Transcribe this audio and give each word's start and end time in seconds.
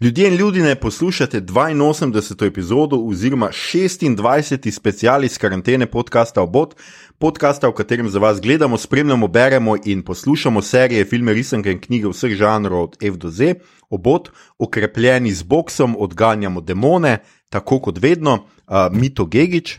Ljudje 0.00 0.28
in 0.28 0.34
ljudje, 0.34 0.74
poslušate 0.74 1.40
82. 1.40 2.46
epizodo 2.46 2.96
oziroma 2.96 3.48
26. 3.48 4.70
special 4.70 5.24
iz 5.24 5.38
karantene 5.38 5.86
podcasta 5.86 6.42
Obot, 6.42 6.74
podcasta, 7.18 7.68
v 7.68 7.72
katerem 7.72 8.08
za 8.10 8.18
vas 8.18 8.40
gledamo, 8.40 8.78
spremljamo, 8.78 9.28
beremo 9.28 9.76
in 9.84 10.02
poslušamo 10.02 10.62
serije, 10.62 11.04
filme, 11.04 11.32
risanke 11.32 11.72
in 11.72 11.80
knjige 11.80 12.08
vseh 12.08 12.34
žanrov 12.34 12.82
od 12.82 12.96
F 13.02 13.16
do 13.16 13.30
Z. 13.30 13.54
Obot, 13.90 14.30
okrepljeni 14.58 15.32
z 15.32 15.42
boksom, 15.42 15.96
odganjamo 15.98 16.60
demone, 16.60 17.18
tako 17.48 17.78
kot 17.78 17.98
vedno, 18.02 18.34
uh, 18.34 18.74
Mito 18.92 19.24
Gigič, 19.24 19.78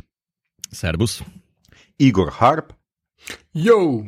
Servus, 0.72 1.24
Igor 1.98 2.32
Harp. 2.32 2.72
Jo! 3.54 4.06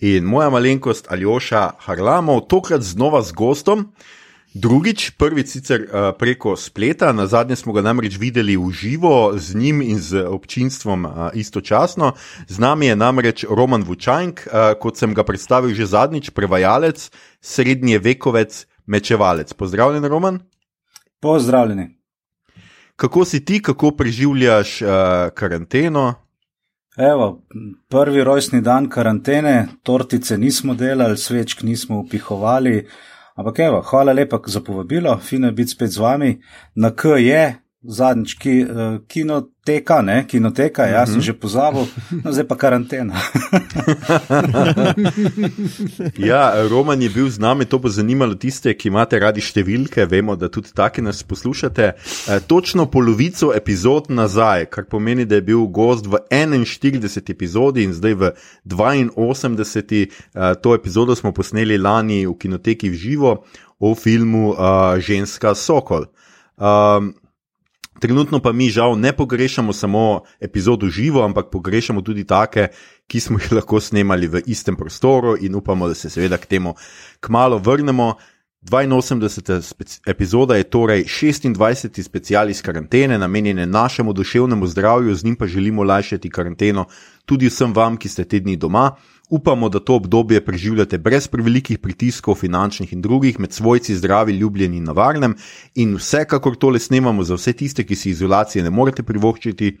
In 0.00 0.24
moja 0.24 0.50
malenkost 0.50 1.10
Aljoša 1.10 1.70
Harlamov, 1.78 2.40
tokrat 2.40 2.82
znova 2.82 3.22
z 3.22 3.32
gostom. 3.32 3.92
Drugič, 4.58 5.14
prvič 5.14 5.54
sicer 5.54 5.86
uh, 5.86 6.10
preko 6.18 6.56
spleta, 6.58 7.12
na 7.14 7.28
zadnje 7.30 7.56
smo 7.56 7.70
ga 7.72 7.82
namreč 7.82 8.18
videli 8.18 8.56
v 8.58 8.72
živo 8.74 9.30
z 9.38 9.54
njim 9.54 9.82
in 9.82 10.00
z 10.02 10.26
občinstvom 10.26 11.04
uh, 11.06 11.12
istočasno. 11.34 12.12
Z 12.48 12.58
nami 12.58 12.90
je 12.90 12.96
namreč 12.96 13.44
Roman 13.46 13.86
Vučajnk, 13.86 14.42
uh, 14.46 14.74
kot 14.80 14.98
sem 14.98 15.14
ga 15.14 15.22
predstavil 15.22 15.70
že 15.78 15.86
zadnjič, 15.86 16.34
prevajalec, 16.34 17.06
srednji 17.38 18.02
vekovec, 18.02 18.66
mečevalec. 18.86 19.52
Pozdravljen, 19.54 20.04
Roman. 20.04 20.40
Pozdravljeni. 21.20 21.94
Kako 22.96 23.24
si 23.24 23.44
ti, 23.44 23.62
kako 23.62 23.94
preživljaš 23.94 24.82
uh, 24.82 24.88
karanteno? 25.38 26.14
Evo, 26.98 27.46
prvi 27.88 28.24
rojstni 28.24 28.58
dan 28.60 28.88
karantene, 28.90 29.68
tortice 29.82 30.38
nismo 30.38 30.74
delali, 30.74 31.16
svečk 31.16 31.62
nismo 31.62 32.00
upihovali. 32.02 32.88
Ampak, 33.38 33.58
evo, 33.58 33.82
hvala 33.86 34.12
lepa 34.12 34.40
za 34.46 34.60
povabilo, 34.60 35.18
fino 35.22 35.46
je 35.46 35.52
biti 35.52 35.70
spet 35.70 35.90
z 35.90 35.98
vami. 35.98 36.40
Na 36.74 36.90
K 36.90 37.22
je 37.22 37.54
zadnjič 37.82 38.34
ki, 38.34 38.54
uh, 38.64 38.98
kinoteka, 39.06 40.02
ne? 40.02 40.26
kinoteka, 40.26 40.86
jaz 40.86 41.08
mm 41.08 41.12
-hmm. 41.12 41.12
sem 41.12 41.14
mhm. 41.14 41.26
že 41.26 41.32
pozabil, 41.32 41.86
no 42.24 42.32
zdaj 42.32 42.46
pa 42.48 42.56
karantena. 42.56 43.14
ja, 46.30 46.68
Roman 46.68 47.02
je 47.02 47.08
bil 47.08 47.30
z 47.30 47.38
nami, 47.38 47.64
to 47.64 47.78
bo 47.78 47.88
zanimalo 47.88 48.34
tiste, 48.34 48.74
ki 48.74 48.88
imate 48.88 49.18
radi 49.18 49.40
številke. 49.40 50.06
Vemo, 50.10 50.36
da 50.36 50.48
tudi 50.48 50.68
taki 50.74 51.02
nas 51.02 51.22
poslušate. 51.22 51.82
E, 52.28 52.40
točno 52.40 52.86
polovico 52.90 53.54
epizod 53.54 54.10
nazaj, 54.10 54.66
kar 54.66 54.84
pomeni, 54.84 55.24
da 55.24 55.34
je 55.34 55.42
bil 55.42 55.66
gost 55.66 56.06
v 56.06 56.18
41 56.30 57.30
epizodi 57.30 57.82
in 57.82 57.92
zdaj 57.92 58.14
v 58.14 58.32
82. 58.66 60.02
E, 60.34 60.54
to 60.62 60.74
epizodo 60.74 61.14
smo 61.14 61.32
posneli 61.32 61.78
lani 61.78 62.26
v 62.26 62.34
kinoteki 62.38 62.90
v 62.90 62.94
živo 62.94 63.44
o 63.78 63.94
filmu 63.94 64.50
uh, 64.50 64.98
Ženska 64.98 65.54
Sokol. 65.54 66.04
Um, 66.56 67.14
Trenutno 68.00 68.38
pa 68.40 68.52
mi 68.52 68.70
žal 68.70 68.98
ne 68.98 69.12
pogrešamo 69.12 69.72
samo 69.72 70.22
epizod 70.40 70.82
v 70.82 70.90
živo, 70.90 71.24
ampak 71.24 71.50
pogrešamo 71.50 72.02
tudi 72.02 72.24
take, 72.24 72.68
ki 73.06 73.20
smo 73.20 73.38
jih 73.38 73.52
lahko 73.52 73.80
snemali 73.80 74.28
v 74.28 74.42
istem 74.46 74.76
prostoru 74.76 75.36
in 75.40 75.54
upamo, 75.54 75.88
da 75.88 75.94
se 75.94 76.10
seveda 76.10 76.36
k 76.36 76.46
temu 76.46 76.74
kmalo 77.20 77.58
vrnemo. 77.58 78.14
82. 78.62 80.00
epizoda 80.06 80.56
je 80.56 80.64
torej 80.64 81.04
26. 81.04 82.02
special 82.02 82.50
iz 82.50 82.62
karantene, 82.62 83.18
namenjene 83.18 83.66
našemu 83.66 84.12
duševnemu 84.12 84.66
zdravju, 84.66 85.14
z 85.14 85.24
njim 85.24 85.36
pa 85.36 85.46
želimo 85.46 85.82
lajšati 85.82 86.30
karanteno 86.30 86.86
tudi 87.28 87.46
vsem 87.46 87.74
vam, 87.76 87.96
ki 88.00 88.08
ste 88.08 88.24
te 88.24 88.40
dni 88.40 88.56
doma. 88.56 88.96
Upamo, 89.30 89.68
da 89.68 89.80
to 89.80 89.94
obdobje 89.94 90.44
preživljate 90.44 90.98
brez 90.98 91.28
prevelikih 91.28 91.78
pritiskov, 91.78 92.34
finančnih 92.34 92.92
in 92.92 93.02
drugih, 93.02 93.40
med 93.40 93.52
svojci 93.52 93.94
zdravi, 93.94 94.32
ljubljeni 94.32 94.76
in 94.76 94.84
navarnem. 94.84 95.34
In 95.74 95.96
vsekakor 95.96 96.56
tole 96.56 96.78
snemamo 96.78 97.22
za 97.22 97.36
vse 97.36 97.52
tiste, 97.52 97.84
ki 97.84 97.96
si 97.96 98.10
izolacije 98.10 98.64
ne 98.64 98.70
morete 98.70 99.02
privoščiti, 99.02 99.74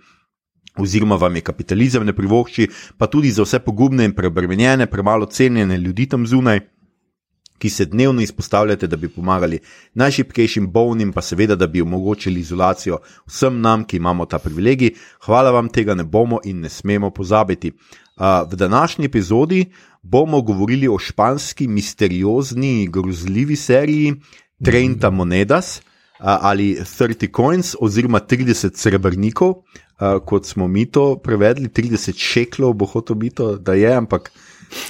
oziroma 0.76 1.16
vam 1.16 1.36
je 1.36 1.46
kapitalizem 1.48 2.04
ne 2.06 2.12
privošči, 2.12 2.68
pa 2.98 3.06
tudi 3.06 3.30
za 3.32 3.42
vse 3.42 3.58
pogubne 3.64 4.04
in 4.04 4.12
preobremenjene, 4.12 4.86
premalo 4.86 5.26
cenjene 5.26 5.78
ljudi 5.78 6.06
tam 6.06 6.26
zunaj 6.26 6.60
ki 7.58 7.70
se 7.70 7.84
dnevno 7.84 8.20
izpostavljate, 8.22 8.86
da 8.86 8.96
bi 8.96 9.08
pomagali 9.08 9.58
najšipkejšim 9.94 10.70
bolnim, 10.72 11.12
pa 11.12 11.22
seveda, 11.22 11.56
da 11.56 11.66
bi 11.66 11.82
omogočili 11.82 12.40
izolacijo 12.40 12.98
vsem 13.26 13.60
nam, 13.60 13.84
ki 13.84 13.96
imamo 13.96 14.26
ta 14.26 14.38
privilegij. 14.38 14.94
Hvala 15.24 15.50
vam, 15.50 15.68
tega 15.68 15.94
ne 15.94 16.04
bomo 16.04 16.38
in 16.44 16.60
ne 16.60 16.68
smemo 16.68 17.10
pozabiti. 17.10 17.72
V 18.20 18.56
današnji 18.56 19.04
epizodi 19.04 19.64
bomo 20.02 20.42
govorili 20.42 20.88
o 20.88 20.98
španski, 20.98 21.68
misteriozni, 21.68 22.88
grozljivi 22.90 23.56
seriji 23.56 24.14
Trenta 24.64 25.10
Monedas 25.10 25.82
ali 26.18 26.74
30 26.74 27.36
Coins 27.36 27.74
oziroma 27.80 28.20
30 28.20 28.76
srebrnikov, 28.76 29.54
kot 30.24 30.46
smo 30.46 30.68
mi 30.68 30.86
to 30.86 31.16
prevedli, 31.16 31.68
30 31.68 32.18
šeklov 32.18 32.72
bo 32.72 32.86
hotel 32.86 33.16
biti, 33.16 33.42
da 33.60 33.74
je, 33.74 33.94
ampak 33.94 34.32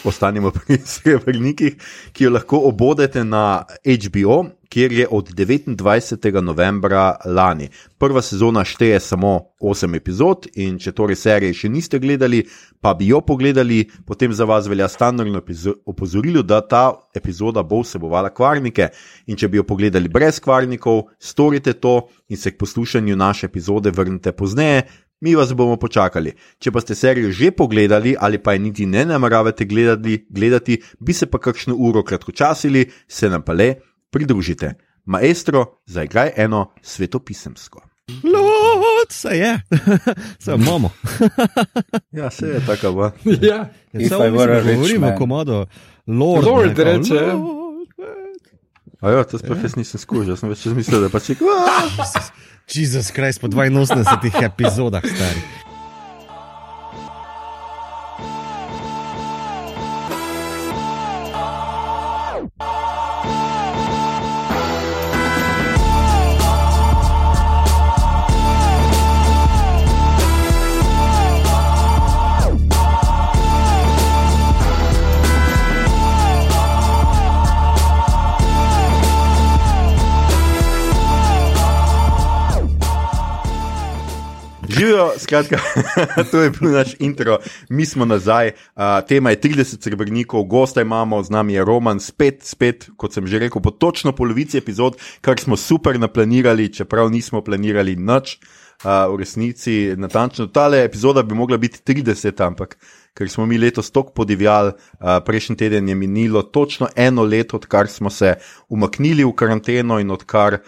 ostanemo 0.04 0.50
pri 0.50 0.78
srebrnikih, 0.94 1.76
ki 2.12 2.24
jo 2.24 2.30
lahko 2.30 2.62
obodete 2.68 3.24
na 3.24 3.64
HBO, 3.84 4.44
kjer 4.68 4.92
je 4.92 5.06
od 5.10 5.30
29. 5.30 6.40
novembra 6.40 7.16
lani. 7.24 7.68
Prva 7.98 8.22
sezona 8.22 8.64
šteje 8.64 9.00
samo 9.00 9.40
8 9.60 9.96
epizod, 9.96 10.46
in 10.54 10.76
če 10.78 10.92
torej 10.92 11.16
serije 11.16 11.54
še 11.54 11.70
niste 11.72 11.98
gledali, 11.98 12.42
pa 12.80 12.92
bi 12.94 13.08
jo 13.08 13.20
pogledali, 13.24 13.86
potem 14.06 14.32
za 14.32 14.44
vas 14.44 14.68
velja 14.68 14.88
standardno 14.88 15.40
opozorilo, 15.86 16.42
da 16.42 16.60
ta 16.60 16.92
epizoda 17.16 17.62
bo 17.62 17.80
vsebovala 17.82 18.30
kvarnike. 18.30 18.90
In 19.26 19.36
če 19.36 19.48
bi 19.48 19.58
jo 19.58 19.64
pogledali 19.64 20.08
brez 20.08 20.40
kvarnikov, 20.40 21.08
storite 21.18 21.72
to 21.72 22.08
in 22.28 22.36
se 22.36 22.52
k 22.52 22.58
poslušanju 22.60 23.16
naše 23.16 23.46
epizode 23.46 23.90
vrnite 23.90 24.32
pozneje, 24.32 24.84
mi 25.20 25.34
vas 25.34 25.52
bomo 25.54 25.76
počakali. 25.76 26.32
Če 26.58 26.72
pa 26.72 26.80
ste 26.80 26.94
serijo 26.94 27.32
že 27.32 27.50
pogledali 27.50 28.14
ali 28.18 28.38
pa 28.38 28.52
je 28.52 28.58
niti 28.58 28.86
ne 28.86 29.04
nameravate 29.04 29.64
gledati, 29.64 30.26
gledati, 30.30 30.82
bi 31.00 31.12
se 31.12 31.26
pa 31.26 31.38
kakšno 31.38 31.74
uro 31.74 32.02
kratkočasili, 32.02 32.90
se 33.08 33.28
nam 33.28 33.42
pa 33.42 33.52
le 33.52 33.74
pridružite. 34.10 34.74
Maestro, 35.04 35.80
zaigraj 35.86 36.32
eno 36.36 36.72
svetopisemsko. 36.82 37.80
Lord, 38.24 39.10
se 39.10 39.28
je, 39.28 39.60
se 40.44 40.52
imamo. 40.54 40.90
ja, 42.12 42.30
se 42.30 42.46
je 42.46 42.60
tako. 42.66 43.12
Ja, 43.24 43.68
samo 44.08 44.46
da 44.46 44.62
govorimo, 44.62 45.14
komodo. 45.18 45.66
Lord, 46.06 46.46
Lord 46.46 46.78
reče. 46.78 47.32
Ajo, 49.00 49.24
to 49.24 49.38
sploh 49.38 49.58
jaz 49.62 49.76
nisem 49.76 50.00
skušal, 50.00 50.36
sem 50.36 50.50
več 50.50 50.64
mislil, 50.74 51.04
da 51.04 51.10
pa 51.12 51.20
če. 51.22 51.36
Jezus 52.68 53.12
Krist, 53.12 53.40
po 53.40 53.48
82 53.48 54.44
epizodah, 54.44 55.00
stari. 55.00 55.67
Skratka, 85.28 85.60
to 86.30 86.40
je 86.42 86.50
bil 86.50 86.72
naš 86.72 86.94
intro, 86.98 87.38
mi 87.68 87.86
smo 87.86 88.04
nazaj. 88.04 88.52
Uh, 88.76 88.82
tema 89.08 89.30
je 89.30 89.40
30 89.40 89.82
srebrnikov, 89.82 90.44
gosta 90.48 90.82
imamo, 90.82 91.22
z 91.22 91.30
nami 91.30 91.52
je 91.52 91.64
Roman, 91.64 92.00
spet, 92.00 92.42
spet, 92.42 92.88
kot 92.96 93.12
sem 93.12 93.26
že 93.26 93.38
rekel, 93.38 93.62
po 93.62 93.70
točno 93.70 94.12
polovici 94.12 94.58
epizod, 94.58 94.96
kar 95.20 95.38
smo 95.40 95.56
super 95.56 96.00
naplanirali, 96.00 96.72
čeprav 96.72 97.10
nismo 97.10 97.44
planirali 97.44 97.96
nič. 97.96 98.38
Uh, 98.78 99.10
v 99.10 99.18
resnici, 99.18 99.72
natančno, 99.98 100.46
ta 100.54 100.70
epizoda 100.70 101.22
bi 101.26 101.34
mogla 101.34 101.56
biti 101.58 101.82
30, 101.82 102.30
ampak 102.46 102.76
ker 103.10 103.26
smo 103.26 103.46
mi 103.46 103.58
letos 103.58 103.90
tako 103.90 104.12
podivjali, 104.14 104.70
uh, 104.70 105.18
prejšnji 105.26 105.56
teden 105.56 105.88
je 105.88 105.94
minilo 105.98 106.42
točno 106.42 106.86
eno 106.96 107.22
leto, 107.26 107.56
odkar 107.56 107.88
smo 107.90 108.10
se 108.10 108.36
umaknili 108.68 109.24
v 109.24 109.34
karanteno 109.34 109.98
in 109.98 110.10
odkar 110.14 110.60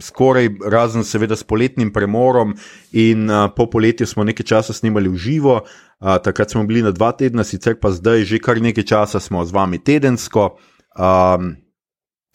skoraj 0.00 0.48
razen, 0.70 1.04
seveda, 1.04 1.36
s 1.36 1.44
poletnim 1.44 1.92
premorom, 1.92 2.54
in 2.92 3.30
uh, 3.30 3.50
po 3.56 3.66
poletju 3.70 4.06
smo 4.06 4.24
nekaj 4.24 4.46
časa 4.46 4.72
snimali 4.72 5.08
v 5.08 5.16
živo, 5.16 5.60
uh, 5.60 6.16
takrat 6.24 6.50
smo 6.50 6.64
bili 6.64 6.82
na 6.82 6.90
dva 6.90 7.12
tedna, 7.12 7.44
sicer 7.44 7.76
pa 7.80 7.92
zdaj 7.92 8.24
že 8.24 8.40
kar 8.40 8.60
nekaj 8.60 8.84
časa 8.84 9.20
smo 9.20 9.44
z 9.44 9.52
vami 9.52 9.78
tedensko 9.78 10.56
um, 10.96 11.56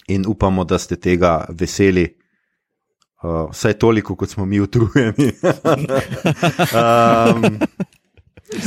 in 0.07 0.25
upamo, 0.27 0.63
da 0.63 0.77
ste 0.77 0.95
tega 0.95 1.45
veseli. 1.50 2.13
Uh, 3.24 3.50
vsaj 3.50 3.74
toliko, 3.81 4.15
kot 4.15 4.29
smo 4.29 4.45
mi 4.45 4.59
utrujeni. 4.62 5.33
um, 6.77 7.57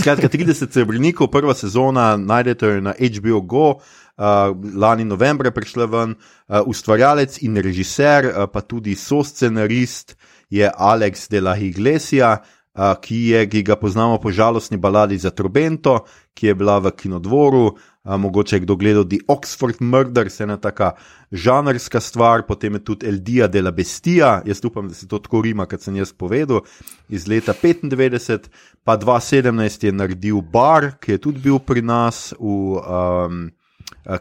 skratka, 0.03 0.29
30 0.29 0.73
srebrnikov, 0.73 1.31
prva 1.31 1.55
sezona, 1.55 2.17
najdete 2.17 2.67
jo 2.67 2.81
na 2.81 2.95
HBO 2.99 3.41
Go. 3.41 3.79
Uh, 4.21 4.53
lani 4.77 5.05
novembra 5.05 5.51
prišla 5.51 5.89
ven, 5.89 6.15
uh, 6.15 6.61
ustvarjalec 6.69 7.41
in 7.47 7.57
režiser, 7.57 8.29
uh, 8.29 8.47
pa 8.53 8.61
tudi 8.61 8.95
soscenarist 8.95 10.17
je 10.51 10.71
Alex 10.77 11.29
de 11.31 11.41
la 11.41 11.57
Iglesia, 11.57 12.37
uh, 12.75 12.93
ki, 13.01 13.21
je, 13.33 13.47
ki 13.49 13.63
ga 13.65 13.79
poznamo 13.81 14.19
po 14.21 14.33
žalostni 14.33 14.77
baladi 14.77 15.19
za 15.19 15.31
Trobento, 15.31 16.05
ki 16.35 16.53
je 16.53 16.55
bila 16.55 16.79
v 16.79 16.93
kinodvoru. 16.93 17.65
Uh, 18.01 18.17
mogoče 18.17 18.57
je 18.57 18.61
kdo 18.65 18.77
gledal 18.81 19.05
The 19.05 19.21
Oxford 19.29 19.81
Murders, 19.81 20.41
ena 20.41 20.57
taka 20.57 20.95
žanrska 21.33 22.01
stvar, 22.01 22.47
potem 22.49 22.75
je 22.75 22.85
tudi 22.85 23.07
El 23.07 23.21
Dia 23.21 23.47
de 23.47 23.63
la 23.63 23.71
Bestia, 23.71 24.41
jaz 24.47 24.65
upam, 24.65 24.89
da 24.89 24.95
se 24.95 25.09
to 25.09 25.19
tako 25.19 25.43
rima, 25.45 25.67
kot 25.69 25.85
sem 25.85 25.97
jaz 25.97 26.13
povedal, 26.13 26.65
iz 27.09 27.29
leta 27.29 27.53
95, 27.53 28.49
pa 28.85 28.97
2017 28.97 29.85
je 29.85 29.93
naredil 29.93 30.41
Bar, 30.41 30.97
ki 31.01 31.13
je 31.13 31.23
tudi 31.29 31.45
bil 31.45 31.61
pri 31.61 31.85
nas 31.85 32.33
v 32.41 32.81
um, 32.81 33.51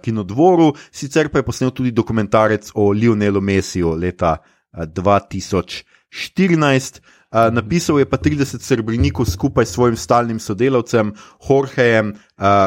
kinodvoru, 0.02 0.74
sicer 0.92 1.30
pa 1.30 1.40
je 1.40 1.48
posnel 1.48 1.72
tudi 1.72 1.92
dokumentarec 1.92 2.72
o 2.76 2.92
Lionelu 2.92 3.42
Messiju 3.42 3.96
leta 3.96 4.38
2014. 4.74 7.00
Uh, 7.30 7.54
napisal 7.54 8.00
je 8.00 8.10
pa 8.10 8.18
30 8.18 8.58
srbrnikov 8.66 9.30
skupaj 9.30 9.66
s 9.66 9.78
svojim 9.78 9.96
stalnim 9.96 10.40
sodelavcem 10.40 11.14
Jorgejem 11.50 12.10
uh, 12.10 12.16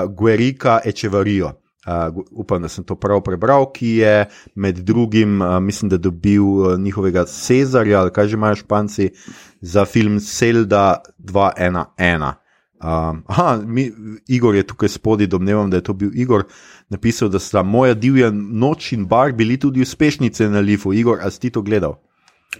Guerika 0.07 0.81
Echevarijo. 0.85 1.53
Uh, 1.87 2.23
upam, 2.31 2.63
da 2.63 2.69
sem 2.69 2.85
to 2.85 2.95
prav 2.95 3.25
prebral, 3.27 3.67
ki 3.75 3.97
je 3.97 4.27
med 4.55 4.79
drugim, 4.87 5.43
uh, 5.43 5.59
mislim, 5.59 5.91
da 5.91 5.99
dobil 5.99 6.45
uh, 6.45 6.79
njihovega 6.79 7.25
Cezarja, 7.27 8.01
ali 8.01 8.13
kaj 8.13 8.29
že 8.29 8.39
imajo 8.39 8.57
španci, 8.57 9.11
za 9.61 9.85
film 9.85 10.21
Selda 10.21 11.03
211. 11.19 12.42
Um, 12.83 13.23
aha, 13.27 13.63
mi, 13.67 13.93
Igor 14.29 14.55
je 14.55 14.67
tukaj 14.67 14.89
spodaj, 14.89 15.27
domnevam, 15.31 15.71
da 15.71 15.79
je 15.79 15.87
to 15.87 15.93
bil 15.95 16.11
Igor, 16.15 16.45
napisal, 16.91 17.29
da 17.29 17.39
sta 17.39 17.63
moja 17.63 17.95
divja 17.95 18.31
noč 18.35 18.93
in 18.93 19.07
bar 19.07 19.33
bili 19.33 19.57
tudi 19.57 19.83
uspešnice 19.83 20.49
na 20.51 20.61
Lifu. 20.61 20.93
Igor, 20.93 21.21
a 21.23 21.31
si 21.31 21.51
to 21.51 21.63
gledal? 21.63 22.01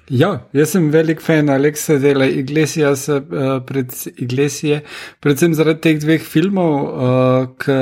Ja, 0.09 0.31
jaz 0.57 0.71
sem 0.73 0.87
velik 0.91 1.21
fan 1.21 1.51
Aleksa 1.53 1.99
Dela 2.01 2.27
Iglesija, 2.27 2.93
uh, 2.93 3.51
pred 3.67 3.93
Iglesije, 4.17 4.81
predvsem 5.21 5.55
zaradi 5.59 5.83
teh 5.85 5.99
dveh 6.01 6.23
filmov, 6.23 6.79
uh, 6.79 7.51
ki 7.61 7.77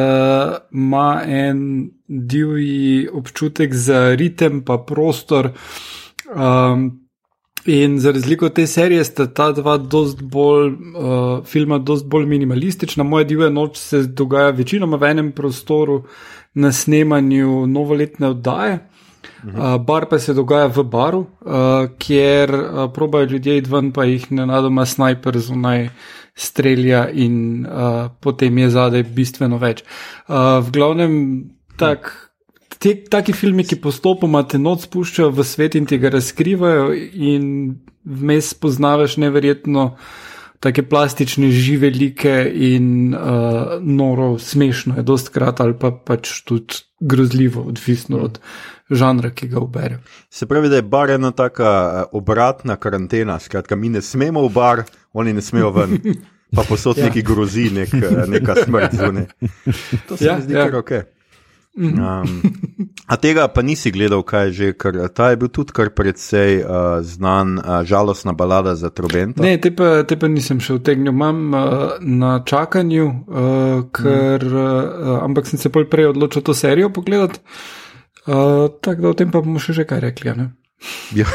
ima 0.75 1.23
en 1.27 1.63
divji 2.09 3.07
občutek 3.13 3.75
za 3.75 4.15
ritem 4.19 4.65
pa 4.65 4.81
prostor. 4.87 5.53
Um, 6.35 7.00
In 7.67 7.99
za 8.01 8.12
razliko 8.12 8.47
od 8.47 8.55
te 8.55 8.67
serije 8.67 9.05
sta 9.05 9.27
ta 9.27 9.53
dva 9.53 9.79
bolj, 9.79 10.69
uh, 10.69 11.45
filma 11.45 11.79
precej 11.85 12.09
bolj 12.09 12.27
minimalistična. 12.27 13.05
Moja 13.05 13.25
divja 13.25 13.51
noč 13.51 13.77
se 13.77 14.03
dogaja 14.03 14.51
večinoma 14.51 14.97
v 14.97 15.11
enem 15.11 15.33
prostoru 15.33 16.05
na 16.55 16.73
snemanju 16.73 17.67
novoletne 17.67 18.29
oddaje. 18.29 18.79
Uh, 19.45 19.77
bar 19.85 20.07
pa 20.11 20.19
se 20.19 20.35
dogaja 20.35 20.67
v 20.67 20.83
baru, 20.85 21.21
uh, 21.21 21.89
kjer 21.99 22.55
uh, 22.55 22.93
probajo 22.93 23.25
ljudje 23.25 23.57
id 23.57 23.67
ven, 23.67 23.93
pa 23.93 24.05
jih 24.05 24.33
nenadoma 24.33 24.87
snajper 24.87 25.39
zunaj 25.39 25.89
strelja, 26.35 27.09
in 27.09 27.67
uh, 27.67 28.11
potem 28.21 28.59
je 28.59 28.71
zadaj 28.71 29.03
bistveno 29.03 29.59
več. 29.59 29.83
Uh, 30.29 30.61
v 30.65 30.73
glavnem, 30.73 31.15
tak, 31.77 32.30
te, 32.81 32.94
taki 33.12 33.35
filmi, 33.37 33.67
ki 33.69 33.79
postopoma 33.82 34.43
te 34.49 34.59
noč 34.59 34.88
spuščajo 34.88 35.31
v 35.37 35.47
svet 35.47 35.77
in 35.79 35.87
ti 35.88 36.00
ga 36.00 36.12
razkrivajo, 36.17 36.91
in 37.12 37.47
vmes 38.09 38.55
poznavaš 38.56 39.19
neverjetno 39.21 39.93
take 40.61 40.85
plastične, 40.88 41.49
žive 41.56 41.88
like 41.93 42.32
in 42.53 43.15
uh, 43.15 43.79
noro, 43.81 44.35
smešno 44.38 44.99
je, 44.99 45.05
dost 45.09 45.31
krat 45.32 45.61
ali 45.65 45.77
pa 45.77 45.93
pač 45.93 46.43
tudi 46.44 46.82
grozljivo, 47.00 47.62
odvisno 47.69 48.21
od 48.27 48.41
žanra, 48.91 49.31
ki 49.32 49.49
ga 49.49 49.61
ubere. 49.61 50.00
Se 50.29 50.49
pravi, 50.49 50.69
da 50.69 50.81
je 50.81 50.82
bar 50.82 51.11
ena 51.15 51.31
taka 51.32 51.71
eh, 51.71 52.03
obratna 52.12 52.77
karantena, 52.77 53.38
skratka, 53.41 53.77
mi 53.77 53.88
ne 53.88 54.03
smemo 54.03 54.43
v 54.49 54.53
bar, 54.53 54.82
oni 55.12 55.32
ne 55.32 55.44
smejo 55.44 55.71
ven. 55.77 55.97
Pa 56.50 56.65
posod 56.67 56.99
ja. 56.99 57.06
neki 57.06 57.23
grozi, 57.23 57.69
nek, 57.71 57.94
eh, 57.94 58.25
neka 58.27 58.56
smrt 58.65 58.97
zunaj. 58.99 59.29
To 60.09 60.17
se 60.17 60.27
ja, 60.27 60.37
mi 60.37 60.43
zdi, 60.43 60.53
da 60.59 60.59
ja. 60.59 60.67
je 60.67 60.79
ok. 60.82 60.93
Um, 61.76 62.43
a 63.06 63.17
tega 63.17 63.46
pa 63.49 63.62
nisi 63.62 63.93
gledal, 63.94 64.25
kaj 64.26 64.46
je 64.46 64.52
že, 64.52 64.70
ker 64.75 64.96
ta 65.14 65.31
je 65.31 65.38
bil 65.38 65.49
tudi 65.55 65.72
kar 65.72 65.93
precej 65.94 66.64
uh, 66.64 66.99
znan, 67.06 67.58
uh, 67.58 67.82
žalostna 67.87 68.34
balada 68.34 68.75
za 68.75 68.90
trobento. 68.90 69.43
Ne, 69.43 69.55
te 69.62 69.70
pa, 69.70 70.02
te 70.02 70.19
pa 70.19 70.28
nisem 70.28 70.58
še 70.61 70.81
vtegnil, 70.81 71.14
imam 71.14 71.55
uh, 71.55 71.99
na 72.02 72.40
čakanju, 72.43 73.06
uh, 73.06 73.76
ker, 73.94 74.46
uh, 74.50 75.20
ampak 75.22 75.46
sem 75.46 75.62
se 75.62 75.70
prej 75.70 76.11
odločil 76.11 76.43
to 76.43 76.55
serijo 76.55 76.90
pogledati. 76.90 77.38
Uh, 78.26 78.69
tako 78.82 79.02
da 79.02 79.14
o 79.14 79.17
tem 79.17 79.31
pa 79.31 79.40
bomo 79.40 79.62
še, 79.62 79.78
še 79.78 79.87
kaj 79.88 80.02
rekli. 80.11 80.34
Ja, 81.15 81.27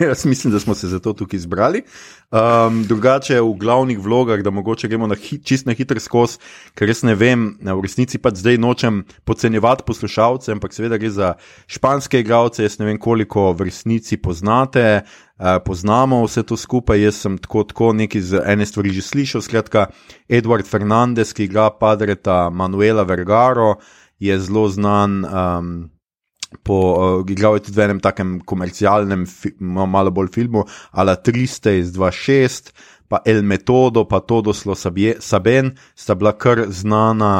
jaz 0.08 0.24
mislim, 0.24 0.52
da 0.52 0.60
smo 0.60 0.74
se 0.74 0.88
zato 0.88 1.12
tukaj 1.12 1.36
izbrali. 1.36 1.82
Um, 2.30 2.84
drugače, 2.84 3.40
v 3.40 3.54
glavnih 3.58 3.98
vlogah, 3.98 4.42
da 4.42 4.50
mogoče 4.50 4.88
gremo 4.88 5.06
na 5.06 5.14
hit, 5.14 5.44
čist 5.46 5.66
na 5.66 5.72
hiter 5.72 6.00
skos, 6.00 6.36
ker 6.74 6.88
res 6.90 7.00
ne 7.02 7.14
vem, 7.16 7.54
v 7.62 7.78
resnici 7.82 8.20
pa 8.20 8.30
zdaj 8.34 8.58
nočem 8.60 9.04
podcenjevati 9.24 9.86
poslušalce, 9.86 10.52
ampak 10.52 10.76
seveda 10.76 10.98
gre 11.00 11.10
za 11.10 11.32
španske 11.66 12.20
igralce. 12.20 12.62
Jaz 12.62 12.78
ne 12.78 12.90
vem, 12.90 12.98
koliko 13.00 13.50
v 13.56 13.70
resnici 13.70 14.20
poznate, 14.20 15.02
uh, 15.02 15.56
poznamo 15.64 16.20
vse 16.26 16.44
to 16.44 16.58
skupaj. 16.60 17.00
Jaz 17.00 17.22
sem 17.24 17.38
tako, 17.38 17.64
tako 17.64 17.92
nekaj 17.96 18.20
z 18.20 18.42
ene 18.52 18.66
stvari 18.66 18.92
že 18.92 19.06
slišal. 19.06 19.46
Skratka, 19.46 19.88
Edward 20.28 20.68
Fernandez, 20.68 21.32
ki 21.32 21.48
igra 21.48 21.70
padreta 21.70 22.50
Manuela 22.50 23.06
Vergaro, 23.08 23.78
je 24.20 24.36
zelo 24.38 24.68
znan. 24.68 25.24
Um, 25.24 25.72
po, 26.62 26.76
uh, 27.22 27.30
igral 27.30 27.54
je 27.58 27.68
tudi 27.68 27.78
v 27.78 27.84
enem 27.84 28.00
takem 28.02 28.38
komercialnem, 28.44 29.26
malo 29.60 30.10
bolj 30.10 30.32
filmu, 30.34 30.64
Ala 30.90 31.16
300 31.16 31.78
iz 31.78 31.92
26, 31.94 32.72
pa 33.10 33.18
El 33.26 33.42
Metodo, 33.42 34.04
pa 34.06 34.20
Todo 34.22 34.54
Slo 34.54 34.74
Saben, 34.74 35.72
sta 35.94 36.14
bila 36.14 36.32
kar 36.32 36.62
znana 36.70 37.32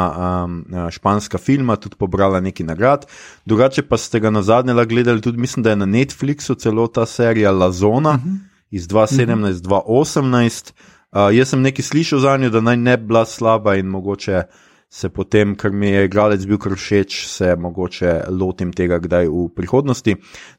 um, 0.44 0.64
španska 0.90 1.38
filma, 1.38 1.76
tudi 1.76 1.94
pobrala 1.98 2.40
neki 2.42 2.66
nagrad. 2.66 3.06
Drugače 3.46 3.86
pa 3.86 3.98
ste 3.98 4.20
ga 4.20 4.30
na 4.30 4.42
zadnje 4.42 4.74
gledali 4.86 5.22
tudi, 5.22 5.38
mislim, 5.38 5.62
da 5.62 5.70
je 5.70 5.76
na 5.76 5.86
Netflixu 5.86 6.58
celo 6.58 6.86
ta 6.86 7.06
serija 7.06 7.50
La 7.50 7.70
Zona 7.70 8.10
uh 8.10 8.16
mhm. 8.16 8.34
-huh. 8.34 8.38
iz 8.70 8.88
2017-2018. 8.88 10.72
Uh, 11.12 11.34
jaz 11.34 11.48
sem 11.48 11.62
nekaj 11.62 11.82
slišal 11.82 12.18
za 12.18 12.36
njo, 12.36 12.50
da 12.50 12.60
naj 12.60 12.76
ne 12.76 12.96
bi 12.96 13.06
bila 13.06 13.24
slaba 13.24 13.76
in 13.76 13.86
mogoče 13.86 14.42
se 14.90 15.08
potem, 15.08 15.54
ker 15.54 15.70
mi 15.70 15.92
je 15.92 16.04
igralec 16.08 16.42
bil 16.50 16.58
kar 16.58 16.74
všeč, 16.74 17.20
se 17.30 17.54
mogoče 17.56 18.14
lotim 18.34 18.72
tega 18.74 18.98
kdaj 18.98 19.28
v 19.30 19.46
prihodnosti. 19.54 20.16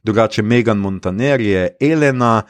Drugače, 0.07 0.41
Megan 0.41 0.79
Montaner 0.79 1.41
je 1.43 1.65
Elena, 1.81 2.41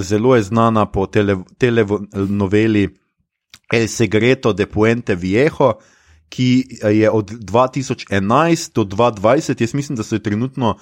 zelo 0.00 0.36
je 0.36 0.46
znana 0.48 0.86
po 0.88 1.04
telenoveli 1.06 2.86
tele 2.88 2.96
El 3.72 3.88
Segreto 3.92 4.54
de 4.56 4.66
Puente 4.66 5.14
Viejo. 5.14 5.76
Ki 6.28 6.64
je 6.92 7.08
od 7.08 7.30
2011 7.30 8.72
do 8.76 8.84
2020, 8.84 9.60
jaz 9.60 9.74
mislim, 9.74 9.96
da 9.96 10.04
so 10.04 10.16
jo 10.16 10.20
trenutno 10.20 10.74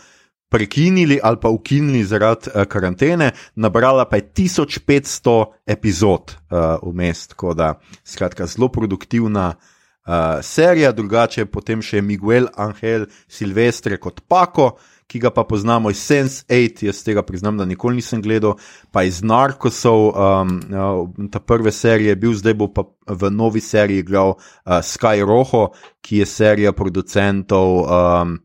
prekinili 0.50 1.20
ali 1.22 1.38
pa 1.42 1.48
ukinili 1.48 2.04
zaradi 2.04 2.50
uh, 2.50 2.64
karantene, 2.66 3.30
nabrala 3.54 4.08
pa 4.10 4.16
je 4.16 4.30
1500 4.34 5.44
epizod 5.66 6.34
uh, 6.50 6.82
vmes, 6.82 7.26
tako 7.26 7.54
da, 7.54 7.78
skratka, 8.04 8.46
zelo 8.46 8.68
produktivna 8.68 9.54
uh, 9.54 9.75
uh, 10.06 10.42
serija, 10.42 10.92
drugače 10.92 11.46
potem 11.46 11.82
še 11.82 12.02
Miguel 12.02 12.48
Angel 12.56 13.06
Silvestre 13.28 13.98
kot 14.00 14.22
Paco, 14.28 14.76
ki 15.06 15.20
ga 15.22 15.30
pa 15.30 15.44
poznamo 15.46 15.90
iz 15.90 16.00
Sense8, 16.02 16.86
jaz 16.88 17.02
tega 17.06 17.22
priznam, 17.22 17.58
da 17.58 17.64
nikoli 17.64 18.00
nisem 18.00 18.22
gledal, 18.22 18.56
pa 18.90 19.04
iz 19.06 19.20
Narkosov, 19.22 20.08
um, 20.10 20.56
uh, 20.66 21.28
ta 21.30 21.40
prve 21.40 21.72
serije 21.72 22.14
je 22.14 22.20
bil, 22.24 22.34
zdaj 22.34 22.56
bo 22.58 22.72
pa 22.74 22.86
v 23.06 23.30
novi 23.30 23.62
seriji 23.62 24.02
igral 24.02 24.34
uh, 24.34 24.80
Sky 24.82 25.22
Rojo, 25.22 25.68
ki 26.02 26.22
je 26.24 26.26
serija 26.26 26.74
producentov, 26.74 27.82
um, 27.86 28.38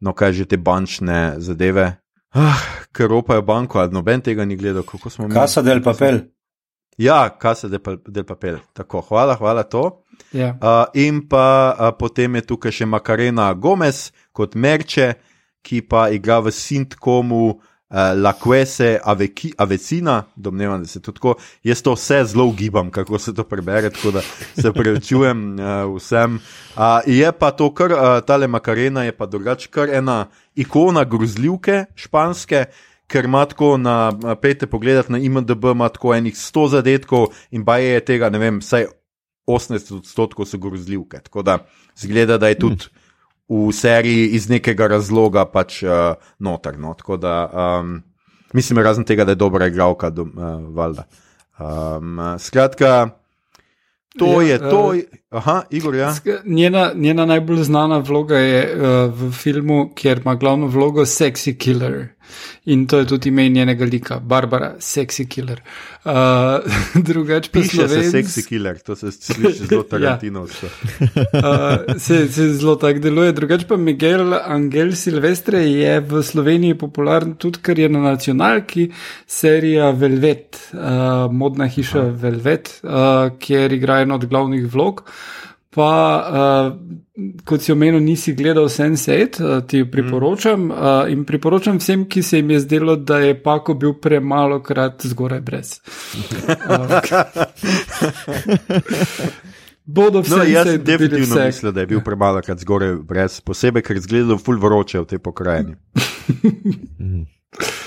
no 0.00 0.14
kaj 0.14 0.32
že 0.42 0.50
te 0.54 0.56
bančne 0.56 1.40
zadeve. 1.42 1.96
Ah, 2.36 2.62
ker 2.92 3.08
ropajo 3.08 3.42
banko, 3.42 3.80
ali 3.80 3.94
noben 3.94 4.20
tega 4.20 4.44
ni 4.44 4.56
gledal, 4.56 4.84
kako 4.84 5.10
smo 5.10 5.28
mi. 5.28 5.34
Kasa 5.34 5.62
del 5.62 5.82
papel. 5.82 6.20
Ja, 6.98 7.28
kasa 7.38 7.68
del 7.68 8.24
papel. 8.24 8.58
Tako, 8.76 9.00
hvala, 9.08 9.36
hvala 9.40 9.64
to. 9.68 10.02
Ja. 10.32 10.56
Uh, 10.60 10.84
in 10.94 11.22
pa 11.28 11.72
uh, 11.72 11.92
potem 11.98 12.34
je 12.36 12.46
tukaj 12.52 12.74
še 12.80 12.86
Makarena 12.86 13.52
Gomez 13.54 14.10
kot 14.36 14.54
Merče, 14.54 15.14
ki 15.66 15.82
pa 15.88 16.08
igra 16.14 16.38
v 16.44 16.52
sintkomu 16.54 17.42
uh, 17.50 18.12
La 18.14 18.34
Quese 18.38 18.98
Avecina, 19.58 20.24
domnevam, 20.36 20.82
da 20.82 20.88
se 20.88 21.02
to 21.02 21.12
tako. 21.12 21.36
Jaz 21.64 21.82
to 21.82 21.94
vse 21.96 22.24
zelo 22.24 22.46
ugibam, 22.46 22.90
kako 22.90 23.18
se 23.18 23.34
to 23.34 23.44
prebere, 23.44 23.90
tako 23.90 24.10
da 24.18 24.22
se 24.62 24.72
prevečujem 24.72 25.56
uh, 25.58 25.96
vsem. 25.96 26.40
Uh, 26.76 27.00
je 27.06 27.32
pa 27.32 27.50
to, 27.50 27.70
kar 27.74 27.92
uh, 27.92 28.20
tale 28.26 28.46
Makarena 28.46 29.04
je 29.04 29.16
pa 29.16 29.26
drugače, 29.26 29.70
kar 29.70 29.94
ena 29.94 30.26
ikona 30.54 31.04
grozljivke 31.04 31.84
španske. 31.94 32.66
Ker 33.06 33.24
ima 33.24 33.44
tako 33.46 33.76
na 33.78 34.10
pete 34.42 34.66
pogledati 34.66 35.12
na 35.12 35.18
IMDB, 35.18 35.64
ima 35.64 35.88
tako 35.88 36.14
enih 36.14 36.34
100 36.34 36.68
zadetkov 36.68 37.28
in 37.54 37.62
baj 37.64 37.84
je 37.86 38.00
tega, 38.04 38.30
ne 38.34 38.38
vem, 38.42 38.58
vsaj 38.58 38.88
80 39.46 39.96
odstotkov 39.96 40.46
so 40.46 40.58
grozljivke. 40.58 41.20
Tako 41.20 41.42
da 41.42 41.58
zgleda, 41.96 42.38
da 42.38 42.48
je 42.48 42.58
tudi 42.58 42.84
v 43.48 43.72
seriji 43.72 44.28
iz 44.28 44.48
nekega 44.48 44.86
razloga 44.86 45.44
pač 45.44 45.82
uh, 45.82 45.90
notrno. 46.38 46.94
Tako 46.94 47.16
da 47.16 47.34
um, 47.80 48.02
mislim, 48.52 48.78
razen 48.78 49.04
tega, 49.04 49.24
da 49.24 49.30
je 49.30 49.34
dobra 49.36 49.66
igralka, 49.66 50.08
uh, 50.08 50.28
valjda. 50.74 51.04
Um, 51.58 52.18
skratka, 52.38 53.10
to 54.18 54.42
Ja, 54.42 54.48
je 54.48 54.58
to. 54.58 54.94
eh, 54.94 55.02
Aha, 55.30 55.62
Igor, 55.70 55.94
ja. 55.94 56.14
Njena, 56.44 56.92
njena 56.94 57.26
najbolj 57.26 57.62
znana 57.62 57.98
vloga 57.98 58.38
je 58.38 58.60
uh, 58.74 58.82
v 59.14 59.32
filmu, 59.32 59.92
kjer 59.94 60.18
ima 60.18 60.34
glavno 60.34 60.66
vlogo 60.66 61.00
Sexy 61.00 61.58
Killer. 61.58 62.08
In 62.66 62.86
to 62.86 62.98
je 62.98 63.06
tudi 63.06 63.28
ime 63.28 63.48
njenega 63.48 63.84
lika, 63.84 64.18
Barbara, 64.20 64.74
Sexy 64.78 65.26
Killer. 65.28 65.60
Uh, 66.04 66.12
drugač 67.08 67.48
pa 67.48 67.60
Piše 67.60 67.76
se 67.76 67.86
Slovenc- 67.88 68.10
seksi 68.10 68.42
killer, 68.46 68.78
to 68.78 68.96
se 68.96 69.12
sliši 69.12 69.66
zelo 69.66 69.84
Ja. 69.86 69.88
tarantinovsko. 69.90 70.66
Uh, 70.66 71.94
se, 71.98 72.28
se 72.28 72.48
zelo 72.54 72.76
tako 72.76 72.98
deluje. 72.98 73.32
Drugač 73.32 73.64
pa 73.68 73.76
Miguel 73.76 74.34
Angel 74.34 74.92
Silvestre 74.96 75.62
je 75.66 76.00
v 76.00 76.22
Sloveniji 76.22 76.74
popularen 76.78 77.34
tudi, 77.34 77.58
ker 77.62 77.78
je 77.78 77.88
na 77.88 78.00
nacionalki 78.00 78.88
serija 79.26 79.90
Velvet, 79.90 80.58
uh, 80.74 81.26
modna 81.32 81.66
hiša 81.66 82.00
Aha. 82.00 82.14
Velvet, 82.26 82.80
uh, 82.82 82.90
kjer 83.38 83.72
igra 83.72 84.00
eno 84.02 84.14
od 84.14 84.26
glavnih 84.26 84.66
vlog. 84.72 85.02
Pa, 85.76 85.92
uh, 86.24 86.72
kot 87.44 87.60
si 87.60 87.72
omenil, 87.72 88.00
nisi 88.00 88.32
gledal 88.32 88.70
Sense8, 88.72 89.40
uh, 89.40 89.60
ti 89.68 89.82
jo 89.82 89.90
priporočam. 89.92 90.70
Uh, 90.70 91.04
in 91.12 91.26
priporočam 91.28 91.76
vsem, 91.82 92.06
ki 92.08 92.22
se 92.24 92.40
jim 92.40 92.50
je 92.54 92.60
zdelo, 92.64 92.96
da 92.96 93.18
je 93.20 93.34
Pako 93.42 93.74
bil 93.74 93.92
premalo 94.00 94.62
krat 94.64 95.04
zgoraj 95.04 95.40
brez. 95.44 95.80
Uh, 96.64 96.96
bodo 99.96 100.24
vse 100.24 100.36
No, 100.36 100.42
jaz 100.48 100.72
sem 100.72 100.84
definitivno 100.84 101.44
mislil, 101.44 101.72
da 101.72 101.84
je 101.84 101.92
bil 101.92 102.00
premalo 102.00 102.40
krat 102.40 102.64
zgoraj 102.64 102.96
brez, 103.04 103.40
posebej, 103.44 103.84
ker 103.84 104.00
je 104.00 104.06
izgledalo 104.06 104.40
ful 104.40 104.56
vroče 104.62 105.04
v 105.04 105.10
tej 105.12 105.20
pokrajini. 105.20 105.76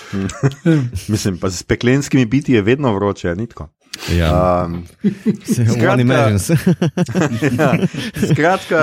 Mislim, 1.12 1.38
pa 1.38 1.50
s 1.50 1.64
peklenskimi 1.64 2.26
biti 2.26 2.54
je 2.54 2.62
vedno 2.62 2.94
vroče, 2.94 3.36
ni 3.36 3.48
tako. 3.48 3.68
Ja, 4.10 4.66
Um, 4.66 4.84
skratka- 5.44 5.96
ja, 7.60 7.70
skratka, 8.26 8.82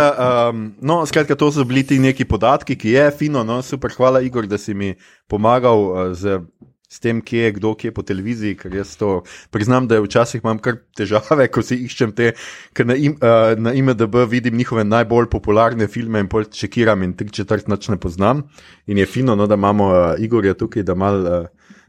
um, 0.51 0.75
no, 0.81 1.07
skratka, 1.07 1.35
to 1.35 1.49
so 1.53 1.65
bili 1.65 1.83
ti 1.83 1.99
neki 1.99 2.25
podatki, 2.25 2.77
ki 2.77 2.91
je 2.91 3.11
fino, 3.13 3.43
no, 3.43 3.63
super, 3.63 3.91
hvala 3.91 4.21
Igor, 4.21 4.47
da 4.47 4.59
si 4.59 4.75
mi 4.75 4.93
pomagal 5.27 5.79
uh, 5.83 6.13
z, 6.13 6.39
s 6.87 7.01
tem, 7.03 7.19
kje 7.21 7.49
je 7.49 7.53
kdo, 7.53 7.75
kje 7.75 7.89
je 7.89 7.95
po 7.95 8.05
televiziji, 8.07 8.55
ker 8.61 8.77
jaz 8.77 8.93
to 9.01 9.23
priznam, 9.51 9.89
da 9.91 9.99
včasih 10.01 10.45
imam 10.45 10.61
kar 10.63 10.79
težave, 10.97 11.49
ko 11.51 11.65
si 11.65 11.81
iščem 11.89 12.13
te, 12.15 12.31
ker 12.77 12.87
na, 12.87 12.95
im, 12.95 13.17
uh, 13.19 13.57
na 13.59 13.73
IMDB 13.75 14.21
vidim 14.31 14.57
njihove 14.57 14.85
najbolj 14.85 15.31
popularne 15.33 15.89
filme 15.89 16.23
in 16.23 16.29
pol 16.31 16.45
čekiram 16.45 17.03
in 17.03 17.17
tri 17.19 17.33
četrt 17.33 17.67
noč 17.73 17.89
ne 17.89 17.99
poznam. 17.99 18.45
In 18.87 18.99
je 18.99 19.07
fino, 19.09 19.35
no, 19.35 19.49
da 19.49 19.59
imamo 19.59 19.91
uh, 19.91 19.99
Igorja 20.23 20.55
tukaj, 20.55 20.85
da 20.87 20.95
mal 20.95 21.23
uh, 21.25 21.47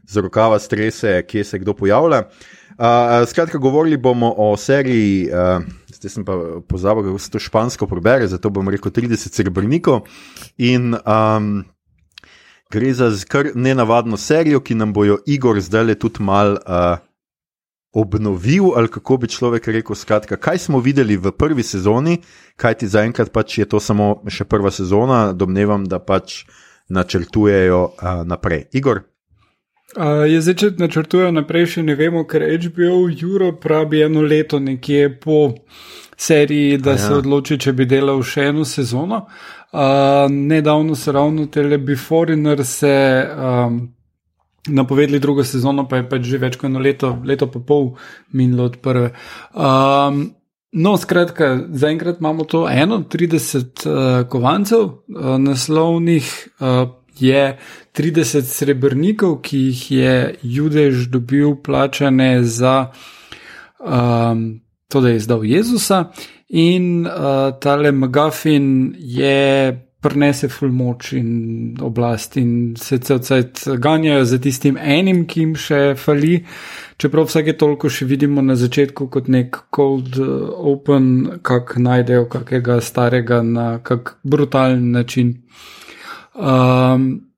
z 0.08 0.24
rokava 0.24 0.58
strese, 0.58 1.20
kje 1.28 1.44
se 1.44 1.58
kdo 1.60 1.74
pojavlja. 1.76 2.24
Skratka, 3.26 3.58
govorili 3.58 3.96
bomo 3.96 4.34
o 4.36 4.56
seriji, 4.56 5.30
uh, 5.32 5.64
zdaj 5.94 6.10
sem 6.10 6.24
pa 6.24 6.60
pozabil, 6.68 7.02
kako 7.04 7.18
se 7.18 7.30
to 7.30 7.38
špansko 7.38 7.86
prebere, 7.86 8.28
zato 8.28 8.50
bom 8.50 8.68
rekel 8.68 8.92
30 8.92 9.34
srebrnikov. 9.34 10.06
In 10.58 10.94
um, 10.94 11.64
gre 12.70 12.92
za 12.94 13.10
kar 13.28 13.50
nenavadno 13.54 14.16
serijo, 14.16 14.60
ki 14.60 14.74
nam 14.74 14.92
bojo 14.92 15.18
Igor 15.26 15.60
zdaj 15.60 15.84
le 15.84 15.98
tudi 15.98 16.22
mal 16.22 16.52
uh, 16.54 17.02
obnovil, 17.92 18.70
ali 18.76 18.88
kako 18.88 19.16
bi 19.16 19.28
človek 19.28 19.68
rekel. 19.68 19.96
Skratka, 19.96 20.36
kaj 20.36 20.58
smo 20.58 20.78
videli 20.78 21.16
v 21.16 21.34
prvi 21.34 21.66
sezoni, 21.66 22.20
kaj 22.56 22.78
ti 22.78 22.86
zaenkrat 22.86 23.32
pač 23.34 23.58
je 23.58 23.66
to 23.66 23.80
samo 23.80 24.20
še 24.30 24.44
prva 24.44 24.70
sezona, 24.70 25.32
domnevam, 25.32 25.82
da 25.84 25.98
pač 25.98 26.44
načrtujejo 26.88 27.84
uh, 27.84 28.22
naprej. 28.22 28.68
Igor. 28.72 29.07
Uh, 29.96 30.26
je 30.28 30.40
zdaj, 30.44 30.54
če 30.60 30.68
načrtujejo 30.76 31.30
naprej, 31.32 31.66
še 31.72 31.82
ne 31.82 31.94
vemo, 31.96 32.26
ker 32.28 32.44
HBO 32.44 33.06
Europe 33.08 33.62
pravi 33.62 34.02
eno 34.04 34.20
leto 34.20 34.60
nekje 34.60 35.14
po 35.20 35.54
seriji, 36.18 36.76
da 36.78 36.92
A 36.92 36.98
ja. 36.98 37.04
se 37.06 37.14
odloči, 37.14 37.56
če 37.56 37.72
bi 37.72 37.86
delal 37.88 38.20
še 38.22 38.50
eno 38.50 38.66
sezono. 38.68 39.22
Uh, 39.72 40.26
nedavno 40.28 40.96
so 40.96 41.12
ravno 41.12 41.46
tele 41.52 41.78
Beforeigner 41.78 42.64
se 42.64 42.92
um, 43.28 43.80
napovedali 44.68 45.20
drugo 45.20 45.44
sezono, 45.44 45.86
pa 45.88 46.02
je 46.02 46.08
pač 46.08 46.28
že 46.28 46.40
več 46.40 46.56
kot 46.60 46.68
eno 46.68 46.84
leto, 46.84 47.14
leto 47.24 47.48
pa 47.48 47.60
pol 47.60 47.94
minilo 48.32 48.68
od 48.68 48.82
prve. 48.84 49.14
Um, 49.54 50.26
No, 50.68 50.98
skratka, 51.00 51.46
zaenkrat 51.72 52.18
imamo 52.20 52.44
to 52.44 52.66
eno, 52.68 52.98
30 53.08 53.86
uh, 53.88 54.26
kovancev, 54.28 54.82
uh, 54.84 55.38
naslovnih 55.40 56.28
uh, 56.60 56.90
je 57.20 57.56
30 57.96 58.46
srebrnikov, 58.46 59.40
ki 59.42 59.58
jih 59.68 59.90
je 59.90 60.14
Judež 60.42 61.08
dobil 61.10 61.56
plačane 61.62 62.44
za 62.44 62.92
um, 63.80 64.60
to, 64.88 65.00
da 65.00 65.08
je 65.08 65.16
izdal 65.16 65.44
Jezusa, 65.44 66.04
in 66.48 67.06
uh, 67.06 67.58
tale 67.60 67.92
Magafin 67.92 68.94
je 68.98 69.84
prenese 70.00 70.48
ful 70.48 70.70
moč 70.70 71.12
in 71.12 71.76
oblast 71.82 72.36
in 72.36 72.76
se 72.78 72.98
cel 72.98 73.18
cajt 73.18 73.64
ganjajo 73.82 74.24
za 74.24 74.38
tistim 74.38 74.78
enim, 74.80 75.24
ki 75.26 75.40
jim 75.40 75.56
še 75.58 75.80
fali. 75.98 76.38
Čeprav 76.98 77.26
vsake 77.26 77.56
toliko 77.58 77.90
še 77.90 78.06
vidimo 78.06 78.42
na 78.42 78.54
začetku 78.58 79.08
kot 79.10 79.28
nek 79.28 79.58
cold 79.74 80.18
uh, 80.22 80.54
open, 80.72 81.40
kak 81.42 81.76
najdejo 81.82 82.28
kakega 82.30 82.78
starega 82.80 83.42
na 83.42 83.68
kak 83.82 84.16
brutalen 84.22 84.92
način. 84.94 85.34
Um, 86.38 87.28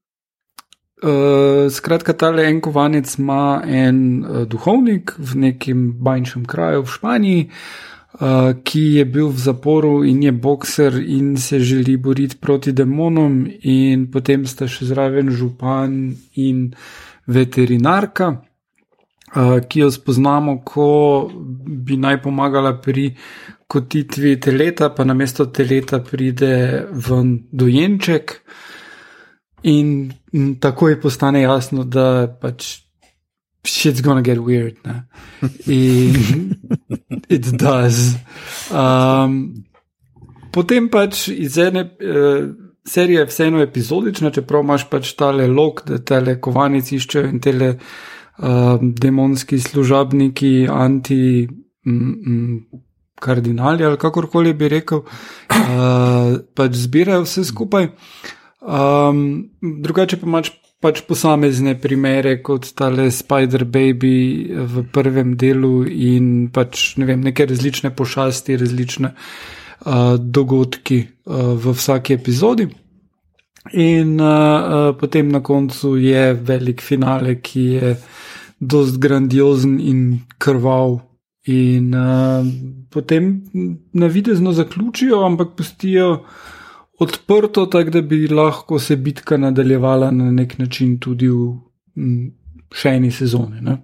Uh, 1.02 1.71
skratka, 1.73 2.12
ta 2.12 2.28
en 2.28 2.61
kovanec 2.61 3.14
ima 3.19 3.62
en 3.64 4.21
uh, 4.21 4.45
duhovnik 4.45 5.14
v 5.16 5.37
nekem 5.37 5.97
manjšem 5.97 6.45
kraju 6.45 6.83
v 6.85 6.92
Španiji, 6.92 7.47
uh, 7.49 8.52
ki 8.61 8.83
je 8.99 9.04
bil 9.09 9.30
v 9.33 9.38
zaporu 9.40 10.04
in 10.04 10.21
je 10.23 10.33
bokser 10.33 11.00
in 11.00 11.38
se 11.40 11.61
želi 11.61 11.97
boriti 11.97 12.37
proti 12.37 12.73
demonom, 12.73 13.47
in 13.62 14.11
potem 14.12 14.45
sta 14.45 14.69
še 14.69 14.90
zraven 14.92 15.33
župan 15.33 16.12
in 16.37 16.69
veterinarka, 17.25 18.28
uh, 18.37 19.57
ki 19.64 19.80
jo 19.80 19.88
spoznamo, 19.88 20.61
ko 20.61 21.30
bi 21.33 21.97
naj 21.97 22.21
pomagala 22.21 22.76
pri 22.76 23.14
kotitvi 23.64 24.37
teleta, 24.37 24.92
pa 24.92 25.09
namesto 25.09 25.49
teleta 25.49 26.04
pride 26.04 26.85
ven 26.92 27.38
dojenček. 27.49 28.37
In 29.62 30.12
m, 30.33 30.55
takoj 30.61 31.00
postane 31.00 31.43
jasno, 31.43 31.85
da 31.85 32.29
pač 32.40 32.79
shit's 33.67 34.00
gonna 34.00 34.23
get 34.23 34.38
weird. 34.38 34.76
Ne? 34.85 35.05
In 35.67 36.57
it 37.29 37.50
does. 37.52 38.14
Um, 38.73 39.64
potem 40.52 40.88
pač 40.88 41.29
iz 41.29 41.59
ene 41.61 41.85
uh, 41.85 42.49
serije 42.88 43.26
vseeno 43.29 43.61
epizodična, 43.62 44.31
čeprav 44.31 44.64
imaš 44.64 44.88
pač 44.90 45.12
tale 45.19 45.47
lok, 45.47 45.85
da 45.87 46.00
tele 46.00 46.38
kovanici 46.40 46.97
iščejo 46.97 47.29
in 47.29 47.40
tele 47.45 47.75
uh, 47.76 48.76
demonski 48.81 49.61
služabniki, 49.61 50.69
anti. 50.73 51.49
Mm, 51.87 52.14
mm, 52.14 52.62
Kardinali, 53.21 53.85
ali 53.85 53.99
kakorkoli 54.00 54.55
bi 54.57 54.69
rekel, 54.73 55.02
uh, 55.05 56.38
pač 56.57 56.79
zbirajo 56.81 57.26
vse 57.26 57.43
skupaj. 57.45 57.90
Um, 58.61 59.50
drugače 59.62 60.21
pa 60.21 60.26
imaš 60.26 60.50
pač 60.81 61.00
posamezne 61.09 61.75
primere, 61.81 62.38
kot 62.45 62.71
tale 62.76 63.11
Spider 63.12 63.64
Baby 63.64 64.52
v 64.52 64.85
prvem 64.93 65.35
delu 65.40 65.85
in 65.85 66.49
pač 66.52 66.95
ne 67.00 67.09
vem, 67.09 67.25
neke 67.25 67.47
različne 67.49 67.93
pošasti, 67.97 68.57
različne 68.61 69.12
uh, 69.12 70.17
dogodki 70.17 71.02
uh, 71.05 71.52
v 71.57 71.75
vsaki 71.76 72.17
epizodi. 72.17 72.69
In 73.76 74.17
uh, 74.17 74.29
uh, 74.29 74.97
potem 74.97 75.29
na 75.29 75.43
koncu 75.45 75.97
je 76.00 76.33
velik 76.35 76.81
finale, 76.81 77.37
ki 77.45 77.64
je 77.76 77.97
dost 78.61 78.97
grandiozen 79.00 79.76
in 79.81 80.21
krval. 80.38 81.00
In 81.49 81.93
uh, 81.97 82.45
potem 82.93 83.43
navidezno 83.93 84.52
zaključijo, 84.52 85.25
ampak 85.25 85.57
pustijo 85.57 86.25
odprto, 87.00 87.66
tako 87.66 87.90
da 87.90 88.02
bi 88.02 88.28
lahko 88.28 88.78
se 88.78 88.97
bitka 88.97 89.37
nadaljevala 89.37 90.11
na 90.11 90.30
nek 90.30 90.59
način 90.59 90.99
tudi 91.00 91.28
v 91.28 91.54
m, 91.97 92.30
še 92.73 92.97
eni 93.00 93.11
sezoni. 93.11 93.61
Ne? 93.64 93.78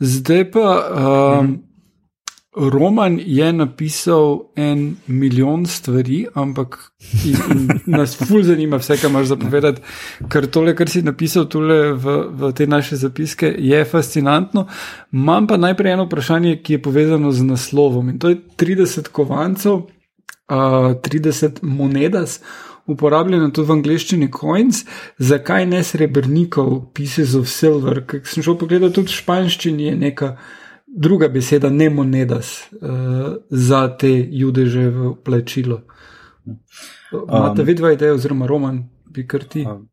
Zdaj 0.00 0.50
pa 0.50 0.70
um, 1.40 1.52
Roman 2.56 3.18
je 3.26 3.52
napisal 3.52 4.40
en 4.56 4.96
milijon 5.06 5.66
stvari, 5.66 6.26
ampak 6.34 6.78
in, 7.26 7.36
in 7.58 7.68
nas 7.86 8.16
ful 8.16 8.42
zanima 8.42 8.78
vse, 8.78 8.96
kar 9.02 9.10
imaš 9.10 9.26
zapovedati, 9.32 9.82
ker 10.30 10.46
tole, 10.46 10.74
kar 10.78 10.90
si 10.90 11.02
napisal 11.02 11.48
tole 11.50 11.78
v, 11.92 12.16
v 12.30 12.52
te 12.54 12.66
naše 12.66 12.96
zapiske, 12.96 13.50
je 13.58 13.84
fascinantno. 13.84 14.66
Imam 15.12 15.46
pa 15.50 15.58
najprej 15.58 15.92
eno 15.92 16.06
vprašanje, 16.06 16.56
ki 16.62 16.78
je 16.78 16.82
povezano 16.82 17.32
z 17.32 17.46
naslovom 17.46 18.14
in 18.14 18.18
to 18.18 18.30
je 18.32 18.38
30 18.58 19.10
kovancev. 19.12 19.82
Uh, 20.50 20.94
30 21.04 21.62
monedas, 21.62 22.40
uporabljena 22.86 23.50
tudi 23.50 23.68
v 23.68 23.76
angleščini 23.78 24.28
coins, 24.32 24.84
zakaj 25.18 25.66
ne 25.70 25.80
srebrnikov, 25.84 26.90
pieces 26.94 27.34
of 27.38 27.48
silver, 27.48 28.02
ker 28.08 28.24
sem 28.28 28.44
šel 28.44 28.58
pogledat 28.60 28.94
tudi 28.96 29.12
v 29.12 29.18
španščini, 29.20 29.88
je 29.88 29.96
neka 30.02 30.34
druga 30.86 31.28
beseda, 31.32 31.70
ne 31.70 31.88
monedas, 31.90 32.68
uh, 32.80 33.38
za 33.50 33.86
te 33.98 34.12
judeže 34.42 34.88
v 34.90 35.16
plačilo. 35.24 35.82
Imate 37.14 37.62
um, 37.62 37.66
vidva 37.66 37.94
idejo, 37.94 38.18
oziroma 38.18 38.46
roman, 38.46 38.84
bi 39.10 39.26
kar 39.26 39.48
ti. 39.48 39.64
Um. 39.64 39.88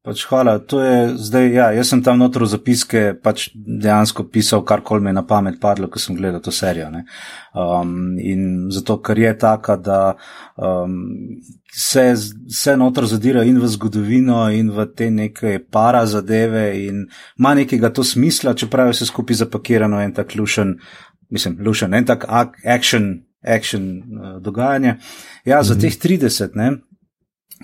Pač 0.00 0.22
hvala. 0.30 0.54
Je, 0.64 1.00
zdaj, 1.20 1.46
ja, 1.52 1.66
jaz 1.76 1.90
sem 1.92 2.00
tam 2.00 2.16
notro 2.22 2.46
zapiske 2.48 3.18
pač 3.20 3.50
dejansko 3.52 4.24
pisal, 4.32 4.62
kar 4.64 4.80
kol 4.80 5.02
me 5.04 5.12
je 5.12 5.18
na 5.18 5.26
pamet 5.28 5.58
padlo, 5.60 5.90
ko 5.92 6.00
sem 6.00 6.16
gledal 6.16 6.40
to 6.40 6.54
serijo. 6.56 6.88
Um, 7.52 8.16
in 8.16 8.70
zato, 8.72 8.96
ker 9.04 9.20
je 9.20 9.34
taka, 9.36 9.76
da 9.76 9.98
um, 10.56 10.96
se, 11.68 12.14
se 12.48 12.78
notro 12.80 13.04
zadira 13.04 13.44
in 13.44 13.60
v 13.60 13.68
zgodovino, 13.68 14.46
in 14.48 14.72
v 14.72 14.88
te 14.96 15.10
neke 15.12 15.58
para 15.68 16.06
zadeve, 16.08 16.70
in 16.80 17.04
ima 17.36 17.52
nekega 17.60 17.92
to 17.92 18.00
smisla, 18.00 18.56
čeprav 18.56 18.88
je 18.88 18.96
vse 18.96 19.12
skupaj 19.12 19.44
zapakirano 19.44 20.00
en 20.00 20.16
tak 20.16 20.32
lušen, 20.32 20.78
mislim, 21.28 21.60
lušen, 21.60 21.92
en 21.94 22.08
tak 22.08 22.24
action, 22.64 23.18
action 23.44 23.90
uh, 24.00 24.38
dogajanje. 24.40 24.96
Ja, 25.44 25.60
za 25.62 25.74
mm 25.74 25.78
-hmm. 25.78 25.80
teh 25.82 26.24
30, 26.24 26.56
ne. 26.56 26.78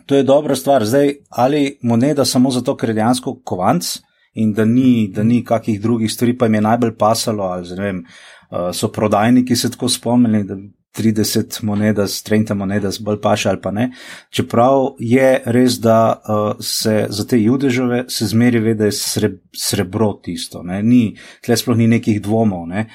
To 0.07 0.17
je 0.17 0.23
dobra 0.23 0.57
stvar. 0.57 0.85
Zdaj, 0.85 1.15
ali 1.31 1.79
moneda 1.83 2.25
samo 2.25 2.51
zato, 2.51 2.77
ker 2.77 2.91
je 2.91 2.95
dejansko 2.95 3.41
kovanc 3.45 3.97
in 4.35 4.53
da 4.53 4.65
ni, 4.65 5.09
da 5.15 5.23
ni 5.23 5.45
kakih 5.45 5.81
drugih 5.81 6.13
stvari, 6.13 6.37
pa 6.39 6.47
jim 6.47 6.55
je 6.55 6.61
najbolj 6.61 6.97
pasalo, 6.99 7.45
ali 7.45 7.75
vem, 7.79 8.05
uh, 8.51 8.71
so 8.73 8.89
prodajniki 8.93 9.57
se 9.57 9.71
tako 9.71 9.89
spomnili, 9.89 10.45
da 10.45 10.57
30 10.97 11.63
moneda, 11.65 12.07
strengta 12.07 12.55
moneda, 12.55 12.91
bolj 13.01 13.21
paša 13.21 13.51
ali 13.51 13.61
pa 13.61 13.71
ne. 13.71 13.91
Čeprav 14.31 14.95
je 14.99 15.43
res, 15.45 15.81
da 15.81 15.99
uh, 16.17 16.61
se 16.61 17.07
za 17.09 17.27
te 17.27 17.41
judežove 17.43 18.05
se 18.09 18.27
zmeri 18.27 18.61
ve, 18.61 18.75
da 18.75 18.85
je 18.85 18.93
sreb, 18.93 19.41
srebro 19.57 20.13
tisto, 20.23 20.63
ne? 20.63 20.83
ni, 20.83 21.17
tle 21.45 21.57
sploh 21.57 21.77
ni 21.77 21.89
nekih 21.91 22.23
dvomov. 22.23 22.67
Ne? 22.69 22.87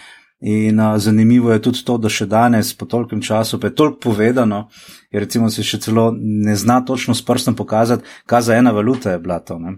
In 0.41 0.79
uh, 0.79 0.97
zanimivo 0.97 1.51
je 1.51 1.61
tudi 1.61 1.83
to, 1.85 1.99
da 2.01 2.09
še 2.09 2.25
danes, 2.25 2.73
po 2.73 2.87
tolkem 2.89 3.21
času, 3.21 3.59
pa 3.61 3.69
je 3.69 3.75
toliko 3.77 3.99
povedano, 4.09 4.63
in 5.13 5.21
recimo 5.21 5.49
se 5.53 5.61
še 5.61 5.77
celo 5.83 6.09
ne 6.17 6.55
zna 6.57 6.79
točno 6.81 7.13
s 7.13 7.21
prstom 7.21 7.53
pokazati, 7.55 8.07
kaj 8.25 8.47
za 8.47 8.55
ena 8.57 8.71
valuta 8.73 9.13
je 9.13 9.19
bila 9.21 9.37
to. 9.45 9.59
Ne? 9.61 9.75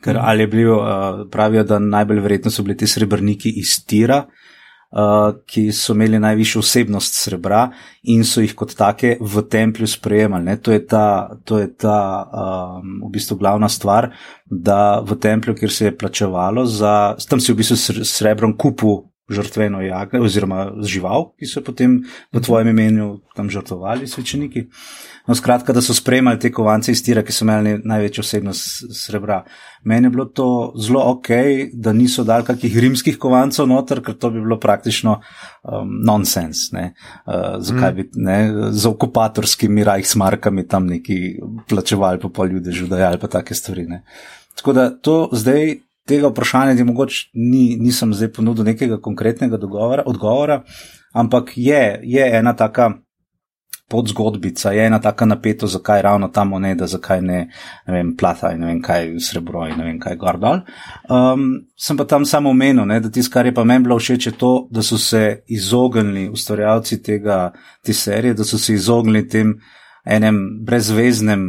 Ker 0.00 0.16
ali 0.16 0.46
je 0.46 0.48
bil, 0.48 0.72
uh, 0.72 1.26
pravijo, 1.28 1.64
da 1.68 1.78
najbolj 1.78 2.22
verjetno 2.24 2.50
so 2.50 2.64
bili 2.64 2.78
ti 2.80 2.88
srebrniki 2.88 3.52
iz 3.60 3.74
tira, 3.84 4.22
uh, 4.24 5.42
ki 5.44 5.66
so 5.76 5.92
imeli 5.92 6.22
najvišjo 6.24 6.62
osebnost 6.64 7.18
srebra 7.20 7.66
in 8.08 8.24
so 8.24 8.40
jih 8.40 8.54
kot 8.56 8.72
take 8.78 9.18
v 9.20 9.42
templju 9.44 9.90
sprejemali. 9.92 10.54
Ne? 10.54 10.54
To 10.56 10.72
je 10.72 10.86
ta, 10.88 11.36
to 11.44 11.58
je 11.60 11.68
ta 11.76 11.98
um, 12.24 13.02
v 13.04 13.10
bistvu 13.18 13.36
glavna 13.36 13.68
stvar, 13.68 14.08
da 14.48 15.02
v 15.04 15.18
templju, 15.20 15.56
kjer 15.60 15.74
se 15.74 15.90
je 15.90 15.96
plačevalo, 15.98 16.64
za, 16.64 17.12
tam 17.28 17.44
si 17.44 17.52
v 17.52 17.60
bistvu 17.60 17.76
srebrom 18.08 18.56
kupu 18.56 19.02
žrtveno 19.30 19.80
jagnje 19.82 20.20
oziroma 20.22 20.68
žival, 20.86 21.32
ki 21.38 21.48
so 21.50 21.62
potem 21.66 21.98
v 22.32 22.40
tvojem 22.42 22.70
imenu 22.70 23.08
tam 23.34 23.50
žrtvovali 23.50 24.06
svečeniki. 24.06 24.68
No, 25.26 25.34
skratka, 25.34 25.74
da 25.74 25.82
so 25.82 25.94
spremljali 25.94 26.38
te 26.38 26.52
kovance 26.54 26.92
iz 26.94 27.02
tira, 27.02 27.24
ki 27.26 27.34
so 27.34 27.42
imeli 27.42 27.80
največjo 27.82 28.22
osebnost 28.22 28.92
srebra. 28.94 29.40
Meni 29.82 30.06
je 30.06 30.12
bilo 30.14 30.24
to 30.30 30.48
zelo 30.78 31.02
ok, 31.10 31.30
da 31.72 31.92
niso 31.92 32.22
dali 32.24 32.46
kakih 32.46 32.78
rimskih 32.78 33.18
kovancov 33.18 33.66
noter, 33.66 34.02
ker 34.06 34.14
to 34.14 34.30
bi 34.30 34.44
bilo 34.44 34.60
praktično 34.62 35.18
um, 35.18 35.98
nonsens. 36.06 36.68
Uh, 36.70 37.58
zakaj 37.58 37.90
mm. 37.90 37.96
bi 37.96 38.08
ne, 38.22 38.38
z 38.70 38.86
okupatorskimi 38.86 39.84
rajhsmarkami 39.84 40.68
tam 40.70 40.86
neki 40.86 41.18
plačevali 41.66 42.22
po 42.22 42.30
pol 42.30 42.54
ljudi, 42.54 42.78
žudajali 42.84 43.18
pa 43.18 43.32
take 43.38 43.58
stvari. 43.58 43.88
Ne. 43.90 44.04
Tako 44.56 44.72
da 44.72 44.90
to 44.90 45.28
zdaj 45.32 45.85
tega 46.06 46.28
vprašanja 46.28 46.76
ti 46.76 46.84
mogoče 46.84 47.30
ni, 47.34 47.76
nisem 47.80 48.14
zdaj 48.14 48.32
ponudil 48.32 48.64
nekega 48.64 49.00
konkretnega 49.02 49.56
dogovora, 49.56 50.02
odgovora, 50.06 50.62
ampak 51.12 51.52
je, 51.56 52.00
je 52.02 52.30
ena 52.38 52.56
taka 52.56 52.92
podzgodbica, 53.88 54.70
je 54.72 54.86
ena 54.86 54.98
taka 55.00 55.26
napetost, 55.26 55.72
zakaj 55.72 56.02
ravno 56.02 56.28
ta 56.28 56.44
moneda, 56.44 56.86
zakaj 56.86 57.20
ne, 57.22 57.38
ne 57.86 57.94
vem, 57.94 58.16
plata 58.16 58.50
in 58.52 58.60
ne 58.60 58.66
vem 58.66 58.80
kaj 58.82 59.12
srebro 59.22 59.66
in 59.68 59.78
ne 59.78 59.84
vem 59.84 60.00
kaj 60.02 60.16
gordol. 60.18 60.64
Um, 61.08 61.46
sem 61.78 61.96
pa 61.96 62.04
tam 62.04 62.26
samo 62.26 62.50
omenil, 62.50 62.86
da 63.00 63.10
tisto, 63.10 63.32
kar 63.32 63.46
je 63.46 63.54
pa 63.54 63.64
meni 63.64 63.86
bilo 63.86 63.98
všeč, 63.98 64.26
je 64.26 64.32
to, 64.38 64.52
da 64.70 64.82
so 64.82 64.98
se 64.98 65.42
izognili 65.46 66.28
ustvarjalci 66.28 67.02
tega, 67.02 67.52
te 67.84 67.94
serije, 67.94 68.34
da 68.34 68.44
so 68.44 68.58
se 68.58 68.74
izognili 68.74 69.28
tem 69.28 69.54
enem 70.04 70.42
brezveznem 70.66 71.46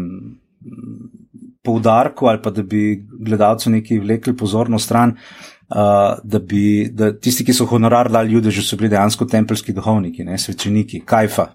poudarku 1.68 2.30
ali 2.32 2.42
pa 2.44 2.54
da 2.56 2.64
bi 2.64 2.96
gledalcu 3.20 3.70
neki 3.74 4.00
vlekli 4.00 4.36
pozornost 4.38 4.88
stran, 4.88 5.16
uh, 5.70 6.16
da 6.24 6.40
bi 6.40 6.88
da 6.92 7.12
tisti, 7.12 7.46
ki 7.46 7.56
so 7.56 7.68
honorar 7.68 8.12
dali 8.12 8.32
ljudi, 8.32 8.54
že 8.56 8.64
so 8.64 8.80
bili 8.80 8.94
dejansko 8.96 9.28
tempeljski 9.28 9.76
duhovniki, 9.76 10.26
ne, 10.28 10.40
svečeniki, 10.40 11.04
kajfa. 11.06 11.52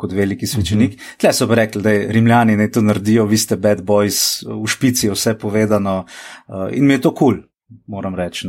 Kot 0.00 0.14
veliki 0.16 0.46
svečenik. 0.48 0.94
Mm 0.94 0.96
-hmm. 0.96 1.16
Tle 1.20 1.32
so 1.32 1.46
rekli, 1.54 1.82
da 1.82 1.90
je 1.90 2.06
Rimljani 2.12 2.56
ne 2.56 2.70
to 2.70 2.80
naredijo, 2.80 3.26
vi 3.26 3.36
ste 3.38 3.56
bad 3.56 3.82
boys, 3.84 4.42
v 4.64 4.66
špici 4.66 5.06
je 5.06 5.12
vse 5.12 5.34
povedano. 5.38 6.04
Uh, 6.48 6.76
in 6.76 6.86
mi 6.86 6.94
je 6.94 7.00
to 7.00 7.14
kul, 7.14 7.34
cool, 7.34 7.42
moram 7.86 8.14
reči. 8.14 8.48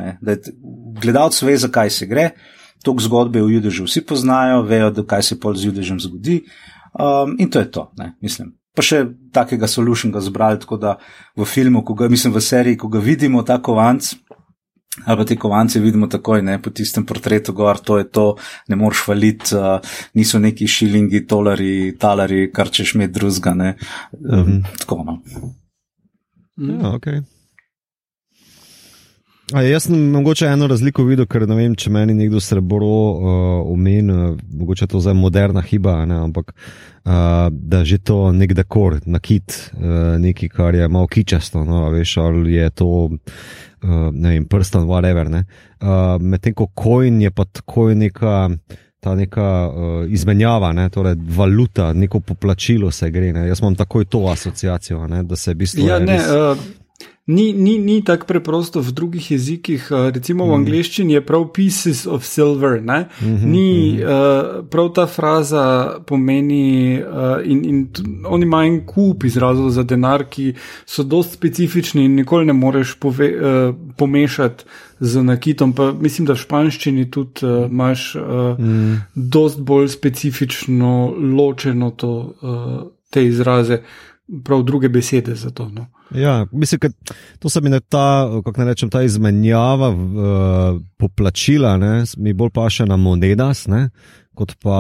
Gledalci 1.02 1.46
ve, 1.46 1.58
zakaj 1.58 1.90
se 1.90 2.06
gre. 2.06 2.30
Tok 2.84 3.02
zgodbe 3.02 3.42
v 3.42 3.52
Judežu 3.52 3.84
vsi 3.84 4.02
poznajo, 4.02 4.62
vejo, 4.62 4.94
kaj 5.08 5.24
se 5.24 5.40
pol 5.40 5.56
z 5.56 5.66
Judežem 5.66 6.00
zgodi. 6.00 6.44
Um, 6.94 7.36
in 7.40 7.50
to 7.50 7.60
je 7.60 7.72
to, 7.72 7.92
ne? 7.98 8.16
mislim 8.22 8.56
pa 8.76 8.84
še 8.84 9.06
takega 9.36 9.68
solušnega 9.72 10.22
zbrali, 10.22 10.60
tako 10.60 10.78
da 10.78 10.98
v 11.38 11.48
filmu, 11.48 11.84
ko 11.86 11.96
ga, 11.98 12.10
mislim, 12.12 12.34
v 12.36 12.44
seriji, 12.44 12.80
ko 12.82 12.92
ga 12.92 13.00
vidimo, 13.04 13.44
ta 13.48 13.58
kovanc, 13.64 14.14
ali 15.06 15.18
pa 15.18 15.26
te 15.28 15.36
kovance 15.40 15.80
vidimo 15.80 16.08
takoj, 16.12 16.44
ne, 16.46 16.58
po 16.62 16.72
tistem 16.76 17.06
portretu 17.06 17.54
gor, 17.54 17.80
to 17.80 17.98
je 18.00 18.10
to, 18.12 18.26
ne 18.72 18.80
moreš 18.80 19.06
valiti, 19.08 19.56
uh, 19.56 19.80
niso 20.16 20.40
neki 20.40 20.68
šilingi, 20.68 21.26
tolari, 21.28 21.96
talari, 22.00 22.50
kar 22.54 22.72
češ 22.72 22.96
imeti 22.96 23.16
drugega, 23.20 23.54
ne, 23.54 23.76
um, 24.12 24.40
mm 24.40 24.44
-hmm. 24.46 24.80
tako 24.80 25.04
no. 25.04 25.22
Ja, 26.58 26.96
okay. 26.96 27.24
A 29.54 29.62
jaz 29.62 29.84
sem 29.86 30.10
mogoče 30.10 30.48
eno 30.50 30.66
razliko 30.68 31.04
videl, 31.06 31.28
ker 31.30 31.44
ne 31.46 31.56
vem, 31.56 31.76
če 31.78 31.92
meni 31.94 32.16
nekdo 32.18 32.40
srebro 32.42 32.88
uh, 32.88 33.28
omenja, 33.70 34.32
mogoče 34.58 34.88
to 34.90 35.02
zdaj 35.04 35.14
moderna 35.14 35.62
hiba, 35.62 36.00
ne, 36.10 36.18
ampak 36.26 36.50
uh, 36.50 37.52
da 37.54 37.84
že 37.86 38.00
to 38.02 38.32
nek 38.34 38.56
dekor, 38.58 38.98
nakit, 39.06 39.54
uh, 39.78 40.16
nekaj, 40.22 40.50
kar 40.50 40.76
je 40.76 40.88
malo 40.90 41.06
kičasto, 41.08 41.62
no, 41.68 41.84
veš, 41.94 42.16
ali 42.24 42.56
je 42.56 42.72
to, 42.74 42.88
uh, 43.12 44.08
ne 44.10 44.34
vem, 44.34 44.48
prstan, 44.50 44.88
whatever. 44.90 45.30
Ne. 45.30 45.44
Uh, 45.78 46.16
Medtem 46.18 46.56
ko 46.58 46.72
coin 46.74 47.22
je 47.22 47.30
pa 47.32 47.46
tako 47.46 47.92
neka. 47.94 48.50
Ta 49.06 49.12
neka 49.14 49.48
uh, 49.70 50.10
izmenjava, 50.10 50.72
ne, 50.74 50.88
torej 50.90 51.14
valuta, 51.38 51.92
neko 51.94 52.24
poplačilo 52.26 52.90
se 52.90 53.12
gre. 53.14 53.30
Ne. 53.36 53.44
Jaz 53.46 53.62
imam 53.62 53.76
takoj 53.78 54.08
to 54.10 54.24
asociacijo, 54.32 55.04
ne, 55.08 55.22
da 55.24 55.38
se 55.38 55.54
v 55.54 55.60
bistvu. 55.60 55.86
Ja, 55.86 56.00
ne, 56.02 56.18
res... 56.18 56.32
uh, 56.34 56.64
Ni, 57.28 57.54
ni, 57.54 57.80
ni 57.80 58.04
tako 58.06 58.26
preprosto 58.26 58.82
v 58.82 58.92
drugih 58.92 59.32
jezikih. 59.32 59.88
Eh, 59.92 60.12
recimo 60.14 60.46
v 60.46 60.50
mm. 60.50 60.58
angleščini 60.60 61.16
je 61.16 61.22
prav 61.26 61.48
pieces 61.54 62.06
of 62.06 62.26
silver. 62.26 62.82
Mm 62.82 62.86
-hmm, 62.86 63.46
ni 63.46 63.94
mm 63.94 63.98
-hmm. 63.98 64.60
uh, 64.60 64.66
prav 64.70 64.94
ta 64.94 65.08
fraza 65.08 65.98
pomeni, 66.06 67.02
uh, 67.02 67.52
in, 67.52 67.66
in 67.66 67.88
on 68.26 68.44
ima 68.44 68.66
en 68.66 68.86
kup 68.86 69.24
izrazov 69.24 69.70
za 69.70 69.84
denar, 69.84 70.26
ki 70.30 70.54
so 70.86 71.04
dost 71.04 71.34
specifični 71.34 72.06
in 72.06 72.16
nikoli 72.16 72.46
ne 72.46 72.54
moreš 72.54 72.96
pove, 73.00 73.34
uh, 73.36 73.76
pomešati 73.98 74.64
z 75.00 75.24
nakitom. 75.24 75.74
Pa 75.74 75.94
mislim, 75.94 76.26
da 76.26 76.34
v 76.34 76.38
španščini 76.38 77.12
tudi 77.12 77.46
uh, 77.46 77.72
imaš 77.72 78.16
uh, 78.16 78.60
mm. 78.60 79.02
dost 79.16 79.60
bolj 79.62 79.88
specifično 79.88 81.14
ločeno 81.38 81.92
to, 81.92 82.36
uh, 82.42 82.92
te 83.10 83.26
izraze, 83.26 83.82
prav 84.44 84.64
druge 84.64 84.90
besede 84.90 85.36
za 85.36 85.50
to. 85.50 85.70
No. 85.70 85.95
Ja, 86.12 86.46
mislim, 86.52 86.80
da 86.80 86.90
to 87.40 87.50
se 87.50 87.62
mi 87.62 87.70
ne 87.70 87.80
ta, 87.80 88.30
kako 88.46 88.62
ne 88.62 88.66
rečem, 88.66 88.90
ta 88.90 89.02
izmenjava 89.02 89.90
uh, 89.90 90.82
poplačila, 90.98 91.78
ne, 91.78 92.04
mi 92.18 92.34
bolj 92.34 92.50
paše 92.54 92.86
na 92.86 92.98
monedas, 92.98 93.68
ne, 93.68 93.90
kot 94.38 94.56
pa 94.64 94.78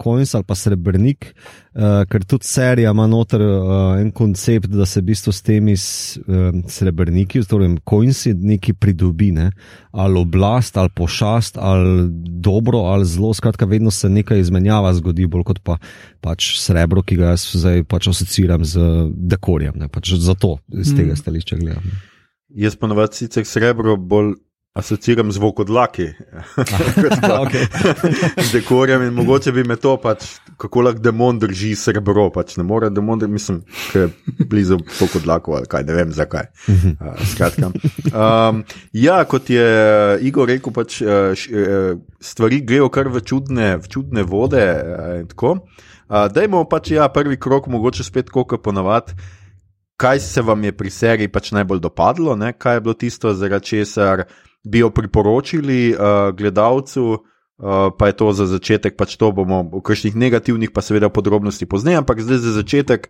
Coins 0.00 0.32
uh, 0.32 0.38
ali 0.38 0.46
pa 0.48 0.56
Srebrnik, 0.58 1.28
uh, 1.74 2.02
ker 2.10 2.24
tudi 2.28 2.48
serija 2.48 2.92
ima 2.94 3.06
noter 3.10 3.42
uh, 3.44 4.00
en 4.00 4.10
koncept, 4.14 4.72
da 4.72 4.86
se 4.86 5.02
v 5.02 5.08
bistvu 5.10 5.32
s 5.32 5.44
temi 5.44 5.76
s, 5.76 6.16
uh, 6.26 6.50
srebrniki, 6.70 7.42
torej 7.48 7.76
Coinsi, 7.88 8.34
neki 8.34 8.74
pridobi, 8.74 9.30
ne? 9.36 9.50
ali 9.92 10.18
oblast, 10.18 10.76
ali 10.80 10.90
pošast, 10.94 11.58
ali 11.60 12.08
dobro, 12.44 12.86
ali 12.90 13.06
zelo, 13.06 13.34
skratka, 13.34 13.68
vedno 13.70 13.90
se 13.90 14.08
nekaj 14.08 14.40
izmenjava 14.40 14.92
zgodi, 14.94 15.28
bolj 15.30 15.44
kot 15.52 15.60
pa 15.62 15.78
pač 16.24 16.54
srebro, 16.60 17.02
ki 17.02 17.20
ga 17.20 17.34
jaz 17.34 17.46
zdaj 17.54 17.84
pač 17.90 18.08
asociiram 18.10 18.64
z 18.64 18.88
dekorjem, 19.34 19.78
ne? 19.78 19.88
pač 19.92 20.16
zato 20.18 20.56
iz 20.72 20.94
tega 20.96 21.12
mm. 21.12 21.20
stališča 21.20 21.60
gledam. 21.60 21.94
Jaz 22.54 22.76
ponovadi 22.78 23.24
sicer 23.24 23.46
srebro 23.46 23.96
bolj 23.96 24.34
asociiram 24.74 25.32
zvok 25.32 25.60
od 25.60 25.70
laki. 25.70 26.02
okay. 27.44 27.66
Z 28.42 28.52
dekorjem 28.52 29.02
in 29.02 29.14
mogoče 29.14 29.52
bi 29.52 29.62
me 29.64 29.76
to 29.76 29.94
pač, 30.02 30.24
kako 30.58 30.80
lahko 30.82 31.02
demon 31.02 31.38
drži 31.38 31.74
srebro. 31.78 32.26
Pač 32.34 32.56
ne 32.58 32.64
more 32.66 32.90
demon, 32.90 33.18
da 33.18 33.26
mislim, 33.30 33.60
da 33.92 34.00
je 34.00 34.08
blizu 34.50 34.78
zvok 34.98 35.14
od 35.20 35.26
lako 35.26 35.54
ali 35.60 35.70
kaj, 35.70 35.84
ne 35.86 35.94
vem 35.94 36.12
zakaj. 36.12 36.48
Uh, 36.66 37.14
skratka. 37.32 37.70
Um, 38.10 38.64
ja, 38.92 39.20
kot 39.24 39.50
je 39.50 39.68
Igor 40.26 40.50
rekel, 40.50 40.74
pač, 40.74 40.98
uh, 41.02 41.94
stvari 42.20 42.58
grejo 42.66 42.90
kar 42.90 43.08
v 43.14 43.22
čudne, 43.22 43.76
v 43.78 43.90
čudne 43.90 44.24
vode. 44.26 44.64
Uh, 45.38 45.54
uh, 45.54 46.26
dajmo 46.34 46.64
pač 46.66 46.96
ja, 46.96 47.06
prvi 47.14 47.38
krok, 47.38 47.70
mogoče 47.70 48.02
spet 48.02 48.30
koliko 48.30 48.58
ponavadi. 48.58 49.14
Kaj 49.96 50.18
se 50.18 50.42
vam 50.42 50.64
je 50.66 50.72
pri 50.74 50.90
seriji 50.90 51.30
pač 51.30 51.52
najbolj 51.54 51.78
dopadlo, 51.78 52.34
ne? 52.34 52.50
kaj 52.58 52.74
je 52.74 52.82
bilo 52.82 52.94
tisto, 52.98 53.30
zaradi 53.38 53.70
česar 53.70 54.24
bi 54.64 54.80
jo 54.82 54.90
priporočili 54.90 55.92
uh, 55.92 56.32
gledalcu, 56.36 57.04
uh, 57.12 57.92
pa 57.98 58.10
je 58.10 58.16
to 58.16 58.32
za 58.32 58.46
začetek, 58.48 58.96
pač 58.96 59.16
to 59.20 59.30
bomo 59.32 59.62
v 59.68 59.82
kakšnih 59.84 60.16
negativnih, 60.16 60.72
pa 60.72 60.82
seveda 60.84 61.12
podrobnosti 61.12 61.68
pozneje, 61.68 62.00
ampak 62.00 62.24
zdaj 62.24 62.40
za 62.42 62.52
začetek. 62.58 63.08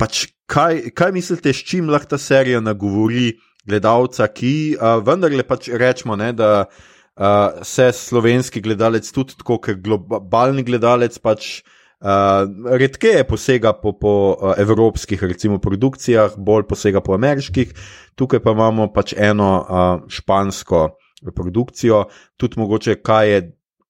Pač 0.00 0.26
kaj, 0.50 0.90
kaj 0.96 1.12
mislite, 1.12 1.52
s 1.52 1.62
čim 1.64 1.90
lahko 1.92 2.16
ta 2.16 2.18
serija 2.18 2.60
nagovori 2.60 3.36
gledalca, 3.68 4.26
ki 4.26 4.76
uh, 4.76 4.98
vendarle 5.04 5.44
pač 5.46 5.70
rečemo, 5.70 6.16
ne, 6.16 6.32
da 6.32 6.66
uh, 6.66 7.60
se 7.62 7.92
slovenski 7.94 8.64
gledalec 8.64 9.06
tudi 9.12 9.38
tako, 9.38 9.60
kot 9.62 9.84
globalni 9.84 10.66
gledalec 10.66 11.18
pač. 11.22 11.60
Uh, 11.60 11.76
redkeje 12.00 13.24
posega 13.28 13.72
po, 13.72 13.92
po 13.92 14.32
uh, 14.32 14.54
evropskih, 14.58 15.22
recimo, 15.22 15.58
produkcijah, 15.58 16.32
bolj 16.36 16.64
posega 16.68 17.00
po 17.04 17.14
ameriških, 17.14 17.74
tukaj 18.16 18.40
pa 18.40 18.54
imamo 18.56 18.88
pač 18.92 19.12
eno 19.16 19.50
uh, 19.60 20.08
špansko 20.08 20.88
produkcijo, 21.36 22.06
tudi 22.40 22.60
mogoče, 22.60 22.96
kaj 23.04 23.30
je, 23.30 23.40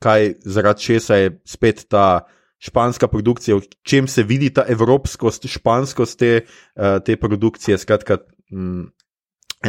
kaj 0.03 0.33
zaradi 0.43 0.83
česa 0.83 1.17
je 1.17 1.41
spet 1.47 1.87
ta 1.89 2.27
španska 2.59 3.09
produkcija, 3.09 3.57
v 3.57 3.69
čem 3.87 4.09
se 4.09 4.23
vidi 4.23 4.51
ta 4.51 4.65
evropskost, 4.69 5.47
španskost 5.47 6.19
te, 6.19 6.41
uh, 6.43 6.99
te 7.05 7.17
produkcije. 7.17 7.79
Skratka, 7.79 8.19
mm, 8.51 8.91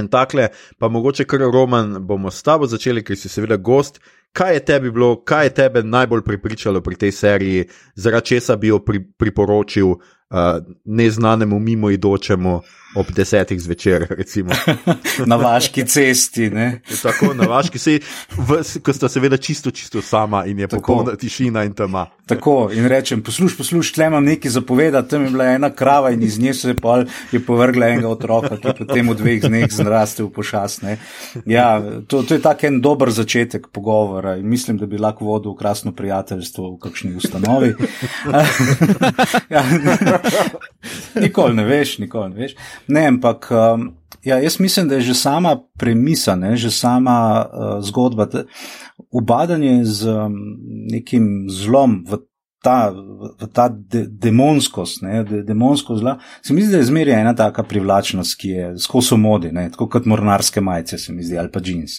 en 0.01 0.07
takle, 0.07 0.49
pa 0.79 0.89
mogoče 0.89 1.27
kar 1.29 1.45
roman 1.45 1.99
bomo 2.07 2.31
s 2.31 2.41
tabo 2.43 2.65
začeli, 2.65 3.03
ker 3.05 3.15
si 3.15 3.29
seveda 3.29 3.57
gost. 3.57 4.01
Kaj 4.31 4.53
je 4.53 4.65
tebi 4.65 4.91
bilo, 4.91 5.15
kaj 5.23 5.45
je 5.45 5.53
tebe 5.53 5.83
najbolj 5.83 6.21
pripričalo 6.23 6.81
pri 6.81 6.95
tej 6.95 7.11
seriji, 7.11 7.65
zaradi 7.95 8.25
česa 8.25 8.55
bi 8.55 8.67
jo 8.67 8.79
pri, 8.79 9.01
priporočil 9.17 9.87
uh, 9.87 9.99
neznanemu 10.85 11.59
mimoidočemu 11.59 12.61
ob 12.95 13.11
desetih 13.15 13.61
zvečer? 13.61 14.07
na 15.31 15.35
vaški 15.35 15.85
cesti. 15.85 16.49
Ne? 16.49 16.81
Tako, 17.01 17.33
na 17.33 17.47
vaški 17.47 17.79
cesti, 17.79 18.05
ko 18.83 18.93
sta 18.93 19.09
seveda 19.09 19.37
čisto, 19.37 19.71
čisto 19.71 20.01
sama 20.01 20.45
in 20.45 20.59
je 20.59 20.67
popolna 20.67 21.15
tišina 21.15 21.63
in 21.63 21.73
tama. 21.73 22.07
Tako 22.31 22.69
in 22.73 22.87
rečem, 22.87 23.23
poslušaj, 23.23 23.57
poslušaj, 23.57 23.93
tle 23.95 24.05
imam 24.07 24.25
nekaj 24.25 24.51
zapovedati, 24.51 25.09
tam 25.09 25.25
je 25.25 25.31
bila 25.31 25.49
ena 25.51 25.69
krava 25.75 26.11
in 26.11 26.23
iz 26.23 26.39
nje 26.39 26.53
se 26.53 26.75
pol, 26.75 27.03
je 27.31 27.39
povrgla 27.43 27.89
enega 27.91 28.07
otroka, 28.07 28.55
ki 28.55 28.75
potem 28.77 29.09
v 29.09 29.17
dveh 29.19 29.41
dneh 29.43 29.67
zrastel 29.71 30.29
v 30.29 30.35
pošasne. 30.37 30.97
Ja, 31.45 31.81
to, 32.07 32.23
to 32.23 32.37
je 32.37 32.43
tak 32.43 32.63
en 32.63 32.79
dober 32.81 33.11
začetek 33.11 33.67
pogovora 33.67 33.81
pogovora 33.81 34.35
in 34.35 34.47
mislim, 34.47 34.77
da 34.77 34.85
bi 34.85 34.97
lahko 34.97 35.25
vodil 35.25 35.55
krasno 35.55 35.91
prijateljstvo 35.91 36.71
v 36.71 36.79
kakšni 36.79 37.15
ustanovi. 37.15 37.75
ja, 39.49 39.63
nikoli 41.15 41.53
ne 41.53 41.65
veš, 41.65 41.97
nikoli 41.97 42.29
ne 42.29 42.35
veš. 42.35 42.55
Ne, 42.87 43.05
ampak 43.07 43.51
um, 43.51 43.91
ja, 44.23 44.39
jaz 44.39 44.59
mislim, 44.59 44.87
da 44.87 44.95
je 44.95 45.01
že 45.01 45.13
sama 45.13 45.57
premisa, 45.77 46.35
ne, 46.35 46.55
že 46.55 46.71
sama 46.71 47.45
uh, 47.45 47.83
zgodba, 47.83 48.27
ubadanje 49.11 49.85
z 49.85 50.07
um, 50.07 50.33
nekim 50.91 51.47
zlom 51.49 52.03
v 52.07 52.17
ta, 52.63 52.93
ta 53.53 53.69
de, 53.69 54.05
demonskost, 54.05 55.01
ne, 55.01 55.23
de, 55.23 55.41
demonsko 55.43 55.95
zla, 55.97 56.17
se 56.41 56.53
mi 56.53 56.61
zdi, 56.61 56.71
da 56.71 56.77
je 56.77 56.89
zmeraj 56.91 57.21
ena 57.21 57.33
taka 57.35 57.63
privlačnost, 57.63 58.37
ki 58.37 58.49
je 58.49 58.67
skozi 58.79 59.17
modi, 59.17 59.51
ne, 59.51 59.65
tako 59.73 59.87
kot 59.89 60.05
mornarske 60.05 60.61
majice, 60.61 60.97
se 60.97 61.13
mi 61.13 61.25
zdi, 61.25 61.39
ali 61.41 61.49
pa 61.51 61.59
jeans. 61.65 61.97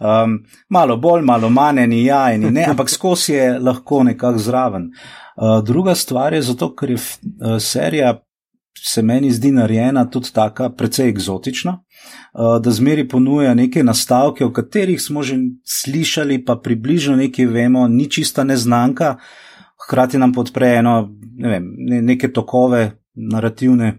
Um, 0.00 0.40
malo 0.68 0.96
bolj, 0.96 1.22
malo 1.22 1.50
manj, 1.50 1.86
ni 1.86 2.04
ja, 2.04 2.24
ni 2.38 2.50
ne, 2.50 2.66
ampak 2.72 2.90
skozi 2.90 3.32
je 3.32 3.58
lahko 3.58 4.02
nekako 4.02 4.38
zraven. 4.38 4.90
Uh, 5.36 5.60
druga 5.64 5.94
stvar 5.94 6.34
je 6.34 6.42
zato, 6.42 6.74
ker 6.74 6.90
je 6.90 6.98
uh, 6.98 7.56
serija. 7.62 8.18
Se 8.82 9.02
meni 9.02 9.30
zdi 9.32 9.50
narejena 9.52 10.06
tudi 10.10 10.30
tako, 10.32 10.70
precej 10.76 11.10
eksotična, 11.10 11.72
uh, 11.72 12.56
da 12.62 12.70
zmeri 12.70 13.08
ponuja 13.08 13.54
neke 13.54 13.82
nastavke, 13.84 14.44
o 14.44 14.52
katerih 14.52 15.02
smo 15.02 15.22
že 15.22 15.36
slišali, 15.64 16.44
pa 16.44 16.56
približno 16.56 17.16
nekaj 17.16 17.46
vemo, 17.46 17.88
ni 17.88 18.08
čista 18.10 18.44
neznanka, 18.44 19.16
hkrati 19.84 20.18
nam 20.18 20.32
podpre 20.32 20.76
eno, 20.78 21.10
ne 21.36 21.48
vem, 21.48 21.66
ne, 21.76 22.02
neke 22.02 22.32
tokove, 22.32 22.90
narativne, 23.14 23.92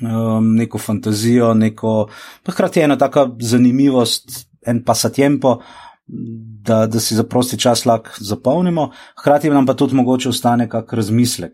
um, 0.00 0.54
neko 0.56 0.78
fantazijo, 0.78 1.54
neko, 1.54 2.08
pa 2.42 2.52
hkrati 2.52 2.80
ena 2.80 2.96
taka 2.98 3.28
zanimivost, 3.40 4.46
en 4.66 4.84
pasatjempo, 4.84 5.58
da, 6.06 6.86
da 6.86 7.00
si 7.00 7.14
za 7.14 7.24
prosti 7.24 7.58
čas 7.58 7.84
lahko 7.86 8.10
zapolnimo, 8.20 8.90
hkrati 9.20 9.50
nam 9.50 9.66
pa 9.66 9.74
tudi 9.74 9.94
mogoče 9.94 10.28
ostane 10.28 10.68
kak 10.68 10.92
razmislek. 10.92 11.52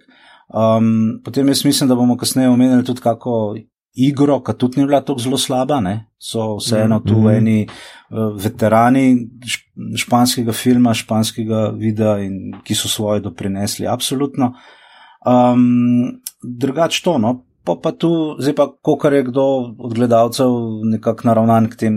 Um, 0.48 1.20
potem 1.24 1.48
jaz 1.48 1.64
mislim, 1.64 1.88
da 1.88 1.94
bomo 1.94 2.16
kasneje 2.16 2.48
omenili 2.48 2.84
tudi 2.84 3.00
kako 3.00 3.56
igro, 3.98 4.40
ki 4.44 4.54
tudi 4.58 4.80
ni 4.80 4.87
bila 4.87 5.00
tako 5.00 5.20
zelo 5.20 5.38
slaba, 5.38 5.80
ne? 5.80 6.04
so 6.18 6.56
vseeno 6.56 7.00
tu 7.00 7.14
mm 7.14 7.24
-hmm. 7.24 7.37
eni 7.37 7.66
uh, 8.11 8.42
veterani 8.42 9.28
španskega 9.96 10.52
filma, 10.52 10.94
španskega 10.94 11.68
videa, 11.76 12.18
in, 12.18 12.54
ki 12.64 12.74
so 12.74 12.88
svoje 12.88 13.20
doprinesli, 13.20 13.87
absolutno. 13.87 14.54
Um, 15.26 16.20
drugač 16.42 17.02
to, 17.02 17.18
no, 17.18 17.44
pa, 17.64 17.76
pa 17.82 17.92
tu, 17.92 18.37
zdaj 18.38 18.54
pa, 18.54 18.66
ko 18.82 18.98
je 19.12 19.22
kdo 19.22 19.44
od 19.78 19.94
gledalcev 19.94 20.50
nekako 20.84 21.28
naravnan 21.28 21.68
k 21.68 21.76
tem 21.76 21.94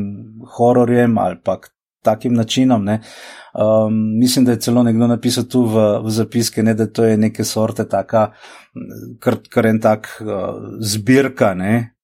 hororjem 0.58 1.18
ali 1.18 1.40
pa 1.44 1.60
k 1.62 1.70
takim 2.04 2.34
načinom. 2.34 2.84
Ne, 2.86 3.00
um, 3.54 4.20
mislim, 4.20 4.46
da 4.46 4.52
je 4.52 4.60
celo 4.60 4.84
nekdo 4.84 5.08
napisal 5.08 5.44
tu 5.44 5.64
v, 5.66 5.88
v 6.04 6.10
zapiske, 6.10 6.64
ne, 6.64 6.74
da 6.74 6.88
to 6.88 7.06
je 7.06 7.18
neke 7.18 7.44
sorte, 7.44 7.88
taka, 7.90 8.32
kar, 9.20 9.40
kar 9.50 9.68
en 9.68 9.82
tak 9.82 10.12
uh, 10.22 10.78
zbirka 10.80 11.54
ne, 11.54 11.96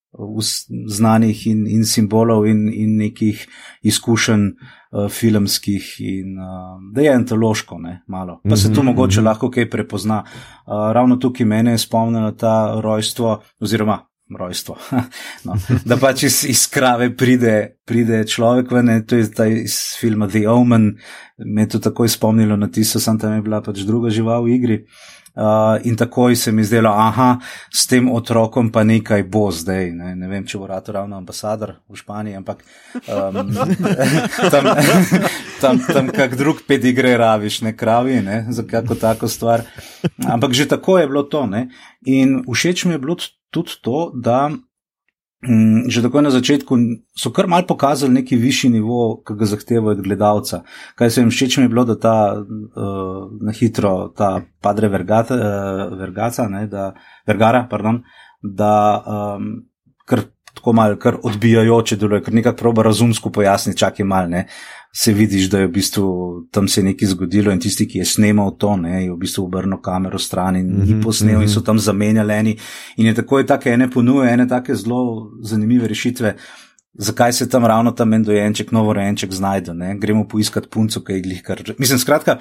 znanih 0.88 1.48
in, 1.48 1.68
in 1.68 1.86
simbolov 1.86 2.48
in, 2.48 2.68
in 2.74 2.96
nekih 2.98 3.44
izkušenj 3.86 4.48
uh, 4.48 5.10
filmskih, 5.12 5.96
in 6.00 6.40
uh, 6.40 6.80
da 6.94 7.02
je 7.02 7.14
antološko, 7.14 7.78
ne, 7.80 8.02
malo. 8.08 8.40
Pa 8.50 8.56
se 8.56 8.74
tu 8.74 8.80
mhm, 8.80 8.86
mogoče 8.86 9.20
mhm. 9.20 9.28
lahko 9.28 9.52
kaj 9.52 9.70
prepozna. 9.70 10.24
Uh, 10.24 10.92
ravno 10.94 11.16
tukaj 11.16 11.46
mene 11.46 11.72
je 11.72 11.84
spomnilo 11.86 12.32
ta 12.32 12.82
rojstvo, 12.82 13.42
oziroma 13.60 14.00
rojstvo. 14.36 14.78
no, 15.48 15.56
da 15.86 15.98
pač 15.98 16.24
iz, 16.28 16.44
iz 16.50 16.66
krave 16.68 17.10
pride, 17.16 17.78
pride 17.86 18.24
človek, 18.28 18.72
ne, 18.84 19.02
to 19.08 19.16
je 19.16 19.30
ta 19.32 19.48
iz 19.48 19.96
filma 20.00 20.28
The 20.28 20.48
Omen, 20.52 20.98
me 21.38 21.68
je 21.68 21.76
to 21.76 21.80
takoj 21.80 22.10
spomnilo 22.10 22.58
na 22.58 22.68
tisto, 22.68 23.00
sem 23.00 23.20
tam 23.20 23.38
je 23.38 23.46
bila 23.46 23.62
pač 23.62 23.86
druga 23.88 24.10
žival 24.10 24.44
v 24.44 24.58
igri. 24.58 24.80
Uh, 25.38 25.78
in 25.86 25.94
takoj 25.94 26.36
se 26.36 26.52
mi 26.52 26.64
zdelo, 26.66 26.90
aha, 26.90 27.38
s 27.70 27.86
tem 27.86 28.08
otrokom 28.10 28.72
pa 28.74 28.82
nekaj 28.82 29.22
bo 29.30 29.52
zdaj. 29.54 29.92
Ne, 29.94 30.16
ne 30.18 30.26
vem, 30.26 30.42
če 30.50 30.58
bo 30.58 30.66
rado 30.66 30.96
ravno 30.96 31.14
ambasador 31.14 31.76
v 31.86 32.00
Španiji, 32.00 32.40
ampak 32.40 32.64
um, 33.06 33.54
tam, 34.54 34.66
tam, 35.62 35.84
tam 35.86 36.10
kak 36.10 36.34
drug 36.42 36.66
pedigre 36.66 37.14
raviš, 37.22 37.62
ne 37.70 37.76
kravi, 37.78 38.18
ne, 38.26 38.40
za 38.50 38.66
kako 38.66 38.98
tako 38.98 39.30
stvar. 39.30 39.62
Ampak 40.26 40.58
že 40.58 40.66
tako 40.74 40.98
je 40.98 41.06
bilo 41.06 41.22
to. 41.30 41.46
Ne. 41.46 41.68
In 42.10 42.42
všeč 42.42 42.90
mi 42.90 42.98
je 42.98 43.04
bilo 43.06 43.22
tudi 43.52 43.78
to, 43.82 44.12
da 44.16 44.50
um, 44.50 45.86
že 45.88 46.02
tako 46.02 46.22
na 46.22 46.32
začetku 46.34 46.78
so 47.16 47.32
kar 47.32 47.48
mal 47.48 47.66
pokazali 47.68 48.14
neki 48.14 48.36
višji 48.36 48.70
nivo, 48.70 49.22
ki 49.28 49.38
ga 49.38 49.46
zahtevajo 49.46 49.98
od 49.98 50.04
gledalca. 50.04 50.64
Kaj 50.96 51.10
se 51.10 51.22
jim 51.22 51.30
všeč 51.30 51.58
mi 51.58 51.68
je 51.68 51.70
bilo, 51.70 51.86
da 51.86 52.00
ta 52.00 52.16
uh, 52.38 53.28
na 53.42 53.52
hitro, 53.52 54.14
ta 54.18 54.42
padre 54.62 54.90
vergata, 54.90 55.36
uh, 55.36 56.00
vergaca, 56.00 56.48
ne, 56.50 56.68
da, 56.68 56.94
vergara, 57.28 57.68
pardon, 57.70 58.02
da 58.42 59.04
um, 59.06 59.54
kar 60.06 60.26
tako 60.58 60.74
mal, 60.74 60.96
kar 60.98 61.20
odbijajoče 61.24 61.96
deluje, 62.02 62.24
ker 62.26 62.34
nekako 62.34 62.58
proba 62.58 62.84
razumsko 62.90 63.30
pojasniti, 63.30 63.78
čakaj 63.78 64.06
mal, 64.06 64.30
ne 64.30 64.48
se 64.94 65.14
vidiš, 65.14 65.50
da 65.50 65.60
je 65.60 65.68
v 65.68 65.72
bistvu 65.72 66.08
tam 66.52 66.68
se 66.68 66.84
nekaj 66.84 67.08
zgodilo 67.08 67.52
in 67.52 67.60
tisti, 67.60 67.88
ki 67.88 68.00
je 68.00 68.06
snemal 68.06 68.56
to, 68.58 68.76
ne, 68.78 69.04
je 69.04 69.12
v 69.12 69.18
bistvu 69.18 69.46
obrnil 69.46 69.82
kamero 69.82 70.20
stran 70.20 70.56
in 70.56 70.68
mm 70.68 70.82
-hmm, 70.82 70.96
ni 70.96 71.02
posnel 71.02 71.36
mm 71.36 71.40
-hmm. 71.40 71.44
in 71.44 71.50
so 71.50 71.62
tam 71.62 71.80
zamenjali 71.80 72.34
eni. 72.34 72.58
In 72.98 73.06
je 73.06 73.14
tako 73.14 73.38
je 73.38 73.46
take 73.46 73.70
ene 73.70 73.90
ponuje, 73.92 74.34
ene 74.34 74.48
take 74.48 74.76
zelo 74.76 75.32
zanimive 75.44 75.88
rešitve. 75.88 76.36
Zakaj 76.94 77.34
se 77.34 77.50
tam 77.50 77.66
ravno 77.66 77.92
tam 77.92 78.14
en 78.14 78.24
dojenček, 78.24 78.72
novorojenček 78.72 79.32
znajde? 79.32 79.74
Ne? 79.74 79.98
Gremo 79.98 80.28
poiskati 80.28 80.68
punco, 80.72 81.04
ki 81.04 81.14
je 81.14 81.22
glih 81.22 81.42
kar. 81.42 81.74
Mislim, 81.78 82.00
skratka, 82.00 82.38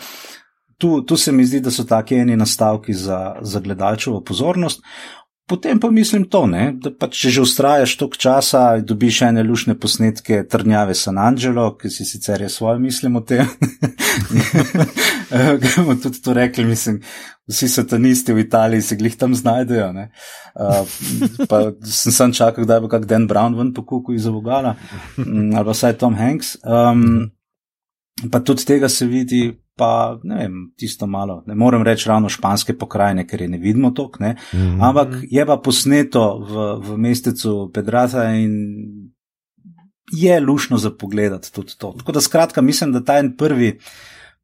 tu, 0.79 1.03
tu 1.03 1.17
se 1.17 1.33
mi 1.33 1.45
zdi, 1.45 1.61
da 1.61 1.71
so 1.71 1.85
taki 1.85 2.15
eni 2.15 2.37
nastavki 2.37 2.93
za, 2.93 3.37
za 3.43 3.61
gledalčevo 3.61 4.21
pozornost. 4.21 4.81
Potem 5.47 5.81
pa 5.81 5.91
mislim 5.91 6.25
to, 6.25 6.47
ne, 6.47 6.73
da 6.83 6.91
pa 6.91 7.09
če 7.13 7.31
že 7.31 7.43
ustrajaš 7.45 7.95
toliko 8.01 8.19
časa, 8.23 8.63
dobiš 8.83 9.21
ene 9.29 9.45
lušne 9.47 9.77
posnetke 9.79 10.43
Trnjave 10.51 10.95
San 10.99 11.19
Angelo, 11.23 11.69
ki 11.79 11.91
si 11.91 12.05
sicer 12.05 12.43
je 12.43 12.49
svoje 12.51 12.79
mislim 12.83 13.17
o 13.17 13.21
tem. 13.21 13.47
Gremo 15.63 15.95
tudi 16.03 16.23
to 16.23 16.35
rekli, 16.35 16.65
mislim, 16.65 17.01
vsi 17.47 17.69
satanisti 17.69 18.35
v 18.35 18.43
Italiji 18.47 18.83
se 18.83 18.97
glih 18.97 19.17
tam 19.17 19.35
znajdejo. 19.35 19.93
Uh, 20.55 20.99
pa 21.49 21.63
sem 21.85 22.13
sam 22.13 22.33
čakal, 22.33 22.65
da 22.67 22.81
bo 22.81 22.89
kak 22.89 23.07
Dan 23.07 23.29
Brown 23.29 23.55
ven 23.59 23.75
pokukal 23.75 24.15
iz 24.15 24.27
Avogala, 24.27 24.75
mm, 25.19 25.55
ali 25.55 25.65
pa 25.65 25.71
vsaj 25.71 25.99
Tom 25.99 26.19
Hanks. 26.19 26.57
Um, 26.65 27.31
pa 28.33 28.41
tudi 28.41 28.67
tega 28.67 28.89
se 28.89 29.07
vidi, 29.07 29.53
pa 29.77 30.19
ne 30.23 30.37
vem, 30.37 30.55
tisto 30.77 31.07
malo, 31.07 31.43
ne 31.47 31.55
morem 31.55 31.83
reči 31.85 32.09
ravno 32.09 32.29
španske 32.33 32.75
pokrajine, 32.79 33.27
ker 33.29 33.43
je 33.45 33.49
ne 33.49 33.59
vidimo 33.61 33.91
tok, 33.91 34.19
ne? 34.21 34.37
Mm 34.53 34.59
-hmm. 34.59 34.89
ampak 34.89 35.09
je 35.31 35.47
pa 35.47 35.57
posneto 35.57 36.39
v, 36.39 36.81
v 36.81 36.99
mestecu 36.99 37.71
Pedrata 37.75 38.25
in 38.25 38.53
je 40.13 40.41
lušno 40.41 40.79
za 40.79 40.91
pogledati 40.91 41.53
tudi 41.53 41.73
to. 41.79 41.95
Tako 41.99 42.13
da 42.13 42.21
skratka, 42.21 42.63
mislim, 42.63 42.93
da 42.93 43.05
ta 43.05 43.19
en 43.19 43.37
prvi. 43.37 43.79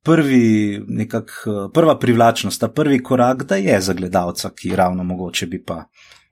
Prvi, 0.05 0.83
nekak, 0.88 1.31
prva 1.75 1.99
privlačnost, 1.99 2.61
ta 2.61 2.68
prvi 2.68 3.03
korak, 3.03 3.45
da 3.45 3.57
je 3.57 3.81
za 3.81 3.92
gledalca, 3.92 4.51
ki 4.51 4.77
ravno 4.77 5.05
mogoče 5.05 5.47
bi 5.47 5.64
pa 5.64 5.85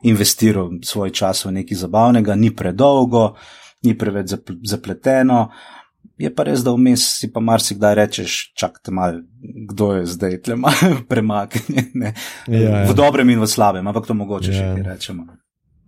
investiral 0.02 0.70
svoj 0.82 1.10
čas 1.10 1.44
v 1.44 1.52
nekaj 1.52 1.76
zabavnega, 1.76 2.34
ni 2.34 2.56
predolgo, 2.56 3.34
ni 3.82 3.98
preveč 3.98 4.34
zapleteno, 4.62 5.42
uh, 5.42 5.79
Je 6.20 6.28
pa 6.28 6.44
res, 6.44 6.60
da 6.60 6.74
vmes 6.76 7.02
si 7.16 7.30
pa 7.32 7.40
marsikdaj 7.40 7.94
rečeš, 7.96 8.38
čakaj 8.58 8.92
malo, 8.92 9.22
kdo 9.70 9.92
je 9.96 10.06
zdaj 10.06 10.40
tle 10.44 10.56
malo 10.60 11.00
premaknjen. 11.10 12.04
Ja, 12.04 12.12
ja. 12.60 12.82
V 12.90 12.96
dobrem 12.96 13.32
in 13.32 13.40
v 13.40 13.48
slabem, 13.48 13.86
ampak 13.88 14.08
to 14.08 14.16
mogoče 14.18 14.52
ja. 14.52 14.58
še 14.76 14.84
rečemo. 14.84 15.24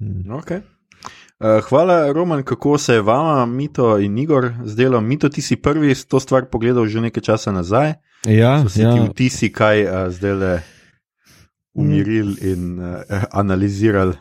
Hmm. 0.00 0.24
Okay. 0.40 0.64
Uh, 1.42 1.60
hvala, 1.68 2.12
Roman, 2.12 2.42
kako 2.46 2.78
se 2.78 2.94
je 2.94 3.02
vama, 3.02 3.46
Mito 3.46 3.98
in 3.98 4.18
Igor, 4.18 4.52
zdelo. 4.64 5.00
Mito, 5.00 5.28
ti 5.28 5.42
si 5.42 5.56
prvi 5.56 5.94
to 6.08 6.20
stvar 6.20 6.46
pogledal 6.46 6.86
že 6.86 7.02
nekaj 7.02 7.22
časa 7.22 7.52
nazaj. 7.52 7.98
Ja, 8.26 8.62
ja. 8.76 8.92
Ti 9.14 9.26
si 9.30 9.50
kaj 9.52 9.84
uh, 9.84 10.06
zdaj 10.14 10.34
le 10.38 10.52
umirili 11.74 12.52
in 12.52 12.78
uh, 12.78 13.00
analizirali. 13.30 14.14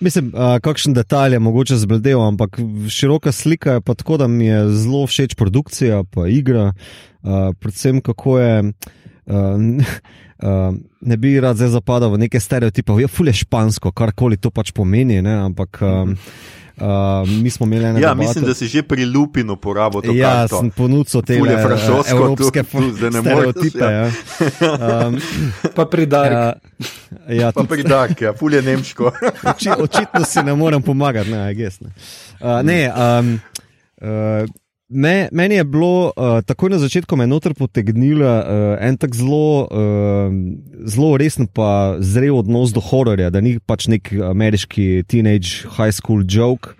Mislim, 0.00 0.32
uh, 0.34 0.58
kakšen 0.62 0.94
detalj 0.94 1.32
je 1.32 1.38
mogoče 1.38 1.76
zbledel, 1.76 2.22
ampak 2.22 2.58
široka 2.88 3.32
slika 3.32 3.72
je 3.72 3.80
pa 3.80 3.94
tako, 3.94 4.16
da 4.16 4.26
mi 4.26 4.46
je 4.46 4.70
zelo 4.72 5.06
všeč 5.06 5.34
produkcija, 5.34 6.04
pa 6.10 6.28
igra, 6.28 6.72
uh, 7.22 7.54
predvsem 7.60 8.00
kako 8.00 8.38
je. 8.38 8.72
Uh, 9.26 9.84
Uh, 10.38 10.70
ne 11.00 11.16
bi 11.16 11.32
rad 11.40 11.56
zdaj 11.58 11.68
zapadal 11.68 12.12
v 12.12 12.20
neke 12.22 12.38
stereotipe, 12.40 12.94
ja, 13.02 13.08
fulje 13.10 13.32
špansko, 13.40 13.90
karkoli 13.90 14.36
to 14.38 14.52
pač 14.54 14.70
pomeni, 14.70 15.16
ne, 15.18 15.32
ampak 15.48 15.80
um, 15.82 16.12
Uh, 16.14 16.48
mi 17.42 17.50
smo 17.50 17.66
imeli 17.66 17.84
eno. 17.84 17.98
Ja, 17.98 18.08
debate. 18.08 18.28
mislim, 18.28 18.44
da 18.44 18.54
si 18.54 18.66
že 18.66 18.82
pri 18.82 19.04
Lupinu 19.04 19.52
uporabil 19.52 20.00
to. 20.00 20.12
Ja, 20.12 20.30
karto. 20.30 20.58
sem 20.60 20.70
ponudil 20.70 21.22
te 21.22 21.40
uh, 21.40 21.48
evropske 22.10 22.64
stereotipe. 22.64 23.84
Ja. 23.84 24.10
Um, 24.78 25.20
pa 25.74 25.84
pridarek. 25.86 26.56
Uh, 26.78 26.86
ja, 27.36 27.52
pa 27.52 27.62
pridarek, 27.62 28.20
ja, 28.20 28.32
fulje 28.32 28.62
nemško. 28.62 29.12
Oči, 29.50 29.70
očitno 29.78 30.24
si 30.24 30.42
ne 30.42 30.54
morem 30.54 30.82
pomagati, 30.82 31.30
ne, 31.30 31.54
gesne. 31.54 31.90
Uh, 32.40 32.60
ne, 32.62 32.92
um, 32.92 33.40
uh, 34.00 34.48
Me, 34.88 35.28
meni 35.32 35.54
je 35.54 35.64
bilo 35.64 36.12
uh, 36.16 36.40
takoj 36.40 36.70
na 36.72 36.78
začetku 36.80 37.16
me 37.16 37.26
noter 37.28 37.52
potegnilo 37.54 38.24
uh, 38.24 38.76
en 38.80 38.96
tak 38.96 39.12
zelo, 39.12 39.68
uh, 39.68 40.32
zelo 40.88 41.10
resen, 41.20 41.44
pa 41.44 42.00
zrel 42.00 42.38
odnos 42.40 42.72
do 42.72 42.80
hororja, 42.80 43.28
da 43.28 43.42
ni 43.44 43.58
pač 43.60 43.84
nek 43.92 44.08
ameriški 44.30 45.04
teenage 45.04 45.68
high 45.76 45.92
school 45.92 46.24
joke, 46.24 46.72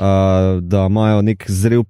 uh, 0.00 0.56
da 0.64 0.86
imajo 0.88 1.20
nek 1.20 1.44
zrel 1.52 1.84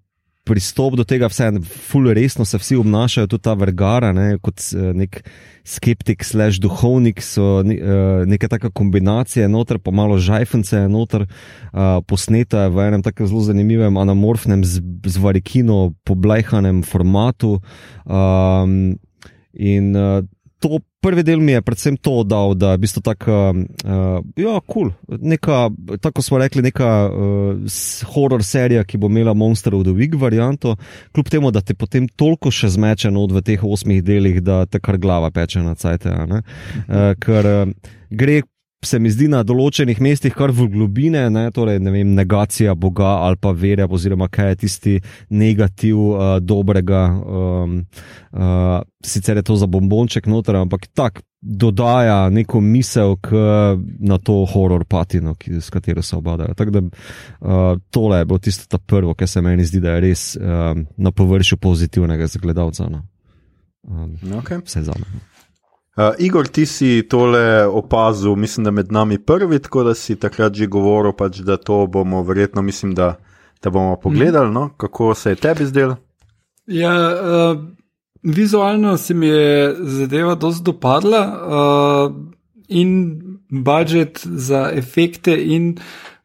pristop 0.49 0.97
do 0.97 1.05
tega, 1.05 1.29
vse 1.31 1.51
je 1.51 1.63
fully 1.91 2.15
resno, 2.17 2.45
se 2.45 2.59
vsi 2.59 2.79
obnašajo, 2.81 3.29
tudi 3.31 3.45
ta 3.47 3.55
vrgara, 3.59 4.13
ne, 4.17 4.39
kot 4.43 4.63
uh, 4.75 4.91
nek 4.97 5.21
skeptik, 5.67 6.25
slash 6.25 6.59
duhovnik, 6.63 7.23
so 7.23 7.61
uh, 7.61 8.25
neka 8.27 8.49
taka 8.51 8.73
kombinacija, 8.75 9.49
noter 9.53 9.79
pa 9.79 9.93
malo 9.95 10.19
žajfence, 10.19 10.87
noter 10.91 11.27
uh, 11.27 12.01
posneta 12.09 12.69
v 12.73 12.89
enem 12.89 13.05
tako 13.07 13.29
zelo 13.31 13.45
zanimivem, 13.51 14.01
anamorfnem, 14.01 14.65
z, 14.65 14.83
z 15.07 15.23
varikino, 15.23 15.93
poblejhanem 16.09 16.83
formatu. 16.83 17.59
Um, 18.09 18.97
in 19.53 19.97
uh, 19.97 20.23
to 20.61 20.81
prvi 21.01 21.23
del 21.25 21.41
mi 21.41 21.53
je 21.53 21.63
predvsem 21.65 21.97
to 21.97 22.21
dal, 22.25 22.55
da 22.55 22.75
je 22.75 22.79
v 22.79 22.83
bistvu 22.85 23.03
tako, 23.03 23.37
uh, 23.57 24.21
ja, 24.37 24.59
kul, 24.61 24.91
cool. 24.93 25.99
tako 26.01 26.23
smo 26.23 26.39
rekli, 26.39 26.63
neka 26.63 26.91
uh, 27.09 27.79
horror 28.13 28.45
serija, 28.45 28.85
ki 28.85 29.01
bo 29.01 29.09
imela 29.09 29.35
Monster 29.35 29.75
of 29.75 29.87
the 29.89 29.97
Week 29.97 30.17
varianto, 30.21 30.77
kljub 31.17 31.33
temu, 31.33 31.51
da 31.51 31.65
te 31.65 31.75
potem 31.75 32.09
toliko 32.09 32.53
še 32.53 32.75
zmeče 32.77 33.11
not 33.11 33.33
v 33.33 33.45
teh 33.47 33.65
osmih 33.65 34.05
delih, 34.05 34.43
da 34.45 34.67
te 34.69 34.81
kar 34.81 35.01
glava 35.01 35.33
peče 35.33 35.65
na 35.65 35.75
cajte. 35.75 36.13
Uh, 36.13 37.13
ker 37.25 37.49
uh, 37.49 37.93
gre 38.11 38.43
se 38.85 38.99
mi 38.99 39.11
zdi 39.13 39.29
na 39.29 39.43
določenih 39.45 39.99
mestih 40.01 40.35
kar 40.37 40.55
v 40.57 40.67
globine, 40.73 41.27
ne, 41.33 41.45
torej, 41.53 41.81
ne 41.85 41.93
vem, 41.93 42.15
negacija 42.17 42.75
Boga 42.75 43.19
ali 43.27 43.37
pa 43.41 43.53
vere, 43.53 43.85
oziroma 43.85 44.31
kaj 44.33 44.49
je 44.49 44.61
tisti 44.65 44.95
negativ 45.29 45.99
uh, 45.99 46.39
dobrega. 46.41 47.03
Um, 47.21 47.75
uh, 48.33 48.81
sicer 49.05 49.41
je 49.41 49.45
to 49.45 49.57
za 49.61 49.69
bombonček 49.69 50.29
noter, 50.31 50.57
ampak 50.57 50.89
tako 50.97 51.25
dodaja 51.41 52.29
neko 52.33 52.61
misel 52.61 53.17
k, 53.17 53.37
na 54.01 54.19
to 54.21 54.43
horor 54.49 54.85
patino, 54.85 55.35
ki, 55.35 55.61
s 55.61 55.73
katero 55.73 56.03
se 56.05 56.17
obadajo. 56.17 56.57
Tako 56.57 56.71
da 56.71 56.83
uh, 56.85 57.81
tole 57.91 58.21
je 58.21 58.29
bilo 58.29 58.39
tisto 58.39 58.79
prvo, 58.79 59.15
kar 59.15 59.29
se 59.29 59.41
meni 59.45 59.65
zdi, 59.65 59.81
da 59.81 59.97
je 59.97 60.05
res 60.09 60.25
um, 60.37 60.87
na 60.97 61.13
površju 61.13 61.61
pozitivnega 61.61 62.29
za 62.29 62.41
gledalca. 62.41 62.89
No. 62.89 63.05
Um, 63.89 64.17
okay. 64.41 64.61
Vse 64.65 64.83
za 64.89 64.97
me. 64.97 65.21
Uh, 66.01 66.15
Igor, 66.19 66.49
ti 66.49 66.67
si 66.67 67.03
tole 67.09 67.67
opazil, 67.67 68.37
mislim, 68.37 68.65
da 68.65 68.71
med 68.71 68.93
nami 68.93 69.19
prvi, 69.19 69.59
tako 69.59 69.83
da 69.83 69.95
si 69.95 70.17
takrat 70.17 70.55
že 70.55 70.67
govoril, 70.67 71.13
pač, 71.13 71.43
da 71.45 71.57
to 71.57 71.87
bomo 71.87 72.23
verjetno, 72.23 72.63
mislim, 72.63 72.95
da 72.95 73.19
te 73.61 73.71
bomo 73.71 73.99
pogledali, 74.01 74.53
no? 74.53 74.71
kako 74.77 75.15
se 75.15 75.31
je 75.31 75.37
tebi 75.37 75.67
zdelo. 75.67 75.97
Ja, 76.67 76.95
uh, 76.95 77.59
vizualno 78.23 78.97
se 78.97 79.15
mi 79.15 79.27
je 79.27 79.77
zadeva 79.81 80.35
dosti 80.35 80.65
dopadla 80.65 81.21
uh, 81.27 82.17
in 82.69 83.21
budžet 83.51 84.23
za 84.25 84.71
efekte 84.73 85.37
in 85.37 85.77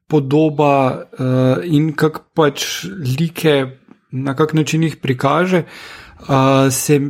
podoba 0.08 1.04
uh, 1.20 1.64
in 1.64 1.92
kako 1.94 2.24
pač 2.34 2.86
like 3.20 3.78
na 4.12 4.36
kak 4.36 4.54
način 4.54 4.84
jih 4.84 4.98
prikaže. 5.02 5.64
Uh, 6.20 6.72
se 6.72 7.02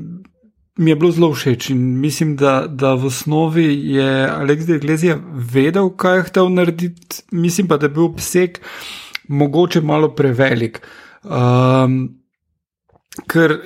mi 0.77 0.91
je 0.91 0.95
bilo 0.95 1.11
zelo 1.11 1.31
všeč 1.33 1.69
in 1.69 1.83
mislim, 1.99 2.35
da, 2.35 2.65
da 2.67 2.93
v 2.93 3.07
osnovi 3.07 3.67
je 3.95 4.27
Aleks 4.27 4.65
de 4.65 4.75
Iglesias 4.75 5.19
vedel, 5.33 5.89
kaj 5.89 6.17
je 6.17 6.23
hotel 6.23 6.49
narediti, 6.51 7.23
mislim 7.31 7.67
pa, 7.67 7.77
da 7.77 7.85
je 7.85 7.95
bil 7.95 8.03
obseg 8.03 8.59
mogoče 9.27 9.81
malo 9.81 10.09
prevelik. 10.15 10.81
Um, 11.23 12.17
ker, 13.27 13.57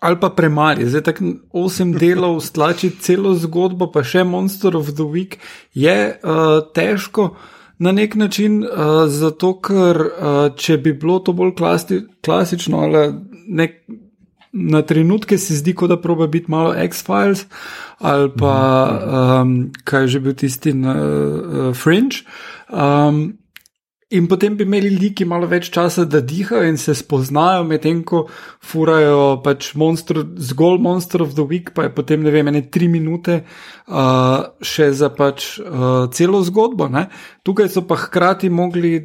ali 0.00 0.20
pa 0.20 0.30
premali, 0.30 0.88
zdaj 0.88 1.02
tako 1.02 1.32
osem 1.52 1.92
delov 2.02 2.40
stlačiti 2.40 3.02
celo 3.02 3.34
zgodbo, 3.34 3.90
pa 3.92 4.04
še 4.04 4.24
Monster 4.24 4.76
of 4.76 4.92
the 4.94 5.08
Week 5.08 5.38
je 5.74 5.96
uh, 6.12 6.60
težko. 6.74 7.32
Na 7.82 7.90
nek 7.92 8.14
način, 8.14 8.60
uh, 8.62 9.08
zato 9.10 9.56
ker 9.58 9.98
uh, 9.98 10.44
če 10.54 10.76
bi 10.78 10.92
bilo 10.92 11.18
to 11.18 11.32
bolj 11.34 11.56
klasi, 11.58 12.04
klasično 12.22 12.84
ali 12.84 13.08
nek, 13.48 13.80
na 14.52 14.82
trenutke 14.82 15.38
se 15.38 15.56
zdi, 15.56 15.74
kot 15.74 15.88
da 15.88 15.96
proba 16.00 16.26
biti 16.26 16.50
malo 16.52 16.74
X-Files 16.76 17.46
ali 17.98 18.32
pa 18.38 18.56
um, 19.42 19.70
kaj 19.84 20.06
že 20.06 20.20
bil 20.20 20.34
tisti 20.34 20.74
na 20.74 20.96
uh, 20.96 21.70
Fringe. 21.76 22.26
Um, 22.68 23.38
In 24.12 24.26
potem 24.28 24.56
bi 24.56 24.66
imeli 24.68 24.90
liki 24.92 25.24
malo 25.24 25.46
več 25.48 25.70
časa, 25.72 26.04
da 26.04 26.20
dihajo 26.20 26.66
in 26.68 26.76
se 26.76 26.92
spoznajo, 26.92 27.62
medtem 27.64 28.02
ko 28.04 28.26
furajo 28.60 29.38
pač 29.44 29.70
monster, 29.80 30.20
zgolj 30.36 30.82
Monster 30.84 31.24
of 31.24 31.32
the 31.32 31.46
Week, 31.48 31.70
pa 31.72 31.86
je 31.86 31.94
potem 31.96 32.20
ne 32.20 32.34
vem, 32.34 32.50
ene 32.52 32.60
tri 32.68 32.90
minute 32.92 33.38
uh, 33.40 34.52
še 34.60 34.90
za 34.92 35.08
pač 35.16 35.54
uh, 35.62 36.10
celo 36.12 36.42
zgodbo. 36.44 36.90
Ne? 36.92 37.06
Tukaj 37.40 37.72
so 37.72 37.86
pa 37.88 37.96
hkrati 38.02 38.52
mogli 38.52 38.98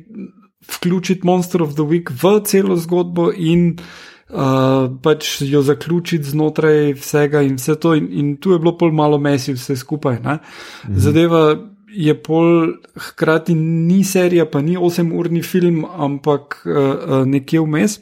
vključiti 0.75 1.23
Monster 1.23 1.63
of 1.63 1.79
the 1.79 1.87
Week 1.87 2.11
v 2.11 2.41
celo 2.43 2.75
zgodbo 2.75 3.29
in 3.31 3.77
uh, 3.77 3.87
uh, 4.29 4.89
pač 5.03 5.41
jo 5.41 5.61
zaključiti 5.61 6.23
znotraj 6.23 6.93
vsega 6.93 7.41
in 7.41 7.55
vse 7.55 7.75
to. 7.75 7.95
In, 7.95 8.07
in 8.11 8.35
tu 8.37 8.51
je 8.51 8.59
bilo 8.59 8.77
pol 8.77 8.91
malo 8.91 9.17
mesi 9.17 9.53
vse 9.53 9.75
skupaj. 9.75 10.19
Mhm. 10.19 10.97
Zadeva 10.97 11.55
je 11.87 12.13
pol, 12.23 12.73
hkrati 12.95 13.55
ni 13.55 14.03
serija, 14.03 14.45
pa 14.45 14.61
ni 14.61 14.77
8-urni 14.77 15.41
film, 15.43 15.85
ampak 15.85 16.61
uh, 16.65 16.73
uh, 16.73 17.25
nekje 17.25 17.61
vmes. 17.63 17.99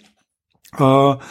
Uh, 0.80 1.22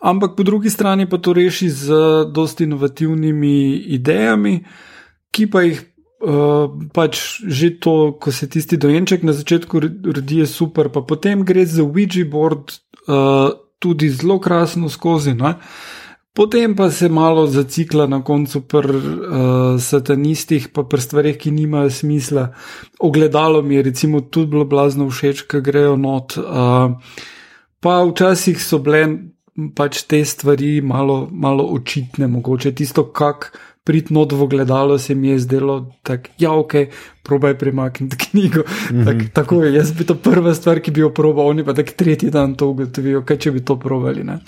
ampak 0.00 0.36
po 0.36 0.42
drugi 0.42 0.70
strani 0.70 1.08
pa 1.08 1.18
to 1.18 1.32
reši 1.32 1.68
z 1.70 1.92
dosti 2.32 2.64
inovativnimi 2.64 3.76
idejami, 3.98 4.64
ki 5.30 5.50
pa 5.50 5.66
jih 5.66 5.84
Uh, 6.16 6.72
pač 6.96 7.44
že 7.44 7.76
to, 7.76 8.16
ko 8.16 8.32
se 8.32 8.48
tisti 8.48 8.80
dojenček 8.80 9.20
na 9.20 9.36
začetku 9.36 9.80
rodi, 9.84 10.40
je 10.40 10.46
super, 10.48 10.88
pa 10.88 11.04
potem 11.04 11.44
gre 11.44 11.66
za 11.68 11.84
Ouija 11.84 12.24
board 12.24 12.72
uh, 13.04 13.52
tudi 13.78 14.10
zelo 14.10 14.38
krasno 14.40 14.88
skozi. 14.88 15.34
Ne? 15.34 15.54
Potem 16.36 16.76
pa 16.76 16.90
se 16.90 17.08
malo 17.08 17.46
zacikla 17.46 18.06
na 18.06 18.20
koncu 18.24 18.60
pri 18.60 18.96
uh, 18.96 19.80
satanistih, 19.80 20.68
pa 20.68 20.84
pri 20.84 21.00
stvarih, 21.00 21.38
ki 21.40 21.50
nimajo 21.50 21.90
smisla. 21.90 22.50
Ogledalo 23.00 23.62
mi 23.62 23.74
je 23.74 23.82
recimo 23.82 24.20
tudi 24.20 24.50
bilo 24.52 24.64
blazno 24.64 25.08
všeč, 25.08 25.46
ker 25.48 25.64
grejo 25.64 25.96
not. 25.96 26.36
Uh, 26.36 27.00
pa 27.80 28.02
včasih 28.04 28.60
so 28.60 28.82
bile 28.84 29.32
pač 29.76 30.02
te 30.04 30.20
stvari 30.24 30.80
malo, 30.84 31.28
malo 31.32 31.64
očitne, 31.72 32.28
mogoče 32.28 32.74
tisto, 32.74 33.06
kak 33.08 33.56
prid 33.86 34.10
not 34.10 34.32
v 34.34 34.48
gledalo, 34.50 34.98
se 34.98 35.14
mi 35.14 35.28
je 35.28 35.38
zdelo, 35.38 35.76
da 36.04 36.18
ja, 36.42 36.50
ok, 36.52 36.74
probaj 37.22 37.54
premakniti 37.58 38.16
knjigo. 38.24 38.60
Mm 38.66 38.96
-hmm. 38.96 39.04
tak, 39.04 39.32
tako 39.32 39.62
je, 39.64 39.74
jaz 39.74 39.92
bi 39.92 40.04
to 40.04 40.14
prva 40.14 40.54
stvar, 40.54 40.80
ki 40.80 40.90
bi 40.90 41.00
jo 41.00 41.10
probal, 41.14 41.46
oni 41.46 41.64
pa 41.64 41.74
tak 41.74 41.90
tretji 41.90 42.30
dan 42.30 42.54
to 42.54 42.68
ugotovijo, 42.68 43.22
kaj 43.22 43.38
če 43.38 43.50
bi 43.50 43.64
to 43.64 43.78
probali. 43.78 44.22
Uh, 44.22 44.38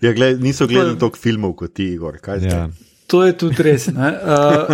ja, 0.00 0.12
gled, 0.12 0.42
niso 0.42 0.66
gledali 0.66 0.98
toliko 0.98 1.18
filmov 1.18 1.52
kot 1.52 1.74
ti, 1.74 1.84
Igor. 1.84 2.18
Ja. 2.40 2.68
To 3.06 3.24
je 3.24 3.32
tudi 3.32 3.62
res. 3.62 3.88
Uh, 3.88 3.94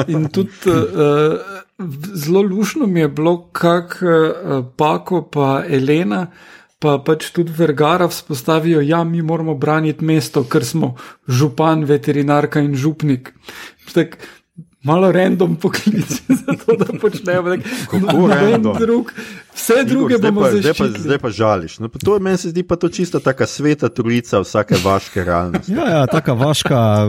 in 0.07 0.29
tudi 0.29 0.53
uh, 0.67 1.41
zelo 2.15 2.43
lušno 2.43 2.87
mi 2.87 3.01
je 3.01 3.09
bilo, 3.09 3.49
kako 3.53 4.07
uh, 4.07 4.65
Pako 4.77 5.23
pa 5.23 5.65
Elena 5.69 6.27
pa 6.81 6.97
pač 7.05 7.29
tudi 7.37 7.53
Vergara 7.53 8.09
vzpostavijo, 8.09 8.81
ja, 8.81 9.05
mi 9.05 9.23
moramo 9.23 9.55
braniti 9.55 10.05
mesto, 10.05 10.47
ker 10.49 10.65
smo 10.65 10.95
župan, 11.29 11.85
veterinarka 11.85 12.63
in 12.65 12.73
župnik. 12.75 13.35
Tak, 13.93 14.17
malo 14.83 15.13
random 15.13 15.57
poklic, 15.57 16.23
zato 16.47 16.77
da 16.77 16.99
počnemo 17.01 17.49
nekaj 17.49 17.73
drugega. 18.79 19.13
Vse 19.55 19.85
druge 19.87 20.15
Igor, 20.15 20.33
bomo 20.33 20.51
zdaj 20.51 20.73
pa, 20.79 20.85
zdaj 20.99 21.19
pa 21.19 21.31
žališ. 21.31 21.79
No, 21.79 21.89
to 21.89 22.19
meni 22.19 22.39
se 22.39 22.49
zdi 22.51 22.63
pa 22.63 22.77
to 22.77 22.89
čisto 22.89 23.21
taka 23.21 23.47
sveta 23.47 23.89
trojica 23.89 24.41
vsake 24.41 24.75
vaške 24.85 25.25
realnosti. 25.25 25.73
ja, 25.73 25.89
ja, 25.89 26.07
taka 26.07 26.33
vaška 26.33 27.07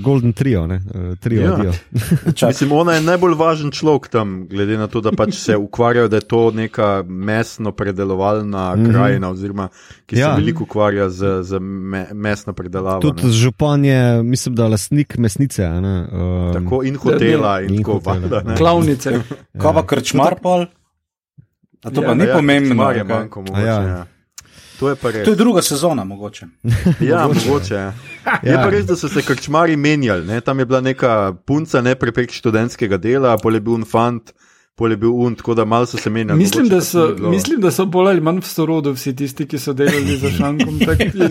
Golden 0.00 0.32
Trio. 0.32 0.64
Uh, 0.64 1.18
trio 1.20 1.42
ja. 1.42 1.72
Mislim, 2.48 2.72
ona 2.72 2.94
je 2.94 3.00
najbolj 3.00 3.34
važen 3.34 3.70
človek 3.70 4.08
tam, 4.08 4.46
glede 4.48 4.78
na 4.78 4.86
to, 4.86 5.00
da 5.00 5.12
pač 5.12 5.34
se 5.34 5.56
ukvarjajo, 5.56 6.08
da 6.08 6.16
je 6.16 6.28
to 6.28 6.50
neka 6.50 7.04
mesno 7.08 7.72
predelovalna 7.72 8.76
mm 8.76 8.80
-hmm. 8.80 8.92
krajina, 8.92 9.30
oziroma 9.30 9.68
ki 10.06 10.18
ja. 10.18 10.34
se 10.34 10.40
veliko 10.40 10.62
ukvarja 10.64 11.08
z, 11.08 11.42
z 11.42 11.58
me, 11.60 12.06
mesno 12.12 12.52
predelavo. 12.52 13.00
Tudi 13.00 13.32
župan 13.32 13.84
je, 13.84 14.22
mislim, 14.22 14.54
da 14.54 14.68
lastnik 14.68 15.18
mesnice. 15.18 15.66
Um, 15.66 16.52
tako 16.52 16.83
in 16.84 16.96
hotela, 16.96 17.60
in, 17.60 17.74
in 17.74 17.84
tako 17.84 18.16
naprej. 18.20 18.56
Klavnice. 18.56 19.20
Kaj 19.60 19.74
pa 19.74 19.86
krčmar 19.86 20.38
pol? 20.42 20.66
A 21.84 21.90
to 21.90 22.02
ja, 22.02 22.08
pa 22.08 22.14
ni 22.14 22.24
ja, 22.24 22.36
pomembno. 22.36 22.90
Je 22.90 23.04
banko, 23.04 23.42
mogoče, 23.42 23.66
ja. 23.66 23.80
Ja. 23.82 24.06
To, 24.78 24.88
je 24.88 24.96
to 25.24 25.30
je 25.30 25.36
druga 25.36 25.62
sezona, 25.62 26.04
mogoče. 26.04 26.46
ja, 27.10 27.28
mogoče. 27.28 27.74
Ja. 27.74 27.92
Je 28.42 28.52
ja. 28.52 28.62
pa 28.62 28.70
res, 28.70 28.86
da 28.86 28.96
so 28.96 29.08
se 29.08 29.22
krčmari 29.22 29.76
menjali. 29.76 30.26
Ne? 30.26 30.40
Tam 30.40 30.58
je 30.58 30.64
bila 30.66 30.80
neka 30.80 31.34
punca, 31.46 31.80
ne 31.80 31.94
prek 31.94 32.32
študentskega 32.32 32.96
dela, 32.96 33.36
pol 33.38 33.54
je 33.54 33.60
bil 33.60 33.76
un 33.76 33.84
fant. 33.84 34.32
Pol 34.74 34.90
je 34.90 34.96
bil 34.96 35.12
un, 35.14 35.34
tako 35.34 35.54
da 35.54 35.64
malo 35.64 35.86
so 35.86 35.96
se 35.96 36.10
menjali. 36.10 36.38
Mislim, 36.38 36.68
mislim, 37.30 37.60
da 37.60 37.70
so 37.70 37.84
bolj 37.86 38.08
ali 38.10 38.20
manj 38.20 38.40
v 38.40 38.48
sorodu 38.48 38.92
vsi 38.92 39.16
tisti, 39.16 39.46
ki 39.46 39.58
so 39.58 39.72
delali 39.72 40.16
za 40.18 40.30
šankom. 40.30 40.78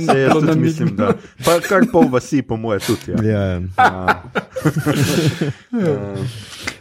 Se 0.06 0.18
je 0.20 0.30
to, 0.30 0.56
mislim, 0.56 0.96
da. 0.96 1.12
Pa 1.46 1.60
kar 1.68 1.84
pol 1.92 2.08
vasi, 2.12 2.42
po 2.42 2.56
moje, 2.58 2.80
tudi. 2.80 3.28
Ja. 3.28 3.34
Ja. 3.34 3.60
Ja. 3.78 4.24
ja. 5.86 6.16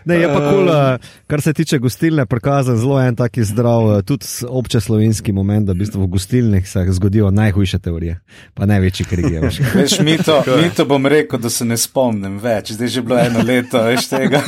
Ne, 0.05 0.17
je 0.19 0.29
pa 0.29 0.39
kul, 0.41 0.51
cool, 0.51 0.69
uh, 0.69 1.13
kar 1.31 1.41
se 1.41 1.53
tiče 1.55 1.79
gostilne, 1.79 2.27
prikazan 2.27 2.77
zelo 2.77 2.99
en 3.01 3.17
taki 3.17 3.45
zdrav, 3.45 3.87
uh, 3.87 4.03
tudi 4.07 4.27
obče 4.49 4.81
slovenski 4.81 5.33
moment, 5.33 5.67
da 5.67 5.73
v, 5.73 5.83
bistvu 5.85 6.03
v 6.03 6.11
gostilnih 6.17 6.69
se 6.69 6.85
zgodijo 6.91 7.31
najhujše 7.31 7.79
teorije, 7.79 8.19
pa 8.55 8.67
največji 8.67 9.07
krigi. 9.07 9.39
Veš, 9.79 9.99
mi 10.01 10.19
to, 10.19 10.43
mi 10.63 10.71
to 10.77 10.85
bom 10.85 11.07
rekel, 11.07 11.39
da 11.39 11.51
se 11.51 11.65
ne 11.65 11.77
spomnim 11.77 12.39
več, 12.43 12.73
zdaj 12.77 12.87
je 12.87 12.95
že 12.99 13.03
bilo 13.03 13.19
eno 13.19 13.43
leto, 13.47 13.83
veš 13.83 14.09
tega. 14.11 14.43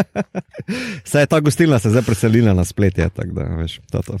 Saj 1.10 1.26
ta 1.26 1.40
gostilna 1.40 1.78
se 1.78 1.90
zdaj 1.90 2.02
preselila 2.06 2.54
na 2.54 2.64
spletje, 2.64 3.08
tako 3.08 3.32
da 3.40 3.48
veš, 3.62 3.80
to. 3.90 4.02
to. 4.02 4.18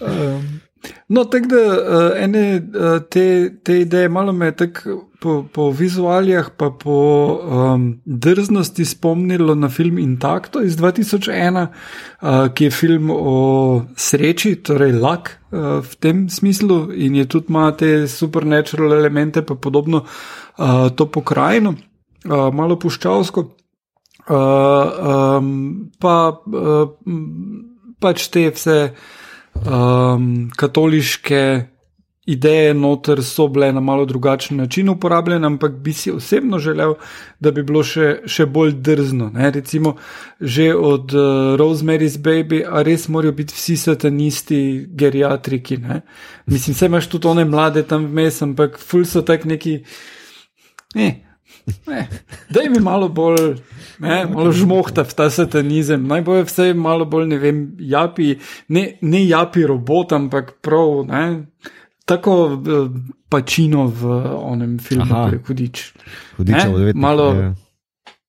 um. 0.00 0.67
No, 1.08 1.24
tako 1.24 1.46
da 1.46 1.56
uh, 1.56 2.22
ene 2.22 2.42
uh, 2.56 3.02
te, 3.10 3.56
te 3.64 3.80
ideje, 3.80 4.08
malo 4.08 4.32
me 4.32 4.50
tako 4.56 5.08
po, 5.20 5.44
po 5.52 5.70
vizualijah, 5.70 6.50
pa 6.56 6.70
po 6.70 6.98
um, 7.42 8.00
drznosti 8.04 8.84
spomnilo 8.84 9.54
na 9.54 9.68
film 9.68 9.98
Intacto 9.98 10.62
iz 10.62 10.76
2001, 10.76 11.66
uh, 11.66 12.52
ki 12.54 12.64
je 12.64 12.70
film 12.70 13.10
o 13.10 13.84
sreči, 13.96 14.54
torej 14.62 14.92
lak 14.92 15.32
uh, 15.50 15.80
v 15.82 15.96
tem 16.00 16.28
smislu 16.30 16.92
in 16.92 17.16
je 17.16 17.26
tudi 17.28 17.46
ima 17.48 17.70
te 17.72 18.08
supernatural 18.08 18.92
elemente, 18.92 19.42
pa 19.42 19.54
podobno 19.54 20.04
uh, 20.04 20.88
to 20.96 21.06
pokrajino, 21.10 21.74
uh, 22.24 22.54
malo 22.54 22.78
puščavsko. 22.78 23.48
Uh, 24.28 24.36
um, 25.38 25.90
pa 26.00 26.16
uh, 26.30 26.90
pač 28.00 28.28
te 28.28 28.50
vse 28.52 28.76
um, 29.66 30.50
katoliške 30.56 31.42
ideje 32.28 32.74
noter 32.74 33.22
so 33.24 33.46
bile 33.48 33.72
na 33.72 33.80
malo 33.80 34.04
drugačen 34.04 34.56
način 34.56 34.88
uporabljene, 34.88 35.46
ampak 35.46 35.72
bi 35.72 35.92
si 35.92 36.10
osebno 36.10 36.58
želel, 36.58 36.94
da 37.40 37.50
bi 37.50 37.62
bilo 37.62 37.80
še, 37.82 38.18
še 38.26 38.46
bolj 38.46 38.74
drzno. 38.84 39.30
Ne? 39.32 39.50
Recimo, 39.50 39.94
že 40.40 40.74
od 40.74 41.14
uh, 41.14 41.56
Rosemary's 41.56 42.18
Baby, 42.20 42.60
a 42.68 42.82
res 42.84 43.08
morajo 43.08 43.32
biti 43.32 43.56
vsi 43.56 43.76
satanisti, 43.76 44.60
geriatriki. 44.92 45.78
Ne? 45.80 46.02
Mislim, 46.46 46.76
se 46.76 46.86
imaš 46.86 47.08
tudi 47.08 47.32
one 47.32 47.46
mlade 47.48 47.86
tam 47.88 48.04
vmes, 48.12 48.42
ampak 48.44 48.76
ful 48.78 49.08
so 49.08 49.24
tak 49.24 49.48
neki. 49.48 49.78
Eh, 50.96 51.16
Da 52.50 52.60
je 52.60 52.70
mi 52.70 52.80
malo 52.80 53.08
bolj, 53.08 53.56
ne, 53.98 54.26
malo 54.26 54.52
žmohta 54.52 55.04
v 55.04 55.14
ta 55.14 55.30
satanizem, 55.30 56.06
naj 56.08 56.22
bo 56.26 56.38
vse 56.42 56.72
malo 56.74 57.04
bolj, 57.04 57.26
ne 57.32 57.38
vem, 57.38 57.64
japi, 57.78 58.36
ne, 58.68 58.84
ne 59.00 59.24
japi 59.26 59.66
robot, 59.68 60.12
ampak 60.16 60.54
prav, 60.64 61.04
ne, 61.08 61.24
tako 62.08 62.36
eh, 62.56 62.88
pačino 63.28 63.88
v 63.92 64.14
onem 64.38 64.78
filmu, 64.78 65.08
ki 65.08 65.36
je 65.36 65.42
hudič. 65.48 65.84
Hudič, 66.38 66.62
odvetnik. 66.64 67.02
Malo 67.02 67.28
je. 67.34 67.52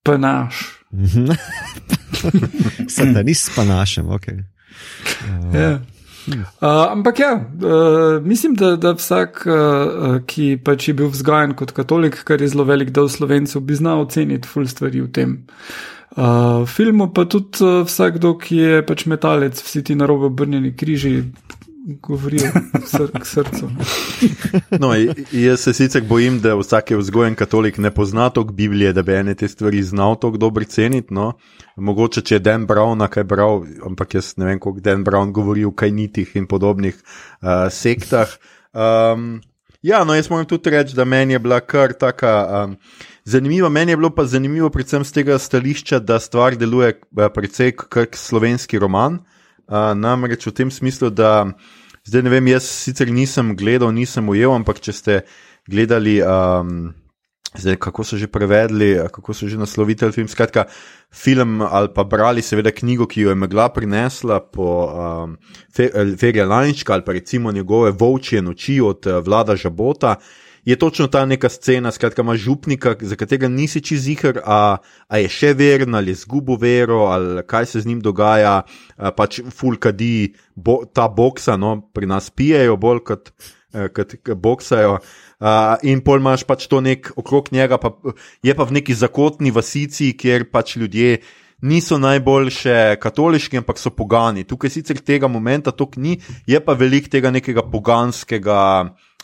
panaš. 0.03 0.65
Satanist 2.97 3.53
pa 3.55 3.63
našem, 3.63 4.09
ok. 4.09 4.27
Uh. 5.53 5.79
Ja. 6.29 6.45
Uh, 6.61 6.91
ampak 6.91 7.19
ja, 7.19 7.31
uh, 7.35 8.25
mislim, 8.25 8.55
da, 8.55 8.75
da 8.75 8.93
vsak, 8.93 9.43
uh, 9.47 10.19
ki 10.29 10.59
pač 10.63 10.89
je 10.89 10.95
bil 10.99 11.09
vzgajan 11.09 11.55
kot 11.57 11.73
katolik, 11.77 12.21
kar 12.27 12.41
je 12.41 12.51
zelo 12.53 12.67
velik 12.69 12.93
del 12.95 13.09
slovencev, 13.09 13.63
bi 13.65 13.77
znal 13.77 14.05
oceniti 14.05 14.47
ful 14.47 14.67
stvari 14.69 15.01
v 15.01 15.09
tem 15.15 15.35
uh, 16.15 16.67
filmu, 16.69 17.09
pa 17.13 17.25
tudi 17.25 17.63
uh, 17.65 17.81
vsakdo, 17.87 18.35
ki 18.41 18.61
je 18.61 18.81
pač 18.85 19.05
metalec, 19.09 19.61
vsi 19.65 19.83
ti 19.87 19.97
narobe 19.97 20.29
obrnjeni 20.29 20.75
križi, 20.77 21.15
govorijo 21.85 22.51
sr 22.85 23.21
k 23.21 23.25
srcu. 23.25 23.69
No, 24.79 24.93
jaz 25.31 25.59
se 25.59 25.73
sicer 25.73 26.03
bojim, 26.03 26.39
da 26.39 26.55
vsak 26.55 26.91
vzgojen 26.91 27.35
katolik 27.35 27.77
ne 27.77 27.91
pozna 27.91 28.29
tok 28.29 28.51
Biblije, 28.51 28.93
da 28.93 29.01
bi 29.03 29.13
ene 29.13 29.35
te 29.35 29.47
stvari 29.47 29.83
znal 29.83 30.19
tako 30.19 30.37
dobro 30.37 30.63
ceniti. 30.63 31.13
No. 31.13 31.33
Mogoče, 31.75 32.21
če 32.21 32.35
je 32.35 32.39
Dan 32.39 32.67
Brown 32.67 33.07
kaj 33.09 33.23
bral, 33.23 33.63
ampak 33.85 34.15
jaz 34.15 34.33
ne 34.37 34.45
vem, 34.45 34.59
kako 34.59 34.79
Dan 34.79 35.03
Brown 35.03 35.31
govori 35.31 35.65
o 35.65 35.71
kajnitih 35.71 36.35
in 36.35 36.47
podobnih 36.47 36.95
uh, 36.95 37.71
sektah. 37.71 38.35
Um, 38.73 39.41
ja, 39.81 40.03
no, 40.03 40.15
jaz 40.15 40.29
moram 40.29 40.45
tudi 40.45 40.69
reči, 40.69 40.95
da 40.95 41.05
meni 41.05 41.33
je 41.33 41.39
bila 41.39 41.59
kar 41.59 41.93
taka. 41.93 42.65
Um, 42.65 42.77
Zanimivo, 43.29 43.69
meni 43.69 43.91
je 43.91 43.97
bilo 43.97 44.09
pa 44.09 44.23
zanimivo, 44.25 44.69
predvsem 44.69 45.03
z 45.05 45.13
tega 45.13 45.35
stališča, 45.37 45.99
da 45.99 46.17
stvar 46.19 46.55
deluje 46.57 46.95
precej 47.33 47.75
kot 47.77 48.15
slovenski 48.17 48.79
roman. 48.79 49.19
Uh, 49.19 49.38
namreč 49.69 50.47
v 50.47 50.55
tem 50.55 50.71
smislu, 50.71 51.09
da 51.09 51.45
zdaj 52.07 52.25
ne 52.25 52.33
vem, 52.33 52.47
jaz 52.53 52.65
sicer 52.65 53.11
nisem 53.13 53.53
gledal, 53.55 53.93
nisem 53.93 54.25
ujel, 54.29 54.53
ampak 54.55 54.81
če 54.81 54.93
ste 54.93 55.13
gledali, 55.69 56.17
um, 56.25 56.89
zdaj, 57.53 57.77
kako 57.81 58.05
so 58.05 58.17
že 58.17 58.29
prevedli, 58.31 58.97
kako 59.13 59.33
so 59.33 59.49
že 59.49 59.57
naslovili 59.61 60.11
film. 60.11 60.27
Skratka, 60.27 60.65
film 61.13 61.61
ali 61.61 61.93
pa 61.93 62.03
brali, 62.03 62.41
seveda, 62.41 62.71
knjigo, 62.71 63.05
ki 63.05 63.27
jo 63.27 63.29
je 63.29 63.37
megla 63.37 63.69
prinesla 63.69 64.39
po 64.39 64.89
um, 64.89 65.37
Ferija 66.17 66.45
Lančka 66.45 66.93
ali 66.93 67.05
pa 67.05 67.13
recimo 67.13 67.51
njegove 67.51 67.91
Vovčje 67.91 68.41
noči 68.41 68.81
od 68.81 69.05
uh, 69.05 69.21
Vlada 69.25 69.55
Žabota 69.55 70.15
je 70.69 70.75
točno 70.77 71.07
ta 71.09 71.25
neka 71.25 71.49
scena, 71.49 71.91
skratka, 71.91 72.21
ima 72.21 72.35
župnika, 72.37 72.93
za 73.01 73.15
katerega 73.17 73.47
nisi 73.49 73.81
čizihar, 73.81 74.37
a, 74.45 74.77
a 75.07 75.17
je 75.17 75.29
še 75.33 75.53
veren 75.57 75.95
ali 75.97 76.13
je 76.13 76.21
zgubo 76.21 76.59
vero 76.61 77.07
ali 77.09 77.41
kaj 77.47 77.65
se 77.65 77.81
z 77.81 77.89
njim 77.89 78.03
dogaja, 78.05 78.61
a, 78.61 79.11
pač 79.11 79.41
fulkadi 79.49 80.35
bo, 80.55 80.83
ta 80.85 81.07
boksa, 81.09 81.57
no, 81.57 81.79
pri 81.93 82.09
nas 82.11 82.29
pijejo 82.29 82.77
bolj 82.77 83.01
kot 83.07 83.33
ki 83.69 84.35
boksajo. 84.35 84.97
Uh, 85.39 85.77
in 85.87 86.01
pol 86.01 86.19
imaš 86.19 86.43
pač 86.43 86.65
to 86.67 86.81
nek 86.81 87.11
okrog 87.15 87.51
njega, 87.53 87.77
pa 87.77 87.93
je 88.43 88.55
pa 88.55 88.65
v 88.65 88.81
neki 88.81 88.93
zakotni 88.97 89.53
vasici, 89.55 90.11
kjer 90.17 90.49
pač 90.51 90.75
ljudje 90.75 91.21
niso 91.61 91.97
najboljše 91.97 92.97
katoliški, 92.99 93.61
ampak 93.61 93.79
so 93.79 93.91
pogani. 93.93 94.43
Tukaj 94.43 94.73
sicer 94.73 94.99
tega 94.99 95.27
momenta 95.27 95.71
tok 95.71 95.97
ni, 95.97 96.17
je 96.47 96.59
pa 96.59 96.73
velik 96.73 97.09
tega 97.11 97.31
nekega 97.31 97.63
poganskega 97.71 98.59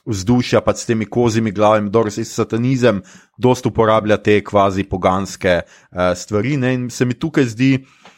vzdušja, 0.06 0.62
pač 0.62 0.84
s 0.84 0.90
temi 0.90 1.08
kozimi 1.10 1.52
glavami, 1.52 1.90
da 1.90 2.04
se 2.10 2.26
satanizem 2.26 3.02
dosta 3.38 3.70
uporablja 3.70 4.18
te 4.18 4.40
kvazi 4.44 4.86
poganske 4.90 5.62
uh, 5.66 6.14
stvari. 6.16 6.58
Ne? 6.58 6.74
In 6.74 6.90
se 6.90 7.06
mi 7.06 7.14
tukaj 7.14 7.52
zdi, 7.56 7.72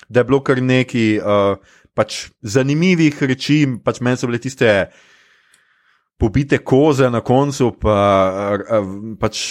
da 0.10 0.22
je 0.22 0.30
bilo 0.30 0.42
kar 0.44 0.62
nekaj 0.62 1.20
uh, 1.20 1.78
pač 1.98 2.28
zanimivih 2.42 3.24
reči, 3.24 3.64
pač 3.84 4.02
meni 4.02 4.20
so 4.20 4.30
bile 4.30 4.42
tiste. 4.44 4.74
Pobite 6.18 6.58
koze 6.66 7.12
na 7.14 7.20
koncu, 7.22 7.76
pa, 7.78 7.96
pač 9.22 9.42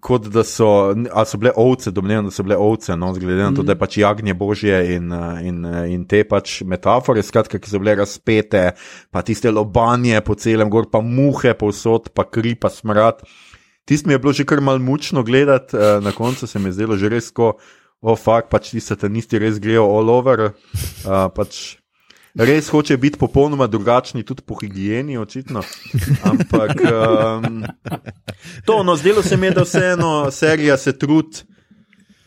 kot 0.00 0.28
da 0.32 0.44
so, 0.44 0.68
ali 0.90 1.26
so 1.26 1.38
bile 1.40 1.52
ovce, 1.56 1.90
domnevam, 1.90 2.28
da 2.28 2.34
so 2.34 2.44
bile 2.46 2.56
ovce, 2.56 2.96
no, 2.96 3.12
glede 3.12 3.42
na 3.42 3.50
to, 3.56 3.64
da 3.66 3.74
je 3.74 3.80
pač 3.80 3.98
jagnje 3.98 4.34
božje 4.34 4.78
in, 4.96 5.10
in, 5.42 5.64
in 5.90 6.04
te 6.08 6.22
pač 6.28 6.60
metafore, 6.68 7.22
skratka, 7.24 7.58
ki 7.58 7.70
so 7.70 7.80
bile 7.82 7.96
razpete, 7.98 8.64
pa 9.10 9.24
tiste 9.26 9.50
lobanje 9.50 10.20
po 10.26 10.36
celem 10.38 10.70
gor, 10.70 10.90
pa 10.92 11.02
muhe 11.04 11.54
povsod, 11.58 12.12
pa 12.14 12.28
kri, 12.28 12.54
pa 12.54 12.70
smrad. 12.72 13.24
Tist 13.88 14.06
mi 14.06 14.12
je 14.12 14.20
bilo 14.20 14.36
že 14.36 14.44
kar 14.44 14.60
mal 14.60 14.78
mučno 14.78 15.24
gledati, 15.24 15.76
eh, 15.76 16.00
na 16.04 16.12
koncu 16.12 16.46
se 16.46 16.58
mi 16.58 16.68
je 16.68 16.78
zdelo 16.78 16.96
že 16.96 17.08
res, 17.08 17.30
ko, 17.32 17.56
o 18.00 18.12
oh, 18.12 18.18
fakt, 18.18 18.50
pač 18.52 18.70
ti 18.70 18.80
satanisti 18.84 19.40
res 19.40 19.58
grejo 19.58 19.88
all 19.90 20.10
over. 20.12 20.52
Uh, 21.02 21.26
pač, 21.34 21.77
res 22.38 22.68
hoče 22.70 22.96
biti 22.96 23.18
popolnoma 23.18 23.66
drugačni, 23.66 24.22
tudi 24.22 24.42
po 24.46 24.54
higieni, 24.60 25.18
očitno. 25.18 25.62
Ampak 26.30 26.80
um, 26.86 27.64
to, 28.66 28.82
no, 28.82 28.96
zdelo 28.96 29.22
se 29.22 29.36
mi 29.36 29.46
je, 29.46 29.56
da 29.58 29.62
vseeno 29.62 30.30
serija 30.30 30.76
se 30.76 30.98
trudi. 30.98 31.44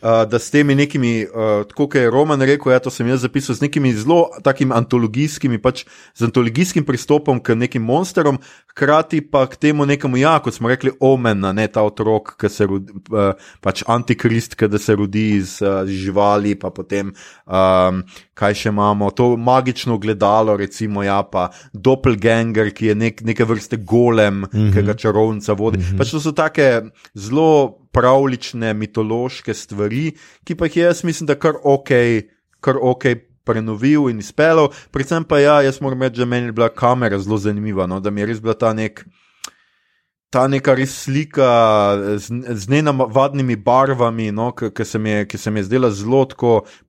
Uh, 0.02 0.24
da 0.26 0.40
s 0.40 0.50
temi 0.50 0.76
nekimi, 0.76 1.28
uh, 1.30 1.62
tako 1.70 1.86
kot 1.86 1.96
je 1.96 2.10
Roman 2.10 2.42
rekel, 2.42 2.72
ja, 2.74 2.80
to 2.82 2.90
sem 2.90 3.06
jaz 3.08 3.22
zapisal, 3.22 3.56
z 3.56 3.62
nekimi 3.62 3.94
zelo 3.94 4.32
takimi 4.42 4.74
antologijskimi, 4.74 5.60
pač 5.62 5.84
z 6.18 6.26
antologijskim 6.26 6.86
pristopom 6.88 7.38
k 7.38 7.54
nekim 7.54 7.86
monstrom, 7.86 8.40
hkrati 8.74 9.22
pa 9.22 9.44
k 9.46 9.60
temu 9.62 9.86
nekemu, 9.86 10.18
ja, 10.18 10.40
kot 10.42 10.58
smo 10.58 10.72
rekli, 10.72 10.90
omen, 11.00 11.46
ne 11.54 11.68
ta 11.70 11.84
otrok, 11.86 12.34
ki 12.42 12.50
se 12.50 12.66
rodi, 12.66 12.96
uh, 13.14 13.38
pač 13.62 13.84
antikrist, 13.86 14.58
ki 14.58 14.72
se 14.82 14.96
rodi 14.98 15.28
iz 15.38 15.60
uh, 15.62 15.84
živali, 15.86 16.56
pa 16.58 16.74
potem, 16.74 17.14
um, 17.46 18.02
kaj 18.34 18.58
še 18.58 18.74
imamo, 18.74 19.12
to 19.14 19.36
magično 19.38 20.00
gledalo, 20.02 20.58
recimo, 20.58 21.06
ja, 21.06 21.20
pa 21.22 21.52
doppelganger, 21.74 22.74
ki 22.74 22.90
je 22.90 22.98
nek, 22.98 23.22
neke 23.28 23.46
vrste 23.46 23.78
golem, 23.78 24.42
mm 24.42 24.50
-hmm. 24.50 24.74
ki 24.74 24.86
ga 24.90 24.98
čarovnica 24.98 25.54
vodi. 25.54 25.78
Mm 25.78 25.84
-hmm. 25.84 25.98
Pač 25.98 26.12
to 26.12 26.20
so 26.20 26.32
take 26.32 26.90
zelo 27.14 27.81
pravlične, 27.92 28.74
mitološke 28.74 29.54
stvari, 29.54 30.12
ki 30.44 30.56
pa 30.56 30.70
jih 30.70 30.78
jaz 30.78 31.04
mislim, 31.04 31.28
da 31.28 31.40
kar 31.40 31.60
ok, 31.64 31.92
kar 32.60 32.80
ok. 32.82 33.14
Prenovil 33.42 34.04
in 34.12 34.20
izpeljal, 34.22 34.68
predvsem 34.94 35.24
pa 35.26 35.40
ja, 35.42 35.56
jaz 35.66 35.80
moram 35.82 36.04
reči, 36.06 36.20
da 36.22 36.28
meni 36.30 36.52
je 36.52 36.54
bila 36.54 36.68
kamera 36.70 37.18
zelo 37.20 37.40
zanimiva, 37.42 37.88
no, 37.90 37.98
da 38.00 38.12
mi 38.14 38.22
je 38.22 38.28
res 38.30 38.42
bila 38.42 38.54
ta 38.54 38.70
nek, 38.78 39.02
ta 40.32 40.48
neka 40.48 40.74
res 40.80 40.94
slika 41.04 41.48
z, 42.16 42.32
z 42.56 42.70
nenavadnimi 42.72 43.58
barvami, 43.60 44.32
no, 44.32 44.52
ki 44.56 44.72
se, 44.88 45.00
se 45.38 45.52
mi 45.52 45.60
je 45.60 45.68
zdela 45.68 45.92
zelo 45.92 46.24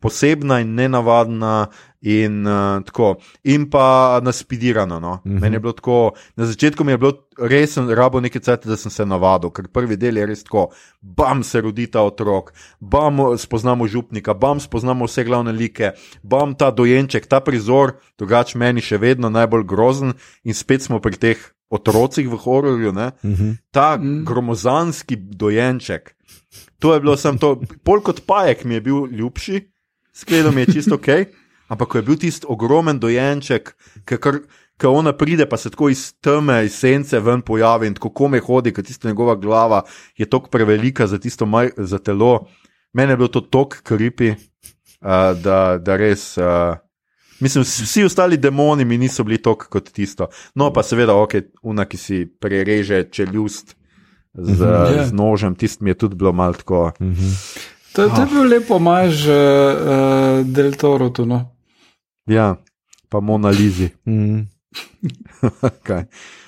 posebna 0.01 0.61
in 0.63 0.77
nenavadna, 0.79 1.67
in, 2.03 2.47
uh, 2.47 2.83
tako, 2.85 3.17
in 3.43 3.71
pa 3.71 4.21
naspidirano. 4.23 5.01
No. 5.01 5.21
Mm 5.25 5.39
-hmm. 5.39 5.75
tako, 5.75 6.13
na 6.37 6.47
začetku 6.47 6.85
mi 6.85 6.93
je 6.93 6.99
bilo 6.99 7.13
res, 7.39 7.77
rabo 7.77 8.21
nekaj 8.21 8.43
časa, 8.43 8.69
da 8.69 8.77
sem 8.77 8.91
se 8.91 9.07
navadil, 9.07 9.51
ker 9.51 9.69
prvi 9.69 9.97
del 9.97 10.17
je 10.17 10.27
res 10.27 10.45
tako, 10.45 10.69
bam 11.01 11.43
se 11.43 11.61
rodi 11.61 11.87
ta 11.87 12.03
otrok, 12.03 12.53
bam 12.81 13.39
spoznamo 13.39 13.87
župnika, 13.87 14.35
bam 14.35 14.61
spoznamo 14.61 15.05
vse 15.05 15.25
glavne 15.25 15.53
like, 15.53 15.93
bam 16.23 16.55
ta 16.55 16.71
dojenček, 16.71 17.27
ta 17.27 17.41
prizor, 17.41 17.93
drugače 18.19 18.59
meni 18.59 18.81
še 18.81 18.99
vedno 18.99 19.31
najbolj 19.31 19.65
grozen 19.65 20.13
in 20.45 20.55
spet 20.55 20.83
smo 20.83 21.01
pri 21.01 21.17
teh. 21.17 21.52
Otrocih 21.73 22.29
v 22.29 22.37
hororju, 22.37 22.93
mm 22.93 22.99
-hmm. 23.23 23.57
ta 23.71 23.97
mm. 23.97 24.25
gromozanski 24.25 25.17
dojenček. 25.17 26.15
To 26.79 26.95
je 26.95 27.01
bilo 27.01 27.17
samo 27.17 27.39
to, 27.39 27.61
pol 27.85 28.01
kot 28.01 28.27
pajek 28.27 28.65
mi 28.65 28.75
je 28.75 28.81
bil 28.81 29.07
ljubši, 29.11 29.73
skledom 30.13 30.59
je 30.59 30.67
čisto 30.67 30.95
ok, 30.95 31.09
Ampak 31.73 31.89
ko 31.89 31.99
je 31.99 32.05
bil 32.05 32.19
tisti 32.21 32.45
ogromen 32.49 32.99
dojenček, 33.01 33.73
ki 34.05 34.87
ona 34.89 35.15
pride, 35.17 35.47
pa 35.49 35.57
se 35.57 35.71
tako 35.73 35.89
iz 35.89 36.13
teme, 36.21 36.67
iz 36.67 36.75
sence 36.77 37.21
ven 37.21 37.41
pojavi 37.41 37.89
in 37.89 37.95
tako 37.97 38.11
kome 38.13 38.41
hodi, 38.45 38.75
ker 38.77 38.85
tista 38.85 39.09
njegova 39.09 39.39
glava 39.41 39.83
je 40.19 40.29
tako 40.29 40.51
prevelika 40.53 41.07
za 41.07 41.19
tisto 41.19 41.47
maj, 41.47 41.71
za 41.77 41.99
telo. 41.99 42.49
Mene 42.93 43.13
je 43.13 43.17
bilo 43.17 43.29
to 43.29 43.41
tako 43.41 43.81
kripi, 43.85 44.35
uh, 44.35 45.33
da, 45.41 45.79
da 45.81 45.97
res. 45.97 46.37
Uh, 46.37 46.77
Mislim, 47.43 47.65
vsi 47.65 48.05
ostali 48.05 48.37
demoni 48.37 48.85
mi 48.85 48.99
niso 48.99 49.25
bili 49.25 49.39
tako 49.43 49.67
kot 49.71 49.91
tisto. 49.91 50.29
No, 50.55 50.71
pa 50.73 50.83
seveda, 50.83 51.17
ok, 51.19 51.35
una, 51.63 51.85
ki 51.91 51.99
si 51.99 52.19
prereže 52.41 53.03
čeljust 53.11 53.75
z, 54.35 54.61
mm 54.61 54.67
-hmm. 54.67 55.05
z 55.09 55.13
nožem, 55.13 55.55
tisto 55.55 55.85
mi 55.85 55.91
je 55.91 55.95
tudi 55.95 56.17
bilo 56.17 56.33
malo 56.33 56.53
tako. 56.53 56.93
Mm 57.01 57.13
-hmm. 57.13 57.59
To, 57.93 58.09
to 58.09 58.21
je 58.21 58.27
bilo 58.27 58.45
lepo, 58.45 58.77
imaš 58.77 59.27
uh, 59.27 60.47
del 60.47 60.73
Toro. 60.73 61.13
No? 61.27 61.57
Ja, 62.27 62.57
pa 63.09 63.21
Mona 63.21 63.49
Lizi. 63.49 63.89
Mm. 64.05 64.39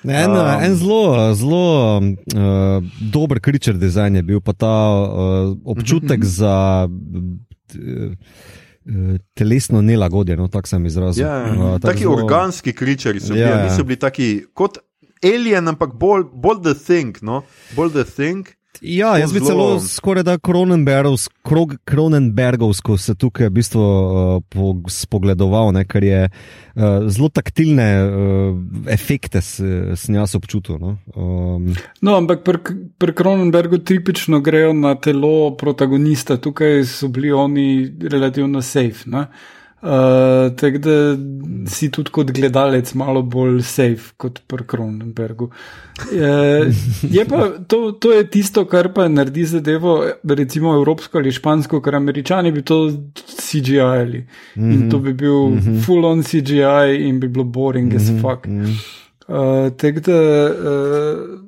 en, 0.05 0.31
um, 0.31 0.63
en 0.63 0.75
zelo, 0.75 1.35
zelo 1.35 1.99
uh, 1.99 2.85
dober 3.13 3.41
kričer 3.41 3.75
dizajn 3.75 4.17
je 4.17 4.23
bil, 4.23 4.41
pa 4.41 4.53
ta 4.53 4.91
uh, 4.91 5.57
občutek 5.65 6.19
uh 6.19 6.25
-huh. 6.25 6.37
za. 6.37 6.89
Uh, 7.75 8.13
Telesno 9.35 9.81
nelagodje, 9.83 10.37
no, 10.37 10.49
tako 10.53 10.69
sem 10.69 10.87
izrazil. 10.87 11.25
Ja, 11.25 11.39
uh, 11.45 11.71
tak 11.81 11.95
taki 11.95 12.05
zelo... 12.05 12.19
organski 12.21 12.73
kričari 12.73 13.21
so 13.21 13.33
bili, 13.33 13.47
ja. 13.49 13.63
niso 13.65 13.85
bili 13.85 13.97
taki 13.97 14.45
kot 14.53 14.79
alien, 15.25 15.69
ampak 15.69 15.95
bolj, 15.97 16.27
bolj 16.33 16.61
the 16.63 16.75
thing. 16.75 17.17
No? 17.23 17.43
Bolj 17.77 17.93
the 17.93 18.05
thing. 18.05 18.49
Ja, 18.81 19.19
jaz 19.19 19.33
bi 19.33 19.41
celo 19.41 19.81
skoraj 19.81 20.23
da 20.27 20.39
Kronenbergovsko 21.85 22.99
se 22.99 23.15
tukaj 23.15 23.47
v 23.49 23.51
bistvu 23.51 23.81
uh, 23.81 24.43
spogledoval, 24.91 25.73
ne, 25.77 25.85
ker 25.85 26.05
je 26.05 26.21
uh, 26.29 26.33
zelo 27.09 27.29
taktilne 27.29 27.89
uh, 28.03 28.11
efekte 28.91 29.43
sem 29.43 30.15
jaz 30.15 30.35
občutil. 30.35 30.79
No, 30.81 30.97
um, 31.15 31.75
no 32.01 32.17
ampak 32.19 32.45
pri 32.45 32.59
pr 32.99 33.15
Kronenbergu 33.15 33.79
tipično 33.79 34.41
grejo 34.41 34.73
na 34.73 34.95
telo 34.95 35.57
protagonista, 35.57 36.37
tukaj 36.37 36.85
so 36.89 37.09
bili 37.09 37.33
oni 37.33 37.93
relativno 38.11 38.63
safe. 38.63 39.11
Ne. 39.11 39.27
Uh, 39.85 40.57
Tako 40.57 40.79
da 40.79 41.17
si 41.69 41.91
tudi 41.93 42.11
kot 42.11 42.31
gledalec 42.33 42.95
malo 42.97 43.21
bolj 43.23 43.59
safe 43.69 44.15
kot 44.17 44.39
pri 44.49 44.65
Kronenbergu. 44.65 45.51
Uh, 46.09 46.73
je 47.17 47.25
pa 47.29 47.51
to, 47.69 47.93
to 47.93 48.13
je 48.13 48.25
tisto, 48.31 48.65
kar 48.65 48.89
pa 48.97 49.11
naredi 49.13 49.45
zadevo, 49.45 49.99
recimo 50.25 50.73
evropsko 50.79 51.21
ali 51.21 51.33
špansko, 51.37 51.83
ker 51.85 51.99
američani 52.01 52.53
bi 52.53 52.65
to 52.65 52.79
CGI-ali. 53.27 54.25
Mm 54.57 54.63
-hmm. 54.63 54.75
In 54.75 54.91
to 54.91 54.99
bi 54.99 55.13
bil 55.13 55.49
mm 55.49 55.59
-hmm. 55.59 55.85
full 55.85 56.05
on 56.05 56.23
CGI 56.23 57.05
in 57.09 57.21
bi 57.21 57.29
bilo 57.29 57.45
boring 57.45 57.93
mm 57.93 57.99
-hmm. 57.99 58.03
as 58.03 58.11
mhm, 58.11 58.21
fuck. 58.21 58.47
Mm 58.47 58.65
-hmm. 58.65 59.67
uh, 59.67 59.73
Tako 59.77 60.01
da. 60.01 60.19
Uh, 60.51 61.45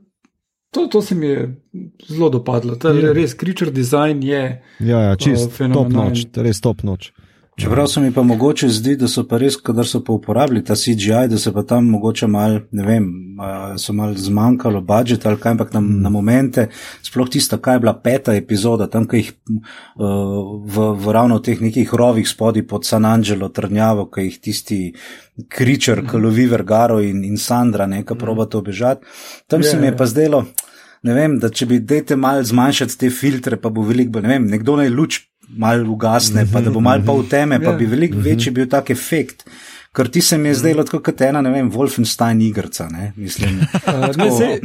To, 0.71 0.87
to 0.87 1.03
se 1.03 1.15
mi 1.15 1.27
je 1.27 1.63
zelo 2.09 2.29
dopadlo. 2.29 2.75
Ta 2.75 2.89
je. 2.89 3.13
Res, 3.13 3.35
creature 3.35 3.71
design 3.71 4.23
je. 4.23 4.63
Ja, 4.81 5.01
ja 5.01 5.17
čist 5.17 5.61
uh, 5.61 5.73
top 5.73 5.89
noč, 5.89 6.27
res 6.35 6.61
top 6.61 6.83
noč. 6.83 7.13
Čeprav 7.61 7.87
se 7.87 8.01
mi 8.01 8.13
pa 8.13 8.23
mogoče 8.23 8.69
zdi, 8.69 8.97
da 9.01 9.09
so 9.09 9.23
pa 9.25 9.39
res, 9.41 9.55
kadar 9.57 9.87
so 9.89 10.03
pa 10.05 10.13
uporabili 10.13 10.61
ta 10.65 10.75
CGI, 10.77 11.29
da 11.33 11.39
se 11.41 11.53
pa 11.53 11.63
tam 11.65 11.87
mogoče 11.89 12.27
mal, 12.29 12.59
ne 12.71 12.85
vem, 12.85 13.07
so 13.81 13.95
mal 13.97 14.13
zmanjkalo 14.13 14.83
budžet 14.85 15.25
ali 15.27 15.41
kaj, 15.41 15.55
ampak 15.55 15.73
na, 15.73 15.81
mm. 15.81 16.03
na 16.05 16.11
momente, 16.13 16.67
sploh 17.03 17.31
tista, 17.33 17.57
kaj 17.57 17.79
je 17.79 17.83
bila 17.87 17.95
peta 17.97 18.35
epizoda, 18.37 18.91
tam, 18.93 19.07
ki 19.09 19.23
jih 19.23 19.31
v, 19.97 20.91
v 21.01 21.15
ravno 21.17 21.39
teh 21.41 21.63
nekih 21.65 21.95
rovih 21.97 22.29
spodi 22.29 22.61
pod 22.69 22.85
San 22.85 23.09
Angelo 23.09 23.49
trnjavo, 23.49 24.05
ki 24.13 24.27
jih 24.29 24.37
tisti 24.49 24.81
kričer, 25.49 26.03
mm. 26.03 26.11
ki 26.13 26.21
lovi 26.21 26.45
Vergaro 26.53 27.01
in, 27.01 27.25
in 27.25 27.41
Sandra, 27.41 27.89
nekaj 27.89 28.19
mm. 28.19 28.21
proba 28.21 28.45
to 28.45 28.61
obežati. 28.61 29.09
Tam 29.49 29.65
yeah, 29.65 29.71
se 29.71 29.81
mi 29.81 29.89
je 29.89 29.97
pa 29.97 30.05
zdelo, 30.13 30.45
ne 31.09 31.17
vem, 31.17 31.39
da 31.41 31.49
če 31.49 31.71
bi 31.73 31.81
dete 31.81 32.21
mal 32.21 32.45
zmanjšati 32.45 33.01
te 33.01 33.11
filtre, 33.11 33.57
pa 33.57 33.73
bo 33.73 33.81
veliko, 33.87 34.21
ne 34.21 34.35
vem, 34.35 34.53
nekdo 34.53 34.77
naj 34.77 34.93
luč 34.93 35.23
malo 35.49 35.91
ugasne, 35.93 36.43
mm 36.43 36.49
-hmm, 36.49 36.53
pa 36.53 36.61
da 36.61 36.71
bo 36.71 36.81
malo 36.81 37.03
pa 37.07 37.13
v 37.13 37.19
mhm. 37.19 37.29
teme, 37.29 37.59
pa 37.59 37.65
yeah. 37.71 37.79
bi 37.79 37.85
ja. 37.85 37.91
veliko 37.91 38.15
mm 38.17 38.21
-hmm. 38.21 38.25
večji 38.25 38.53
bil 38.53 38.69
tak 38.69 38.91
efekt. 38.91 39.45
Ker 39.93 40.09
ti 40.09 40.21
se 40.21 40.39
mi 40.39 40.49
je 40.49 40.55
zdelo 40.55 40.83
mm 40.83 40.87
-hmm. 40.87 41.03
kot 41.03 41.21
ena, 41.21 41.43
ne 41.43 41.51
vem, 41.51 41.71
Wolfenstein 41.71 42.41
igrica. 42.41 42.89
Ne? 42.89 43.13
Mislim, 43.17 43.59
uh, 43.61 44.17
ne, 44.17 44.31
se, 44.31 44.61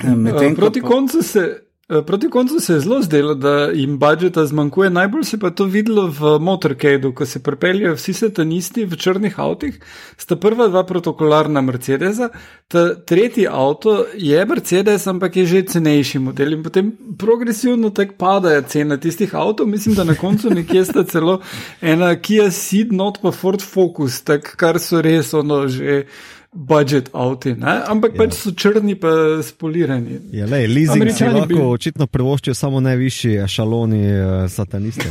okay. 0.00 0.38
tem, 0.38 0.52
uh, 0.52 0.56
proti 0.56 0.80
pa... 0.80 0.88
koncu 0.88 1.22
se. 1.22 1.71
Eh, 1.92 2.02
proti 2.02 2.30
koncu 2.30 2.60
se 2.60 2.72
je 2.72 2.80
zelo 2.80 3.02
zdelo, 3.02 3.34
da 3.34 3.64
jim 3.64 3.98
budžeta 3.98 4.46
zmanjkuje. 4.46 4.90
Najbolj 4.90 5.24
se 5.24 5.38
pa 5.38 5.50
to 5.50 5.64
videlo 5.64 6.06
v 6.06 6.38
Motorcadu, 6.40 7.12
ko 7.12 7.26
se 7.26 7.42
pripeljajo 7.42 7.94
vsi 7.94 8.12
satanisti 8.12 8.84
v 8.84 8.96
črnih 8.96 9.38
avtih. 9.38 9.76
Sta 10.16 10.36
prva 10.36 10.68
dva 10.68 10.86
protokolarna 10.88 11.60
Mercedesa, 11.60 12.30
ta 12.68 12.94
tretji 12.94 13.44
avto 13.46 14.06
je 14.16 14.44
Mercedes, 14.46 15.06
ampak 15.06 15.36
je 15.36 15.46
že 15.46 15.62
cenejši 15.62 16.18
model 16.18 16.52
in 16.52 16.62
potem 16.62 16.92
progresivno 17.18 17.90
tako 17.90 18.14
padajo 18.18 18.62
cene 18.62 18.96
tistih 19.00 19.34
avtov. 19.34 19.66
Mislim, 19.66 19.94
da 19.94 20.04
na 20.04 20.14
koncu 20.14 20.50
nekje 20.50 20.84
sta 20.84 21.04
celo 21.04 21.40
ena 21.80 22.16
Kia 22.16 22.50
Ceed, 22.50 22.92
not 22.92 23.20
pa 23.22 23.32
Ford 23.32 23.60
Focus, 23.60 24.22
tak, 24.22 24.56
kar 24.56 24.80
so 24.80 25.02
res 25.02 25.34
ono 25.34 25.66
že 25.68 26.06
budžet 26.52 27.10
avti, 27.12 27.54
ne? 27.54 27.80
ampak 27.88 28.12
ja. 28.12 28.18
pač 28.20 28.36
so 28.36 28.52
črni, 28.52 28.94
pa 29.00 29.40
spolirani. 29.42 30.18
Ja, 30.36 30.46
le, 30.46 30.66
leasing 30.68 31.08
si 31.08 31.24
lahko 31.24 31.48
bi... 31.48 31.60
očitno 31.64 32.06
privoščijo 32.06 32.54
samo 32.54 32.80
najvišji 32.84 33.48
šaloni 33.48 34.02
uh, 34.12 34.32
satanisti. 34.52 35.08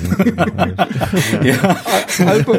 ja. 1.49 1.75
ali, 2.27 2.45
pa, 2.45 2.53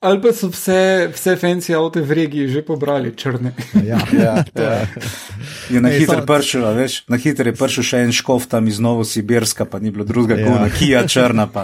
ali 0.00 0.20
pa 0.22 0.32
so 0.32 0.48
vse, 0.48 1.10
vse 1.14 1.36
fancy 1.36 1.74
avte 1.74 2.00
v 2.00 2.12
regiji 2.12 2.48
že 2.48 2.62
pobrali 2.62 3.10
črne. 3.16 3.52
ja, 3.74 3.98
ja, 4.14 4.44
ja. 4.54 4.86
Je 5.70 5.80
na 5.80 5.88
hitro 5.90 6.22
pršil, 6.26 6.62
veš, 6.74 7.02
na 7.10 7.18
hitro 7.18 7.50
je 7.50 7.54
pršil 7.58 7.82
še 7.82 7.98
en 8.06 8.14
škof 8.14 8.46
tam 8.46 8.68
iz 8.70 8.78
Novosibirska, 8.78 9.66
pa 9.66 9.82
ni 9.82 9.90
bilo 9.90 10.06
drugega, 10.06 10.38
ja. 10.38 10.46
kot 10.46 10.60
na 10.62 10.70
Kija 10.70 11.02
črna. 11.10 11.48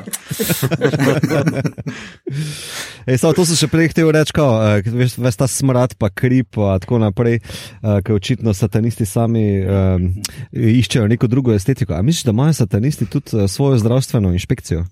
Ej, 3.06 3.18
samo 3.22 3.32
to 3.38 3.46
so 3.46 3.54
še 3.54 3.70
prej 3.70 3.94
hteli 3.94 4.10
reči, 4.16 4.34
uh, 4.42 4.82
veš, 4.82 5.14
veš 5.20 5.36
ta 5.38 5.46
smrad 5.46 5.94
pa 5.94 6.10
krip, 6.10 6.58
in 6.58 6.82
tako 6.82 6.98
naprej, 6.98 7.38
uh, 7.38 8.02
ker 8.02 8.18
očitno 8.18 8.50
satanisti 8.56 9.06
sami 9.06 9.62
um, 9.62 10.10
iščejo 10.50 11.06
neko 11.06 11.30
drugo 11.30 11.54
estetiko. 11.54 11.94
Ampak 11.94 12.10
misliš, 12.10 12.26
da 12.26 12.34
imajo 12.34 12.56
satanisti 12.64 13.06
tudi 13.06 13.46
svojo 13.48 13.78
zdravstveno 13.78 14.32
inšpekcijo? 14.34 14.88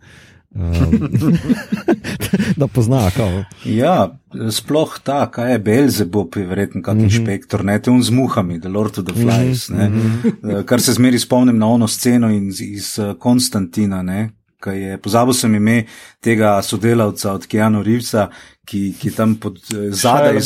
Um, 0.55 1.09
da 2.57 2.67
poznajo. 2.67 3.45
Ja, 3.65 4.19
sploh 4.51 4.99
ta, 5.03 5.31
kaj 5.31 5.53
je 5.53 5.59
Belzebub, 5.59 6.37
je 6.37 6.47
verjetno 6.47 6.83
kot 6.83 6.95
mm 6.95 7.01
-hmm. 7.01 7.05
inšpektor, 7.05 7.65
ne 7.65 7.79
te 7.83 7.91
un 7.91 8.03
z 8.03 8.11
muhami, 8.11 8.61
The 8.61 8.69
Lord 8.69 8.99
of 8.99 9.05
the 9.05 9.15
Flies. 9.15 9.69
Mm 9.69 9.77
-hmm. 9.77 10.65
Kar 10.65 10.81
se 10.81 10.93
zmeri 10.93 11.19
spomnim 11.19 11.59
na 11.59 11.67
ono 11.67 11.89
sceno 11.89 12.31
iz, 12.31 12.61
iz 12.61 12.99
Konstantina, 13.19 14.03
ne, 14.03 14.31
ki 14.65 14.71
je 14.71 14.99
pozabil 14.99 15.35
sem 15.35 15.55
ime 15.55 15.85
tega 16.21 16.63
sodelavca 16.63 17.33
od 17.33 17.47
Keanu 17.47 17.83
Rivsa, 17.83 18.29
ki, 18.65 18.95
ki 19.01 19.11
tam 19.11 19.35
pod 19.35 19.59
zadaj. 19.91 20.41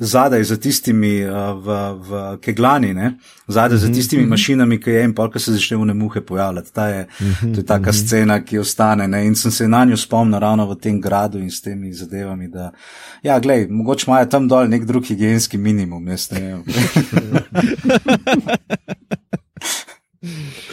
Zadaj 0.00 0.44
za 0.44 0.56
tistimi 0.56 1.24
uh, 1.24 1.30
v, 1.60 1.94
v 2.08 2.38
keglani, 2.40 2.94
ne? 2.94 3.12
zadaj 3.48 3.78
za 3.78 3.86
mhm, 3.86 3.94
tistimi 3.94 4.22
mm 4.22 4.26
-hmm. 4.26 4.30
mašinami, 4.30 4.80
ki 4.80 4.90
je 4.90 5.04
in 5.04 5.14
polka 5.14 5.38
se 5.38 5.52
začne 5.52 5.76
v 5.76 5.84
ne 5.84 5.94
muhe 5.94 6.20
pojavljati. 6.20 6.72
Ta 6.72 6.86
je, 6.86 7.06
mm 7.20 7.26
-hmm. 7.26 7.54
To 7.54 7.60
je 7.60 7.66
taka 7.66 7.90
mm 7.90 7.94
-hmm. 7.94 8.06
scena, 8.06 8.44
ki 8.44 8.58
ostane. 8.58 9.08
Ne? 9.08 9.26
In 9.26 9.34
sem 9.36 9.50
se 9.50 9.68
na 9.68 9.84
njo 9.84 9.96
spomnil 9.96 10.38
ravno 10.38 10.66
v 10.66 10.74
tem 10.74 11.00
gradu 11.00 11.38
in 11.38 11.50
s 11.50 11.60
temi 11.62 11.92
zadevami. 11.92 12.48
Da, 12.48 12.72
ja, 13.22 13.40
glej, 13.40 13.66
mogoče 13.70 14.04
imajo 14.08 14.26
tam 14.26 14.48
dol 14.48 14.68
nek 14.68 14.84
drug 14.84 15.04
higijenski 15.04 15.58
minimum, 15.58 16.08
jaz 16.08 16.30
ne 16.30 16.40
vem. 16.40 16.64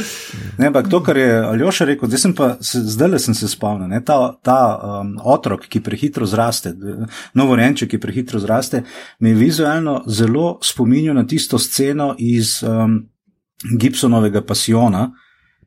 Ne, 0.57 0.67
ampak 0.67 0.89
to, 0.89 1.01
kar 1.03 1.17
je 1.17 1.29
Aljoša 1.45 1.85
rekel, 1.85 2.09
zdaj, 2.09 2.33
pa, 2.37 2.47
zdaj 2.61 3.09
le 3.09 3.19
sem 3.19 3.35
se 3.37 3.49
spomnil, 3.49 3.87
ne, 3.91 4.01
ta, 4.05 4.17
ta 4.43 4.59
um, 4.77 5.13
otrok, 5.23 5.67
ki 5.69 5.81
prehitro 5.85 6.25
zraste, 6.25 6.73
novorenček, 7.37 7.91
ki 7.91 7.99
prehitro 8.01 8.41
zraste, 8.41 8.83
mi 9.19 9.33
vizualno 9.37 10.01
zelo 10.07 10.57
spominja 10.63 11.13
na 11.13 11.27
tisto 11.27 11.59
sceno 11.59 12.15
iz 12.17 12.63
um, 12.63 13.03
Gibsonovega 13.79 14.41
pasiona, 14.41 15.11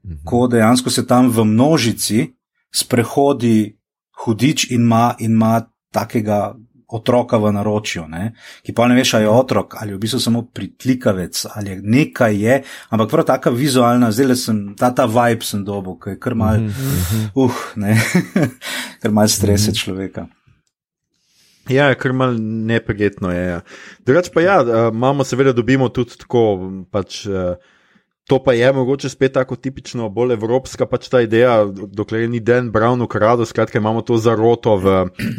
mhm. 0.05 0.23
ko 0.25 0.47
dejansko 0.49 0.91
se 0.91 1.07
tam 1.07 1.31
v 1.31 1.45
množici 1.45 2.27
sprehodi 2.75 3.77
hudič 4.25 4.71
in 4.71 4.87
ima, 4.87 5.15
in 5.19 5.33
ima 5.33 5.61
takega 5.93 6.55
otroka 6.97 7.39
v 7.39 7.53
naročju, 7.55 8.07
ne? 8.09 8.33
ki 8.67 8.75
pa 8.77 8.89
ne 8.91 8.97
veš, 8.99 9.15
ali 9.15 9.25
je 9.25 9.31
otrok 9.31 9.77
ali 9.81 9.93
je 9.93 9.97
v 9.97 10.03
bistvu 10.03 10.21
samo 10.21 10.43
pritlikavec 10.55 11.45
ali 11.55 11.79
nekaj 11.83 12.37
je, 12.37 12.59
ampak 12.91 13.11
prav 13.11 13.27
taka 13.29 13.51
vizualna, 13.55 14.11
zdaj 14.13 14.27
le 14.27 14.37
sem, 14.37 14.61
ta 14.79 14.91
ta 14.95 15.07
vibe 15.11 15.47
sem 15.47 15.65
dobil, 15.65 15.97
ki 16.03 16.17
je 16.17 16.21
kar 16.21 16.35
mal, 16.35 16.61
mm 16.61 16.69
-hmm. 16.69 17.31
uh, 17.35 17.63
ne, 17.77 17.97
kar 19.03 19.11
mal 19.11 19.29
strese 19.29 19.71
mm 19.71 19.75
-hmm. 19.75 19.83
človeka. 19.85 20.27
Ja, 21.69 21.95
kar 21.95 22.13
mal 22.13 22.35
neprijetno 22.67 23.31
je. 23.31 23.47
Ja. 23.47 23.61
Drugač 24.07 24.31
pa 24.35 24.41
ja, 24.41 24.61
eh, 24.61 24.89
imamo 24.93 25.25
seveda 25.25 25.53
dobimo 25.53 25.89
tudi 25.89 26.19
tako 26.19 26.71
pač. 26.91 27.27
Uh, 27.27 27.55
To 28.31 28.39
pa 28.39 28.53
je 28.55 28.73
mogoče 28.73 29.09
spet 29.09 29.33
tako 29.35 29.57
tipično, 29.57 30.07
bolj 30.09 30.37
evropska 30.37 30.87
pač 30.87 31.09
ta 31.11 31.19
ideja, 31.25 31.65
dokler 31.67 32.29
ni 32.31 32.39
Dan 32.39 32.69
Brown 32.71 33.03
ukradel, 33.03 33.43
skratka 33.47 33.81
imamo 33.83 34.05
to 34.07 34.21
zaroto 34.23 34.77
v, 34.79 34.93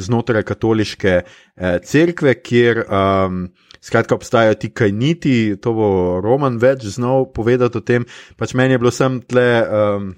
znotraj 0.03 0.43
katoliške 0.43 1.13
eh, 1.21 1.77
cerkve, 1.87 2.33
kjer 2.43 2.81
um, 2.83 3.45
skratka 3.79 4.17
obstajajo 4.19 4.57
ti 4.59 4.73
kajniti, 4.75 5.55
to 5.63 5.73
bo 5.77 5.87
Roman 6.19 6.59
več 6.59 6.83
znal 6.97 7.29
povedati 7.31 7.79
o 7.79 7.85
tem. 7.85 8.09
Pač 8.35 8.57
meni 8.59 8.75
je 8.75 8.83
bilo 8.83 8.91
sem 8.91 9.21
tle. 9.23 9.47
Um, 9.63 10.11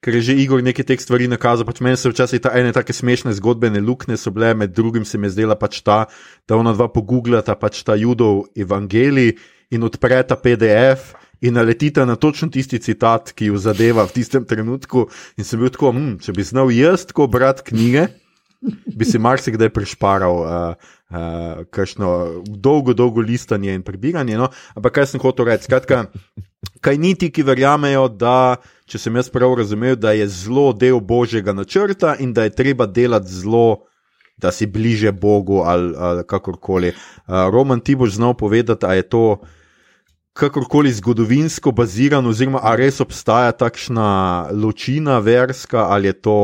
Ker 0.00 0.16
je 0.16 0.32
že 0.32 0.34
Igor 0.40 0.62
nekaj 0.64 0.86
teh 0.88 1.00
stvari 1.00 1.26
nakazal, 1.28 1.68
pač 1.68 1.82
meni 1.84 1.98
so 2.00 2.08
včasih 2.08 2.40
ta 2.40 2.54
ene 2.56 2.72
tako 2.72 2.96
smešne 2.96 3.36
zgodbene 3.36 3.82
luknje, 3.84 4.16
so 4.16 4.32
bile 4.32 4.54
med 4.56 4.72
drugim 4.72 5.04
se 5.04 5.20
mi 5.20 5.28
zdela 5.28 5.60
pač 5.60 5.84
ta, 5.84 6.06
da 6.48 6.56
ona 6.56 6.72
dva 6.72 6.88
pogooglata 6.88 7.52
pač 7.52 7.84
ta 7.84 8.00
judov 8.00 8.48
evangelij 8.56 9.36
in 9.68 9.84
odpreta 9.84 10.40
PDF 10.40 11.12
in 11.40 11.54
naletite 11.54 12.06
na 12.06 12.16
točno 12.16 12.48
tisti 12.48 12.78
citat, 12.78 13.32
ki 13.32 13.50
jo 13.50 13.58
zadeva 13.58 14.04
v 14.04 14.12
tistem 14.12 14.44
trenutku. 14.44 15.08
In 15.36 15.44
sem 15.44 15.60
bil 15.60 15.72
tako, 15.72 15.92
hm, 15.96 16.18
če 16.20 16.36
bi 16.36 16.44
znal 16.44 16.72
jaz 16.74 17.06
tako 17.08 17.26
brati 17.32 17.70
knjige, 17.72 18.06
bi 18.96 19.08
si 19.08 19.18
marsikdaj 19.18 19.72
prišparal. 19.74 20.40
Uh, 20.44 20.96
Uh, 21.10 21.66
Kajšno 21.74 22.08
dolgo, 22.46 22.92
dolgo 22.94 23.20
listanje 23.20 23.72
in 23.74 23.82
prebiranje. 23.82 24.36
No? 24.38 24.46
Ampak 24.78 24.92
kaj 24.94 25.08
sem 25.10 25.20
hotel 25.20 25.48
reči? 25.48 25.66
Skratka, 25.66 26.04
kaj 26.86 26.98
ni 27.02 27.16
ti, 27.18 27.32
ki 27.34 27.42
verjamejo, 27.42 28.04
da, 28.14 28.60
če 28.86 29.00
sem 29.02 29.18
jaz 29.18 29.26
prav 29.34 29.56
razumel, 29.58 29.96
da 29.98 30.14
je 30.14 30.28
zlo 30.30 30.68
del 30.70 31.00
božjega 31.02 31.50
načrta 31.50 32.14
in 32.22 32.30
da 32.30 32.46
je 32.46 32.54
treba 32.54 32.86
delati 32.86 33.26
zlo, 33.26 33.90
da 34.38 34.54
si 34.54 34.70
bliže 34.70 35.10
Bogu 35.10 35.64
ali, 35.66 35.90
ali 35.98 36.22
kakorkoli. 36.30 36.94
Uh, 36.94 37.50
Roman, 37.50 37.82
ti 37.82 37.98
boš 37.98 38.14
znal 38.14 38.38
povedati, 38.38 38.86
ali 38.86 39.02
je 39.02 39.08
to 39.10 39.24
kakorkoli 40.32 40.92
zgodovinsko 40.92 41.72
baziran, 41.72 42.26
oziroma 42.26 42.60
ali 42.62 42.86
res 42.86 43.00
obstaja 43.00 43.52
takšna 43.52 44.50
ločina 44.52 45.18
verska 45.18 45.88
ali 45.90 46.08
je 46.08 46.20
to 46.20 46.38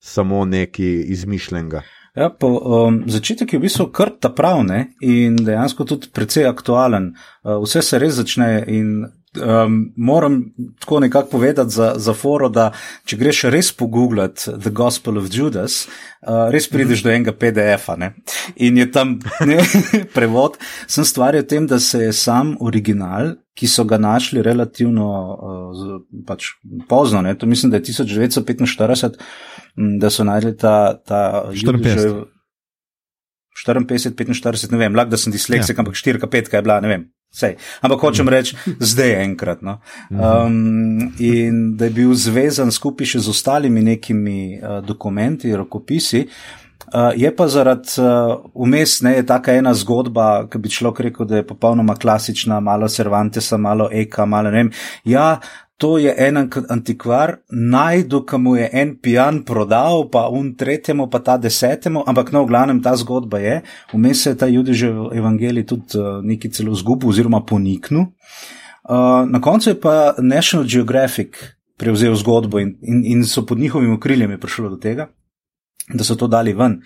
samo 0.00 0.44
nekaj 0.44 1.04
izmišljenega. 1.12 1.82
Ja, 2.16 2.30
po, 2.30 2.48
um, 2.48 3.02
začetek 3.06 3.52
je 3.52 3.58
v 3.58 3.66
bistvu 3.66 3.90
kar 3.92 4.08
ta 4.20 4.30
pravne 4.32 4.94
in 5.04 5.36
dejansko 5.36 5.84
tudi 5.84 6.08
precej 6.08 6.46
aktualen. 6.48 7.10
Uh, 7.44 7.58
vse 7.60 7.82
se 7.84 7.98
res 8.00 8.16
začne 8.16 8.64
in 8.72 9.02
um, 9.36 9.92
moram 9.96 10.44
tako 10.80 11.00
nekako 11.00 11.30
povedati 11.30 11.70
za, 11.70 11.94
za 11.96 12.14
foro, 12.14 12.48
da 12.48 12.70
če 13.04 13.16
greš 13.16 13.42
res 13.52 13.72
pogooglati 13.72 14.50
The 14.62 14.70
Gospel 14.70 15.18
of 15.18 15.30
Judas, 15.32 15.86
uh, 16.22 16.48
res 16.52 16.68
prideš 16.70 17.04
do 17.04 17.12
enega 17.12 17.32
PDF-a 17.32 17.96
ne? 17.96 18.12
in 18.56 18.78
je 18.78 18.90
tam 18.92 19.18
ne, 19.46 19.58
prevod. 20.16 20.58
Sem 20.86 21.04
stvar 21.04 21.36
v 21.36 21.46
tem, 21.46 21.66
da 21.66 21.80
se 21.80 22.06
je 22.06 22.12
sam 22.12 22.56
original, 22.60 23.36
ki 23.56 23.68
so 23.70 23.86
ga 23.88 23.98
našli 23.98 24.42
relativno 24.44 25.08
uh, 25.08 25.98
pač 26.28 26.52
pozno, 26.88 27.22
ne? 27.22 27.34
to 27.38 27.46
mislim, 27.46 27.72
da 27.72 27.80
je 27.80 27.92
1945, 27.92 29.20
da 30.00 30.10
so 30.10 30.24
najdli 30.24 30.56
ta. 30.56 30.94
ta 31.04 31.20
54. 31.52 32.32
54, 33.56 34.34
45, 34.36 34.72
ne 34.72 34.78
vem, 34.78 34.96
lahko 34.96 35.14
da 35.14 35.18
sem 35.20 35.32
disleksik, 35.32 35.78
ja. 35.78 35.80
ampak 35.80 35.96
4, 35.96 36.20
5 36.20 36.52
je 36.52 36.62
bila, 36.62 36.76
ne 36.84 36.90
vem, 36.90 37.06
Sej. 37.36 37.58
Ampak 37.84 38.00
hočem 38.00 38.28
reči, 38.32 38.56
zdaj 38.80 39.10
enkrat. 39.20 39.60
No. 39.60 39.78
Um, 40.08 41.12
in 41.20 41.76
da 41.76 41.84
je 41.84 41.96
bil 41.98 42.14
zvezan 42.16 42.72
skupaj 42.72 43.12
še 43.12 43.20
z 43.26 43.32
ostalimi 43.32 43.82
nekimi 43.84 44.38
uh, 44.56 44.78
dokumenti, 44.84 45.52
rokopisi. 45.52 46.24
Uh, 46.86 47.10
je 47.18 47.28
pa 47.36 47.48
zaradi 47.50 47.98
uh, 48.00 48.38
umestne, 48.54 49.16
je 49.18 49.26
taka 49.26 49.56
ena 49.58 49.74
zgodba, 49.76 50.46
ki 50.48 50.60
bi 50.62 50.72
človek 50.72 51.02
rekel, 51.08 51.28
da 51.28 51.40
je 51.40 51.46
popolnoma 51.46 51.96
klasična, 51.98 52.60
malo 52.64 52.88
Cervantesa, 52.88 53.58
malo 53.60 53.90
Eka, 53.92 54.24
malo 54.24 54.52
ne 54.54 54.62
vem. 54.62 54.72
Ja, 55.04 55.34
to 55.76 55.98
je 55.98 56.14
en 56.18 56.36
antikvar, 56.68 57.36
najdu, 57.50 58.22
ki 58.24 58.38
mu 58.40 58.54
je 58.56 58.68
en 58.72 58.94
pijan 58.96 59.42
prodal, 59.44 60.06
pa 60.12 60.26
un 60.32 60.54
tretjemu, 60.56 61.08
pa 61.12 61.20
ta 61.20 61.36
desetemu, 61.36 62.04
ampak 62.08 62.32
no, 62.32 62.44
v 62.44 62.50
glavnem 62.52 62.80
ta 62.82 62.94
zgodba 62.96 63.38
je, 63.42 63.58
vmes 63.92 64.22
se 64.22 64.32
je 64.32 64.38
ta 64.40 64.48
ljudi 64.48 64.74
že 64.74 64.88
v 64.92 65.10
evangeliji 65.20 65.66
tudi 65.66 65.98
uh, 66.00 66.22
neki 66.24 66.48
celo 66.50 66.74
zgubil 66.74 67.12
oziroma 67.12 67.42
poniknil. 67.44 68.08
Uh, 68.88 69.28
na 69.28 69.40
koncu 69.40 69.70
je 69.70 69.80
pa 69.80 70.14
National 70.18 70.66
Geographic 70.66 71.36
prevzel 71.76 72.14
zgodbo 72.16 72.58
in, 72.58 72.78
in, 72.80 73.04
in 73.04 73.24
so 73.24 73.44
pod 73.46 73.58
njihovim 73.58 73.92
okriljem 73.92 74.38
prišlo 74.40 74.68
do 74.68 74.76
tega, 74.80 75.10
da 75.92 76.04
so 76.04 76.16
to 76.16 76.26
dali 76.26 76.54
ven. 76.56 76.80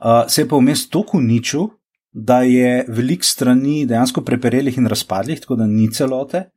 Uh, 0.00 0.24
se 0.28 0.42
je 0.42 0.48
pa 0.48 0.56
vmes 0.56 0.88
toliko 0.88 1.20
ničil, 1.20 1.68
da 2.12 2.40
je 2.42 2.86
velik 2.88 3.24
strani 3.24 3.84
dejansko 3.86 4.24
preperelih 4.24 4.78
in 4.78 4.86
razpadlih, 4.86 5.40
tako 5.40 5.60
da 5.60 5.66
ni 5.66 5.90
celote. 5.92 6.48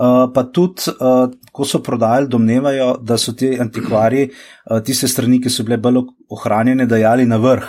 Uh, 0.00 0.30
pa 0.32 0.46
tudi, 0.48 0.88
uh, 0.96 1.28
ko 1.52 1.64
so 1.68 1.82
prodajali, 1.84 2.28
domnevajo, 2.32 2.94
da 3.04 3.18
so 3.20 3.34
ti 3.36 3.50
antikvari 3.60 4.22
uh, 4.30 4.78
tiste 4.80 5.08
strani, 5.08 5.42
ki 5.44 5.52
so 5.52 5.66
bile 5.66 5.76
bolj 5.76 6.06
ohranjene, 6.32 6.86
dajali 6.88 7.26
na 7.28 7.36
vrh. 7.36 7.68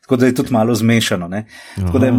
Tako 0.00 0.16
da 0.16 0.26
je 0.26 0.34
tudi 0.34 0.52
malo 0.52 0.74
zmešano. 0.74 1.28
Tako 1.76 1.98
da, 1.98 2.12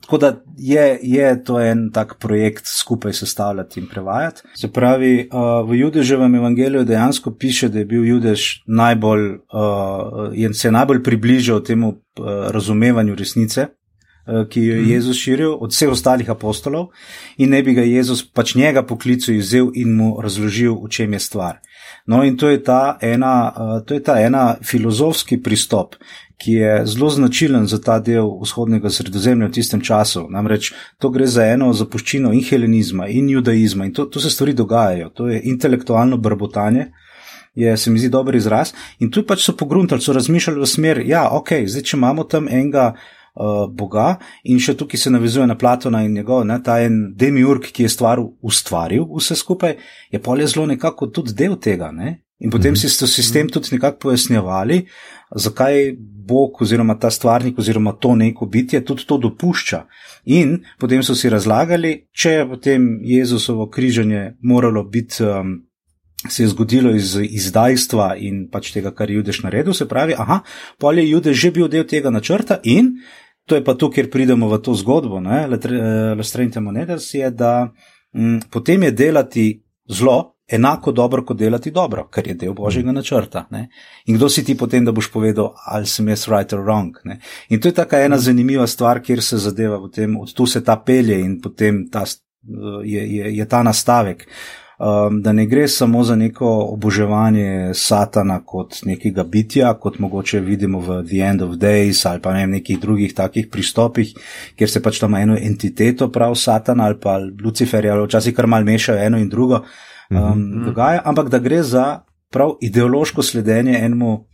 tako 0.00 0.18
da 0.18 0.32
je, 0.56 0.98
je 1.02 1.44
to 1.44 1.60
en 1.60 1.90
tak 1.92 2.18
projekt 2.18 2.66
skupaj 2.66 3.12
sestavljati 3.12 3.80
in 3.80 3.86
prevajati. 3.86 4.42
Se 4.54 4.72
pravi, 4.72 5.28
uh, 5.32 5.70
v 5.70 5.78
Judeževem 5.80 6.34
evangeliju 6.34 6.84
dejansko 6.84 7.34
piše, 7.34 7.68
da 7.68 7.78
je 7.78 7.84
bil 7.84 8.04
Judež 8.04 8.40
najbolj, 8.66 9.30
uh, 9.30 10.52
se 10.52 10.68
je 10.68 10.72
najbolj 10.72 11.02
približal 11.02 11.62
temu 11.62 11.88
uh, 11.88 11.94
razumevanju 12.50 13.14
resnice. 13.14 13.66
Ki 14.50 14.62
jo 14.62 14.74
je 14.74 14.82
mhm. 14.82 14.90
Jezus 14.90 15.16
širil 15.16 15.56
od 15.60 15.72
vseh 15.74 15.90
ostalih 15.90 16.30
apostolov, 16.30 16.90
in 17.36 17.50
ne 17.50 17.62
bi 17.62 17.74
ga 17.74 17.82
Jezus 17.82 18.22
pač 18.22 18.54
njega 18.54 18.82
poklical, 18.86 19.34
vzel 19.40 19.72
in 19.74 19.96
mu 19.96 20.14
razložil, 20.22 20.76
v 20.84 20.88
čem 20.88 21.12
je 21.12 21.20
stvar. 21.20 21.58
No, 22.06 22.22
in 22.24 22.36
to 22.36 22.48
je 22.48 22.62
ta 22.62 22.98
ena, 23.00 23.52
to 23.86 23.94
je 23.94 24.02
ta 24.02 24.20
ena 24.20 24.56
filozofski 24.62 25.42
pristop, 25.42 25.94
ki 26.40 26.52
je 26.52 26.86
zelo 26.86 27.10
značilen 27.10 27.66
za 27.66 27.78
ta 27.80 27.98
del 28.00 28.30
vzhodnega 28.40 28.90
sredozemlja 28.90 29.50
v 29.50 29.52
tistem 29.52 29.82
času. 29.84 30.24
Namreč 30.30 30.72
to 30.98 31.10
gre 31.12 31.26
za 31.26 31.44
eno 31.44 31.72
zapuščino 31.76 32.32
in 32.32 32.44
helenizma 32.44 33.08
in 33.08 33.28
judaizma 33.28 33.84
in 33.84 33.92
to, 33.92 34.06
to 34.08 34.20
se 34.20 34.30
stvari 34.30 34.56
dogajajo. 34.56 35.10
To 35.14 35.28
je 35.28 35.40
intelektualno 35.44 36.16
brbotanje. 36.16 36.88
Je, 37.54 37.76
se 37.76 37.90
mi 37.90 37.98
zdi 37.98 38.08
dober 38.08 38.34
izraz. 38.34 38.72
In 38.98 39.10
tu 39.10 39.24
pač 39.26 39.42
so 39.44 39.56
pogruntali, 39.58 40.00
so 40.00 40.14
razmišljali 40.14 40.60
v 40.60 40.66
smer, 40.70 41.00
ja, 41.04 41.24
ok, 41.34 41.66
zdaj 41.66 41.82
če 41.82 41.96
imamo 41.98 42.24
tam 42.24 42.46
enega 42.48 42.92
uh, 43.34 43.66
boga 43.68 44.16
in 44.44 44.60
še 44.60 44.76
tukaj 44.78 45.00
se 45.00 45.10
navezuje 45.10 45.46
na 45.46 45.58
Platona 45.58 46.02
in 46.04 46.14
njegov, 46.14 46.44
ne, 46.44 46.60
ta 46.62 46.80
en 46.82 47.12
demiurg, 47.16 47.70
ki 47.72 47.86
je 47.86 47.92
stvar 47.92 48.22
ustvaril 48.42 49.06
vse 49.16 49.36
skupaj, 49.36 49.76
je 50.10 50.22
polje 50.22 50.46
zelo 50.54 50.66
nekako 50.66 51.10
tudi 51.14 51.34
del 51.36 51.56
tega. 51.60 51.90
Ne? 51.92 52.20
In 52.40 52.50
potem 52.50 52.72
mhm. 52.72 52.80
si 52.80 52.98
to 52.98 53.06
sistem 53.06 53.48
tudi 53.48 53.68
nekako 53.72 53.98
pojasnjevali, 54.08 54.86
zakaj 55.36 55.96
Bog 56.30 56.62
oziroma 56.62 56.94
ta 56.98 57.10
stvarnik 57.10 57.58
oziroma 57.58 57.92
to 57.92 58.14
neko 58.14 58.46
bitje 58.46 58.84
tudi 58.84 59.04
to 59.06 59.18
dopušča. 59.18 59.84
In 60.24 60.60
potem 60.78 61.02
so 61.02 61.14
si 61.14 61.28
razlagali, 61.28 62.06
če 62.12 62.30
je 62.30 62.46
potem 62.48 62.86
Jezusovo 63.02 63.68
križanje 63.70 64.36
moralo 64.42 64.84
biti, 64.84 65.24
um, 65.24 65.58
se 66.28 66.42
je 66.42 66.48
zgodilo 66.48 66.90
iz 66.94 67.16
izdajstva 67.16 68.14
in 68.16 68.48
pač 68.52 68.72
tega, 68.74 68.92
kar 68.94 69.10
je 69.10 69.16
Judeš 69.16 69.42
naredil, 69.42 69.74
se 69.74 69.88
pravi, 69.88 70.14
aha, 70.18 70.40
pol 70.78 70.98
je 70.98 71.08
Judeš 71.10 71.40
že 71.40 71.50
bil 71.50 71.68
del 71.68 71.86
tega 71.88 72.10
načrta 72.10 72.60
in 72.64 72.98
to 73.46 73.56
je 73.56 73.64
pa 73.64 73.74
tu, 73.74 73.88
kjer 73.90 74.10
pridemo 74.10 74.48
v 74.48 74.58
to 74.62 74.74
zgodbo, 74.74 75.18
Lestrente 76.16 76.60
Monedas, 76.60 77.14
je, 77.14 77.30
da 77.30 77.72
m, 78.14 78.36
mm, 78.36 78.40
potem 78.50 78.82
je 78.82 78.90
delati 78.90 79.46
zlo, 79.88 80.36
enako 80.50 80.92
dobro 80.92 81.24
kot 81.24 81.36
delati 81.36 81.70
dobro, 81.70 82.08
kar 82.10 82.26
je 82.26 82.34
del 82.34 82.54
božjega 82.54 82.92
načrta. 82.92 83.46
Ne? 83.50 83.68
In 84.06 84.16
kdo 84.16 84.28
si 84.28 84.44
ti 84.44 84.54
potem, 84.54 84.84
da 84.84 84.92
boš 84.92 85.10
povedal, 85.10 85.54
ali 85.66 85.86
sem 85.86 86.08
jaz 86.08 86.28
right 86.28 86.52
or 86.52 86.62
wrong. 86.62 86.94
Ne? 87.04 87.20
In 87.48 87.60
to 87.60 87.68
je 87.68 87.74
taka 87.74 88.00
ena 88.02 88.18
zanimiva 88.18 88.66
stvar, 88.66 89.02
kjer 89.02 89.22
se 89.22 89.38
zadeva, 89.38 89.78
potem, 89.80 90.16
od 90.20 90.34
tu 90.34 90.46
se 90.46 90.64
ta 90.64 90.76
pelje 90.76 91.20
in 91.20 91.40
potem 91.40 91.88
ta, 91.90 92.04
je, 92.84 93.06
je, 93.16 93.36
je 93.36 93.48
ta 93.48 93.62
nastavek. 93.62 94.26
Um, 94.80 95.18
da 95.22 95.32
ne 95.32 95.44
gre 95.46 95.68
samo 95.68 96.02
za 96.04 96.16
neko 96.16 96.48
oboževanje 96.72 97.74
Satana 97.74 98.38
kot 98.44 98.78
nekega 98.84 99.24
bitja, 99.24 99.74
kot 99.74 99.98
mogoče 99.98 100.40
vidimo 100.40 100.80
v 100.80 101.02
The 101.04 101.18
End 101.20 101.42
of 101.42 101.50
Days 101.60 102.00
ali 102.08 102.22
pa 102.22 102.32
ne 102.32 102.46
v 102.46 102.50
nekih 102.50 102.78
drugih 102.80 103.12
takih 103.14 103.48
pristopih, 103.52 104.14
kjer 104.56 104.70
se 104.70 104.80
pač 104.82 104.98
tam 104.98 105.14
eno 105.14 105.36
entiteto 105.36 106.08
prav 106.08 106.34
Satana 106.34 106.86
ali 106.88 106.96
pa 107.00 107.18
Luciferja 107.18 107.92
ali 107.92 108.06
včasih 108.06 108.34
kar 108.34 108.46
mal 108.46 108.64
mešajo 108.64 109.04
eno 109.04 109.18
in 109.18 109.28
drugo 109.28 109.54
um, 110.10 110.16
mm 110.16 110.16
-hmm. 110.16 110.64
dogaja, 110.64 111.02
ampak 111.04 111.28
da 111.28 111.38
gre 111.38 111.62
za 111.62 112.00
prav 112.30 112.56
ideološko 112.60 113.22
sledenje 113.22 113.78
enemu. 113.78 114.24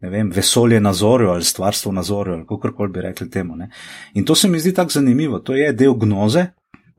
Ne 0.00 0.10
vem, 0.10 0.30
vesolje 0.30 0.80
na 0.80 0.92
zorju 0.92 1.28
ali 1.28 1.44
stvarstvo 1.44 1.92
na 1.92 2.02
zorju, 2.02 2.34
ali 2.34 2.46
kako 2.46 2.72
koli 2.76 2.92
bi 2.92 3.00
rekli 3.00 3.30
temu. 3.30 3.56
Ne? 3.56 3.70
In 4.14 4.24
to 4.24 4.34
se 4.34 4.48
mi 4.48 4.60
zdi 4.60 4.74
tako 4.74 4.90
zanimivo. 4.90 5.38
To 5.38 5.54
je 5.54 5.72
del 5.72 5.94
gnoze, 5.94 6.46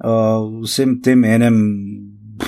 uh, 0.04 0.64
vsem 0.64 1.02
tem 1.02 1.24
enem, 1.24 1.56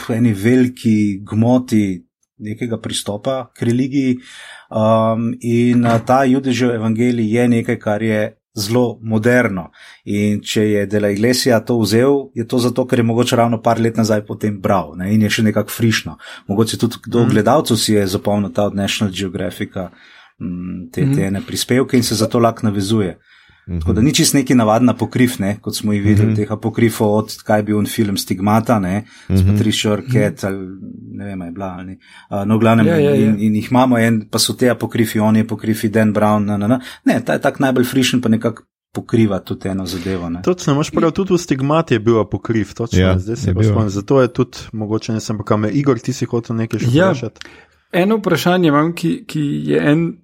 eni 0.09 0.33
veliki 0.33 1.21
gmoti 1.23 2.05
nekega 2.41 2.77
pristopa 2.81 3.51
k 3.55 3.69
religiji. 3.69 4.19
Um, 4.69 5.33
in 5.41 5.85
ta 6.05 6.23
judežev 6.23 6.75
evangelij 6.75 7.35
je 7.35 7.47
nekaj, 7.47 7.79
kar 7.79 8.03
je 8.03 8.21
zelo 8.53 8.99
moderno. 9.01 9.69
In 10.05 10.41
če 10.43 10.63
je 10.67 10.85
Dela 10.91 11.11
Iglesia 11.11 11.61
to 11.63 11.77
vzel, 11.79 12.31
je 12.35 12.45
to 12.47 12.59
zato, 12.59 12.85
ker 12.87 12.99
je 12.99 13.07
mogoče 13.07 13.35
ravno 13.35 13.61
par 13.63 13.79
let 13.79 13.97
nazaj 13.97 14.25
potem 14.27 14.59
bral 14.61 14.95
ne? 14.99 15.13
in 15.13 15.21
je 15.23 15.29
še 15.29 15.45
nekako 15.47 15.71
frišno. 15.71 16.17
Mogoče 16.47 16.79
tudi 16.81 16.99
kdo 17.05 17.23
mm. 17.23 17.31
gledalcev 17.31 17.79
si 17.79 17.93
je 17.93 18.07
zapomnil 18.07 18.51
ta 18.51 18.67
od 18.67 18.75
National 18.75 19.13
Geographica 19.15 19.89
mm, 20.39 20.89
te, 20.91 21.05
te 21.05 21.21
mm. 21.21 21.27
ene 21.29 21.43
prispevke 21.47 21.97
in 21.97 22.03
se 22.03 22.15
zato 22.19 22.39
lahko 22.39 22.67
navezuje. 22.67 23.17
-hmm. 23.71 23.79
Tako 23.79 23.93
da 23.93 24.01
ni 24.01 24.13
čist 24.13 24.33
neki 24.33 24.55
navadna 24.55 24.93
pokrif, 24.93 25.39
ne, 25.39 25.57
kot 25.61 25.75
smo 25.75 25.93
jih 25.93 26.03
videli, 26.03 26.27
mm 26.27 26.31
-hmm. 26.31 26.35
teh 26.35 26.51
apokrifov, 26.51 27.13
od 27.13 27.43
kaj 27.43 27.59
je 27.59 27.63
bil 27.63 27.77
on 27.77 27.85
film 27.85 28.17
Stigmata, 28.17 28.79
ne, 28.79 28.99
mm 28.99 29.35
-hmm. 29.35 29.37
s 29.37 29.47
Patricio 29.47 29.93
Arquette, 29.93 30.47
ali 30.47 30.67
ne 31.11 31.25
vem, 31.25 31.41
je 31.41 31.51
bila 31.51 31.65
ali 31.65 31.85
ni. 31.85 31.99
Uh, 32.29 32.47
no, 32.47 32.57
glavnem, 32.57 32.87
ja, 32.87 32.95
ja, 32.95 33.09
ja. 33.09 33.15
In, 33.15 33.35
in 33.39 33.55
jih 33.55 33.71
imamo 33.71 33.97
en, 33.97 34.27
pa 34.31 34.39
so 34.39 34.53
te 34.53 34.69
apokrifi, 34.69 35.19
oni 35.19 35.39
apokrifi, 35.39 35.89
Dan 35.89 36.13
Brown, 36.13 36.45
na, 36.45 36.57
na, 36.57 36.67
na. 36.67 36.79
ne, 37.05 37.21
ta 37.25 37.33
je 37.33 37.41
tak 37.41 37.59
najbolj 37.59 37.85
frišen, 37.85 38.21
pa 38.21 38.29
nekako. 38.29 38.63
Pokriva 38.93 39.39
tudi 39.39 39.69
eno 39.69 39.85
zadevo. 39.85 40.31
Točno, 40.43 40.73
imaš 40.73 40.91
prav, 40.91 41.11
tudi 41.11 41.33
v 41.33 41.37
stigmati 41.37 41.93
je 41.93 41.99
bil 41.99 42.19
apokriv, 42.19 42.73
točno, 42.73 42.99
ja, 42.99 43.19
zdaj 43.19 43.35
se 43.35 43.53
pa 43.53 43.63
spomnim. 43.63 43.89
Zato 43.89 44.21
je 44.21 44.33
tudi, 44.33 44.57
mogoče 44.73 45.13
ne 45.13 45.19
sem 45.19 45.37
pa 45.37 45.43
kam, 45.43 45.65
Igor, 45.65 45.99
ti 45.99 46.13
si 46.13 46.25
hotel 46.25 46.55
nekaj 46.55 46.79
še 46.79 46.87
ja, 46.91 47.05
vprašati. 47.05 47.39
Eno 47.91 48.17
vprašanje 48.17 48.67
imam, 48.67 48.93
ki, 48.95 49.23
ki 49.27 49.39
je 49.65 49.91
en, 49.91 50.17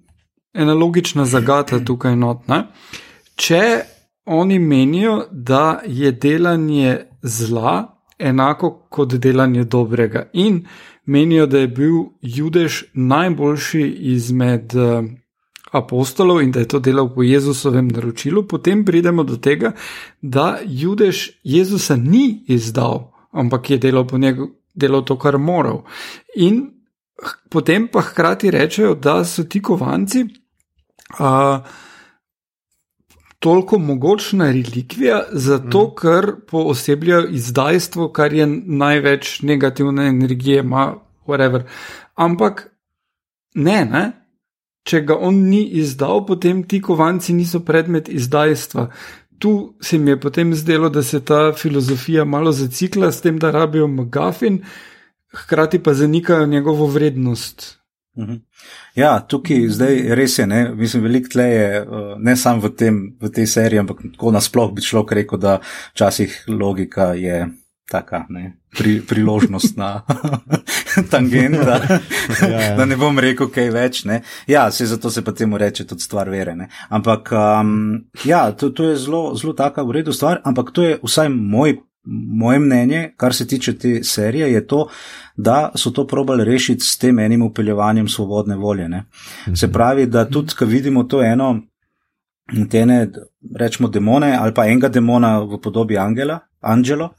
ena 0.54 0.74
logična 0.74 1.24
zagata 1.24 1.80
tukaj 1.84 2.16
not. 2.16 2.48
Ne? 2.48 2.64
Če 3.38 3.62
oni 4.28 4.58
menijo, 4.58 5.22
da 5.30 5.80
je 5.86 6.12
delanje 6.12 6.98
zla 7.22 7.94
enako 8.18 8.70
kot 8.90 9.14
delanje 9.14 9.64
dobrega 9.64 10.26
in 10.32 10.66
menijo, 11.06 11.46
da 11.46 11.58
je 11.58 11.68
bil 11.68 11.94
Judež 12.22 12.82
najboljši 12.92 13.82
izmed 14.12 14.74
uh, 14.74 15.04
apostolov 15.72 16.42
in 16.42 16.52
da 16.52 16.60
je 16.60 16.68
to 16.68 16.80
delal 16.80 17.14
po 17.14 17.22
Jezusovem 17.22 17.88
naročilu, 17.88 18.46
potem 18.48 18.84
pridemo 18.84 19.24
do 19.24 19.36
tega, 19.36 19.72
da 20.22 20.58
Judež 20.66 21.30
Jezusa 21.44 21.96
ni 21.96 22.44
izdal, 22.48 23.12
ampak 23.32 23.70
je 23.70 23.78
delal 23.78 24.06
po 24.06 24.18
njegu. 24.18 24.50
Delal 24.74 25.02
to, 25.02 25.16
kar 25.18 25.38
moral. 25.38 25.82
In 26.36 26.68
potem 27.50 27.88
pa 27.88 28.00
hkrati 28.00 28.50
rečejo, 28.50 28.94
da 28.94 29.24
so 29.24 29.42
ti 29.44 29.62
kovanci 29.62 30.22
uh, 31.18 31.58
toliko 33.38 33.78
mogočna 33.78 34.46
relikvija, 34.52 35.22
zato 35.32 35.84
mm. 35.84 35.94
ker 36.00 36.32
poosebljajo 36.46 37.28
izdajstvo, 37.30 38.08
kar 38.12 38.32
je 38.32 38.46
največ 38.66 39.42
negativne 39.42 40.08
energije, 40.08 40.60
ima 40.60 40.94
whatever. 41.26 41.62
Ampak 42.14 42.70
ne, 43.54 43.84
ne. 43.84 44.12
Če 44.88 45.02
ga 45.04 45.18
on 45.20 45.42
ni 45.50 45.62
izdal, 45.78 46.24
potem 46.26 46.62
ti 46.64 46.80
kovanci 46.82 47.34
niso 47.36 47.60
predmet 47.60 48.08
izdajstva. 48.08 48.88
Tu 49.38 49.52
se 49.80 49.98
mi 49.98 50.10
je 50.10 50.20
potem 50.20 50.54
zdelo, 50.54 50.88
da 50.88 51.02
se 51.02 51.20
ta 51.24 51.52
filozofija 51.52 52.24
malo 52.24 52.52
zacikla 52.52 53.12
s 53.12 53.20
tem, 53.20 53.38
da 53.38 53.50
rabijo 53.50 53.86
McGuffin, 53.88 54.62
hkrati 55.34 55.78
pa 55.78 55.94
zanikajo 55.94 56.46
njegovo 56.46 56.86
vrednost. 56.86 57.77
Mhm. 58.18 58.34
Ja, 58.94 59.20
tukaj 59.20 59.68
zdaj 59.70 60.02
res 60.18 60.38
je, 60.38 60.46
ne, 60.46 60.74
mislim, 60.74 61.02
veliko 61.06 61.28
tle 61.32 61.44
je, 61.44 61.66
eh, 61.80 62.14
ne 62.18 62.36
samo 62.36 62.66
v, 62.66 62.90
v 63.20 63.30
tej 63.30 63.46
seriji, 63.46 63.78
ampak 63.78 64.02
tako 64.12 64.34
nasploh 64.34 64.72
bi 64.74 64.82
človek 64.82 65.12
rekel, 65.22 65.38
da 65.38 65.60
včasih 65.94 66.44
logika 66.48 67.12
je 67.14 67.46
taka, 67.90 68.26
ne, 68.28 68.58
pri, 68.78 69.00
priložnost 69.00 69.76
na 69.76 70.02
tangenta, 71.12 71.80
ja, 72.42 72.60
ja. 72.60 72.74
da 72.76 72.84
ne 72.84 72.96
bom 73.00 73.18
rekel 73.18 73.48
kaj 73.54 73.70
več. 73.72 74.02
Ne. 74.04 74.20
Ja, 74.46 74.70
se 74.70 74.86
zato 74.86 75.10
se 75.10 75.24
pa 75.24 75.32
temu 75.32 75.58
reče 75.58 75.86
tudi 75.86 76.04
stvar 76.04 76.28
vere. 76.30 76.56
Ne. 76.56 76.68
Ampak 76.88 77.32
um, 77.32 78.04
ja, 78.24 78.50
to, 78.52 78.70
to 78.70 78.90
je 78.90 78.96
zelo, 78.96 79.32
zelo 79.38 79.54
taka 79.56 79.86
v 79.86 80.00
redu 80.00 80.12
stvar, 80.12 80.42
ampak 80.44 80.74
to 80.74 80.84
je 80.84 80.98
vsaj 81.02 81.30
moj 81.32 81.78
moje 82.10 82.58
mnenje, 82.58 83.12
kar 83.16 83.34
se 83.34 83.46
tiče 83.46 83.78
te 83.78 84.04
serije, 84.04 84.52
je 84.52 84.66
to, 84.66 84.88
da 85.36 85.72
so 85.74 85.90
to 85.90 86.06
probali 86.06 86.44
rešiti 86.44 86.84
s 86.84 86.98
tem 86.98 87.18
enim 87.18 87.42
upeljevanjem 87.42 88.08
svobodne 88.08 88.56
volje. 88.56 88.88
Ne. 88.88 89.04
Se 89.54 89.66
mhm. 89.66 89.72
pravi, 89.72 90.06
da 90.06 90.24
tudi, 90.28 90.54
ko 90.58 90.64
vidimo 90.64 91.04
to 91.04 91.22
eno, 91.22 91.60
te 92.70 92.78
ene, 92.78 93.08
rečemo, 93.56 93.88
demone 93.88 94.36
ali 94.40 94.54
pa 94.54 94.66
enega 94.66 94.88
demona 94.88 95.38
v 95.38 95.60
podobi 95.62 95.98
angela, 95.98 96.38
angelo, 96.60 97.10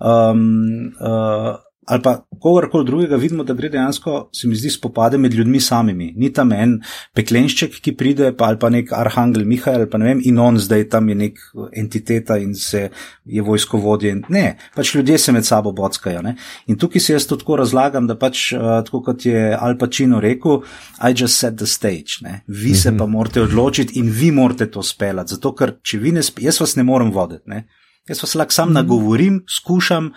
um, 0.00 0.92
uh, 1.00 1.56
ali 1.88 2.02
pa 2.02 2.12
kogarkoli 2.40 2.84
drugega, 2.84 3.16
vidimo, 3.16 3.44
da 3.44 3.54
gre 3.54 3.68
dejansko, 3.72 4.28
se 4.32 4.48
mi 4.48 4.56
zdi, 4.56 4.70
spopade 4.70 5.18
med 5.18 5.34
ljudmi 5.34 5.60
samimi. 5.60 6.12
Ni 6.16 6.28
tam 6.32 6.52
en 6.52 6.74
peklenšček, 7.16 7.78
ki 7.82 7.94
pride, 7.96 8.28
pa 8.36 8.50
ali 8.52 8.60
pa 8.60 8.68
nek 8.72 8.92
arhangel 8.92 9.46
Mihajl, 9.48 9.86
pa 9.90 9.98
ne 9.98 10.10
vem, 10.10 10.20
in 10.28 10.38
on 10.38 10.60
zdaj 10.60 10.84
tam 10.92 11.08
je 11.08 11.16
nek 11.16 11.40
entiteta 11.72 12.36
in 12.38 12.52
se 12.54 12.90
je 13.24 13.42
vojskovodje. 13.42 14.14
Ne, 14.28 14.44
pač 14.76 14.92
ljudje 14.94 15.18
se 15.18 15.32
med 15.32 15.48
sabo 15.48 15.72
bockajo. 15.72 16.22
Ne? 16.26 16.36
In 16.68 16.76
tukaj 16.78 17.02
si 17.02 17.14
jaz 17.16 17.26
to 17.30 17.40
tako 17.40 17.56
razlagam, 17.62 18.06
da 18.06 18.18
pač, 18.20 18.50
uh, 18.52 18.78
tako 18.84 19.02
kot 19.08 19.26
je 19.26 19.48
Al 19.56 19.78
Pacino 19.80 20.20
rekel, 20.20 20.62
I 21.00 21.14
just 21.16 21.40
set 21.40 21.56
the 21.56 21.66
stage. 21.66 22.20
Ne? 22.20 22.42
Vi 22.46 22.74
se 22.74 22.92
pa 22.98 23.06
morate 23.06 23.42
odločiti 23.42 23.98
in 23.98 24.12
vi 24.12 24.30
morate 24.30 24.68
to 24.70 24.82
speljati. 24.82 25.38
Zato, 25.38 25.54
ker 25.56 25.78
če 25.82 26.04
vi 26.04 26.12
ne 26.12 26.22
spijete, 26.22 26.52
jaz 26.52 26.60
vas 26.60 26.76
ne 26.76 26.84
morem 26.84 27.12
voditi. 27.14 27.48
Ne? 27.48 27.64
Jaz 28.08 28.22
vas 28.22 28.34
lahko 28.40 28.56
sam 28.56 28.72
nagovorim, 28.72 29.42
skušam 29.52 30.12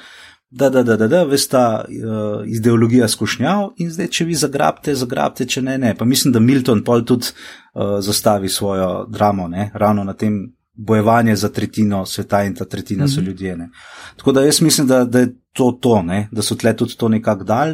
da, 0.51 0.69
da, 0.69 0.83
da, 0.83 0.97
da, 0.97 1.07
da 1.07 1.23
veste, 1.23 1.57
uh, 1.57 2.47
ideologija 2.47 3.07
skušnjav 3.07 3.69
in 3.77 3.91
zdaj, 3.91 4.07
če 4.07 4.25
vi 4.25 4.35
zagrabite, 4.35 4.95
zagrabite, 4.95 5.47
če 5.47 5.61
ne, 5.61 5.77
ne. 5.79 5.93
Pa 5.95 6.05
mislim, 6.05 6.33
da 6.35 6.39
Milton 6.43 6.83
pol 6.83 7.05
tudi 7.07 7.31
uh, 7.31 7.99
zastavi 8.03 8.49
svojo 8.49 9.05
dramo, 9.09 9.47
ne? 9.47 9.71
ravno 9.73 10.03
na 10.03 10.13
tem 10.13 10.41
bojevanje 10.73 11.35
za 11.35 11.49
tretjino 11.49 12.05
sveta 12.05 12.43
in 12.43 12.55
ta 12.55 12.65
tretjina 12.65 13.03
mm 13.03 13.07
-hmm. 13.07 13.15
so 13.15 13.21
mhm. 13.21 13.29
ljudje. 13.29 13.57
Ne? 13.57 13.69
Tako 14.15 14.31
da 14.31 14.41
jaz 14.41 14.61
mislim, 14.61 14.87
da, 14.87 15.03
da 15.05 15.19
je 15.19 15.35
to 15.53 15.71
to, 15.71 16.01
ne? 16.01 16.27
da 16.31 16.41
so 16.41 16.55
tle 16.55 16.75
tudi 16.75 16.97
to 16.97 17.09
nekako 17.09 17.43
dal. 17.43 17.73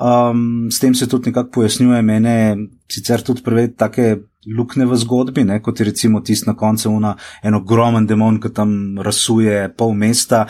Um, 0.00 0.68
s 0.70 0.78
tem 0.78 0.94
se 0.94 1.08
tudi 1.08 1.28
nekako 1.30 1.50
pojasnjuje 1.50 2.02
mene, 2.02 2.56
sicer 2.88 3.22
tudi 3.22 3.42
preveč 3.42 3.70
take 3.76 4.16
lukne 4.56 4.84
v 4.86 4.96
zgodbi, 4.96 5.44
ne? 5.44 5.62
kot 5.62 5.80
je 5.80 5.84
recimo 5.84 6.20
tisti 6.20 6.46
na 6.46 6.56
koncu 6.56 6.90
una, 6.90 7.16
en 7.42 7.54
ogromen 7.54 8.06
demon, 8.06 8.40
ki 8.40 8.52
tam 8.52 8.98
rasuje 8.98 9.74
pol 9.76 9.94
mesta, 9.94 10.46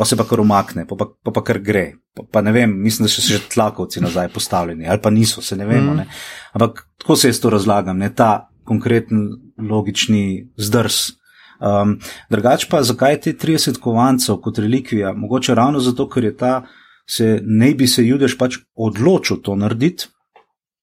pa 0.00 0.06
se 0.08 0.16
pa 0.16 0.24
kar 0.24 0.40
umakne, 0.40 0.86
pa 0.88 0.96
pa, 0.96 1.10
pa, 1.12 1.30
pa 1.30 1.42
kar 1.44 1.58
gre. 1.60 1.84
Pa, 2.16 2.24
pa 2.32 2.40
ne 2.40 2.54
vem, 2.56 2.72
mislim, 2.72 3.04
da 3.04 3.12
so 3.12 3.20
še 3.20 3.42
tlakovci 3.52 4.00
nazaj 4.00 4.30
postavljeni, 4.32 4.88
ali 4.88 5.02
pa 5.04 5.12
niso, 5.12 5.42
se 5.44 5.58
ne 5.60 5.66
vemo. 5.68 5.92
Mm. 5.92 5.96
Ne? 6.00 6.06
Ampak 6.56 6.86
tako 7.02 7.18
se 7.20 7.28
jaz 7.28 7.40
to 7.42 7.52
razlagam, 7.52 8.00
ne 8.00 8.08
ta 8.16 8.48
konkreten 8.64 9.26
logični 9.60 10.22
zdrs. 10.56 11.10
Um, 11.60 11.98
drugač 12.32 12.64
pa, 12.70 12.80
zakaj 12.80 13.18
te 13.26 13.34
30 13.36 13.76
kovancev 13.84 14.40
kot 14.40 14.62
relikvija? 14.64 15.12
Mogoče 15.12 15.58
ravno 15.58 15.84
zato, 15.84 16.08
ker 16.08 16.30
je 16.30 16.32
ta, 16.32 16.54
se 17.04 17.34
ne 17.44 17.74
bi 17.76 17.84
se 17.84 18.06
judež 18.06 18.38
pač 18.40 18.56
odločil 18.72 19.42
to 19.44 19.58
narediti. 19.60 20.08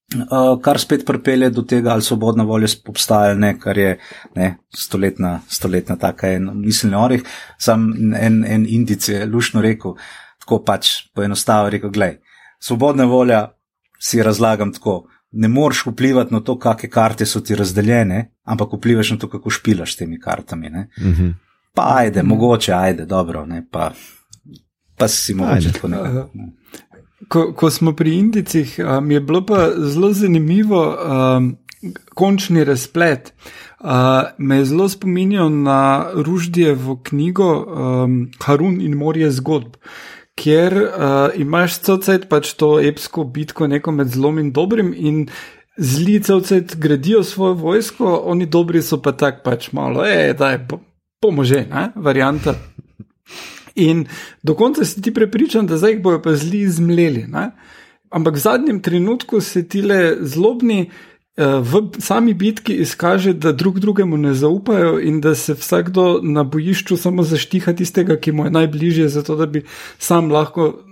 Uh, 0.08 0.54
kar 0.64 0.80
spet 0.80 1.02
pripelje 1.04 1.50
do 1.52 1.66
tega, 1.68 1.92
ali 1.92 2.02
svobodna 2.02 2.46
volja 2.48 2.68
obstaja, 2.88 3.34
ne, 3.36 3.58
kar 3.60 3.78
je 3.78 3.98
ne, 4.36 4.54
stoletna, 4.72 5.42
stoletna 5.52 5.98
taka 6.00 6.30
in 6.32 6.48
miselni 6.62 6.96
orih. 6.96 7.26
Sam 7.60 7.90
en, 8.16 8.38
en 8.48 8.64
indic 8.70 9.10
je 9.10 9.26
lušno 9.28 9.62
rekel, 9.62 9.98
tako 10.40 10.62
pač 10.64 10.94
poenostavljeno 11.12 11.74
rekel, 11.76 11.92
glej, 11.92 12.16
svobodna 12.64 13.04
volja 13.04 13.42
si 14.00 14.24
razlagam 14.24 14.72
tako, 14.74 15.10
ne 15.32 15.48
moreš 15.52 15.84
vplivati 15.90 16.34
na 16.34 16.40
to, 16.40 16.56
kakšne 16.56 16.90
karte 16.90 17.28
so 17.28 17.44
ti 17.44 17.56
razdeljene, 17.60 18.32
ampak 18.48 18.80
vplivaš 18.80 19.12
na 19.12 19.18
to, 19.18 19.28
kako 19.30 19.52
špilaš 19.52 19.94
s 19.94 20.04
temi 20.06 20.20
kartami. 20.20 20.72
Uh 20.72 21.06
mhm. 21.06 21.12
-huh. 21.12 21.34
Pa 21.74 21.98
ajde, 21.98 22.20
uh 22.20 22.26
-huh. 22.26 22.30
mogoče 22.30 22.74
ajde, 22.74 23.06
dobro, 23.06 23.46
ne, 23.46 23.66
pa, 23.72 23.92
pa 24.98 25.08
si 25.08 25.34
mogoče 25.34 25.72
tako 25.72 25.88
ne. 25.88 26.00
Ko, 27.28 27.52
ko 27.54 27.70
smo 27.70 27.92
pri 27.96 28.16
Indicih, 28.18 28.80
mi 28.80 28.86
um, 28.86 29.12
je 29.12 29.22
bilo 29.22 29.46
pa 29.46 29.70
zelo 29.78 30.14
zanimivo 30.14 30.82
um, 30.96 31.56
končni 32.16 32.64
razplet. 32.64 33.34
Uh, 33.80 33.90
me 34.38 34.58
je 34.58 34.66
zelo 34.66 34.90
spominjal 34.90 35.50
na 35.52 36.10
Ruždijevo 36.14 37.00
knjigo 37.04 37.50
um, 37.54 38.32
Harun 38.44 38.82
in 38.82 38.96
morje 38.98 39.32
zgodb, 39.32 39.76
kjer 40.36 40.74
uh, 40.74 40.90
imaš 41.36 41.80
celcet 41.80 42.30
pač 42.30 42.54
to 42.54 42.80
epsko 42.80 43.24
bitko 43.24 43.68
neko 43.68 43.92
med 43.92 44.08
zlom 44.14 44.40
in 44.40 44.52
dobrim 44.52 44.94
in 44.96 45.28
zli 45.78 46.24
celcet 46.24 46.76
gradijo 46.78 47.24
svojo 47.24 47.54
vojsko, 47.54 48.22
oni 48.26 48.46
dobri 48.46 48.82
so 48.82 49.02
pa 49.02 49.12
tak 49.12 49.44
pač 49.44 49.72
malo, 49.72 50.06
e, 50.06 50.34
da 50.34 50.50
je 50.50 50.68
pomože, 51.22 51.66
ne, 51.70 51.92
varianta. 51.96 52.56
In 53.78 54.06
do 54.44 54.56
konca 54.58 54.86
si 54.86 55.02
ti 55.02 55.14
prepričan, 55.14 55.68
da 55.68 55.78
zdaj 55.78 55.98
jih 55.98 56.02
bojo 56.04 56.22
pa 56.22 56.36
zli 56.36 56.66
zmleli. 56.70 57.28
Ne? 57.28 57.52
Ampak 58.10 58.36
v 58.36 58.40
zadnjem 58.40 58.82
trenutku 58.82 59.42
se 59.42 59.68
ti 59.68 59.82
le 59.82 60.18
zlobni. 60.22 60.90
Eh, 61.38 61.62
v 61.62 62.02
sami 62.02 62.34
bitki 62.34 62.74
izkaže, 62.82 63.36
da 63.38 63.52
drug 63.54 63.78
drugemu 63.80 64.18
ne 64.18 64.34
zaupajo 64.34 64.98
in 65.00 65.22
da 65.22 65.36
se 65.36 65.54
vsakdo 65.54 66.20
na 66.24 66.44
bojišču 66.44 66.98
samo 66.98 67.24
zaštiha 67.24 67.76
tistega, 67.78 68.18
ki 68.18 68.32
mu 68.32 68.48
je 68.48 68.52
najbližje, 68.52 69.10
zato 69.10 69.36
da 69.36 69.46
bi 69.46 69.62
sam 70.00 70.32
lahko 70.34 70.87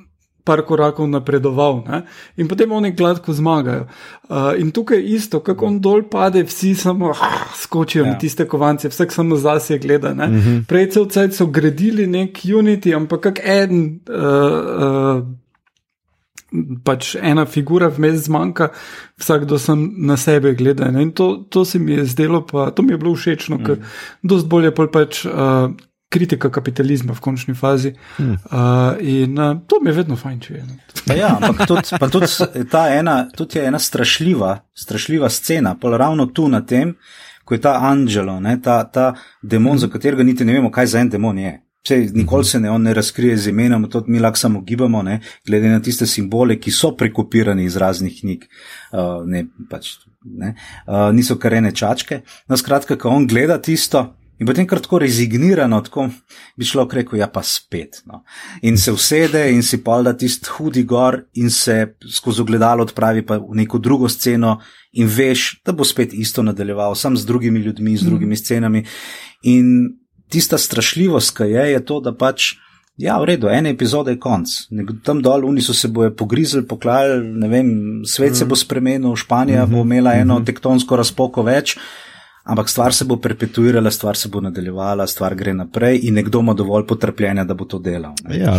par 0.45 0.61
korakov 0.61 1.09
napredoval 1.09 1.81
ne? 1.87 2.01
in 2.37 2.47
potem 2.47 2.71
oni 2.71 2.91
gladko 2.91 3.33
zmagajo. 3.33 3.87
Uh, 4.29 4.53
in 4.61 4.71
tukaj 4.71 4.97
je 4.97 5.15
isto, 5.17 5.39
kako 5.39 5.65
on 5.65 5.79
dol 5.81 6.03
pade, 6.09 6.43
vsi 6.45 6.75
samo 6.75 7.09
ah, 7.11 7.47
skočijo 7.57 8.05
ja. 8.05 8.11
na 8.11 8.17
tiste 8.21 8.47
kovance, 8.47 8.89
vsak 8.89 9.13
samo 9.13 9.35
zase 9.35 9.77
gleda. 9.77 10.11
Uh 10.11 10.17
mhm. 10.17 10.37
-huh. 10.37 10.65
Prej 10.67 10.89
cel 10.89 11.05
cel 11.05 11.31
so 11.31 11.45
gradili 11.45 12.07
nek 12.07 12.37
unity, 12.45 12.95
ampak 12.95 13.21
kak 13.21 13.39
en. 13.43 13.99
Uh, 14.09 15.17
uh, 15.17 15.23
Pač 16.83 17.15
ena 17.15 17.45
figura 17.45 17.87
vmes 17.89 18.25
zmanjka, 18.25 18.69
vsakdo 19.19 19.57
sem 19.59 19.93
na 19.97 20.17
sebe 20.17 20.53
gleda. 20.53 20.85
In 21.01 21.11
to, 21.11 21.45
to 21.49 21.65
se 21.65 21.79
mi 21.79 21.91
je 21.91 22.05
zdelo, 22.05 22.45
pa 22.45 22.71
to 22.71 22.83
mi 22.83 22.93
je 22.93 22.97
bilo 22.97 23.15
všeč, 23.15 23.49
mm. 23.49 23.65
ker 23.65 23.77
dosti 24.23 24.49
bolje 24.49 24.71
pač, 24.71 25.25
uh, 25.25 25.71
kritika 26.15 26.49
kapitalizma 26.51 27.13
v 27.13 27.19
končni 27.19 27.55
fazi. 27.55 27.91
Hmm. 28.15 28.37
Uh, 28.47 28.95
in 29.03 29.35
uh, 29.39 29.57
to 29.67 29.81
mi 29.83 29.91
je 29.91 29.97
vedno 29.99 30.15
fajn, 30.15 30.39
če 30.39 30.53
je. 30.53 30.63
Ja, 31.19 31.33
ampak 31.35 31.67
tudi, 31.67 31.99
tudi, 32.11 32.63
ta 32.71 32.87
ena, 32.95 33.17
tudi 33.35 33.59
je 33.59 33.67
ena 33.67 33.79
strašljiva, 33.79 34.55
strašljiva 34.73 35.29
scena, 35.29 35.75
pa 35.81 35.91
ravno 35.97 36.29
tu 36.31 36.47
na 36.47 36.63
tem, 36.65 36.95
ko 37.43 37.57
je 37.57 37.61
ta 37.61 37.75
Angelo, 37.91 38.39
ne, 38.39 38.55
ta, 38.63 38.79
ta 38.87 39.11
demon, 39.41 39.75
hmm. 39.75 39.83
za 39.83 39.91
katerega 39.91 40.23
niti 40.23 40.47
ne 40.47 40.55
vemo, 40.55 40.71
kaj 40.71 40.93
za 40.95 41.03
en 41.03 41.11
demon 41.11 41.43
je. 41.43 41.53
Vse, 41.85 41.99
nikoli 42.17 42.47
se 42.49 42.59
ne, 42.59 42.71
ne 42.79 42.93
razkrije 42.97 43.37
z 43.37 43.51
imenom, 43.51 43.89
to 43.91 44.03
mi 44.07 44.19
lahko 44.19 44.39
samo 44.41 44.63
gibamo, 44.65 45.03
ne, 45.03 45.19
glede 45.45 45.69
na 45.69 45.83
tiste 45.83 46.07
simbole, 46.09 46.55
ki 46.57 46.71
so 46.71 46.95
prekopirani 46.97 47.67
iz 47.67 47.75
raznih 47.77 48.15
knjig. 48.21 48.47
Uh, 48.89 49.19
ne, 49.29 49.43
pač, 49.69 49.91
ne, 50.25 50.55
uh, 50.87 51.11
niso 51.13 51.37
kar 51.37 51.53
ene 51.59 51.75
čačke. 51.75 52.23
No, 52.49 52.57
skratka, 52.57 52.97
ko 52.97 53.13
on 53.13 53.27
gleda 53.29 53.59
tisto, 53.61 54.07
In 54.37 54.47
potem 54.47 54.65
kar 54.67 54.81
tako 54.83 54.99
rezignirano, 54.99 55.79
tako 55.81 56.09
bi 56.59 56.67
šlo 56.67 56.83
rekel, 56.91 57.19
ja 57.19 57.27
pa 57.31 57.43
spet. 57.43 58.01
No. 58.05 58.23
In 58.67 58.77
se 58.77 58.91
usede 58.91 59.45
in 59.51 59.63
si 59.63 59.79
pa 59.83 60.01
da 60.03 60.11
tisti 60.17 60.49
hudi 60.57 60.83
gor 60.83 61.21
in 61.39 61.49
se 61.49 61.95
skozi 62.11 62.41
ogledalo 62.41 62.83
odpravi 62.83 63.23
pa 63.25 63.37
v 63.39 63.55
neko 63.55 63.79
drugo 63.79 64.09
sceno 64.09 64.59
in 64.91 65.07
veš, 65.07 65.61
da 65.65 65.71
bo 65.71 65.87
spet 65.87 66.13
isto 66.13 66.43
nadaljeval, 66.43 66.95
sam 66.95 67.17
z 67.17 67.25
drugimi 67.25 67.59
ljudmi, 67.59 67.97
z 67.97 68.01
mhm. 68.01 68.09
drugimi 68.09 68.33
mm. 68.33 68.43
scenami. 68.43 68.85
In 69.43 69.65
tista 70.29 70.57
strašljivost, 70.57 71.37
ki 71.37 71.43
je, 71.43 71.71
je 71.71 71.85
to, 71.85 71.99
da 71.99 72.15
pač. 72.15 72.55
Ja, 72.97 73.17
v 73.19 73.25
redu, 73.27 73.49
ena 73.51 73.73
epizoda 73.73 74.13
je 74.13 74.19
konc. 74.23 74.47
Tam 75.03 75.19
dol, 75.19 75.43
oni 75.43 75.59
so 75.59 75.73
se 75.75 75.89
boje 75.91 76.13
pogrizli, 76.15 76.61
poklali, 76.63 77.17
ne 77.27 77.49
vem, 77.51 77.69
svet 78.07 78.31
mm. 78.31 78.35
se 78.35 78.43
mhm. 78.45 78.49
bo 78.49 78.55
spremenil, 78.55 79.15
Španija 79.15 79.65
mm 79.65 79.67
-hmm. 79.67 79.75
bo 79.75 79.83
mhm. 79.83 79.91
imela 79.91 80.13
eno 80.13 80.35
mm 80.35 80.41
-hmm. 80.41 80.45
tektonsko 80.45 80.95
razpoko 80.95 81.43
več 81.43 81.77
ampak 82.45 82.69
stvar 82.69 82.93
se 82.93 83.05
bo 83.05 83.17
perpetuirala, 83.17 83.91
stvar 83.91 84.17
se 84.17 84.29
bo 84.29 84.41
nadaljevala, 84.41 85.07
stvar 85.07 85.35
gre 85.35 85.53
naprej 85.53 85.99
in 86.03 86.13
nekdo 86.13 86.39
ima 86.39 86.53
dovolj 86.53 86.85
potrpljenja, 86.87 87.43
da 87.43 87.53
bo 87.53 87.65
to 87.65 87.79
delal. 87.79 88.13
Ja, 88.29 88.53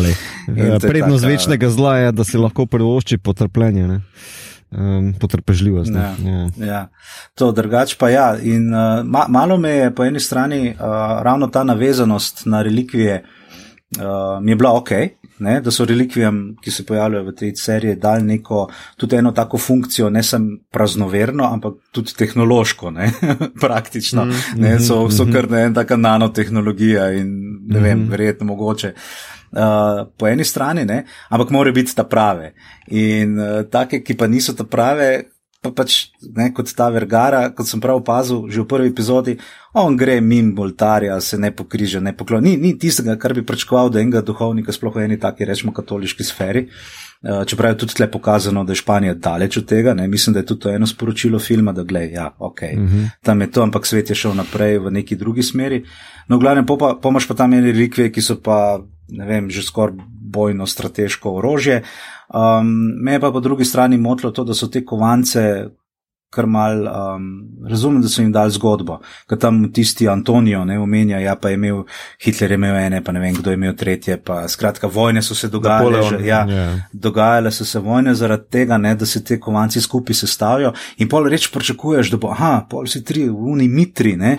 ja, 0.56 0.78
prednost 0.82 1.22
taka... 1.22 1.32
večnega 1.32 1.70
zla 1.70 1.96
je, 1.98 2.12
da 2.12 2.24
si 2.24 2.38
lahko 2.38 2.66
privošči 2.66 3.18
potrpljenje. 3.18 4.00
Um, 4.70 5.14
potrpežljivost. 5.20 5.92
Ja, 5.94 6.14
ja. 6.26 6.66
ja, 6.66 6.80
to 7.34 7.52
drugače 7.52 7.96
pa 7.98 8.08
ja. 8.10 8.24
In, 8.42 8.66
uh, 8.74 9.06
ma, 9.06 9.24
malo 9.28 9.56
me 9.56 9.70
je 9.70 9.94
po 9.94 10.04
eni 10.04 10.20
strani 10.20 10.70
uh, 10.70 10.76
ravno 11.22 11.46
ta 11.46 11.62
navezanost 11.64 12.42
na 12.46 12.62
relikvije, 12.62 13.22
uh, 13.98 14.42
mi 14.42 14.52
je 14.52 14.56
bila 14.56 14.72
ok, 14.76 14.90
ne, 15.38 15.60
da 15.60 15.70
so 15.70 15.84
relikvijam, 15.84 16.56
ki 16.62 16.70
se 16.70 16.86
pojavljajo 16.86 17.24
v 17.24 17.34
tej 17.36 17.52
seriji, 17.56 17.96
dali 18.00 18.22
neko, 18.22 18.66
tudi 18.96 19.16
eno 19.16 19.32
tako 19.32 19.58
funkcijo, 19.58 20.10
ne 20.10 20.22
samo 20.22 20.56
praznoverno, 20.72 21.44
ampak 21.44 21.74
tudi 21.92 22.14
tehnološko, 22.16 22.90
ne, 22.90 23.12
praktično. 23.64 24.24
Mm 24.24 24.32
ne, 24.56 24.78
so, 24.80 25.10
so 25.10 25.26
kar 25.32 25.50
ne 25.50 25.62
ena 25.62 25.74
taka 25.74 25.96
nanotehnologija 25.96 27.10
in 27.12 27.32
ne 27.66 27.80
vem, 27.80 27.98
mm 27.98 28.10
verjetno 28.10 28.46
mogoče. 28.46 28.94
Uh, 29.56 30.06
po 30.18 30.28
eni 30.28 30.44
strani, 30.44 30.84
ne, 30.84 31.04
ampak 31.28 31.50
morajo 31.50 31.74
biti 31.74 31.94
ta 31.96 32.04
prave. 32.04 32.52
In 32.88 33.38
uh, 33.38 33.62
take, 33.70 34.02
ki 34.02 34.16
pa 34.16 34.26
niso 34.26 34.52
ta 34.54 34.64
prave, 34.64 35.35
pa 35.66 35.82
pač 35.82 35.96
ne, 36.22 36.50
kot 36.54 36.70
ta 36.76 36.88
vergara, 36.94 37.48
kot 37.54 37.68
sem 37.68 37.82
prav 37.82 38.00
opazil 38.00 38.46
že 38.50 38.62
v 38.62 38.68
prvi 38.70 38.92
epizodi, 38.92 39.36
on 39.76 39.96
gre 39.96 40.20
mimo 40.20 40.54
boltarja, 40.56 41.18
se 41.20 41.38
ne 41.38 41.50
pokriža, 41.52 42.00
ne 42.00 42.14
pokloni. 42.16 42.54
Ni, 42.54 42.56
ni 42.56 42.78
tistega, 42.78 43.18
kar 43.20 43.34
bi 43.36 43.44
pričakoval, 43.46 43.90
da 43.92 44.00
enega 44.00 44.22
duhovnika, 44.24 44.72
sploh 44.72 44.94
v 44.96 45.04
eni 45.04 45.18
taki, 45.20 45.44
rečemo, 45.44 45.74
katoliški 45.76 46.24
sferi. 46.24 46.66
Uh, 47.26 47.42
čeprav 47.48 47.72
je 47.72 47.78
tudi 47.80 47.96
tle 47.96 48.10
pokazano, 48.12 48.64
da 48.64 48.72
je 48.72 48.80
Španija 48.82 49.14
daleč 49.14 49.56
od 49.56 49.66
tega, 49.66 49.94
ne? 49.96 50.08
mislim, 50.08 50.34
da 50.34 50.40
je 50.40 50.46
tudi 50.46 50.60
to 50.60 50.70
eno 50.70 50.86
sporočilo 50.86 51.38
filma, 51.38 51.72
da 51.72 51.82
gled, 51.82 52.12
ja, 52.12 52.28
ok, 52.38 52.60
uh 52.62 52.78
mhm. 52.78 52.96
-huh. 52.96 53.08
tam 53.22 53.40
je 53.40 53.50
to, 53.50 53.62
ampak 53.62 53.86
svet 53.86 54.10
je 54.10 54.16
šel 54.16 54.34
naprej 54.34 54.78
v 54.78 54.90
neki 54.90 55.16
drugi 55.16 55.42
smeri. 55.42 55.84
No, 56.28 56.38
glavno, 56.38 56.66
pomaš 57.02 57.26
pa, 57.26 57.34
pa 57.34 57.38
tam 57.38 57.52
ene 57.52 57.72
relikvije, 57.72 58.12
ki 58.12 58.22
so 58.22 58.36
pa, 58.40 58.80
ne 59.08 59.26
vem, 59.26 59.50
že 59.50 59.62
skoraj 59.62 59.96
bojno 60.26 60.66
strateško 60.66 61.30
orožje. 61.30 61.82
Um, 62.28 62.70
me 63.02 63.20
pa 63.20 63.30
po 63.32 63.40
drugi 63.40 63.64
strani 63.64 63.98
motilo 63.98 64.32
to, 64.32 64.44
da 64.44 64.54
so 64.54 64.66
te 64.66 64.84
kovance 64.84 65.42
kar 66.36 66.46
mal, 66.46 66.82
um, 66.86 67.26
razumem, 67.70 68.02
da 68.02 68.08
so 68.08 68.20
jim 68.22 68.32
dali 68.32 68.52
zgodbo, 68.52 68.98
ker 69.30 69.38
tam 69.40 69.62
tisti 69.72 70.08
Antonijo 70.10 70.64
ne 70.68 70.78
omenja, 70.82 71.20
ja 71.22 71.36
pa 71.40 71.48
je 71.48 71.56
imel, 71.56 71.84
Hitler 72.22 72.52
je 72.52 72.58
imel 72.60 72.76
ene, 72.80 73.00
pa 73.04 73.14
ne 73.14 73.22
vem, 73.22 73.38
kdo 73.38 73.52
je 73.52 73.60
imel 73.60 73.76
tretje, 73.78 74.18
pa 74.24 74.42
skratka, 74.48 74.90
vojne 74.92 75.22
so 75.22 75.34
se 75.38 75.48
dogajale, 75.52 76.02
že, 76.10 76.20
ja, 76.26 76.42
yeah. 76.44 76.52
Ja. 76.52 76.76
dogajale 76.92 77.52
so 77.54 77.64
se 77.64 77.80
vojne 77.80 78.14
zaradi 78.14 78.50
tega, 78.58 78.78
ne, 78.78 78.94
da 78.98 79.06
se 79.06 79.24
te 79.24 79.40
kovanci 79.40 79.80
skupaj 79.80 80.20
sestavijo 80.26 80.74
in 80.98 81.08
pol 81.08 81.30
reč 81.32 81.48
pričakuješ, 81.54 82.12
da 82.12 82.20
bo, 82.20 82.34
aha, 82.34 82.66
pol 82.70 82.90
si 82.90 83.04
tri, 83.04 83.28
uni 83.30 83.68
mitri, 83.68 84.16
ne, 84.16 84.38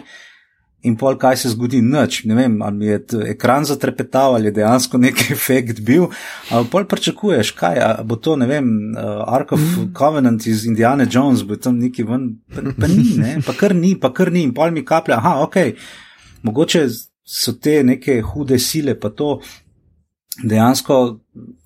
in 0.86 0.95
pol 0.97 1.17
kaj 1.17 1.38
se 1.41 1.49
zgodi, 1.49 1.82
nič. 1.82 2.21
Ne 2.30 2.36
vem, 2.38 2.59
ali 2.61 2.86
je 2.86 2.99
ekran 3.34 3.65
zatrepetal 3.65 4.36
ali 4.36 4.49
je 4.49 4.57
dejansko 4.59 4.97
neki 4.97 5.28
efekt 5.38 5.82
bil. 5.82 6.07
Ali 6.49 6.69
pol 6.71 6.86
pričakuješ, 6.86 7.51
kaj 7.57 7.82
bo 8.05 8.15
to, 8.15 8.36
ne 8.36 8.47
vem, 8.47 8.69
uh, 8.93 9.25
Ark 9.28 9.51
of 9.57 9.61
mm. 9.61 9.91
Covenant 9.97 10.47
iz 10.47 10.65
Indiana 10.65 11.07
Jones, 11.09 11.43
bo 11.43 11.55
tam 11.55 11.80
neki 11.82 12.03
ven, 12.07 12.30
pa, 12.53 12.63
pa 12.80 12.88
ni, 12.88 13.17
ne, 13.17 13.38
pa 13.45 13.57
kar 13.57 13.75
ni, 13.75 13.95
pa 13.99 14.13
kar 14.13 14.32
ni, 14.32 14.45
in 14.47 14.53
pol 14.53 14.71
mi 14.71 14.86
kaplja, 14.86 15.17
aha, 15.17 15.41
ok, 15.47 15.57
mogoče 16.47 16.88
so 17.28 17.57
te 17.59 17.82
neke 17.84 18.21
hude 18.21 18.59
sile, 18.59 18.95
pa 18.99 19.09
to 19.09 19.39
dejansko 20.43 21.19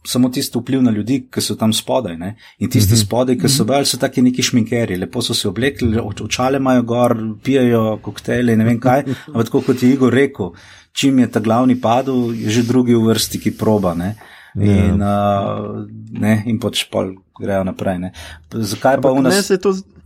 samo 0.07 0.29
tisti 0.29 0.59
vpliv 0.59 0.81
na 0.83 0.91
ljudi, 0.91 1.27
ki 1.31 1.41
so 1.41 1.55
tam 1.55 1.73
spodaj. 1.73 2.17
Ne? 2.17 2.35
In 2.59 2.69
tisti 2.69 2.93
mm 2.93 2.97
-hmm. 2.97 3.05
spodaj, 3.05 3.37
ki 3.37 3.49
so 3.49 3.63
mhm. 3.63 3.73
bili, 3.73 3.85
so 3.85 3.97
taki 3.97 4.21
neki 4.21 4.43
šminkeri, 4.43 4.97
lepo 4.97 5.21
so 5.21 5.33
se 5.33 5.47
oblekli, 5.47 5.99
očale 6.23 6.57
imajo 6.57 6.81
gor, 6.81 7.17
pijajo 7.43 7.99
koktejle, 8.01 8.55
ne 8.55 8.65
vem 8.65 8.79
kaj. 8.79 9.03
Ampak 9.27 9.45
tako 9.45 9.61
kot 9.61 9.83
je 9.83 9.89
Igor 9.89 10.13
rekel, 10.13 10.51
čim 10.93 11.19
je 11.19 11.31
ta 11.31 11.39
glavni 11.39 11.81
padel, 11.81 12.33
je 12.33 12.49
že 12.49 12.63
drugi 12.63 12.95
v 12.95 13.07
vrsti, 13.07 13.39
ki 13.39 13.57
proba. 13.57 13.93
Ne? 13.93 14.15
Ja. 14.55 14.85
In, 14.85 15.01
uh, 15.01 15.87
ne, 16.11 16.43
in 16.45 16.59
pač 16.59 16.89
pol 16.91 17.15
grejo 17.39 17.63
naprej. 17.63 17.99
Ne? 17.99 18.11
Zakaj 18.51 19.01
pa 19.01 19.11
v 19.11 19.21
nas? 19.21 19.51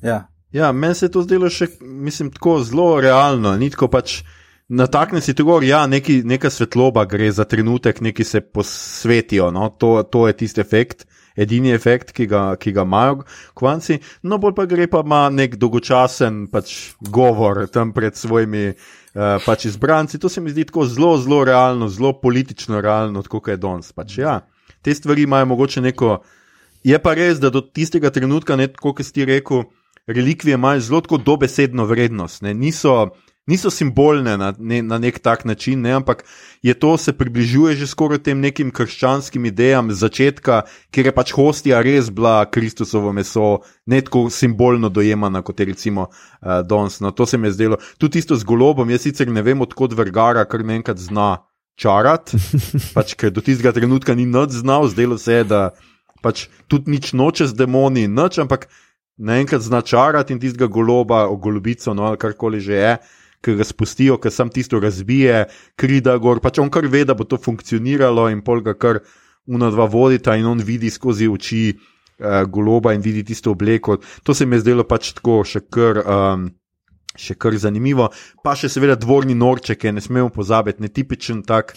Ja. 0.02 0.28
Ja, 0.52 0.72
meni 0.72 0.96
se 0.96 1.06
je 1.06 1.12
to 1.12 1.22
zdelo 1.22 1.50
še, 1.50 1.68
mislim, 1.82 2.32
tako 2.32 2.64
zelo 2.64 3.02
realno. 3.02 3.58
Ni 3.58 3.70
tako 3.70 3.88
pač 3.92 4.22
natakne 4.70 5.22
si 5.22 5.34
tu 5.34 5.46
gor, 5.46 5.64
ja, 5.64 5.86
neki, 5.88 6.22
neka 6.26 6.50
svetloba 6.50 7.06
gre 7.06 7.32
za 7.32 7.46
trenutek, 7.46 8.02
neki 8.02 8.24
se 8.24 8.42
posvetijo. 8.42 9.52
No? 9.52 9.70
To, 9.70 10.04
to 10.04 10.28
je 10.28 10.38
tisti 10.38 10.62
efekt, 10.62 11.06
edini 11.36 11.74
efekt, 11.76 12.12
ki 12.16 12.28
ga, 12.32 12.44
ki 12.60 12.72
ga 12.72 12.86
imajo 12.88 13.24
kvanci. 13.54 14.00
No, 14.24 14.40
bolj 14.42 14.56
pa 14.58 14.66
gre 14.70 14.88
pa 14.92 15.04
ima 15.06 15.26
nek 15.30 15.58
dolgočasen 15.62 16.46
pač, 16.52 16.96
govor 17.00 17.66
tam 17.74 17.94
pred 17.94 18.16
svojimi 18.18 18.72
uh, 18.72 19.38
pač 19.46 19.68
izbranci. 19.70 20.20
To 20.20 20.30
se 20.30 20.42
mi 20.42 20.54
zdi 20.54 20.66
tako 20.72 20.88
zelo, 20.90 21.16
zelo 21.22 21.44
realno, 21.46 21.90
zelo 21.92 22.16
politično 22.22 22.82
realno, 22.82 23.24
kot 23.30 23.52
je 23.54 23.60
danes. 23.62 23.92
Pač, 23.94 24.18
ja. 24.24 24.40
Te 24.82 24.94
stvari 24.94 25.26
imajo 25.26 25.52
mogoče 25.54 25.82
neko. 25.82 26.20
Je 26.86 26.98
pa 27.02 27.16
res, 27.18 27.40
da 27.42 27.50
do 27.50 27.64
tistega 27.66 28.12
trenutka, 28.14 28.58
kot 28.78 29.02
si 29.02 29.14
ti 29.14 29.26
rekel, 29.26 29.66
relikvije 30.08 30.58
imajo 30.58 30.84
zelo 30.86 31.18
dobesedno 31.18 31.86
vrednost. 31.90 32.44
Ne? 32.46 32.54
Niso 32.54 33.10
niso 33.48 33.70
simbolne 33.70 34.38
na, 34.38 34.54
ne, 34.58 34.82
na 34.82 34.98
nek 34.98 35.20
tak 35.20 35.46
način, 35.46 35.82
ne, 35.82 35.92
ampak 35.94 36.24
je 36.62 36.74
to 36.74 36.98
se 36.98 37.14
približuje 37.14 37.76
že 37.76 37.88
skoraj 37.88 38.18
tem 38.26 38.40
nekim 38.42 38.72
krščanskim 38.72 39.46
idejam 39.46 39.92
začetka, 39.92 40.64
kjer 40.92 41.06
je 41.06 41.14
pač 41.14 41.34
hostija 41.34 41.82
res 41.86 42.10
bila 42.10 42.46
Kristusovo 42.50 43.14
meso, 43.14 43.62
ne 43.86 44.02
tako 44.02 44.30
simbolno 44.30 44.90
dojemana 44.90 45.42
kot 45.42 45.60
je 45.60 45.66
recimo 45.66 46.08
uh, 46.10 46.62
Dons. 46.66 47.00
No, 47.00 47.12
to 47.12 47.26
se 47.26 47.38
mi 47.38 47.48
je 47.48 47.52
zdelo. 47.52 47.78
Tudi 47.98 48.20
isto 48.20 48.36
z 48.36 48.44
golobom, 48.44 48.90
jaz 48.90 49.06
sicer 49.06 49.30
ne 49.30 49.42
vem, 49.42 49.62
odkot 49.62 49.94
vrgara, 49.94 50.46
kar 50.46 50.66
naenkrat 50.66 50.98
zna 50.98 51.46
čarati, 51.78 52.38
pač, 52.96 53.14
ker 53.14 53.30
do 53.30 53.46
tistega 53.46 53.76
trenutka 53.76 54.16
ni 54.16 54.26
noč 54.26 54.58
znal, 54.58 54.90
zdelo 54.90 55.18
se 55.22 55.42
je, 55.42 55.44
da 55.44 55.70
pač 56.26 56.48
tudi 56.68 56.98
nič 56.98 57.14
noče 57.14 57.52
z 57.52 57.54
demoni, 57.54 58.08
noč, 58.08 58.42
ampak. 58.42 58.68
Naenkrat 59.16 59.64
značarati 59.64 60.34
in 60.36 60.42
tistega 60.44 60.68
goloba, 60.68 61.22
ogolobico, 61.32 61.94
no, 61.96 62.04
ali 62.04 62.18
karkoli 62.20 62.60
že 62.60 62.74
je, 62.76 62.90
uh, 63.00 63.14
ki 63.46 63.56
ga 63.60 63.68
spustijo, 63.68 64.18
ki 64.22 64.32
sam 64.34 64.50
tisto 64.50 64.80
razbije, 64.82 65.46
krida 65.80 66.18
gor. 66.22 66.42
Pač 66.42 66.60
on 66.64 66.72
kar 66.74 66.88
ve, 66.90 67.04
da 67.06 67.14
bo 67.14 67.28
to 67.30 67.38
funkcioniralo 67.38 68.28
in 68.34 68.42
pol 68.46 68.64
ga 68.66 68.74
kar 68.74 69.02
una 69.46 69.70
dva 69.70 69.86
vodita 69.86 70.36
in 70.36 70.50
on 70.50 70.64
vidi 70.66 70.90
skozi 70.90 71.30
oči 71.30 71.64
uh, 71.72 72.44
goloba 72.50 72.96
in 72.98 73.06
vidi 73.06 73.24
tisto 73.24 73.54
obleko. 73.54 74.00
To 74.24 74.34
se 74.34 74.46
mi 74.46 74.58
je 74.58 74.66
zdelo 74.66 74.88
pač 74.90 75.14
tako 75.20 75.44
še 75.46 75.68
kar. 75.70 76.04
Um, 76.06 76.54
Še 77.16 77.38
kar 77.40 77.56
zanimivo, 77.56 78.10
pa 78.44 78.58
še 78.60 78.68
seveda 78.68 78.98
dvorni 79.00 79.38
norček, 79.40 79.86
ne 79.88 80.02
smemo 80.04 80.28
pozabiti, 80.36 80.84
ne 80.84 80.90
tipičen 80.92 81.46
tak 81.48 81.72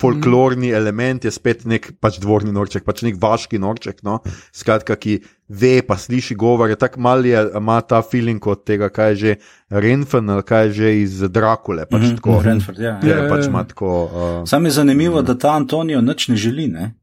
folklorni 0.00 0.70
mm. 0.70 0.74
element, 0.74 1.24
je 1.24 1.30
spet 1.30 1.64
nek 1.68 1.92
pač 2.02 2.18
dvorni 2.22 2.52
norček, 2.54 2.84
pač 2.86 3.02
nek 3.06 3.18
vaški 3.22 3.60
norček, 3.62 4.00
no? 4.06 4.20
skratka, 4.54 4.96
ki 4.96 5.18
ve, 5.52 5.74
pa 5.86 5.98
sliši 6.00 6.34
govore. 6.38 6.76
Tako 6.80 7.02
malo 7.04 7.28
je, 7.28 7.42
ima 7.58 7.80
ta 7.84 8.00
feeling 8.02 8.46
od 8.46 8.64
tega, 8.66 8.88
kaj 8.88 9.12
je 9.12 9.16
že 9.16 9.34
Renfen 9.70 10.30
ali 10.30 10.46
kaj 10.48 10.66
je 10.66 10.72
že 10.72 10.94
iz 11.02 11.20
Drakule. 11.28 11.86
Pač 11.86 12.02
mm 12.02 12.16
-hmm. 12.16 12.42
Renford, 12.42 12.78
ja. 12.78 12.98
Je, 13.02 13.14
ja, 13.14 13.28
pač 13.28 13.46
ja. 13.46 13.64
tako, 13.64 14.04
uh, 14.04 14.48
Sam 14.48 14.64
je 14.64 14.70
zanimivo, 14.70 15.22
mm. 15.22 15.24
da 15.24 15.38
ta 15.38 15.50
Antonijo 15.52 16.00
nič 16.00 16.28
ne 16.28 16.36
želi. 16.36 16.68
Ne? 16.68 16.94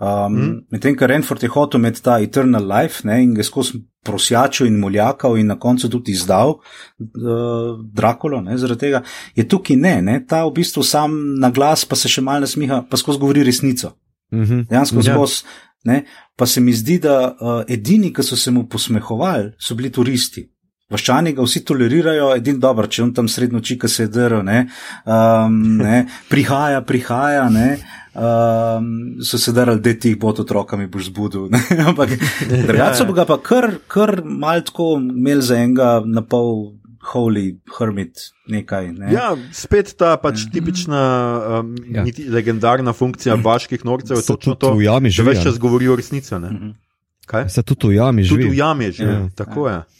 Um, 0.00 0.32
mm. 0.32 0.64
Medtem, 0.70 0.96
ker 0.96 1.08
Renford 1.08 1.42
je 1.42 1.48
hotel 1.48 1.80
imeti 1.80 2.02
ta 2.04 2.18
eternal 2.20 2.66
life 2.68 3.06
ne, 3.08 3.22
in 3.24 3.32
ga 3.34 3.44
skozi 3.46 3.78
prosjačil 4.04 4.68
in 4.68 4.76
moljakal 4.78 5.38
in 5.40 5.48
na 5.48 5.56
koncu 5.58 5.88
tudi 5.90 6.12
izdal 6.12 6.58
uh, 6.58 7.78
Drakulo, 7.96 8.42
ne, 8.44 8.58
zaradi 8.60 8.84
tega 8.84 9.00
je 9.34 9.46
tukaj 9.48 9.78
ne, 9.80 9.94
ne, 10.04 10.18
ta 10.28 10.44
v 10.44 10.52
bistvu 10.58 10.84
sam 10.84 11.16
na 11.40 11.50
glas 11.50 11.86
pa 11.88 11.96
se 11.96 12.12
še 12.12 12.20
mal 12.20 12.44
nasmiha, 12.44 12.82
pa 12.90 13.00
skozi 13.00 13.22
govori 13.22 13.46
resnico. 13.46 13.94
Mm 14.32 14.44
-hmm. 14.44 14.66
Dejansko 14.68 14.96
yeah. 14.96 15.08
Ja. 15.08 15.14
skozi, 15.14 15.44
ne, 15.84 16.04
pa 16.36 16.46
se 16.46 16.60
mi 16.60 16.72
zdi, 16.72 16.98
da 16.98 17.36
uh, 17.40 17.62
edini, 17.68 18.12
ki 18.12 18.22
so 18.22 18.36
se 18.36 18.50
mu 18.50 18.68
posmehovali, 18.68 19.52
so 19.58 19.74
bili 19.74 19.90
turisti. 19.90 20.50
Vaščani 20.90 21.32
ga 21.32 21.42
vsi 21.42 21.64
tolerirajo, 21.64 22.34
edin 22.36 22.60
dobro, 22.60 22.86
če 22.86 23.02
on 23.02 23.14
tam 23.14 23.28
srednjo 23.28 23.60
čika 23.60 23.88
se 23.88 24.06
drvo, 24.06 24.42
ne, 24.42 24.68
um, 25.06 25.76
ne, 25.76 26.06
prihaja, 26.28 26.82
prihaja, 26.82 27.48
ne 27.50 27.78
um, 28.16 29.22
so 29.22 29.38
se 29.38 29.52
darali, 29.52 29.80
da 29.80 29.94
ti 29.94 30.08
jih 30.08 30.18
bo 30.18 30.28
otroka 30.28 30.76
mi 30.76 30.86
boš 30.86 31.10
zbudil. 31.10 31.48
Ampak 31.88 32.16
drugače 32.66 33.04
bo 33.04 33.12
ga 33.12 33.24
pa 33.28 33.38
kar, 33.42 33.70
kar 33.88 34.22
mal 34.24 34.64
tako 34.64 34.96
imel 35.00 35.40
za 35.40 35.60
enega 35.60 36.00
na 36.04 36.24
pol. 36.24 36.72
Holy 37.06 37.52
hermit, 37.70 38.18
nekaj. 38.50 38.88
Ne? 38.90 39.12
Ja, 39.14 39.28
spet 39.54 39.92
ta 39.94 40.16
pač 40.18 40.40
mm. 40.42 40.50
tipična, 40.50 41.02
um, 41.60 41.68
ja. 41.94 42.02
legendarna 42.34 42.90
funkcija 42.98 43.36
vaških 43.44 43.84
norcev, 43.86 44.24
to 44.26 44.34
je 44.34 44.56
to, 44.58 44.72
da 44.74 45.22
več 45.22 45.44
čas 45.44 45.60
govorijo 45.62 45.94
resnico. 45.96 46.38
Mm 46.38 46.58
-hmm. 46.58 47.48
Se 47.48 47.62
tudi 47.62 47.88
v 47.88 47.92
jami 47.92 48.22
živi. 48.22 48.42
Tudi 48.42 48.50
v 48.50 48.58
jami 48.58 48.90
živi, 48.92 49.12
ja. 49.12 49.28
tako 49.34 49.68
ja. 49.68 49.72
je. 49.72 49.78
Ja, 49.78 49.95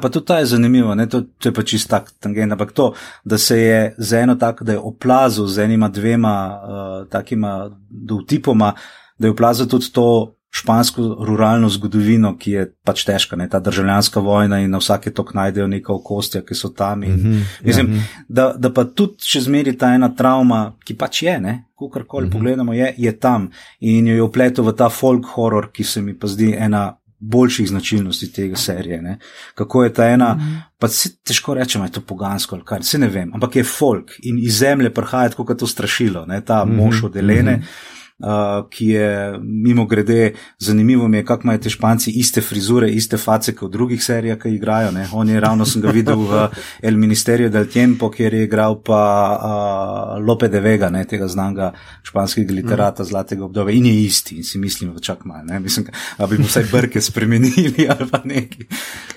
pa 0.00 0.08
tudi 0.08 0.26
ta 0.26 0.38
je 0.38 0.46
zanimivo, 0.46 0.94
to, 1.10 1.20
to 1.38 1.48
je 1.48 1.54
pa 1.54 1.62
čist 1.62 1.90
tak 1.90 2.12
tangent, 2.20 2.52
ampak 2.52 2.72
to, 2.72 2.92
da 3.24 3.38
se 3.38 3.58
je 3.58 3.94
z 3.98 4.22
eno 4.22 4.34
tako, 4.34 4.64
da 4.64 4.72
je 4.72 4.78
oplazil 4.78 5.46
z 5.46 5.64
enima 5.64 5.88
dvema 5.88 6.36
uh, 6.62 7.08
takima 7.10 7.70
dovtipoma, 7.90 8.72
da 9.18 9.26
je 9.26 9.32
oplazil 9.32 9.66
tudi 9.66 9.92
to 9.92 10.36
špansko 10.54 11.16
ruralno 11.20 11.68
zgodovino, 11.68 12.34
ki 12.36 12.50
je 12.50 12.64
pač 12.84 13.06
težka, 13.08 13.36
ne, 13.40 13.46
ta 13.48 13.60
državljanska 13.60 14.20
vojna 14.20 14.58
in 14.60 14.70
na 14.70 14.82
vsake 14.82 15.10
tok 15.16 15.32
najdejo 15.34 15.66
neka 15.66 15.94
okostja, 15.94 16.42
ki 16.44 16.54
so 16.54 16.68
tam. 16.68 17.02
In, 17.02 17.14
mm 17.14 17.22
-hmm, 17.22 17.44
mislim, 17.64 17.94
ja. 17.94 18.02
da, 18.28 18.52
da 18.58 18.72
pa 18.72 18.84
tudi 18.84 19.24
še 19.24 19.40
zmeri 19.40 19.72
ta 19.78 19.94
ena 19.94 20.12
travma, 20.14 20.76
ki 20.84 20.94
pač 20.94 21.22
je, 21.22 21.40
ne, 21.40 21.54
kakorkoli 21.78 22.26
mm 22.26 22.28
-hmm. 22.28 22.32
pogledamo, 22.32 22.74
je, 22.74 22.94
je 22.98 23.18
tam 23.18 23.50
in 23.80 24.06
jo 24.06 24.14
je 24.14 24.22
upletel 24.22 24.64
v 24.64 24.76
ta 24.76 24.88
folk 24.88 25.26
horror, 25.26 25.72
ki 25.72 25.84
se 25.84 26.02
mi 26.02 26.18
pa 26.18 26.26
zdi 26.26 26.52
ena 26.58 26.96
boljših 27.22 27.68
značilnosti 27.68 28.32
tega 28.32 28.56
serije. 28.56 29.02
Ne? 29.02 29.18
Kako 29.54 29.84
je 29.84 29.92
ta 29.92 30.08
ena, 30.08 30.34
mm 30.34 30.40
-hmm. 30.40 30.60
pa 30.78 30.88
se 30.88 31.16
težko 31.16 31.54
reče, 31.54 31.78
da 31.78 31.84
je 31.84 31.92
to 31.92 32.00
pogansko 32.00 32.56
ali 32.56 32.64
kar, 32.64 32.84
se 32.84 32.98
ne 32.98 33.08
vem, 33.08 33.34
ampak 33.34 33.56
je 33.56 33.64
folk 33.64 34.10
in 34.22 34.38
iz 34.38 34.58
zemlje 34.58 34.94
prihaja 34.94 35.30
kot 35.30 35.50
je 35.50 35.56
to 35.56 35.66
strašilo, 35.66 36.26
ne? 36.26 36.40
ta 36.40 36.64
mm 36.64 36.70
-hmm. 36.70 36.76
mož 36.76 37.04
od 37.04 37.16
Elene. 37.16 37.56
Mm 37.56 37.60
-hmm 37.60 37.92
uh, 38.22 38.68
ki 38.70 38.86
je 38.86 39.38
mimo 39.42 39.86
grede 39.86 40.32
zanimivo, 40.58 41.08
mi 41.08 41.16
je, 41.16 41.24
kako 41.24 41.42
imajo 41.44 41.58
te 41.58 41.70
španci 41.70 42.10
iste 42.10 42.40
frizure, 42.40 42.90
iste 42.90 43.16
face 43.16 43.54
kot 43.54 43.68
v 43.68 43.72
drugih 43.72 44.04
serijah, 44.04 44.38
ki 44.38 44.54
igrajo. 44.54 44.90
Ne? 44.90 45.08
On 45.12 45.28
je 45.28 45.40
ravno 45.40 45.66
sem 45.66 45.82
ga 45.82 45.90
videl 45.90 46.22
v 46.28 46.46
El 46.82 46.96
Ministerio 46.96 47.50
del 47.50 47.66
Tiempo, 47.66 48.10
kjer 48.10 48.34
je 48.34 48.44
igral 48.44 48.78
pa 48.82 49.02
uh, 49.36 50.26
Lope 50.26 50.48
de 50.48 50.60
Vega, 50.60 50.90
ne? 50.90 51.04
tega 51.04 51.28
znanga 51.28 51.72
španskega 52.02 52.54
literata 52.54 53.02
mm. 53.02 53.06
zlatega 53.06 53.44
obdobja 53.44 53.74
in 53.74 53.86
je 53.86 53.96
isti 54.04 54.36
in 54.36 54.44
si 54.44 54.58
mislim, 54.58 54.94
čak 55.02 55.24
malo, 55.24 55.44
ne 55.44 55.60
mislim, 55.60 55.86
da 56.18 56.26
bi 56.26 56.38
mu 56.38 56.46
vsaj 56.46 56.64
brke 56.72 57.00
spremenili 57.00 57.88
ali 57.98 58.08
pa 58.10 58.20
neki. 58.24 58.66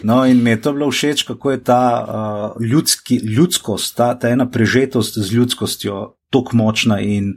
No 0.03 0.25
in 0.25 0.43
mi 0.43 0.49
je 0.49 0.61
to 0.61 0.73
bilo 0.73 0.91
všeč, 0.91 1.23
kako 1.23 1.51
je 1.51 1.63
ta 1.63 1.81
uh, 2.07 2.61
ljudski, 2.65 3.15
ljudskost, 3.15 3.95
ta, 3.97 4.13
ta 4.19 4.29
ena 4.29 4.49
prežetost 4.49 5.17
z 5.17 5.33
ljudskostjo 5.33 6.15
tako 6.29 6.57
močna 6.57 6.99
in 6.99 7.35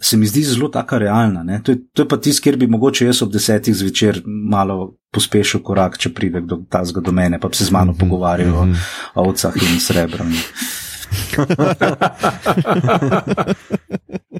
se 0.00 0.16
mi 0.16 0.26
zdi 0.26 0.42
zelo 0.42 0.68
tako 0.68 0.98
realna. 0.98 1.60
To 1.62 1.72
je, 1.72 1.78
to 1.92 2.02
je 2.02 2.08
pa 2.08 2.16
tisto, 2.16 2.42
kjer 2.42 2.56
bi 2.56 2.66
mogoče 2.66 3.06
jaz 3.06 3.22
ob 3.22 3.32
desetih 3.32 3.76
zvečer 3.76 4.22
malo 4.26 4.94
pospešil 5.12 5.62
korak, 5.64 5.98
če 5.98 6.12
pride 6.14 6.40
do 6.40 6.60
tazga 6.70 7.00
do 7.00 7.12
mene, 7.12 7.40
pa 7.40 7.48
bi 7.48 7.56
se 7.56 7.64
z 7.64 7.70
mano 7.70 7.92
-hmm. 7.92 8.00
pogovarjal 8.00 8.66
mm 8.66 8.72
-hmm. 8.72 8.76
o 9.14 9.22
ovcah 9.28 9.54
in 9.56 9.80
srebru. 9.80 10.24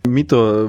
Mito, 0.09 0.69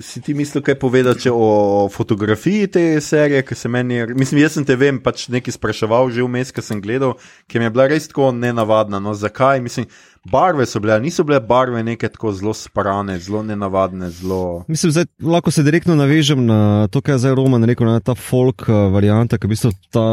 si 0.00 0.20
ti 0.20 0.34
mislil, 0.34 0.62
kaj 0.62 0.74
povedati 0.78 1.30
o 1.32 1.88
fotografiji 1.92 2.66
te 2.66 3.00
serije, 3.00 3.42
ki 3.46 3.54
se 3.54 3.68
meni, 3.68 4.06
mislim, 4.06 4.40
jaz 4.42 4.52
sem 4.52 4.64
te 4.64 4.76
vem, 4.76 5.00
pač 5.02 5.28
nekaj 5.28 5.52
spraševal 5.54 6.10
že 6.10 6.22
vmes, 6.22 6.52
ki 6.52 6.62
sem 6.62 6.80
gledal, 6.82 7.14
ki 7.46 7.58
mi 7.58 7.64
je 7.64 7.70
bila 7.70 7.86
res 7.90 8.08
tako 8.08 8.32
nenavadna. 8.32 9.00
No, 9.00 9.14
zakaj? 9.14 9.60
Mislim, 9.60 9.86
barve 10.24 10.66
so 10.66 10.80
bile, 10.80 11.00
niso 11.00 11.24
bile 11.24 11.40
barve 11.40 11.82
neke 11.82 12.08
tako 12.08 12.32
zelo 12.32 12.54
sprane, 12.54 13.18
zelo 13.18 13.42
nenavadne. 13.42 14.10
Zelo... 14.10 14.64
Mislim, 14.68 14.92
zdaj, 14.92 15.04
lahko 15.22 15.50
se 15.50 15.62
direktno 15.62 15.94
navežem 15.94 16.46
na 16.46 16.88
to, 16.88 17.00
kar 17.00 17.14
je 17.14 17.18
zdaj 17.18 17.34
Roman 17.34 17.64
rekel, 17.64 17.86
na 17.86 18.00
ta 18.00 18.14
folk 18.14 18.68
uh, 18.68 18.92
varianta, 18.92 19.38
ki 19.38 19.46
je 19.46 19.48
v 19.48 19.54
bistvu 19.54 19.72
ta, 19.90 20.06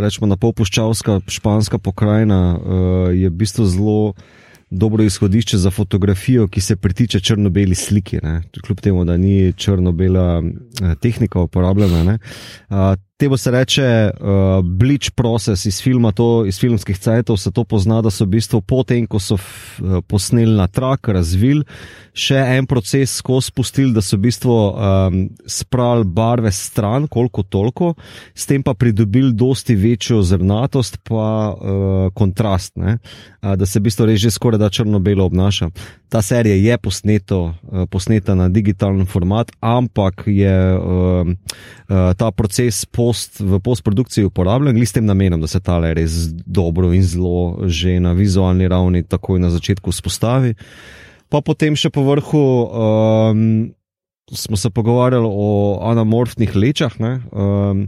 rečemo, 0.00 0.26
na 0.26 0.36
polpuščavska 0.36 1.20
španska 1.28 1.78
pokrajina, 1.78 2.40
uh, 2.56 3.14
je 3.14 3.30
v 3.30 3.36
bistvu 3.36 3.64
zelo 3.64 4.14
dobro 4.70 5.04
izhodišče 5.04 5.58
za 5.58 5.70
fotografijo, 5.70 6.48
ki 6.48 6.60
se 6.60 6.76
pritiče 6.76 7.20
črno-beli 7.20 7.74
sliki. 7.74 8.18
Ne? 8.22 8.42
Kljub 8.66 8.80
temu, 8.80 9.04
da 9.04 9.16
ni 9.16 9.52
črno-bela 9.52 10.42
eh, 10.42 10.94
tehnika 11.00 11.40
uporabljena. 11.40 12.18
Temu 13.16 13.36
se 13.36 13.50
reče 13.50 14.10
uh, 14.10 14.28
bleach 14.64 15.10
process 15.10 15.64
iz 15.64 15.82
filma, 15.82 16.12
to, 16.12 16.44
iz 16.46 16.58
filmskih 16.60 16.98
cajtov 16.98 17.36
se 17.36 17.50
to 17.50 17.64
pozna, 17.64 18.02
da 18.04 18.10
so 18.12 18.26
v 18.26 18.34
bistvu 18.34 18.60
potem, 18.60 19.06
ko 19.08 19.16
so 19.16 19.38
uh, 19.38 20.02
posneli 20.04 20.52
na 20.52 20.66
trak, 20.68 21.08
razvili 21.08 21.64
še 22.12 22.36
en 22.58 22.68
proces 22.68 23.14
skozi 23.22 23.48
spustili, 23.48 23.94
da 23.96 24.04
so 24.04 24.18
v 24.18 24.26
bistvu 24.26 24.52
um, 24.52 25.16
spravili 25.48 26.10
barve 26.12 26.52
stran, 26.52 27.08
koliko 27.08 27.40
toliko, 27.42 27.94
s 28.36 28.44
tem 28.48 28.60
pa 28.60 28.74
pridobili 28.76 29.32
dosti 29.32 29.76
večjo 29.80 30.20
zrnatost, 30.20 31.00
pa 31.08 31.28
uh, 31.56 32.12
kontrast, 32.12 32.76
uh, 32.76 33.00
da 33.56 33.64
se 33.64 33.80
v 33.80 33.88
bistvu 33.88 34.12
reže 34.12 34.32
skoraj 34.36 34.60
da 34.60 34.68
črno-belo 34.68 35.24
obnaša. 35.24 35.70
Ta 36.08 36.22
serija 36.22 36.54
je 36.54 36.78
posneto, 36.78 37.54
uh, 37.62 37.86
posneta 37.90 38.34
na 38.34 38.48
digitalen 38.48 39.06
format, 39.06 39.50
ampak 39.60 40.22
je 40.26 40.54
uh, 40.78 41.26
uh, 41.26 42.12
ta 42.16 42.30
proces 42.30 42.84
po 42.84 43.10
post, 43.10 43.40
v 43.40 43.58
postprodukciji 43.60 44.24
uporabljen, 44.24 44.78
s 44.86 44.94
tem 44.94 45.06
namenom, 45.06 45.40
da 45.40 45.50
se 45.50 45.60
ta 45.60 45.78
le 45.82 45.94
res 45.94 46.30
dobro 46.46 46.92
in 46.94 47.02
zelo 47.02 47.66
že 47.66 47.98
na 48.00 48.12
vizualni 48.12 48.68
ravni 48.68 49.02
takoj 49.02 49.40
na 49.42 49.50
začetku 49.50 49.92
spostavi. 49.92 50.54
Pa 51.28 51.42
potem 51.42 51.74
še 51.74 51.90
po 51.90 52.06
vrhu 52.06 52.44
um, 52.70 53.74
smo 54.30 54.56
se 54.56 54.70
pogovarjali 54.70 55.26
o 55.26 55.82
anamorfnih 55.90 56.54
lečah, 56.54 56.94
ne, 57.02 57.18
um, 57.34 57.86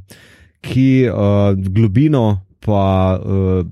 ki 0.63 1.07
uh, 1.07 1.55
globino 1.55 2.43
pa. 2.59 3.19
Uh, 3.23 3.67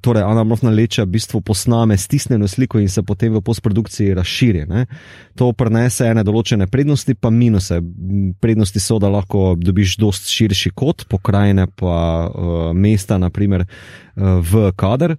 torej 0.00 0.22
anamorfna 0.22 0.70
leča 0.70 1.04
v 1.04 1.16
bistvu 1.16 1.40
posname 1.40 1.96
stisnjeno 1.96 2.48
sliko 2.48 2.78
in 2.78 2.88
se 2.88 3.02
potem 3.02 3.32
v 3.34 3.40
postprodukciji 3.40 4.14
razširi. 4.14 4.66
Ne. 4.66 4.86
To 5.38 5.52
prenese 5.52 6.06
ene 6.10 6.24
določene 6.24 6.66
prednosti, 6.70 7.14
pa 7.14 7.30
minuse. 7.30 7.80
Prednosti 8.40 8.80
so, 8.80 8.98
da 9.02 9.10
lahko 9.12 9.54
dobiš 9.58 9.96
dost 10.00 10.30
širši 10.30 10.72
kot, 10.74 11.06
pokrajine 11.10 11.66
pa 11.66 11.98
uh, 12.28 12.70
mesta, 12.74 13.18
naprimer 13.18 13.66
uh, 13.66 14.40
v 14.40 14.70
kader. 14.76 15.16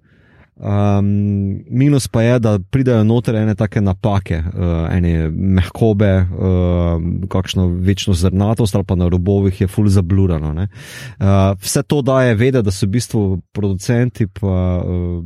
Um, 0.63 1.59
minus 1.67 2.07
pa 2.07 2.21
je, 2.21 2.39
da 2.39 2.59
pridejo 2.71 3.03
noter 3.03 3.35
ene 3.35 3.55
take 3.55 3.81
napake, 3.81 4.37
uh, 4.39 4.87
ene 4.95 5.27
mehkobe, 5.29 6.11
uh, 6.23 7.27
kakšno 7.29 7.67
večno 7.83 8.13
zrnatost 8.13 8.75
ali 8.75 8.87
pa 8.87 8.95
na 8.95 9.09
robovih 9.11 9.61
je 9.61 9.67
full 9.67 9.89
zablurano. 9.91 10.53
Uh, 10.53 11.27
vse 11.59 11.83
to 11.83 12.01
daje 12.01 12.35
vedeti, 12.35 12.63
da 12.63 12.71
so 12.71 12.85
v 12.85 12.95
bistvu 12.95 13.41
producenti 13.51 14.27
pa. 14.27 14.83
Uh, 14.87 15.23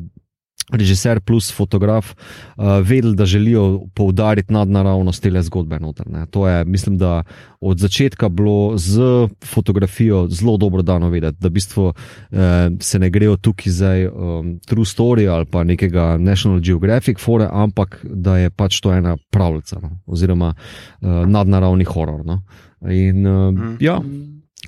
režiser 0.73 1.19
plus 1.19 1.51
fotograf 1.51 2.11
uh, 2.11 2.65
vedeli, 2.83 3.15
da 3.15 3.25
želijo 3.25 3.81
poudariti 3.93 4.53
nadnaravnost 4.53 5.23
te 5.23 5.41
zgodbe. 5.41 5.79
Noter, 5.79 6.05
to 6.29 6.47
je, 6.47 6.65
mislim, 6.65 6.97
da 6.97 7.23
od 7.61 7.79
začetka 7.79 8.29
bilo 8.29 8.77
z 8.77 8.99
fotografijo 9.45 10.27
zelo 10.29 10.57
dobro 10.57 10.81
dano 10.81 11.09
vedeti, 11.09 11.37
da 11.39 11.47
v 11.47 11.51
bistvu 11.51 11.85
uh, 11.85 11.93
se 12.79 12.99
ne 12.99 13.09
grejo 13.09 13.37
tukaj 13.37 13.71
za 13.71 13.91
um, 14.13 14.59
true 14.65 14.85
story 14.85 15.29
ali 15.29 15.45
pa 15.45 15.63
nekega 15.63 16.17
National 16.17 16.59
Geographic 16.59 17.19
fore, 17.19 17.47
ampak 17.51 18.05
da 18.09 18.37
je 18.37 18.49
pač 18.49 18.81
to 18.81 18.93
ena 18.93 19.17
pravljica 19.29 19.79
no? 19.81 19.89
oziroma 20.05 20.53
uh, 20.53 21.09
nadnaravni 21.25 21.83
horor. 21.83 22.25
No? 22.25 22.41
In 22.81 23.27
uh, 23.27 23.53
mm. 23.53 23.77
ja. 23.79 24.01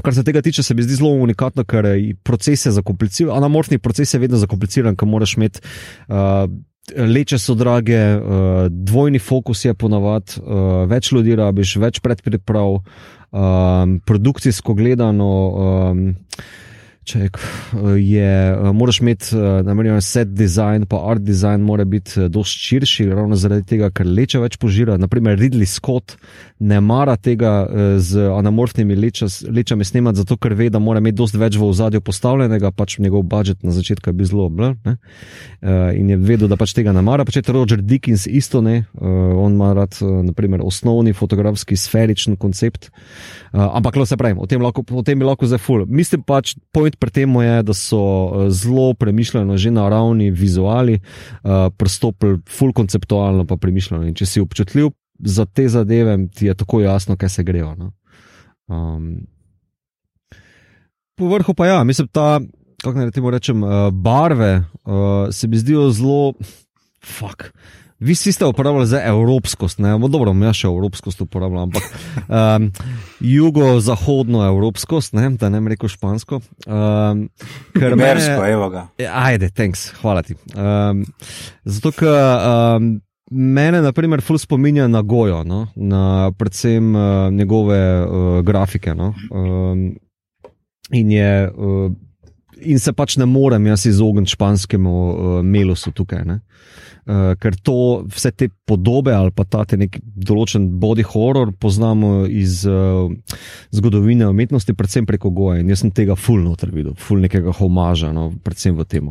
Kar 0.04 0.16
se 0.16 0.24
tega 0.24 0.42
tiče, 0.42 0.64
se 0.64 0.74
mi 0.74 0.84
zdi 0.84 0.96
zelo 1.00 1.12
unikatno, 1.24 1.64
ker 1.68 1.88
proces 2.24 2.66
je 2.66 2.72
zakompliciran. 2.72 3.38
Anamorfni 3.38 3.80
proces 3.80 4.14
je 4.14 4.20
vedno 4.20 4.38
zakompliciran, 4.38 4.96
ker 4.96 5.08
moraš 5.08 5.38
imeti. 5.38 5.64
Uh, 6.08 6.48
Leče 6.90 7.38
so 7.38 7.54
drage, 7.54 8.00
uh, 8.18 8.66
dvojni 8.70 9.20
fokus 9.20 9.66
je 9.66 9.74
ponavadi, 9.78 10.40
uh, 10.42 10.88
več 10.90 11.12
ljudi 11.14 11.36
rabiš, 11.38 11.76
več 11.78 12.00
predpriprav, 12.02 12.80
um, 12.80 14.00
produkcijsko 14.06 14.74
gledano. 14.74 15.30
Um, 15.50 16.08
Če 17.08 17.30
je, 17.98 18.32
moraš 18.76 19.00
imeti, 19.02 19.32
namerno, 19.66 19.96
set 20.04 20.34
design, 20.36 20.84
pa 20.86 21.00
art 21.10 21.24
design 21.26 21.64
mora 21.66 21.86
biti 21.88 22.28
dosti 22.30 22.60
širši, 22.68 23.08
ravno 23.10 23.38
zaradi 23.40 23.66
tega, 23.72 23.88
ker 23.90 24.06
leče 24.06 24.42
več 24.44 24.58
požira. 24.62 24.98
Naprimer, 25.00 25.40
Ridley 25.40 25.66
Scott 25.66 26.18
ne 26.60 26.78
mara 26.84 27.16
tega 27.18 27.64
z 27.98 28.28
anamorfnimi 28.36 28.98
leča, 29.00 29.30
lečami 29.50 29.88
snemati, 29.88 30.20
zato 30.22 30.38
ker 30.38 30.54
ve, 30.60 30.68
da 30.70 30.82
mora 30.84 31.02
imeti 31.02 31.18
dosti 31.18 31.40
več 31.42 31.58
v 31.58 31.70
ozadju 31.72 32.04
postavljenega, 32.06 32.74
pač 32.76 33.00
njegov 33.00 33.24
budžet 33.32 33.64
na 33.66 33.74
začetku 33.74 34.12
je 34.12 34.18
bil 34.20 34.30
zelo 34.30 34.50
bl. 34.54 34.76
Ne? 34.86 34.98
In 35.98 36.14
je 36.14 36.20
vedel, 36.20 36.52
da 36.52 36.60
pač 36.60 36.76
tega 36.78 36.94
ne 36.94 37.02
mara. 37.02 37.26
Pač 37.26 37.40
je 37.40 37.46
Roger 37.56 37.82
Dickens 37.82 38.28
isto 38.28 38.62
ne, 38.62 38.84
on 39.00 39.56
ima 39.56 39.72
rad, 39.74 39.98
naprimer, 40.04 40.62
osnovni 40.62 41.16
fotografski 41.18 41.80
sferičen 41.80 42.38
koncept. 42.38 42.92
Ampak, 43.56 43.96
lo 43.98 44.06
se 44.06 44.20
pravi, 44.20 44.38
o 44.38 44.46
tem, 44.46 44.62
lahko, 44.62 44.84
o 44.94 45.02
tem 45.02 45.18
bi 45.18 45.26
lahko 45.26 45.48
zdaj 45.50 45.64
ful. 45.64 45.88
Mislim 45.90 46.22
pač, 46.28 46.54
point 46.76 46.99
pri 47.00 47.12
tem 47.12 47.36
je, 47.42 47.64
da 47.64 47.74
so 47.74 48.00
eh, 48.00 48.52
zelo 48.52 48.94
premišljeno, 48.94 49.58
že 49.58 49.72
na 49.72 49.88
ravni 49.90 50.32
vizuali, 50.32 51.00
uh, 51.00 51.72
pristopili 51.78 52.40
full 52.50 52.74
konceptualno, 52.74 53.46
pa 53.48 53.58
premišljeno. 53.58 54.08
In 54.08 54.16
če 54.16 54.26
si 54.26 54.44
občutljiv 54.44 54.92
za 55.20 55.46
te 55.46 55.68
zadeve, 55.70 56.18
ti 56.36 56.46
je 56.46 56.54
tako 56.54 56.82
jasno, 56.82 57.18
kaj 57.18 57.30
se 57.30 57.44
grejo. 57.44 57.74
No? 57.76 57.92
Um, 58.68 59.28
po 61.16 61.28
vrhu 61.28 61.54
pa 61.54 61.68
ja, 61.68 61.84
mislim, 61.84 62.08
ta, 62.08 62.40
kako 62.84 63.00
naj 63.00 63.32
rečem, 63.32 63.64
uh, 63.64 63.90
barve 63.92 64.64
uh, 64.86 65.32
se 65.32 65.48
mi 65.48 65.58
zdijo 65.58 65.90
zelo, 65.92 66.34
fuck. 67.04 67.52
Vi 68.00 68.16
si 68.16 68.32
ste 68.32 68.46
uporabljali 68.46 68.88
za 68.88 69.02
evropskost, 69.04 69.80
ne, 69.80 69.90
no, 70.00 70.08
dobro, 70.08 70.34
mi 70.34 70.48
še 70.56 70.70
evropskost 70.70 71.22
uporabljam, 71.22 71.68
ampak 71.68 71.84
um, 72.32 72.70
jugozahodno 73.20 74.46
evropskost, 74.48 75.14
ne, 75.20 75.30
da 75.36 75.50
ne 75.52 75.60
bi 75.62 75.74
rekel 75.74 75.92
špansko. 75.92 76.40
Um, 76.64 77.28
Mersko, 77.76 78.46
evo 78.48 78.70
ga. 78.72 78.88
Ja, 79.02 79.12
ajde, 79.28 79.52
thanks, 79.52 79.90
hvala 80.00 80.24
ti. 80.24 80.38
Um, 80.56 81.04
zato, 81.68 81.92
ker 81.92 82.16
um, 82.16 82.94
mene, 83.36 83.84
na 83.84 83.92
primer, 83.92 84.24
ful 84.24 84.40
spominja 84.40 84.88
na 84.88 85.04
Gojo, 85.04 85.44
no, 85.44 85.66
na 85.76 86.32
predvsem 86.40 86.94
uh, 86.96 87.28
njegove 87.36 87.80
uh, 88.00 88.30
grafike. 88.48 88.96
No, 88.96 89.12
um, 89.32 89.90
in 90.92 91.18
je. 91.18 91.34
Uh, 91.56 91.90
In 92.60 92.76
se 92.76 92.92
pač 92.92 93.14
ne 93.16 93.24
morem 93.24 93.70
jaz 93.70 93.86
izogniti 93.88 94.34
španskemu 94.34 94.92
uh, 94.92 95.36
melosu 95.48 95.94
tukaj. 95.96 96.26
Uh, 96.28 96.42
uh, 97.06 97.36
ker 97.40 97.56
to, 97.64 98.06
vse 98.16 98.32
te 98.32 98.50
podobe 98.66 99.14
ali 99.14 99.32
pa 99.32 99.44
ta 99.44 99.66
nek 99.78 100.00
določen 100.04 100.70
body 100.80 101.04
horror 101.04 101.52
poznamo 101.52 102.26
iz 102.26 102.66
uh, 102.68 103.10
zgodovine 103.72 104.28
umetnosti, 104.28 104.74
predvsem 104.74 105.06
preko 105.06 105.30
Goja. 105.30 105.60
In 105.60 105.70
jaz 105.70 105.84
sem 105.84 105.92
tega 105.92 106.16
fulno 106.16 106.56
videl, 106.72 106.96
fulno 106.96 107.28
nekega 107.28 107.52
homaža, 107.52 108.14
no, 108.14 108.32
predvsem 108.44 108.78
v 108.78 108.86
tem. 108.86 109.10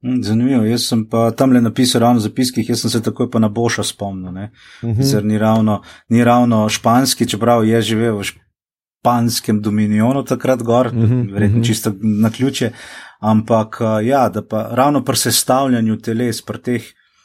Hm, 0.00 0.22
zanimivo, 0.24 0.64
jaz 0.64 0.86
sem 0.88 1.04
pa 1.08 1.30
tam 1.36 1.52
le 1.52 1.60
napisal 1.60 2.00
ravno 2.00 2.20
zapiskih, 2.24 2.68
jaz 2.68 2.80
sem 2.80 2.90
se 2.90 3.02
takoj 3.04 3.28
pa 3.30 3.38
na 3.38 3.48
Boša 3.48 3.84
spomnil. 3.84 4.30
Uh 4.30 4.88
mhm. 4.88 5.00
-huh. 5.00 5.24
ni, 5.24 5.38
ravno, 5.38 5.82
ni 6.08 6.24
ravno 6.24 6.68
španski, 6.68 7.28
čeprav 7.28 7.64
je 7.64 7.82
živel 7.82 8.18
v 8.18 8.24
španskem 8.24 9.60
dominionu 9.60 10.24
takrat 10.24 10.62
gor, 10.62 10.86
uh 10.86 10.94
mhm, 10.94 11.04
-huh. 11.04 11.32
verjetno 11.32 11.46
uh 11.46 11.50
mhm. 11.50 11.62
-huh. 11.62 11.66
čisto 11.66 11.92
na 12.00 12.30
ključe. 12.30 12.72
Ampak 13.20 13.80
ja, 14.04 14.28
da 14.28 14.42
pa 14.46 14.68
ravno 14.72 15.04
pri 15.04 15.16
sestavljanju 15.16 15.98
teles, 15.98 16.42
pri 16.42 16.58
teh 16.58 16.82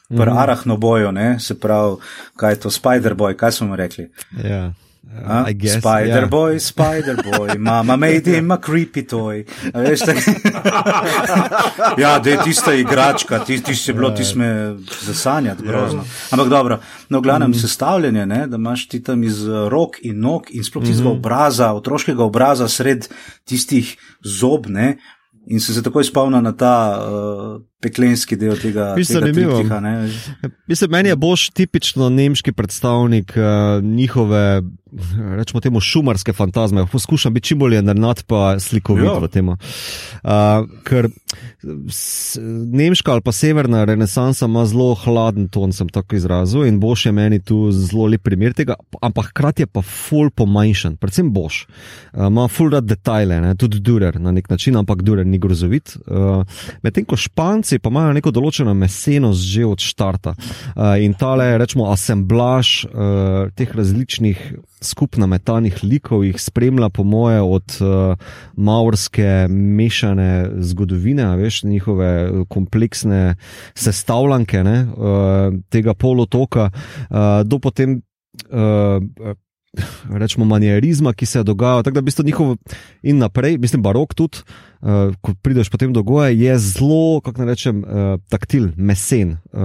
pri 0.08 0.16
mm 0.16 0.22
-hmm. 0.22 0.42
arahnoboju, 0.42 1.12
se 1.38 1.60
pravi, 1.60 1.96
kaj 2.36 2.52
je 2.52 2.60
to 2.60 2.70
Spider-Boy, 2.70 3.36
kaj 3.36 3.52
smo 3.52 3.76
rekli. 3.76 4.10
Yeah. 4.36 4.72
Uh, 5.06 5.46
Spider-Boy, 5.80 6.54
yeah. 6.54 6.60
Spider-Boy, 6.60 7.58
mama 7.58 7.96
made 8.06 8.26
him 8.26 8.50
a 8.50 8.56
creepy 8.56 9.06
toy. 9.06 9.44
ja, 12.02 12.18
da 12.18 12.30
je 12.30 12.38
tista 12.44 12.74
igračka, 12.74 13.38
ti, 13.38 13.62
ti 13.62 13.74
si 13.74 13.92
bilo, 13.92 14.10
ti 14.10 14.24
smo 14.24 14.44
zasanjati, 15.00 15.62
grozno. 15.62 16.04
Ampak 16.30 16.48
dobro, 16.48 16.78
no, 17.08 17.20
glavnem 17.20 17.50
mm 17.50 17.54
-hmm. 17.54 17.60
sestavljanje, 17.60 18.26
ne, 18.26 18.46
da 18.46 18.56
imaš 18.56 18.88
ti 18.88 19.02
tam 19.02 19.24
iz 19.24 19.48
rok 19.48 19.96
in 20.02 20.20
nog 20.20 20.42
in 20.50 20.64
sploh 20.64 20.84
tistega 20.84 21.08
mm 21.08 21.14
-hmm. 21.14 21.18
obraza, 21.18 21.72
otroškega 21.72 22.24
obraza 22.24 22.68
sred 22.68 23.08
tistih 23.44 23.96
zob, 24.24 24.66
ne, 24.66 24.98
in 25.46 25.60
se 25.60 25.82
takoj 25.82 26.04
spomnim 26.04 26.42
na 26.42 26.52
ta. 26.52 27.06
Uh, 27.08 27.62
peklenski 27.80 28.36
del 28.36 28.56
tega. 28.58 28.94
Mislim, 28.96 29.22
tega 29.22 29.34
triptiha, 29.34 29.80
ne. 29.80 29.94
Mislim, 30.66 30.90
meni 30.90 31.08
je 31.08 31.16
boš 31.16 31.50
tipično 31.50 32.08
nemški 32.08 32.52
predstavnik 32.52 33.34
uh, 33.36 33.84
njihove, 33.84 34.62
rečemo 35.36 35.60
temu, 35.60 35.80
šumarske 35.80 36.32
fantazme. 36.32 36.86
Poskušam 36.92 37.34
biti 37.34 37.46
čim 37.52 37.58
bolj 37.58 37.76
enernat, 37.78 38.24
pa 38.26 38.56
slikovit 38.60 39.04
Ja. 39.04 39.18
v 39.20 39.28
tem. 39.28 39.48
Uh, 39.48 39.58
ker 40.88 41.08
s, 41.90 42.38
nemška 42.72 43.12
ali 43.12 43.20
pa 43.20 43.32
severna 43.32 43.84
renesansa 43.84 44.48
ima 44.48 44.64
zelo 44.66 44.94
hladen 44.94 45.48
ton, 45.48 45.72
sem 45.72 45.88
tako 45.88 46.16
izrazil, 46.16 46.64
in 46.66 46.80
boš 46.80 47.06
je 47.06 47.12
meni 47.12 47.42
tu 47.44 47.70
zelo 47.72 48.06
lep 48.06 48.24
primer 48.24 48.56
tega, 48.56 48.74
ampak 49.02 49.30
hkrati 49.34 49.62
je 49.62 49.66
pa 49.66 49.82
full 49.82 50.30
pomanjšan, 50.30 50.96
predvsem 50.96 51.30
boš. 51.32 51.66
Uh, 52.12 52.26
ima 52.26 52.48
full 52.48 52.72
rad 52.72 52.88
detajle, 52.88 53.40
ne? 53.40 53.54
tudi 53.54 53.80
Durer 53.80 54.20
na 54.20 54.32
nek 54.32 54.48
način, 54.50 54.76
ampak 54.76 55.02
Durer 55.02 55.26
ni 55.26 55.38
grozovit. 55.38 55.96
Uh, 56.06 56.42
Medtem 56.82 57.04
ko 57.04 57.16
Španci 57.16 57.75
pa 57.82 57.92
imajo 57.92 58.14
neko 58.16 58.32
določeno 58.34 58.74
mesenost 58.74 59.44
že 59.46 59.66
od 59.66 59.82
štarta. 59.82 60.34
Uh, 60.36 60.96
in 61.02 61.14
tale, 61.18 61.52
rečemo, 61.60 61.88
asemblaž 61.92 62.86
uh, 62.86 63.52
teh 63.56 63.70
različnih 63.72 64.42
skupno 64.82 65.26
metanih 65.26 65.78
likov 65.82 66.24
jih 66.26 66.38
spremlja, 66.40 66.90
po 66.90 67.04
moje, 67.04 67.40
od 67.42 67.78
uh, 67.80 68.28
maorske 68.56 69.46
mešane 69.50 70.62
zgodovine, 70.66 71.28
veš, 71.40 71.62
njihove 71.64 72.44
kompleksne 72.52 73.36
sestavljanke 73.74 74.62
ne, 74.64 74.76
uh, 74.84 75.56
tega 75.72 75.94
polotoka, 75.94 76.70
uh, 76.70 77.42
do 77.44 77.58
potem. 77.58 78.00
Uh, 78.52 79.36
Rečemo, 80.10 80.44
manjerizma, 80.44 81.12
ki 81.12 81.26
se 81.26 81.38
je 81.38 81.44
dogajal, 81.44 81.82
tako 81.82 81.94
da 81.94 82.00
v 82.00 82.04
bistvu 82.04 82.24
njihovo 82.24 82.56
in 83.02 83.18
naprej, 83.18 83.58
mislim, 83.58 83.82
barok 83.82 84.14
tudi, 84.14 84.38
uh, 84.80 84.88
ko 85.20 85.34
prideš 85.42 85.68
potem 85.68 85.92
do 85.92 86.02
goja, 86.02 86.28
je 86.28 86.58
zelo, 86.58 87.20
kako 87.20 87.42
naj 87.42 87.48
rečem, 87.48 87.78
uh, 87.78 88.20
taktil, 88.28 88.70
mesen, 88.76 89.36
uh, 89.52 89.60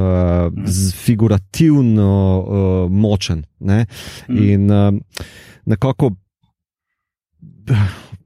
z- 0.66 0.94
figurativno 0.96 2.12
uh, 2.40 2.92
močen. 2.92 3.46
Ne? 3.60 3.86
In 4.28 4.72
uh, 4.72 4.94
nekako 5.66 6.12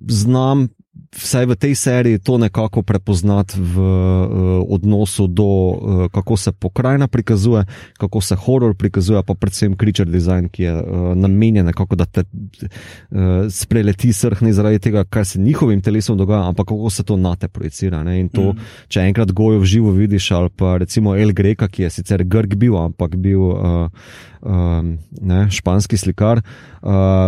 znam, 0.07 0.67
vsaj 1.15 1.45
v 1.45 1.55
tej 1.55 1.73
seriji, 1.75 2.19
to 2.19 2.37
nekako 2.37 2.83
prepoznati 2.83 3.55
v 3.55 3.79
uh, 3.79 4.27
odnosu 4.69 5.27
do 5.27 5.43
uh, 5.43 5.75
kako 6.11 6.37
se 6.37 6.51
pokrajina 6.51 7.07
prikazuje, 7.07 7.65
kako 7.97 8.21
se 8.21 8.35
horor 8.35 8.75
prikazuje, 8.75 9.23
pa 9.23 9.33
predvsem 9.33 9.75
creature 9.77 10.11
design, 10.11 10.49
ki 10.49 10.63
je 10.63 10.73
uh, 10.75 11.15
namenjen 11.15 11.65
nekako, 11.65 11.95
da 11.95 12.05
te 12.05 12.23
uh, 12.23 13.47
spreleti 13.49 14.13
srhni 14.13 14.53
zaradi 14.53 14.79
tega, 14.79 15.03
kar 15.03 15.25
se 15.25 15.39
njihovim 15.39 15.81
telesom 15.81 16.17
dogaja, 16.17 16.47
ampak 16.47 16.67
kako 16.67 16.89
se 16.89 17.03
to 17.03 17.17
na 17.17 17.35
te 17.35 17.47
projicira. 17.47 18.03
Ne? 18.03 18.19
In 18.19 18.29
to, 18.29 18.51
mm. 18.53 18.69
če 18.87 19.07
enkrat 19.07 19.31
gojo 19.31 19.59
v 19.59 19.65
živo 19.65 19.91
vidiš, 19.91 20.31
ali 20.31 20.49
pa 20.49 20.77
recimo 20.77 21.15
El 21.15 21.31
Greka, 21.33 21.67
ki 21.67 21.83
je 21.83 21.89
sicer 21.89 22.23
Grk 22.23 22.55
bil, 22.55 22.77
ampak 22.77 23.15
bil. 23.15 23.41
Uh, 23.41 24.33
Um, 24.45 24.99
ne, 25.25 25.47
španski 25.49 25.97
slikar, 25.97 26.37
uh, 26.37 26.74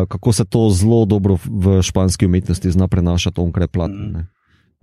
kako 0.07 0.33
se 0.33 0.45
to 0.45 0.69
zelo 0.69 1.05
dobro 1.05 1.37
v 1.45 1.81
španski 1.81 2.25
umetnosti 2.25 2.71
zna 2.71 2.87
prenašati 2.87 3.41
onkraj 3.41 3.67
platna. 3.67 4.25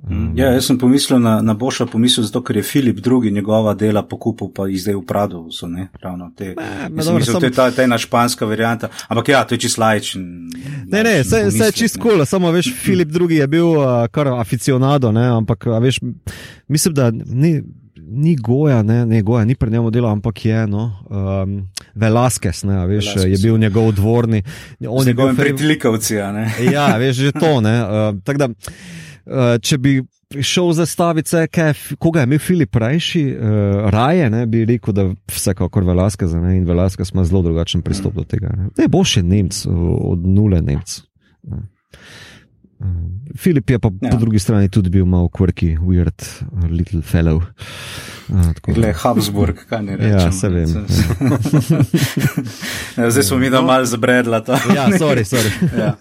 Um, 0.02 0.32
Ja, 0.34 0.50
jaz 0.50 0.66
sem 0.66 0.78
pomislil 0.78 1.20
na, 1.22 1.38
na 1.42 1.54
Boša, 1.54 1.86
pomislil 1.86 2.26
zato, 2.26 2.42
ker 2.42 2.56
je 2.56 2.62
Filip 2.62 2.98
II. 2.98 3.30
njegova 3.30 3.74
dela 3.74 4.02
pokupil, 4.02 4.48
pa 4.54 4.66
jih 4.66 4.80
zdaj 4.82 4.94
Pradu 5.06 5.46
so, 5.52 5.68
ne, 5.68 5.88
ravno 6.02 6.32
te. 6.36 6.44
Jaz 6.44 6.56
sem 6.56 6.96
dobro, 6.96 7.14
mislil, 7.14 7.32
sam- 7.32 7.40
to 7.40 7.46
je 7.46 7.52
ta, 7.52 7.70
ta 7.70 7.82
ena 7.82 7.98
španska 7.98 8.46
varianta, 8.46 8.88
ampak 9.08 9.28
ja, 9.28 9.44
to 9.44 9.54
je 9.54 9.58
čist 9.58 9.78
lajčen. 9.78 10.50
Ne, 10.86 11.02
ne, 11.02 11.22
vse 11.22 11.44
vse 11.46 11.64
je 11.64 11.72
čist 11.72 11.96
ne. 11.96 12.02
kul, 12.02 12.10
cool, 12.10 12.26
samo 12.26 12.50
veš, 12.50 12.72
Filip 12.74 13.14
II. 13.14 13.36
je 13.36 13.46
bil 13.46 13.66
uh, 13.66 14.06
kar 14.10 14.28
aficionado, 14.28 15.12
ne, 15.12 15.24
ampak 15.28 15.66
veš, 15.80 16.00
mislim, 16.68 16.94
da 16.94 17.10
ni. 17.10 17.62
Ni 18.06 18.36
goja, 18.36 18.82
ne, 18.82 19.06
ne 19.06 19.22
goja, 19.22 19.44
ni 19.44 19.54
pri 19.54 19.70
njemu 19.70 19.90
delo, 19.90 20.08
ampak 20.08 20.44
je 20.44 20.66
no, 20.66 20.84
um, 21.10 21.68
Velasquez, 21.94 22.64
ne, 22.64 22.86
veš, 22.86 23.14
Velasquez, 23.14 23.30
je 23.30 23.38
bil 23.42 23.58
njegov 23.58 23.92
dvorni. 23.92 24.42
On 24.88 25.08
je 25.08 25.14
bil 25.14 25.32
ne. 26.32 26.48
Ja, 26.74 26.96
veš, 26.96 27.16
že 27.16 27.32
to. 27.32 27.60
ne, 27.60 27.74
Uh, 27.84 28.20
tako 28.24 28.38
da, 28.38 28.48
uh, 28.48 29.56
če 29.60 29.78
bi 29.78 30.02
šel 30.40 30.72
zastaviti, 30.72 31.28
se, 31.28 31.46
kaj, 31.46 31.68
je 31.68 31.96
koga 31.98 32.20
je 32.20 32.28
imel 32.28 32.38
Filip 32.38 32.76
Rajši, 32.76 33.24
uh, 33.34 33.90
raje, 33.90 34.30
ne, 34.30 34.46
bi 34.46 34.64
rekel, 34.64 34.94
da 34.94 35.08
vsekakor 35.30 35.84
Velasquez 35.84 36.34
ne, 36.34 36.56
in 36.58 36.66
Velasquez 36.66 37.12
ima 37.14 37.24
zelo 37.24 37.42
drugačen 37.42 37.82
pristop 37.82 38.14
do 38.14 38.24
tega. 38.24 38.52
Ne, 38.56 38.68
ne 38.78 38.88
bo 38.88 39.04
še 39.04 39.22
Nemc, 39.22 39.64
od 40.14 40.26
nule 40.26 40.60
Nemc. 40.62 41.00
Ne. 41.50 41.64
Uh, 42.78 42.86
Filip 43.36 43.70
je 43.70 43.78
pa 43.78 43.88
ja. 43.88 44.08
Ja. 44.08 44.10
po 44.10 44.16
drugi 44.16 44.38
strani 44.38 44.68
tudi 44.68 44.90
bil 44.90 45.04
malo 45.04 45.28
quirky, 45.28 45.76
weird, 45.78 46.24
little 46.70 47.02
fellow. 47.02 47.42
Uh, 48.28 48.74
Gle, 48.74 48.92
Habsburg, 48.92 49.64
kaj 49.68 49.82
ne 49.82 49.96
rečem. 49.96 50.18
Ja, 50.18 50.32
se 50.32 50.48
vem. 50.48 50.68
Ja, 52.96 53.10
zdaj 53.10 53.22
smo 53.22 53.36
mi 53.36 53.50
da 53.50 53.60
mal 53.62 53.84
zabredla 53.84 54.40
to. 54.40 54.52
Ja, 54.52 54.86
sorry, 54.98 55.24
sorry. 55.24 55.50
Ja. 55.80 55.94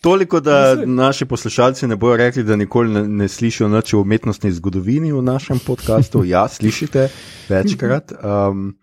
Toliko, 0.00 0.40
da 0.40 0.74
naši 0.86 1.24
poslušalci 1.24 1.86
ne 1.86 1.96
bodo 1.96 2.16
rekli, 2.16 2.44
da 2.44 2.56
nikoli 2.56 2.90
ne, 2.90 3.08
ne 3.08 3.28
slišijo 3.28 3.68
nič 3.68 3.94
o 3.94 4.00
umetnostni 4.00 4.52
zgodovini 4.52 5.12
v 5.12 5.22
našem 5.22 5.58
podkastu. 5.66 6.24
Ja, 6.24 6.48
slišite 6.48 7.08
večkrat. 7.48 8.12
Um, 8.12 8.74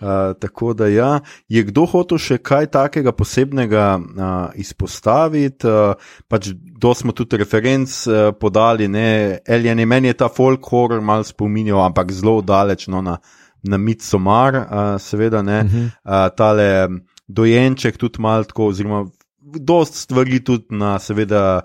uh, 0.00 0.34
tako 0.40 0.74
da 0.74 0.88
ja, 0.88 1.20
je 1.48 1.62
kdo 1.68 1.86
hotel 1.90 2.18
še 2.18 2.38
kaj 2.38 2.70
takega 2.74 3.12
posebnega 3.16 3.86
uh, 3.96 4.34
izpostaviti? 4.60 5.66
Uh, 5.66 5.96
pač 6.28 6.52
do 6.54 6.94
smo 6.94 7.14
tudi 7.16 7.40
referenc 7.40 7.96
uh, 8.10 8.30
podali, 8.40 8.88
ne, 8.88 9.40
Alien, 9.48 9.82
meni 9.88 10.12
je 10.12 10.20
ta 10.22 10.30
folk 10.32 10.66
horror 10.70 11.00
mal 11.00 11.24
spominjal, 11.24 11.84
ampak 11.88 12.12
zelo 12.12 12.40
daleč 12.42 12.88
no, 12.92 13.02
na, 13.02 13.18
na 13.62 13.80
Midsommar, 13.80 14.62
uh, 14.62 14.94
seveda 15.02 15.42
ne. 15.42 15.60
Uh 15.62 15.70
-huh. 15.70 15.86
uh, 16.04 16.28
tale 16.36 16.88
dojenček 17.28 17.96
tudi 17.96 18.22
mal 18.22 18.44
tako, 18.44 18.70
oziroma 18.70 19.06
dost 19.40 19.94
stvari 19.94 20.44
tudi 20.44 20.64
na, 20.70 20.98
seveda, 20.98 21.62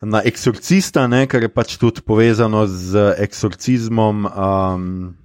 na 0.00 0.22
eksorcista, 0.24 1.06
ne, 1.06 1.26
kar 1.26 1.42
je 1.42 1.48
pač 1.52 1.76
tudi 1.78 2.02
povezano 2.06 2.66
z 2.66 3.14
eksorcizmom. 3.18 4.26
Um, 4.26 5.16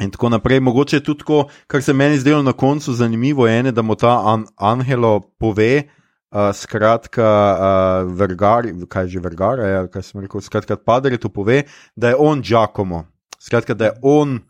In 0.00 0.10
tako 0.10 0.28
naprej, 0.32 0.60
mogoče 0.60 0.96
je 0.96 1.04
tudi 1.04 1.18
tako, 1.18 1.44
kar 1.66 1.82
se 1.82 1.92
meni 1.92 2.18
zdelo 2.18 2.42
na 2.42 2.52
koncu 2.52 2.94
zanimivo, 2.96 3.46
je, 3.46 3.72
da 3.72 3.82
mu 3.82 3.94
ta 3.94 4.22
an, 4.24 4.46
Angelo 4.56 5.20
pove, 5.38 5.82
uh, 6.32 6.48
skratka, 6.54 7.28
uh, 7.58 8.12
vergar, 8.16 8.66
kaj 8.88 9.08
že 9.08 9.20
vergara, 9.20 9.66
je, 9.68 9.82
kaj 9.92 10.02
sem 10.02 10.20
rekel, 10.24 10.40
skratka, 10.40 10.76
Padre 10.76 11.20
tu 11.20 11.28
pove, 11.28 11.62
da 11.96 12.08
je 12.08 12.16
on 12.18 12.42
Giacomo, 12.42 13.04
skratka, 13.38 13.74
da 13.74 13.84
je 13.84 13.92
on 14.02 14.40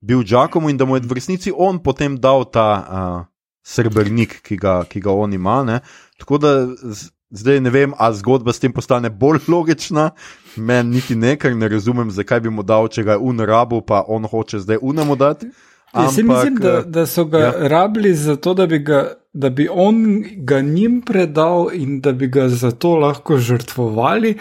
bil 0.00 0.22
Giacomo 0.22 0.70
in 0.70 0.76
da 0.76 0.84
mu 0.84 0.96
je 0.96 1.02
v 1.02 1.18
resnici 1.18 1.50
on 1.50 1.82
potem 1.82 2.20
dal 2.20 2.44
ta 2.44 2.68
uh, 2.78 3.24
srebrnik, 3.66 4.38
ki 4.46 4.56
ga, 4.56 4.84
ki 4.86 5.02
ga 5.02 5.10
on 5.10 5.32
ima. 5.34 5.62
Ne? 5.66 5.80
Tako 6.20 6.38
da 6.38 6.52
zdaj 7.30 7.60
ne 7.60 7.70
vem, 7.70 7.94
ali 7.98 8.16
zgodba 8.16 8.52
s 8.52 8.60
tem 8.60 8.72
postane 8.72 9.10
bolj 9.10 9.38
logična. 9.48 10.10
Meni 10.56 10.96
niti 10.96 11.16
ne, 11.16 11.36
ker 11.36 11.56
ne 11.56 11.68
razumem, 11.68 12.10
zakaj 12.10 12.40
bi 12.40 12.50
mu 12.50 12.62
dal, 12.62 12.88
če 12.88 13.04
ga 13.04 13.16
je 13.16 13.18
unrabu, 13.18 13.80
pa 13.80 14.04
on 14.08 14.24
hoče 14.24 14.62
zdaj 14.64 14.78
unemu 14.82 15.16
dati. 15.16 15.50
Jaz 15.94 16.14
si 16.14 16.22
mislim, 16.22 16.56
da, 16.56 16.68
eh, 16.78 16.82
da 16.86 17.06
so 17.06 17.24
ga 17.24 17.38
ja. 17.38 17.44
ja. 17.44 17.68
rabili 17.68 18.14
zato, 18.14 18.54
da 18.54 18.66
bi, 18.66 18.78
ga, 18.78 19.12
da 19.32 19.50
bi 19.50 19.68
on 19.70 20.24
ga 20.36 20.60
njim 20.60 21.02
predal 21.06 21.68
in 21.72 22.00
da 22.00 22.12
bi 22.12 22.26
ga 22.26 22.48
zato 22.48 22.96
lahko 22.96 23.38
žrtvovali, 23.38 24.34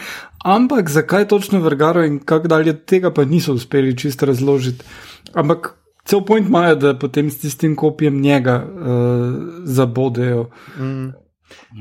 ampak 0.43 0.89
zakaj 0.89 1.27
točno 1.27 1.59
Vergaro 1.59 2.03
in 2.03 2.19
kako 2.19 2.47
dalje 2.47 2.77
tega 2.85 3.13
pa 3.13 3.25
niso 3.25 3.53
uspeli 3.53 3.97
čisto 3.97 4.25
razložiti. 4.25 4.85
Ampak 5.33 5.73
cel 6.05 6.21
point 6.21 6.47
imajo, 6.47 6.75
da 6.75 6.99
potem 6.99 7.31
s 7.31 7.39
tistim 7.39 7.75
kopijem 7.75 8.21
njega 8.21 8.65
uh, 8.65 8.85
zabodejo. 9.63 10.49
Mm. 10.79 11.24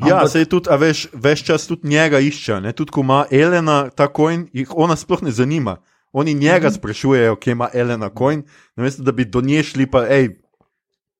Ja, 0.06 0.16
Ampak- 0.16 0.28
se 0.28 0.38
je 0.38 0.44
tudi, 0.44 0.70
a 0.70 0.76
veš, 0.76 1.06
veš 1.12 1.44
čas 1.44 1.66
tudi 1.66 1.88
njega 1.88 2.18
išče, 2.18 2.60
ne? 2.60 2.72
tudi 2.72 2.90
ko 2.90 3.00
ima 3.00 3.24
Elena 3.30 3.90
ta 3.90 4.08
coin, 4.16 4.48
jih 4.52 4.68
ona 4.76 4.96
sploh 4.96 5.22
ne 5.22 5.30
zanima. 5.30 5.76
Oni 6.12 6.34
njega 6.34 6.68
Mhm. 6.68 6.74
sprašujejo, 6.74 7.36
kje 7.36 7.52
ima 7.52 7.68
Elena 7.74 8.10
coin, 8.18 8.42
namesto 8.76 9.02
da 9.02 9.12
bi 9.12 9.24
do 9.24 9.40
nje 9.40 9.62
šli, 9.62 9.86
pa 9.86 10.06
hej, 10.06 10.28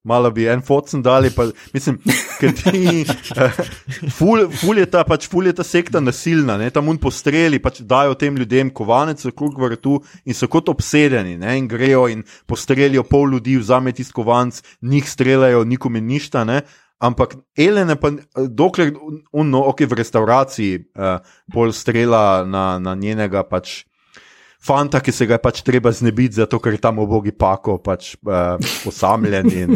malo 0.05 0.31
bi 0.31 0.47
en 0.47 0.61
focen 0.62 1.03
dali. 1.03 1.31
Pa, 1.31 1.47
mislim, 1.73 1.99
ker 2.41 2.53
ti, 2.53 3.05
uh, 3.37 3.51
ful, 4.19 4.51
ful, 4.53 4.78
je 4.78 4.87
ta, 4.87 5.05
pač, 5.05 5.27
ful 5.28 5.47
je 5.47 5.53
ta 5.53 5.65
sekta 5.65 6.01
nasilna, 6.01 6.57
ne? 6.59 6.70
tam 6.70 6.89
un 6.89 6.99
postreli, 6.99 7.59
pač 7.59 7.81
dajo 7.81 8.15
tem 8.15 8.37
ljudem 8.37 8.70
kovanec 8.70 9.24
okrog 9.27 9.59
vrtu 9.59 10.03
in 10.24 10.35
so 10.35 10.47
kot 10.47 10.69
obsedeni 10.69 11.37
ne? 11.39 11.59
in 11.59 11.69
grejo 11.69 12.09
in 12.09 12.23
postrelijo 12.47 13.03
pol 13.03 13.31
ljudi, 13.33 13.57
vzame 13.57 13.93
tisti 13.93 14.12
kovanc, 14.12 14.61
njih 14.83 15.11
streljajo, 15.11 15.65
nikome 15.65 16.01
ništa. 16.01 16.45
Ne? 16.45 16.61
Ampak 17.05 17.36
Elene, 17.56 17.97
pa, 18.01 18.09
eh, 18.09 18.47
dokler 18.48 18.94
uno, 19.32 19.64
ok, 19.68 19.85
v 19.85 19.98
restauraciji 19.98 20.78
uh, 20.97 21.18
pol 21.52 21.74
strela 21.76 22.44
na, 22.48 22.78
na 22.81 22.94
njenega 22.97 23.44
pač. 23.44 23.85
Fanta, 24.64 25.02
ki 25.05 25.12
se 25.12 25.26
ga 25.28 25.36
je 25.36 25.43
pač 25.44 25.59
treba 25.60 25.90
znebiti, 25.93 26.39
zato 26.40 26.56
ker 26.56 26.72
je 26.72 26.81
tam 26.81 27.02
obogi 27.02 27.35
pako, 27.36 27.76
pač 27.85 28.14
uh, 28.24 28.56
osamljen 28.89 29.51
in 29.52 29.74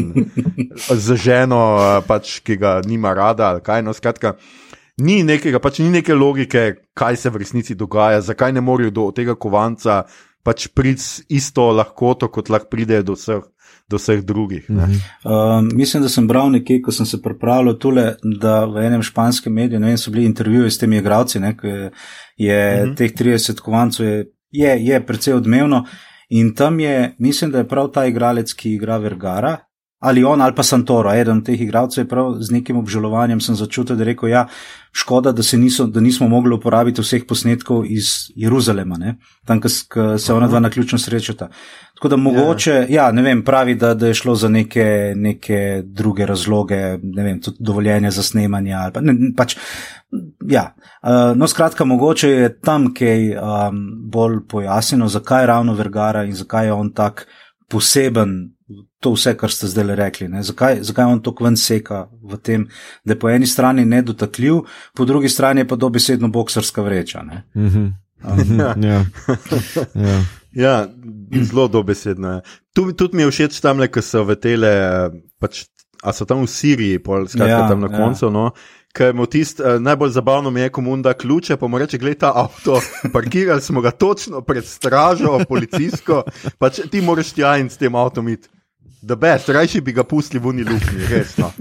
z 1.04 1.18
ženo, 1.20 1.58
uh, 1.76 1.88
pač, 2.08 2.38
ki 2.40 2.56
ga 2.56 2.78
nima 2.86 3.12
rada. 3.12 3.50
ali 3.52 3.60
Kaj, 3.60 3.84
no, 3.84 3.92
skratka, 3.92 4.38
ni, 5.04 5.20
nekega, 5.28 5.60
pač, 5.60 5.82
ni 5.84 5.92
neke 5.92 6.16
logike, 6.16 6.88
kaj 6.96 7.20
se 7.20 7.28
v 7.28 7.44
resnici 7.44 7.76
dogaja, 7.76 8.24
zakaj 8.24 8.56
ne 8.56 8.64
morejo 8.64 8.94
do 8.96 9.10
tega 9.12 9.36
kovanca 9.36 10.06
pač 10.48 10.68
priti 10.72 11.26
isto 11.36 11.68
lahkoto, 11.76 12.30
kot 12.32 12.48
lahko 12.48 12.70
pridejo 12.72 13.10
do 13.10 13.16
vseh, 13.18 13.44
do 13.88 13.96
vseh 13.96 14.22
drugih. 14.24 14.70
ne. 14.70 14.82
Um, 15.24 15.70
mislim, 15.74 16.02
da 16.02 16.08
sem 16.08 16.28
bral 16.28 16.50
nekje, 16.50 16.82
ko 16.82 16.92
sem 16.92 17.06
se 17.06 17.22
pripravljal 17.22 17.78
tule, 17.78 18.14
da 18.40 18.64
v 18.64 18.84
enem 18.86 19.02
španskem 19.02 19.52
mediju, 19.52 19.80
ne 19.80 19.92
vem, 19.92 19.98
so 19.98 20.10
bili 20.10 20.24
intervjuji 20.24 20.70
s 20.70 20.78
temi 20.78 20.96
igravci, 20.96 21.40
ne, 21.40 21.56
je, 21.62 21.90
je 22.36 22.82
uh 22.82 22.88
-huh. 22.88 22.96
teh 22.96 23.12
30 23.12 23.60
kovancov 23.60 24.06
je, 24.06 24.26
je, 24.50 24.76
je 24.84 25.06
precej 25.06 25.34
odmevno. 25.34 25.84
In 26.28 26.54
tam 26.54 26.80
je, 26.80 27.14
mislim, 27.18 27.50
da 27.50 27.58
je 27.58 27.68
prav 27.68 27.90
ta 27.90 28.06
igralec, 28.06 28.52
ki 28.52 28.74
igra 28.74 28.96
Vergara, 28.96 29.56
ali 29.98 30.24
on 30.24 30.40
ali 30.40 30.54
pa 30.54 30.62
Santoro, 30.62 31.12
eden 31.14 31.38
od 31.38 31.44
teh 31.44 31.60
igralcev 31.60 32.04
je 32.04 32.08
prav 32.08 32.34
z 32.40 32.50
nekim 32.54 32.76
obžalovanjem 32.76 33.40
sem 33.40 33.54
začutil, 33.54 33.96
da 33.96 34.02
je 34.02 34.12
rekel, 34.12 34.28
ja, 34.28 34.44
škoda, 34.92 35.32
da, 35.32 35.42
niso, 35.58 35.86
da 35.86 36.00
nismo 36.00 36.28
mogli 36.28 36.54
uporabiti 36.54 37.02
vseh 37.02 37.24
posnetkov 37.28 37.82
iz 37.86 38.30
Jeruzalema, 38.36 38.96
ne, 38.98 39.16
tam, 39.46 39.60
ko 39.60 39.68
se 40.18 40.32
ona 40.32 40.48
dva 40.48 40.60
na 40.60 40.70
ključno 40.70 40.98
srečata. 40.98 41.48
Tako 41.94 42.08
da 42.08 42.16
mogoče, 42.16 42.72
ja, 42.72 42.86
ja 42.88 43.12
ne 43.12 43.22
vem, 43.22 43.42
pravi, 43.44 43.74
da, 43.74 43.94
da 43.94 44.06
je 44.06 44.14
šlo 44.14 44.34
za 44.34 44.48
neke, 44.48 45.12
neke 45.16 45.82
druge 45.84 46.26
razloge, 46.26 46.98
ne 47.02 47.24
vem, 47.24 47.40
tudi 47.42 47.56
dovoljenje 47.60 48.10
za 48.10 48.22
snemanje 48.22 48.74
ali 48.74 48.92
pa, 48.92 49.00
ne, 49.00 49.32
pač, 49.36 49.56
ja. 50.46 50.74
Uh, 51.02 51.36
no, 51.36 51.46
skratka, 51.46 51.84
mogoče 51.84 52.30
je 52.30 52.52
tam 52.60 52.92
kaj 52.94 53.34
um, 53.34 53.82
bolj 54.10 54.38
pojasnjeno, 54.48 55.08
zakaj 55.08 55.46
ravno 55.46 55.74
Vergara 55.74 56.24
in 56.24 56.34
zakaj 56.34 56.66
je 56.66 56.72
on 56.72 56.92
tak 56.92 57.26
poseben, 57.68 58.57
to 59.00 59.12
vse, 59.14 59.34
kar 59.36 59.52
ste 59.52 59.68
zdaj 59.70 59.94
rekli. 59.96 60.28
Ne? 60.28 60.42
Zakaj, 60.42 60.82
zakaj 60.82 61.12
on 61.12 61.22
to 61.24 61.34
kven 61.34 61.56
seka 61.56 62.06
v 62.22 62.38
tem, 62.42 62.66
da 63.04 63.14
je 63.14 63.20
po 63.20 63.30
eni 63.30 63.46
strani 63.46 63.84
nedotakljiv, 63.84 64.60
po 64.96 65.04
drugi 65.04 65.28
strani 65.28 65.64
je 65.64 65.68
pa 65.68 65.76
dobesedno 65.76 66.28
boksarska 66.28 66.82
vreča. 66.82 67.22
Ne? 67.22 67.44
Mhm. 67.56 67.86
Ja. 68.58 68.74
Ja. 68.82 69.04
Ja. 69.94 70.20
Ja, 70.52 70.88
zelo 71.42 71.68
dobesedno 71.68 72.32
je. 72.32 72.40
Tu, 72.74 72.92
tudi 72.92 73.16
mi 73.16 73.22
je 73.22 73.30
všeč 73.30 73.60
tam, 73.60 73.78
ko 73.92 74.02
so 74.02 74.24
v 74.26 74.34
tele, 74.40 74.72
pač, 75.38 75.68
a 76.02 76.10
so 76.12 76.26
tam 76.26 76.42
v 76.42 76.50
Siriji, 76.50 76.98
pol, 76.98 77.28
skratka, 77.28 77.52
Ja, 77.52 77.60
ja, 77.62 77.68
tam 77.68 77.84
na 77.84 77.90
ja. 77.92 78.00
koncu. 78.00 78.30
No, 78.32 78.50
Ker 78.96 79.12
mu 79.14 79.28
tisti 79.30 79.62
uh, 79.62 79.76
najbolj 79.78 80.10
zabavno 80.16 80.50
mi 80.50 80.60
je, 80.60 80.70
ko 80.72 80.80
mu 80.80 80.96
da 80.96 81.12
ključe, 81.14 81.56
pa 81.56 81.68
mu 81.68 81.78
reče: 81.78 81.98
Glej, 81.98 82.16
ta 82.18 82.32
avto, 82.34 82.80
parkirali 83.14 83.60
smo 83.62 83.80
ga 83.80 83.90
točno 83.90 84.40
pred 84.40 84.64
stražo, 84.64 85.38
policijsko, 85.48 86.22
pač 86.58 86.80
ti 86.90 87.04
moraš 87.04 87.32
tja 87.36 87.58
in 87.60 87.70
s 87.70 87.76
tem 87.76 87.94
avtom 87.94 88.28
iti. 88.28 88.48
Da 89.00 89.14
best, 89.16 89.48
rajši 89.48 89.80
bi 89.80 89.92
ga 89.92 90.02
pustili 90.02 90.40
v 90.40 90.46
uni 90.46 90.64
luknji, 90.64 91.06
resno. 91.08 91.52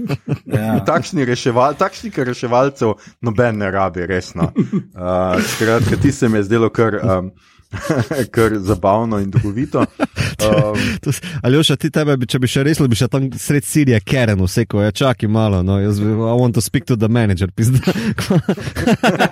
Ja. 0.48 0.78
Takšni 0.80 1.24
reševal, 1.24 1.74
takšnih 1.74 2.18
reševalcev 2.20 2.92
noben 3.20 3.58
ne 3.58 3.70
rabi, 3.70 4.06
resno. 4.06 4.50
Uh, 4.56 5.36
skratka, 5.46 5.96
ti 5.96 6.12
se 6.12 6.28
mi 6.28 6.38
je 6.38 6.42
zdelo 6.44 6.68
kar, 6.68 6.96
um, 6.96 7.30
kar 8.34 8.58
zabavno 8.58 9.18
in 9.18 9.30
duhovito. 9.30 9.84
Um, 10.38 10.78
To 11.02 11.10
s- 11.12 11.20
Aljoša, 11.42 11.76
ti 11.76 11.90
tebe, 11.90 12.14
bi, 12.16 12.26
če 12.26 12.38
bi 12.38 12.46
še 12.46 12.62
resli, 12.62 12.86
bi 12.88 12.94
še 12.94 13.08
tam 13.08 13.24
sred 13.34 13.64
Sirije, 13.66 13.98
Keren, 14.00 14.38
vse 14.40 14.62
ko 14.66 14.78
je, 14.80 14.92
čakaj 14.94 15.26
malo, 15.28 15.62
no, 15.62 15.80
jaz 15.82 15.98
bi, 15.98 16.06
I 16.06 16.36
want 16.38 16.54
to 16.54 16.62
speak 16.62 16.86
to 16.86 16.94
the 16.96 17.08
manager, 17.08 17.50
pizda. 17.50 17.82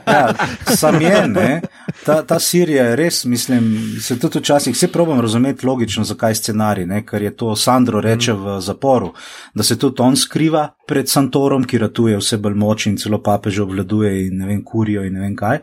Ja, 0.04 0.34
sam 0.66 0.98
je, 1.00 1.28
ne. 1.28 1.60
Ta, 2.06 2.22
ta 2.22 2.38
Sirija 2.38 2.84
je 2.84 2.96
res, 2.96 3.24
mislim, 3.24 3.64
se 4.00 4.14
tudi 4.18 4.38
včasih, 4.38 4.74
vse 4.74 4.88
probam 4.94 5.20
razumeti 5.20 5.66
logično, 5.66 6.04
zakaj 6.04 6.34
scenarij, 6.38 6.86
ne, 6.86 7.00
ker 7.06 7.22
je 7.22 7.32
to 7.36 7.56
Sandro 7.56 8.00
reče 8.00 8.32
v 8.32 8.60
zaporu, 8.62 9.10
da 9.54 9.62
se 9.66 9.78
tudi 9.78 10.02
on 10.02 10.16
skriva 10.16 10.68
pred 10.86 11.10
Santorom, 11.10 11.64
ki 11.66 11.80
ratuje 11.82 12.18
vse 12.20 12.38
bolj 12.38 12.54
moč 12.54 12.86
in 12.86 12.96
celo 12.96 13.18
papeže 13.22 13.62
obvladuje 13.62 14.26
in 14.26 14.38
ne 14.38 14.46
vem, 14.46 14.60
kurijo 14.64 15.02
in 15.02 15.18
ne 15.18 15.24
vem 15.24 15.34
kaj. 15.36 15.58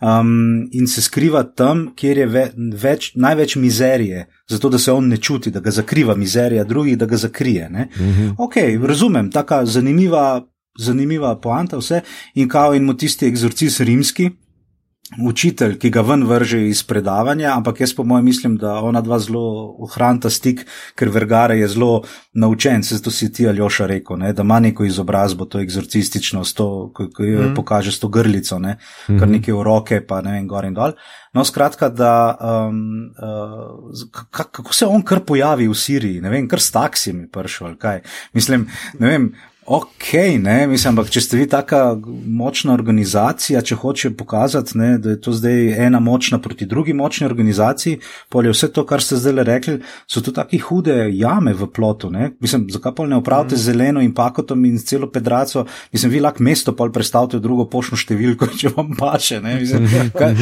Um, 0.00 0.66
in 0.72 0.88
se 0.90 1.02
skriva 1.02 1.44
tam, 1.56 1.84
kjer 1.96 2.18
je 2.18 2.26
ve, 2.26 2.42
več, 2.82 3.12
največ 3.14 3.54
mizerije, 3.56 4.24
zato 4.50 4.68
da 4.68 4.78
se 4.78 4.92
on 4.92 5.06
ne 5.08 5.16
čuti, 5.16 5.50
da 5.50 5.60
ga 5.60 5.70
zakriva 5.70 6.16
mizerija 6.16 6.64
drugih, 6.64 6.98
da 6.98 7.06
ga 7.06 7.16
zakrije. 7.16 7.68
Ne? 7.70 7.86
Ok, 8.38 8.58
razumem, 8.82 9.30
taka 9.30 9.62
zanimiva, 9.66 10.42
zanimiva 10.78 11.36
poanta 11.40 11.78
vse 11.78 12.02
in 12.34 12.48
kao 12.48 12.74
in 12.74 12.84
mu 12.84 12.96
tisti 12.96 13.26
egzorcist 13.26 13.80
rimski. 13.80 14.30
Učitelj, 15.22 15.76
ki 15.78 15.90
ga 15.94 16.02
ven 16.02 16.24
vrže 16.26 16.58
iz 16.66 16.80
predavanja, 16.82 17.52
ampak 17.54 17.78
jaz 17.80 17.92
po 17.94 18.02
mojem 18.04 18.24
mislim, 18.26 18.56
da 18.58 18.80
ona 18.82 19.00
dva 19.00 19.20
zelo 19.22 19.76
ohranita 19.86 20.30
stik, 20.30 20.64
ker 20.98 21.12
Vergara 21.14 21.54
je 21.54 21.68
zelo 21.70 22.02
naučen, 22.34 22.82
se 22.82 22.98
to 23.02 23.10
si 23.14 23.30
ti 23.32 23.46
Aljoša 23.48 23.86
rekel, 23.86 24.18
ne, 24.18 24.32
da 24.32 24.42
ima 24.42 24.58
neko 24.60 24.84
izobrazbo, 24.84 25.46
to 25.46 25.62
eksorcistično, 25.62 26.44
s 26.44 26.54
to, 26.58 26.90
ko, 26.94 27.06
ko 27.14 27.22
jo 27.22 27.46
mm. 27.46 27.54
pokaže 27.54 27.94
s 27.94 28.02
to 28.02 28.08
grlico, 28.08 28.58
ne, 28.58 28.78
kar 29.06 29.30
nekaj 29.30 29.54
v 29.54 29.62
roke, 29.62 30.00
pa 30.02 30.20
ne 30.26 30.40
vem, 30.40 30.50
gor 30.50 30.66
in 30.66 30.74
dol. 30.74 30.98
No, 31.36 31.44
skratka, 31.44 31.88
da 31.88 32.12
um, 32.66 33.10
uh, 33.14 34.22
kako 34.30 34.72
se 34.74 34.86
on 34.90 35.06
kar 35.06 35.22
pojavi 35.22 35.68
v 35.68 35.74
Siriji, 35.76 36.20
ne 36.24 36.34
vem, 36.34 36.48
kar 36.50 36.60
s 36.60 36.74
taksijem 36.74 37.20
je 37.20 37.30
prišel 37.30 37.70
ali 37.70 37.78
kaj. 37.78 38.02
Mislim, 38.34 38.66
ne 38.98 39.12
vem. 39.12 39.34
Ok, 39.66 40.12
ne, 40.38 40.66
mislim, 40.70 40.92
ampak 40.92 41.08
če 41.10 41.20
ste 41.24 41.38
vi 41.40 41.46
taka 41.50 41.96
močna 42.38 42.70
organizacija, 42.70 43.58
če 43.66 43.74
hoče 43.80 44.12
pokazati, 44.14 44.76
ne, 44.78 44.90
da 45.02 45.16
je 45.16 45.18
to 45.20 45.32
zdaj 45.34 45.72
ena 45.88 45.98
močna 45.98 46.38
proti 46.38 46.68
drugi 46.70 46.94
močni 46.94 47.26
organizaciji, 47.26 47.98
polje 48.30 48.52
vse 48.54 48.68
to, 48.70 48.84
kar 48.86 49.02
ste 49.02 49.18
zdaj 49.18 49.42
rekli, 49.48 49.74
so 50.06 50.22
to 50.22 50.30
taki 50.30 50.60
hude 50.62 50.94
jame 51.10 51.54
v 51.58 51.66
plotu, 51.66 52.12
ne. 52.14 52.28
Mislim, 52.38 52.68
zakaj 52.70 52.94
pol 52.94 53.10
ne 53.10 53.18
upravite 53.18 53.56
mm. 53.56 53.62
zeleno 53.64 54.04
in 54.06 54.12
pakotom 54.14 54.62
in 54.70 54.78
celo 54.78 55.08
pedraco, 55.10 55.64
mislim, 55.90 56.14
vi 56.14 56.22
lahko 56.22 56.46
mesto 56.46 56.76
pol 56.78 56.94
predstavite 56.94 57.40
v 57.40 57.42
drugo 57.48 57.66
poštno 57.66 57.98
številko, 57.98 58.52
če 58.62 58.70
vam 58.76 58.94
paše, 58.94 59.40
ne, 59.42 59.56
mislim, 59.64 59.90
kaj, 60.14 60.38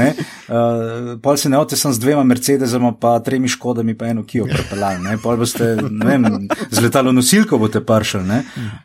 ne. 0.00 0.08
Uh, 0.48 1.14
pol 1.28 1.38
se 1.38 1.52
ne 1.52 1.62
ote 1.62 1.78
sem 1.78 1.94
z 1.94 2.02
dvema 2.02 2.26
Mercedesoma, 2.26 2.90
pa 2.98 3.14
tremi 3.22 3.46
škodami, 3.54 3.94
pa 3.94 4.10
eno 4.10 4.26
kijo 4.26 4.50
prepeljali, 4.50 5.04
ne, 5.06 5.16
pol 5.22 5.38
boste, 5.38 5.76
ne 5.78 6.10
vem, 6.10 6.50
z 6.74 6.82
letalo 6.82 7.14
nosilko 7.14 7.62
boste 7.62 7.86
pršali. 7.86 8.42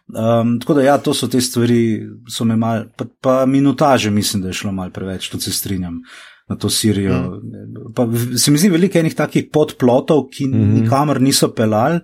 Um, 0.08 0.58
tako 0.60 0.74
da, 0.74 0.82
ja, 0.82 0.98
to 0.98 1.14
so 1.14 1.28
te 1.28 1.42
stvari, 1.42 2.02
so 2.30 2.46
me 2.46 2.56
mal, 2.56 2.86
pa, 2.98 3.06
pa 3.22 3.46
minutaže 3.46 4.12
mislim, 4.12 4.44
da 4.44 4.50
je 4.50 4.60
šlo 4.64 4.72
mal 4.72 4.92
preveč, 4.92 5.30
tudi 5.30 5.44
se 5.44 5.54
strinjam 5.54 6.02
na 6.50 6.56
to 6.56 6.70
Sirijo. 6.70 7.20
Mm. 7.20 7.94
Pa, 7.96 8.08
se 8.38 8.52
mi 8.52 8.58
zdi 8.58 8.70
veliko 8.74 9.00
enih 9.00 9.16
takih 9.16 9.50
podplotov, 9.54 10.28
ki 10.34 10.48
mm 10.48 10.54
-hmm. 10.54 10.82
nikamor 10.82 11.22
niso 11.22 11.54
pelali 11.54 12.00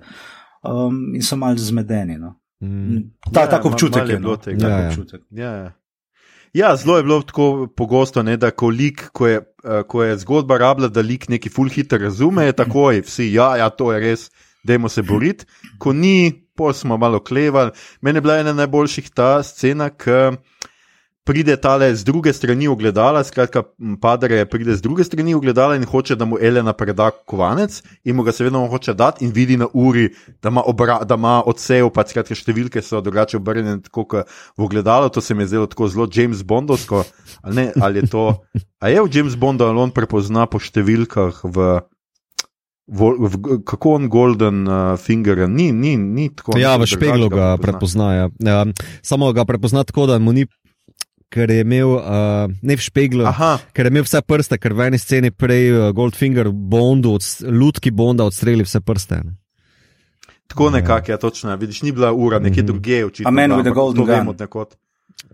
um, 0.63 1.15
in 1.15 1.23
so 1.23 1.35
mal 1.35 1.57
zmedeni. 1.57 2.17
No. 2.17 2.35
Mm. 2.61 3.09
Ta, 3.33 3.41
Ja, 3.41 3.49
tak 3.49 3.65
občutek 3.65 4.03
malo 4.03 4.09
je 4.09 4.13
je, 4.13 4.19
bilo 4.19 4.31
no. 4.31 4.37
tega. 4.37 4.67
Ja, 4.67 4.77
ja. 4.79 4.89
občutek. 4.89 5.21
Ja, 5.31 5.51
ja. 5.51 5.71
ja, 6.53 6.75
zelo 6.75 6.97
je 6.97 7.03
bilo 7.03 7.21
tako 7.21 7.67
pogosto, 7.75 8.23
ne, 8.23 8.37
da 8.37 8.51
ko, 8.51 8.69
lik, 8.69 9.09
ko, 9.13 9.27
je, 9.27 9.41
eh, 9.63 9.83
ko 9.87 10.03
je 10.03 10.17
zgodba 10.17 10.57
rabila, 10.57 10.87
da 10.87 11.01
lik 11.01 11.29
neki 11.29 11.49
full 11.49 11.69
hiter 11.69 12.01
razume, 12.01 12.45
je 12.45 12.53
takoj 12.53 13.01
vsi, 13.01 13.33
ja, 13.33 13.57
ja, 13.57 13.69
to 13.69 13.91
je 13.93 13.99
res, 13.99 14.31
dajmo 14.63 14.89
se 14.89 15.01
boriti. 15.01 15.45
Ko 15.77 15.93
ni, 15.93 16.44
pol 16.55 16.73
smo 16.73 16.97
malo 16.97 17.19
klevali. 17.19 17.71
Mene 18.01 18.17
je 18.17 18.25
bila 18.25 18.39
ena 18.41 18.53
najboljših 18.53 19.09
ta 19.15 19.43
scena, 19.43 19.89
ki 19.89 20.35
pride 21.25 21.57
tale 21.57 21.89
z 21.95 22.05
druge 22.05 22.33
strani 22.33 22.67
ogledala, 22.67 23.23
skratka, 23.23 23.63
padre 24.01 24.45
pride 24.45 24.75
z 24.75 24.81
druge 24.81 25.03
strani 25.03 25.33
ogledala 25.33 25.75
in 25.75 25.85
hoče, 25.85 26.15
da 26.15 26.25
mu 26.25 26.37
Elena 26.41 26.73
preda 26.73 27.09
kovanec 27.11 27.81
in 28.03 28.15
mu 28.15 28.23
ga 28.23 28.31
seveda 28.31 28.61
hoče 28.69 28.93
dati 28.93 29.25
in 29.25 29.31
vidi 29.33 29.57
na 29.57 29.67
uri, 29.73 30.11
da 30.41 30.53
ima, 30.53 30.61
obra, 30.65 30.99
da 31.03 31.17
ima 31.17 31.41
odsev, 31.45 31.89
pa 31.89 32.05
skratka 32.05 32.37
številke 32.37 32.81
so 32.85 33.01
drugače 33.01 33.39
obrnjene 33.41 33.81
tako 33.89 34.05
kot 34.05 34.29
v 34.57 34.67
ogledalo, 34.69 35.09
to 35.09 35.21
se 35.21 35.33
mi 35.33 35.43
je 35.43 35.55
zdelo 35.55 35.65
tako 35.67 35.89
zelo 35.89 36.07
James 36.13 36.45
Bondovsko, 36.45 37.03
ali, 37.41 37.55
ne, 37.55 37.65
ali 37.81 38.03
je 38.03 38.11
to, 38.13 38.27
a 38.79 38.93
je 38.93 39.01
v 39.01 39.09
James 39.11 39.35
Bondu, 39.35 39.65
ali 39.65 39.81
on 39.81 39.91
prepozna 39.91 40.45
po 40.45 40.61
številkah 40.61 41.41
v. 41.43 41.81
V, 42.87 43.01
v, 43.19 43.33
kako 43.65 43.89
on 43.91 44.03
Golden 44.07 44.63
uh, 44.63 44.73
Finger, 44.95 45.49
ni, 45.49 45.71
ni, 45.71 45.97
ni 45.97 46.29
tako. 46.29 46.53
Ja, 46.55 46.77
v 46.77 46.85
špeglu 46.85 47.29
ga 47.29 47.57
prepozna. 47.57 47.57
prepozna. 47.57 48.07
Ja. 48.13 48.25
Ja, 48.39 48.65
samo 49.01 49.33
ga 49.33 49.41
prepozna 49.43 49.83
tako, 49.83 50.05
da 50.05 50.19
mu 50.19 50.31
ni, 50.31 50.45
ker 51.27 51.49
je 51.49 51.61
imel, 51.61 51.89
uh, 51.89 52.03
ne 52.61 52.75
v 52.75 52.79
špeglu, 52.79 53.25
Aha, 53.25 53.57
ker 53.73 53.85
je 53.85 53.91
imel 53.91 54.03
vse 54.03 54.21
prste, 54.21 54.57
ker 54.57 54.71
v 54.71 54.81
eni 54.83 54.97
sceni 54.97 55.31
prej 55.31 55.71
uh, 55.71 55.89
Goldfinger 55.91 56.47
Bondu, 56.49 57.13
od, 57.13 57.25
lutki 57.43 57.89
Bonda 57.89 58.23
odstreli 58.23 58.61
vse 58.61 58.79
prste. 58.79 59.17
Ne. 59.17 59.33
Tako 60.47 60.69
nekako 60.69 61.11
je 61.11 61.19
točno. 61.19 61.49
ja. 61.49 61.55
Vidiš, 61.55 61.81
ni 61.81 61.91
bila 61.91 62.13
ura, 62.13 62.39
nekje 62.39 62.61
Mhm. 62.61 62.67
drugje 62.67 63.05
očitno. 63.05 63.27
A 63.27 63.31
Man 63.31 63.49
bila, 63.49 63.57
with 63.57 63.63
the 63.63 63.69
ampak 63.69 63.75
golden 63.75 63.97
to 63.97 64.05
vem 64.05 64.19
gun. 64.19 64.29
od 64.29 64.39
nekod. 64.39 64.75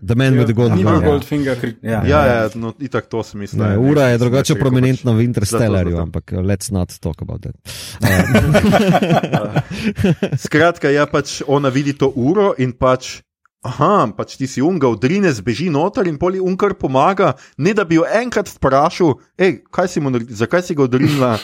The 0.02 0.14
Man 0.14 0.34
with 0.34 0.46
the 0.46 0.52
Golden 0.52 0.82
Gun. 0.82 1.02
Ja. 1.02 1.08
Goldfinger. 1.08 1.74
Ja, 1.82 2.02
Ja, 2.06 2.26
ja, 2.26 2.50
no, 2.54 2.74
itak 2.78 3.06
to 3.06 3.22
sem 3.22 3.40
mislil. 3.40 3.62
Ne, 3.62 3.74
ja, 3.74 3.80
ura 3.80 4.08
je 4.10 4.18
drugače 4.18 4.54
prominentna 4.58 5.12
v 5.12 5.14
Zato, 5.14 5.24
Interstellarju, 5.24 5.98
ampak 5.98 6.32
uh, 6.32 6.38
let's 6.38 6.72
not 6.72 6.98
talk 6.98 7.22
about 7.22 7.42
that. 7.42 7.54
Skratka, 10.46 10.90
ja, 10.90 11.06
pač 11.06 11.42
ona 11.46 11.70
vidi 11.70 11.94
to 11.94 12.12
uro 12.16 12.54
in 12.58 12.72
pač. 12.72 13.22
Aha, 13.62 14.10
pač 14.18 14.34
ti 14.34 14.50
si 14.50 14.58
unga 14.58 14.90
odrine, 14.90 15.30
zbeži 15.30 15.68
noter 15.70 16.08
in 16.10 16.18
poli 16.18 16.42
unkar 16.42 16.74
pomaga, 16.74 17.38
ne 17.62 17.70
da 17.70 17.86
bi 17.86 17.94
jo 17.94 18.02
enkrat 18.02 18.50
vprašal, 18.50 19.20
ej, 19.38 19.62
kaj 19.70 19.86
si 19.86 20.02
mu, 20.02 20.10
naredil, 20.10 20.34
zakaj 20.34 20.64
si 20.66 20.74
ga 20.74 20.82
odrinila, 20.88 21.36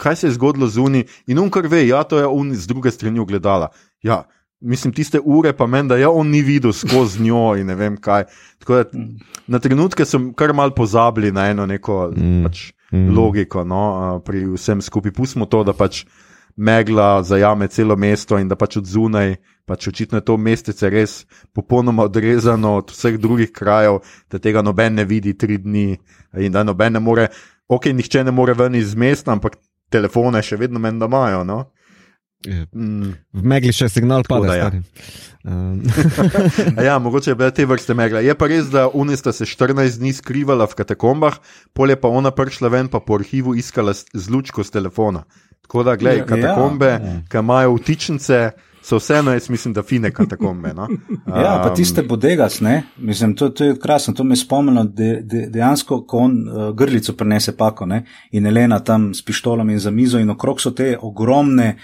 kaj 0.00 0.16
se 0.16 0.30
je 0.30 0.38
zgodilo 0.38 0.70
z 0.72 0.80
uni. 0.80 1.04
In 1.28 1.36
unkar 1.42 1.68
ve, 1.68 1.84
ja, 1.84 2.00
to 2.08 2.16
je 2.16 2.24
un 2.24 2.56
z 2.56 2.64
druge 2.64 2.88
strani 2.96 3.20
ogledala. 3.20 3.68
Ja, 4.00 4.24
mislim, 4.66 4.92
tiste 4.94 5.20
ure 5.24 5.52
pa 5.56 5.66
meni, 5.66 5.88
da 5.88 5.96
ja, 5.96 6.10
on 6.10 6.30
ni 6.30 6.42
videl 6.42 6.72
skozi 6.72 7.22
njo 7.22 7.54
in 7.56 7.66
ne 7.66 7.74
vem 7.74 7.96
kaj. 7.96 8.24
Tako 8.58 8.74
da 8.74 8.84
na 9.46 9.58
trenutke 9.58 10.04
sem 10.04 10.32
kar 10.34 10.54
mal 10.54 10.74
pozabili 10.74 11.32
na 11.32 11.48
eno 11.50 11.66
neko 11.66 12.10
Mm. 12.16 12.22
mm. 12.22 12.44
pač, 12.44 12.72
mm. 12.92 13.10
logiko 13.16 13.64
no, 13.64 14.20
pri 14.24 14.44
vsem 14.54 14.82
skupaj. 14.82 15.12
Pustimo 15.12 15.46
to, 15.46 15.64
da 15.64 15.72
pač 15.72 16.04
megla 16.56 17.22
zajame 17.22 17.68
celo 17.68 17.96
mesto 17.96 18.38
in 18.38 18.48
da 18.48 18.56
pač 18.56 18.76
od 18.76 18.86
zunaj, 18.86 19.36
pač 19.66 19.88
očitno 19.88 20.18
je 20.18 20.24
to 20.24 20.36
mestece 20.36 20.90
res 20.90 21.26
popolnoma 21.52 22.06
odrezano 22.06 22.76
od 22.76 22.90
vseh 22.90 23.18
drugih 23.20 23.52
krajev, 23.52 24.00
da 24.30 24.38
tega 24.38 24.62
noben 24.62 24.94
ne 24.94 25.04
vidi 25.04 25.34
tri 25.34 25.58
dni 25.58 25.98
in 26.38 26.52
da 26.52 26.64
noben 26.64 26.92
ne 26.92 27.00
more, 27.00 27.28
ok, 27.68 27.90
nihče 27.92 28.24
ne 28.24 28.30
more 28.32 28.54
ven 28.54 28.74
iz 28.74 28.94
mesta, 28.94 29.32
ampak 29.32 29.58
telefone 29.90 30.42
še 30.42 30.56
vedno 30.56 30.80
meni, 30.82 30.98
da 30.98 31.06
imajo. 31.10 31.44
No? 31.44 31.64
V 32.46 33.42
megli 33.42 33.72
še 33.74 33.88
signal 33.92 34.26
pada. 34.28 34.56
Ja. 34.56 34.68
Um. 35.46 35.82
ja, 36.88 36.98
mogoče 36.98 37.30
je 37.30 37.38
bila 37.38 37.50
te 37.54 37.66
vrste 37.66 37.94
megla. 37.94 38.22
Je 38.24 38.34
pa 38.34 38.48
res, 38.50 38.70
da 38.72 38.88
Unista 38.88 39.32
se 39.32 39.46
14 39.46 40.00
dni 40.00 40.12
skrivala 40.16 40.66
v 40.66 40.78
katakombah, 40.78 41.38
polje 41.74 41.98
pa 42.00 42.10
ona 42.10 42.32
prišla 42.34 42.72
ven, 42.72 42.90
pa 42.90 43.00
po 43.00 43.18
arhivu 43.20 43.54
iskala 43.58 43.94
zlučko 43.94 44.66
z 44.66 44.78
telefona. 44.78 45.26
Tako 45.66 45.82
da, 45.82 45.96
gledaj, 45.98 46.22
ja, 46.22 46.26
katakombe, 46.26 46.86
ja, 46.86 47.02
ja. 47.02 47.20
ki 47.30 47.42
imajo 47.42 47.76
vtičnice, 47.78 48.40
so 48.86 49.00
vseeno, 49.00 49.32
jaz 49.32 49.48
mislim, 49.50 49.74
da 49.74 49.82
fine 49.82 50.10
katakombe. 50.14 50.74
No? 50.74 50.86
Um, 50.86 51.16
ja, 51.44 51.60
pa 51.64 51.74
tiste 51.74 52.02
bodegas, 52.02 52.60
ne? 52.60 52.82
Mislim, 52.96 53.34
to, 53.34 53.48
to 53.48 53.64
je 53.64 53.78
krasno, 53.78 54.14
to 54.14 54.24
me 54.24 54.36
spomnilo, 54.36 54.84
de, 54.84 55.20
de, 55.22 55.46
dejansko, 55.50 56.04
ko 56.06 56.18
on 56.18 56.36
uh, 56.48 56.70
grlico 56.74 57.12
prenese 57.12 57.56
pako 57.56 57.86
ne? 57.86 58.04
in 58.30 58.46
Elena 58.46 58.78
tam 58.78 59.14
s 59.14 59.24
pištolami 59.24 59.72
in 59.72 59.78
za 59.78 59.90
mizo 59.90 60.18
in 60.18 60.30
okrog 60.30 60.60
so 60.60 60.70
te 60.70 60.96
ogromne 61.02 61.76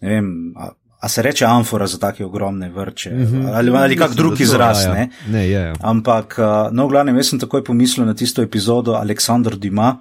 ne 0.00 0.08
vem, 0.08 0.52
a, 0.56 0.70
a 1.00 1.08
se 1.08 1.22
reče 1.22 1.44
amfora 1.44 1.86
za 1.86 1.98
take 1.98 2.24
ogromne 2.24 2.68
vrče 2.70 3.10
mm 3.10 3.26
-hmm. 3.26 3.50
ali, 3.54 3.70
ali 3.76 3.96
kak 3.96 4.14
drug 4.14 4.40
izraz. 4.40 4.84
Ja, 4.84 4.94
ja. 4.96 5.08
Ne, 5.28 5.48
je, 5.48 5.60
je. 5.60 5.74
Ampak, 5.80 6.38
no, 6.72 6.86
v 6.86 6.90
glavnem, 6.90 7.16
jaz 7.16 7.28
sem 7.28 7.38
takoj 7.38 7.64
pomislil 7.64 8.06
na 8.06 8.14
tisto 8.14 8.42
epizodo 8.42 8.92
Aleksandr 8.92 9.56
Dima, 9.56 9.96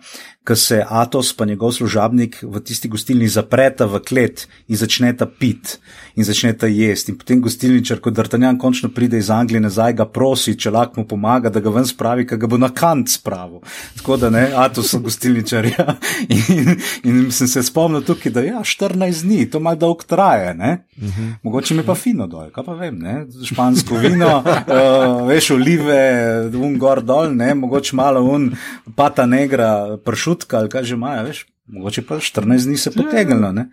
ko 0.48 0.56
se 0.56 0.86
Atos 0.90 1.34
pa 1.34 1.46
njegov 1.46 1.72
služabnik 1.72 2.40
v 2.44 2.60
tisti 2.60 2.88
gostilni 2.88 3.28
zapreta 3.28 3.86
v 3.86 4.00
klet 4.00 4.48
in 4.68 4.78
začneta 4.78 5.26
pit 5.26 5.78
in 6.16 6.24
začneta 6.24 6.68
jesti. 6.68 7.12
In 7.12 7.18
potem 7.18 7.42
gostilničar, 7.42 8.00
ko 8.00 8.12
D'Artagnan 8.12 8.58
končno 8.60 8.90
pride 8.90 9.18
iz 9.18 9.30
Anglije 9.30 9.62
nazaj, 9.62 9.94
ga 9.94 10.06
prosi, 10.06 10.58
če 10.60 10.72
lahko 10.72 11.00
mu 11.02 11.08
pomaga, 11.08 11.50
da 11.50 11.62
ga 11.64 11.72
ven 11.72 11.86
spravi, 11.88 12.26
ker 12.28 12.40
ga 12.42 12.50
bo 12.50 12.58
na 12.60 12.72
kant 12.76 13.12
spravil. 13.12 13.62
Tako 14.00 14.18
da 14.18 14.30
ne, 14.34 14.48
Atos 14.56 14.92
so 14.92 15.00
gostilničar. 15.04 15.70
Ja. 15.70 15.96
In, 16.50 16.76
in 17.04 17.32
sem 17.32 17.48
se 17.48 17.64
spomnil 17.64 18.02
tukaj, 18.06 18.32
da 18.34 18.42
ja, 18.44 18.60
14 18.66 19.24
dni, 19.26 19.46
to 19.52 19.60
malo 19.64 19.80
dolg 19.80 20.04
traje. 20.04 20.52
Uh 20.52 20.60
mhm. 20.60 21.12
-huh. 21.22 21.34
Mogoče 21.44 21.76
mi 21.76 21.84
pa 21.84 21.96
fino 21.96 22.28
dol, 22.28 22.50
kaj 22.52 22.64
pa 22.64 22.74
vem, 22.74 23.00
ne? 23.00 23.26
špansko 23.46 23.96
vino, 23.96 24.44
uh, 24.44 25.28
veš, 25.30 25.52
olive, 25.52 26.50
un 26.56 26.78
gor 26.78 27.04
dol, 27.04 27.36
ne? 27.36 27.54
mogoče 27.54 27.96
malo 27.96 28.24
un 28.24 28.52
pata 28.96 29.26
negra 29.26 29.98
pršut 30.06 30.39
minutka 30.40 30.58
ali 30.58 30.70
kaj 30.70 30.84
že 30.84 30.96
imajo, 30.96 31.24
veš. 31.28 31.46
Mogoče 31.68 32.02
pa 32.02 32.16
14 32.16 32.66
dni 32.66 32.78
se 32.78 32.92
potegnilo, 32.92 33.52
ne? 33.52 33.70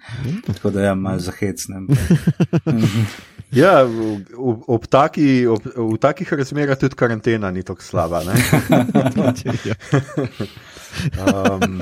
tako 0.46 0.70
da 0.70 0.80
je 0.80 0.86
ja, 0.86 0.94
malo 0.94 1.18
zahecnem. 1.18 1.86
Ja, 3.52 3.86
v, 3.86 4.26
v, 4.34 4.58
ob 4.66 4.86
taki, 4.90 5.46
ob, 5.46 5.62
v 5.62 5.96
takih 6.02 6.32
razmerah 6.32 6.76
tudi 6.76 6.98
karantena 6.98 7.50
ni 7.54 7.62
tako 7.62 7.78
slaba. 7.80 8.20
um, 11.14 11.80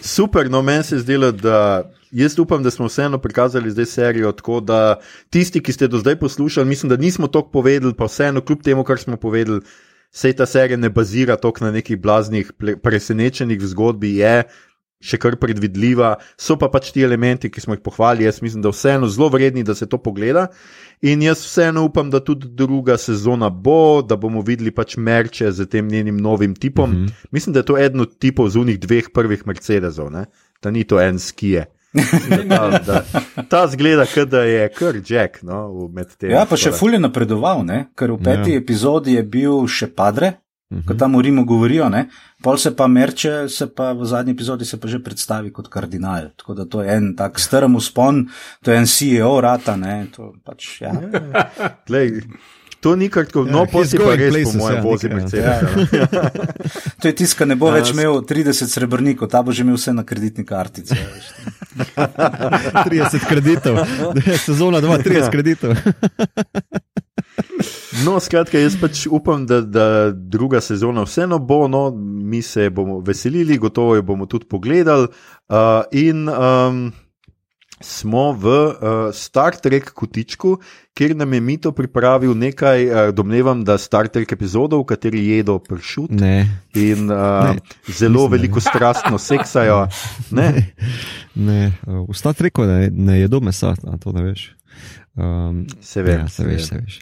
super, 0.00 0.46
no 0.48 0.62
meni 0.62 0.84
se 0.86 0.94
je 0.94 1.00
zdelo, 1.02 1.32
da 1.34 1.90
jaz 2.14 2.38
upam, 2.38 2.62
da 2.62 2.70
smo 2.70 2.86
vseeno 2.86 3.18
prikazali 3.18 3.70
zdaj 3.74 3.86
serijo 3.86 4.32
tako, 4.32 4.60
da 4.60 5.02
tisti, 5.30 5.60
ki 5.60 5.72
ste 5.74 5.90
do 5.90 5.98
zdaj 5.98 6.22
poslušali, 6.22 6.70
mislim, 6.70 6.88
da 6.88 6.96
nismo 6.96 7.26
toliko 7.26 7.50
povedali, 7.50 7.92
pa 7.92 8.06
vseeno, 8.06 8.40
kljub 8.40 8.62
temu, 8.62 8.84
kar 8.86 8.98
smo 9.02 9.18
povedali, 9.18 9.60
Sej 10.14 10.36
ta 10.38 10.46
serija 10.46 10.78
ne 10.78 10.90
bazira 10.94 11.36
toliko 11.36 11.64
na 11.64 11.72
nekih 11.74 11.98
blaznih, 11.98 12.52
presenečenih 12.82 13.58
v 13.58 13.70
zgodbi, 13.72 14.12
je 14.22 14.44
še 15.04 15.18
kar 15.20 15.36
predvidljiva, 15.40 16.14
so 16.40 16.56
pa 16.60 16.70
pač 16.72 16.88
ti 16.94 17.02
elementi, 17.04 17.50
ki 17.52 17.60
smo 17.60 17.76
jih 17.76 17.82
pohvalili. 17.84 18.24
Jaz 18.28 18.40
mislim, 18.44 18.62
da 18.64 18.72
vseeno 18.72 19.10
zelo 19.10 19.28
vredni, 19.34 19.64
da 19.66 19.74
se 19.76 19.88
to 19.90 19.98
pogleda. 20.00 20.46
In 21.04 21.22
jaz 21.26 21.42
vseeno 21.44 21.84
upam, 21.84 22.08
da 22.14 22.22
tudi 22.24 22.48
druga 22.48 22.96
sezona 23.00 23.50
bo, 23.50 24.00
da 24.06 24.16
bomo 24.16 24.40
videli 24.46 24.72
pač 24.72 24.96
merče 24.96 25.50
z 25.52 25.68
tem 25.68 25.90
njenim 25.90 26.16
novim 26.16 26.54
tipom. 26.54 26.90
Mm 26.90 27.04
-hmm. 27.04 27.28
Mislim, 27.30 27.52
da 27.52 27.60
je 27.60 27.68
to 27.68 27.78
eden 27.78 28.00
od 28.00 28.18
tipov 28.18 28.48
z 28.48 28.56
unih 28.56 28.80
dveh 28.80 29.10
prvih 29.14 29.46
Mercedesov, 29.46 30.10
ne? 30.10 30.26
da 30.62 30.70
ni 30.70 30.84
to 30.84 31.00
en 31.00 31.18
skije. 31.18 31.66
Da, 31.94 32.80
da, 32.86 33.02
ta 33.48 33.66
zgleda, 33.66 34.04
da 34.26 34.42
je 34.42 34.68
kar 34.68 34.94
Jack. 35.06 35.42
No, 35.42 35.90
ja, 36.22 36.44
pa 36.48 36.58
še 36.58 36.72
fulje 36.74 36.98
napredoval, 36.98 37.62
ne? 37.66 37.84
ker 37.94 38.16
v 38.16 38.22
peti 38.24 38.56
ja. 38.56 38.62
epizodi 38.62 39.14
je 39.14 39.22
bil 39.22 39.68
še 39.70 39.86
padre, 39.94 40.32
uh 40.70 40.78
-huh. 40.78 40.86
ko 40.88 40.94
tam 40.98 41.16
v 41.16 41.22
Rimu 41.28 41.44
govorijo, 41.44 41.88
ne? 41.88 42.08
pol 42.42 42.58
se 42.58 42.74
pa 42.76 42.86
merče, 42.86 43.48
se 43.48 43.66
pa 43.66 43.92
v 43.92 44.04
zadnji 44.04 44.32
epizodi 44.32 44.64
se 44.64 44.80
pa 44.80 44.88
že 44.88 44.98
predstavi 44.98 45.52
kot 45.52 45.68
kardinal. 45.68 46.30
Tako 46.36 46.54
da 46.54 46.64
to 46.64 46.82
je 46.82 46.96
en 46.96 47.14
tak 47.16 47.38
strm 47.38 47.76
uspon, 47.76 48.26
to 48.62 48.70
je 48.70 48.76
en 48.76 48.86
CEO 48.86 49.40
rata. 49.40 49.78
Pač, 50.44 50.80
ja. 50.80 50.92
Glej, 51.86 52.22
To 52.84 52.96
ni 52.96 53.08
kar 53.08 53.24
tako, 53.24 53.46
no, 53.48 53.62
ja, 53.64 53.70
posebej 53.72 54.04
pa 54.06 54.14
res, 54.20 54.34
places, 54.34 54.52
po 54.52 54.58
mojem, 54.60 54.76
ja, 54.76 54.82
vozi 54.84 55.08
Mercedes. 55.08 55.44
Ja. 55.48 56.28
to 57.00 57.08
je 57.08 57.14
tiska, 57.16 57.46
ne 57.48 57.56
bo 57.56 57.70
več 57.72 57.88
ja, 57.88 57.94
imel 57.96 58.18
30 58.28 58.68
srebrnikov, 58.68 59.30
ta 59.32 59.40
bo 59.40 59.54
že 59.56 59.64
imel 59.64 59.78
vse 59.78 59.94
na 59.96 60.04
kreditni 60.04 60.44
kartici. 60.44 60.98
30 61.72 63.24
kreditov, 63.30 63.80
sezona 64.48 64.84
2, 64.84 64.98
30 65.00 65.32
kreditov. 65.32 65.72
No, 68.04 68.18
skratka, 68.20 68.60
jaz 68.60 68.76
pač 68.76 69.06
upam, 69.08 69.46
da, 69.48 69.62
da 69.64 69.86
druga 70.12 70.60
sezona 70.60 71.06
vseeno 71.08 71.40
bo, 71.40 71.64
no, 71.72 71.86
mi 71.96 72.42
se 72.44 72.68
bomo 72.68 72.98
veselili, 73.00 73.56
gotovo 73.56 73.96
jo 73.96 74.04
bomo 74.04 74.28
tudi 74.28 74.44
pogledali. 74.50 75.08
Uh, 75.48 75.88
in 75.96 76.28
um, 76.28 76.84
smo 77.80 78.32
v 78.32 78.46
uh, 78.46 78.74
Star 79.12 79.56
Trek 79.56 79.90
kotičku, 79.94 80.58
kjer 80.94 81.16
nam 81.16 81.32
je 81.32 81.40
Mito 81.40 81.72
pripravil 81.72 82.34
nekaj, 82.34 82.86
uh, 82.86 83.14
domnevam, 83.14 83.64
da 83.64 83.78
Star 83.78 84.08
Trek 84.08 84.32
epizodov, 84.32 84.84
v 84.84 84.90
kateri 84.94 85.26
jedo 85.28 85.58
pršut. 85.58 86.10
Ne. 86.10 86.46
In 86.74 87.10
uh, 87.10 87.54
ne. 87.54 87.60
zelo 87.88 88.26
Mislim, 88.26 88.32
veliko 88.32 88.62
ne. 88.62 88.66
strastno 88.70 89.18
seksajo. 89.18 89.86
Ne. 90.30 90.50
Ne. 90.50 90.74
ne, 91.34 91.72
v 91.86 92.14
Star 92.14 92.34
Treku 92.34 92.64
ne, 92.66 92.90
ne 92.90 93.20
jedo 93.20 93.40
mesa, 93.40 93.74
to 94.00 94.12
ne 94.12 94.22
veš. 94.22 94.54
Um, 95.14 95.66
se 95.80 96.02
veš, 96.02 96.14
ja, 96.14 96.28
se 96.28 96.44
veš. 96.44 96.66
Se 96.66 96.78
veš. 96.78 96.98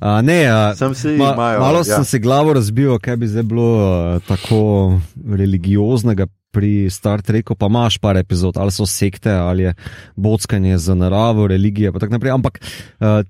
Uh, 0.00 0.20
ne, 0.20 0.40
uh, 0.52 0.76
sem 0.76 0.94
si, 0.94 1.08
ma, 1.16 1.32
imajo, 1.32 1.60
malo 1.60 1.78
ja. 1.80 1.84
sem 1.84 2.04
se 2.04 2.18
glavo 2.18 2.52
razbil, 2.52 2.98
kaj 3.00 3.16
bi 3.16 3.28
zdaj 3.28 3.42
bilo 3.48 3.68
uh, 3.80 4.22
tako 4.28 5.00
religioznega 5.16 6.26
pri 6.54 6.86
Star 6.90 7.22
Treku, 7.22 7.56
pa 7.58 7.66
imaš 7.66 7.98
par 7.98 8.16
epizod, 8.20 8.56
ali 8.56 8.70
so 8.70 8.86
sekte, 8.86 9.32
ali 9.32 9.66
je 9.66 9.74
bockanje 10.16 10.78
za 10.78 10.94
naravo, 10.94 11.46
religije. 11.50 11.92
Ampak 12.32 12.60
uh, 13.00 13.26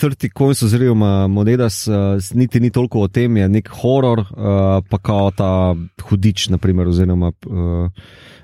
30 0.00 0.32
Coins 0.38 0.62
oziroma 0.62 1.26
Monedas 1.28 1.86
uh, 1.88 1.94
niti 2.34 2.60
ni 2.60 2.70
toliko 2.70 3.04
o 3.04 3.08
tem, 3.08 3.36
je 3.36 3.48
nek 3.48 3.68
horor, 3.82 4.20
uh, 4.20 4.80
pa 4.88 4.98
kao 4.98 5.30
ta 5.30 5.74
hudič, 6.08 6.48
naprimer, 6.48 6.88
oziroma. 6.88 7.32
Uh, 7.46 7.90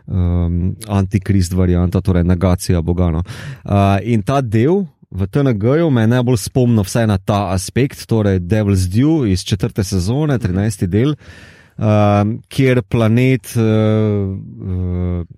Um, 0.09 0.71
antikrist 0.89 1.53
varianta, 1.53 2.01
torej 2.01 2.25
negacija 2.25 2.81
Boga. 2.81 3.11
No. 3.13 3.19
Uh, 3.21 3.99
in 4.09 4.23
ta 4.25 4.41
del 4.41 4.87
v 5.13 5.27
TNG-ju 5.29 5.91
me 5.93 6.07
najbolj 6.09 6.39
spomni 6.47 6.81
na 7.07 7.19
ta 7.19 7.53
aspekt, 7.53 8.07
torej 8.09 8.41
Devil's 8.41 8.89
Due 8.89 9.33
iz 9.33 9.45
četrte 9.45 9.85
sezone, 9.85 10.39
13. 10.39 10.87
del, 10.87 11.11
uh, 11.11 11.58
uh, 11.79 12.33
kjer 12.53 12.83
planet, 12.83 13.55
uh, 13.57 14.35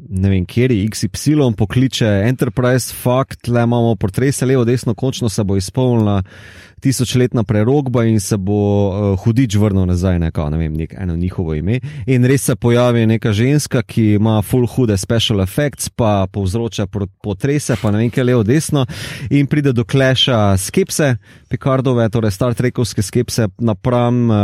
ne 0.08 0.32
vem, 0.32 0.46
kjer 0.48 0.72
je 0.74 0.88
XY, 0.88 1.52
pokliče 1.56 2.08
Enterprise, 2.28 2.94
fakt, 2.96 3.48
le 3.48 3.64
imamo 3.68 3.94
portrese, 4.00 4.48
levo, 4.48 4.64
desno, 4.64 4.94
končno 4.94 5.28
se 5.28 5.44
bo 5.44 5.56
izpolnila 5.56 6.22
tisočletna 6.81 7.44
prerogba 7.44 8.05
in 8.05 8.20
se 8.20 8.36
bo 8.36 8.61
uh, 8.89 9.19
hudič 9.20 9.57
vrnil 9.61 9.86
nazaj, 9.86 10.19
neka, 10.19 10.48
ne 10.51 10.59
vem, 10.59 10.74
nek, 10.74 10.94
eno 10.98 11.16
njihovo 11.16 11.55
ime. 11.55 11.81
In 12.07 12.24
res 12.24 12.48
se 12.48 12.57
pojavi 12.57 13.07
neka 13.07 13.32
ženska, 13.32 13.82
ki 13.82 14.15
ima 14.19 14.40
full 14.43 14.66
hude 14.66 14.97
special 14.98 15.43
effects, 15.44 15.89
pa 15.89 16.27
povzroča 16.32 16.86
potrese, 17.23 17.77
pa 17.82 17.90
ne 17.90 18.02
vem, 18.05 18.11
kaj 18.11 18.24
levo, 18.24 18.43
desno, 18.43 18.86
in 19.31 19.47
pride 19.47 19.73
do 19.77 19.85
kleša 19.85 20.57
skepse, 20.57 21.15
Picardove, 21.48 22.09
torej 22.09 22.31
Star 22.31 22.55
Trekovske 22.55 23.02
skepse 23.02 23.48
napram 23.59 24.31
uh, 24.31 24.36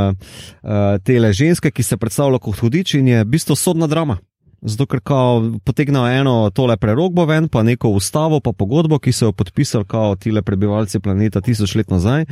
uh, 0.62 0.96
tele 1.04 1.32
ženske, 1.32 1.70
ki 1.70 1.82
se 1.82 1.96
predstavlja 1.96 2.38
kot 2.38 2.60
hudič 2.60 2.94
in 3.00 3.08
je 3.08 3.24
v 3.24 3.30
bistvu 3.36 3.56
sodna 3.56 3.86
drama. 3.86 4.18
Zato, 4.66 4.86
ker 4.90 5.00
potegnejo 5.64 6.06
eno 6.10 6.34
tole 6.50 6.74
prerogbo 6.76 7.24
ven, 7.24 7.46
pa 7.48 7.62
neko 7.62 7.92
ustavo, 7.94 8.40
pa 8.42 8.50
pogodbo, 8.52 8.98
ki 8.98 9.12
so 9.14 9.28
jo 9.28 9.32
podpisali 9.32 9.86
kao 9.86 10.16
tile 10.18 10.42
prebivalci 10.42 10.98
planeta 11.00 11.40
tisoč 11.40 11.76
let 11.78 11.90
nazaj 11.90 12.24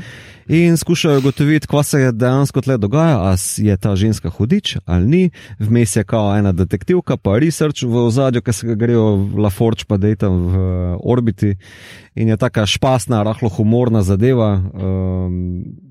in 0.49 0.77
skušajo 0.77 1.19
ugotoviti, 1.19 1.67
kva 1.71 1.83
se 1.83 2.01
je 2.01 2.13
dejansko 2.13 2.61
tle 2.61 2.79
dogaja, 2.79 3.21
a 3.31 3.37
je 3.57 3.77
ta 3.77 3.95
ženska 3.97 4.31
hudič 4.31 4.77
ali 4.85 5.07
ni, 5.07 5.31
vmes 5.59 5.97
je 5.97 6.05
kao 6.05 6.35
ena 6.37 6.53
detektivka, 6.53 7.17
pa 7.17 7.39
research 7.39 7.87
v 7.87 8.07
ozadju, 8.07 8.43
ki 8.43 8.53
se 8.53 8.67
ga 8.67 8.75
grejo 8.75 9.07
v 9.17 9.39
La 9.39 9.51
Forge, 9.51 9.87
pa 9.89 9.97
dejta 9.97 10.29
v 10.29 10.99
orbiti 11.05 11.55
in 12.15 12.29
je 12.29 12.37
taka 12.37 12.67
špasna, 12.67 13.23
rahlo 13.23 13.49
humorna 13.49 14.03
zadeva. 14.03 14.59
Um, 14.75 15.84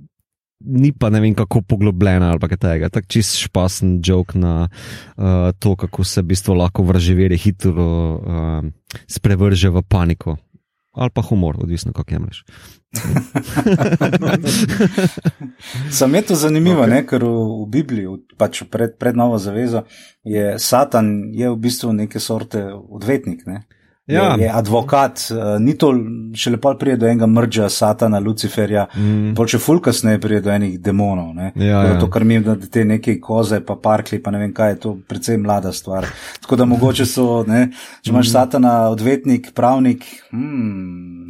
ni 0.65 0.91
pa 0.91 1.10
ne 1.10 1.19
vem 1.19 1.35
kako 1.35 1.61
poglobljena 1.61 2.31
ali 2.31 2.40
kaj 2.40 2.57
tega. 2.57 2.90
Tak 2.90 3.07
čist 3.07 3.38
špasen 3.41 4.02
jok 4.06 4.35
na 4.35 4.68
uh, 4.68 5.52
to, 5.60 5.76
kako 5.76 6.03
se 6.03 6.22
v 6.22 6.26
bistvu 6.34 6.53
lahko 6.57 6.84
vraževeri 6.84 7.38
hitro 7.38 8.15
uh, 8.15 8.64
sprevrže 9.07 9.69
v 9.69 9.81
paniko. 9.88 10.38
Ali 10.94 11.10
pa 11.10 11.22
humor, 11.26 11.57
odvisno 11.57 11.94
kako 11.94 12.14
jemliš. 12.14 12.45
Sam 15.91 16.15
je 16.15 16.22
to 16.22 16.35
zanimivo, 16.35 16.84
okay. 16.84 16.90
ne, 16.90 17.06
ker 17.10 17.23
v, 17.26 17.64
v 17.64 17.65
Bibliji, 17.73 18.07
pač 18.38 18.61
pred, 18.69 18.94
pred 19.02 19.18
novo 19.18 19.41
zavezo, 19.41 19.81
je 20.22 20.61
Satan 20.61 21.34
je 21.34 21.49
v 21.49 21.57
bistvu 21.57 21.98
neke 21.98 22.22
sorte 22.22 22.61
odvetnik. 22.69 23.41
Ne. 23.49 23.65
Ja. 24.07 24.35
Je, 24.35 24.43
je 24.43 24.51
advokat, 24.51 25.31
uh, 25.31 25.61
ni 25.63 25.77
to 25.80 25.93
še 26.35 26.51
lepo 26.51 26.73
prije 26.75 26.97
do 26.99 27.07
enega 27.07 27.27
mrža, 27.30 27.69
Satana, 27.71 28.19
Luciferja, 28.19 28.84
mm. 28.91 29.30
bolj 29.38 29.53
če 29.53 29.59
fulkas 29.63 30.01
ne 30.03 30.17
prije 30.19 30.41
do 30.43 30.51
enih 30.51 30.73
demonov. 30.84 31.30
Ja, 31.55 31.84
ja. 31.88 31.93
To, 32.01 32.09
kar 32.11 32.25
mi 32.27 32.41
da 32.43 32.57
te 32.59 32.84
neke 32.84 33.15
koze, 33.23 33.61
pa 33.63 33.77
parkli, 33.80 34.19
pa 34.19 34.34
ne 34.35 34.41
vem 34.41 34.51
kaj, 34.55 34.73
je 34.73 34.80
to 34.84 34.91
precej 35.07 35.39
mlada 35.39 35.71
stvar. 35.71 36.09
Tako 36.43 36.59
da 36.59 36.67
mogoče 36.67 37.07
so, 37.07 37.27
ne, 37.47 37.69
če 38.03 38.11
imaš 38.11 38.27
mm. 38.27 38.31
Satana, 38.34 38.73
odvetnik, 38.91 39.53
pravnik. 39.55 40.03
Hmm, 40.34 41.30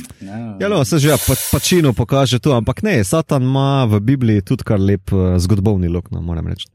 ja, 0.57 0.71
no, 0.71 0.81
se 0.81 0.97
že 0.97 1.11
ja, 1.11 1.19
pa, 1.21 1.37
pačino 1.51 1.93
pokaže 1.93 2.41
tu, 2.41 2.55
ampak 2.57 2.81
ne, 2.81 2.95
Satan 3.05 3.45
ima 3.53 3.85
v 3.85 4.01
Bibliji 4.01 4.47
tudi 4.49 4.65
kar 4.65 4.81
lep 4.81 5.13
uh, 5.13 5.35
zgodovni 5.37 5.93
lok, 5.93 6.09
no, 6.09 6.25
moram 6.25 6.49
reči. 6.49 6.65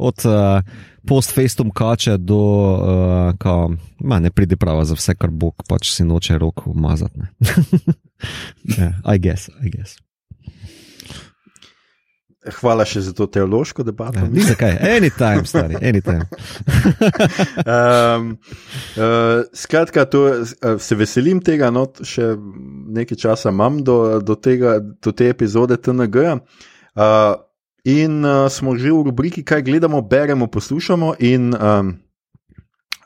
Od, 0.00 0.24
uh, 0.24 0.64
post-festum 1.08 1.70
kače 1.70 2.16
do, 2.16 2.38
uh, 2.38 3.34
ka, 3.38 3.68
ma, 4.00 4.20
ne 4.20 4.30
pride 4.30 4.56
prava 4.56 4.84
za 4.84 4.94
vse, 4.98 5.14
kar 5.18 5.30
Bog 5.30 5.64
pač 5.68 5.92
si 5.94 6.04
noče 6.04 6.38
roko 6.38 6.70
umazati. 6.70 7.20
yeah, 8.78 8.92
I 9.14 9.18
guess, 9.18 9.50
I 9.62 9.70
guess. 9.70 9.98
Hvala 12.42 12.82
še 12.82 13.04
za 13.06 13.12
to 13.14 13.28
teološko 13.30 13.84
debato. 13.86 14.18
Ja, 14.18 14.26
ni 14.26 14.42
zakaj, 14.42 14.74
anytime, 14.96 15.44
stari, 15.46 15.76
anytime. 15.78 16.26
um, 17.62 18.32
uh, 18.98 19.44
skratka, 19.54 20.04
to, 20.10 20.24
uh, 20.42 20.74
se 20.82 20.98
veselim 20.98 21.38
tega, 21.44 21.70
no, 21.70 21.86
še 22.02 22.32
nekaj 22.98 23.20
časa 23.22 23.54
imam 23.54 23.78
do, 23.86 24.18
do, 24.26 24.34
tega, 24.34 24.80
do 24.82 25.14
te 25.14 25.30
epizode 25.30 25.78
TNG. 25.78 26.26
Uh, 26.98 27.38
In 27.82 28.22
uh, 28.22 28.46
smo 28.46 28.78
že 28.78 28.94
v 28.94 29.10
rubriki, 29.10 29.42
kaj 29.42 29.66
gledamo, 29.66 30.02
beremo, 30.02 30.46
poslušamo. 30.46 31.18
In 31.18 31.50
um, 31.50 31.98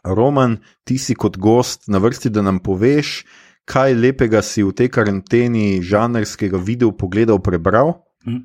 Roman, 0.05 0.61
ti 0.85 1.01
si 1.01 1.17
kot 1.17 1.41
gost 1.41 1.89
na 1.89 1.99
vrsti, 1.99 2.29
da 2.29 2.45
nam 2.45 2.61
poveš, 2.61 3.25
kaj 3.65 3.97
lepega 3.97 4.45
si 4.45 4.63
v 4.63 4.77
tej 4.77 4.93
karanteni 4.93 5.81
žanrskega 5.81 6.61
videa 6.61 6.93
pogledal, 6.93 7.41
prebral. 7.41 8.05
Mhm. 8.27 8.45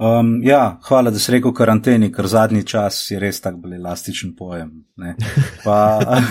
Um, 0.00 0.40
ja, 0.42 0.78
hvala, 0.88 1.10
da 1.10 1.18
si 1.18 1.32
rekel 1.32 1.52
karanteni, 1.52 2.08
ker 2.12 2.24
zadnji 2.26 2.62
čas 2.64 3.02
je 3.10 3.18
res 3.20 3.36
tako 3.44 3.58
bil 3.66 3.74
elastičen 3.76 4.30
pojem. 4.36 4.70
Pa, 5.64 5.76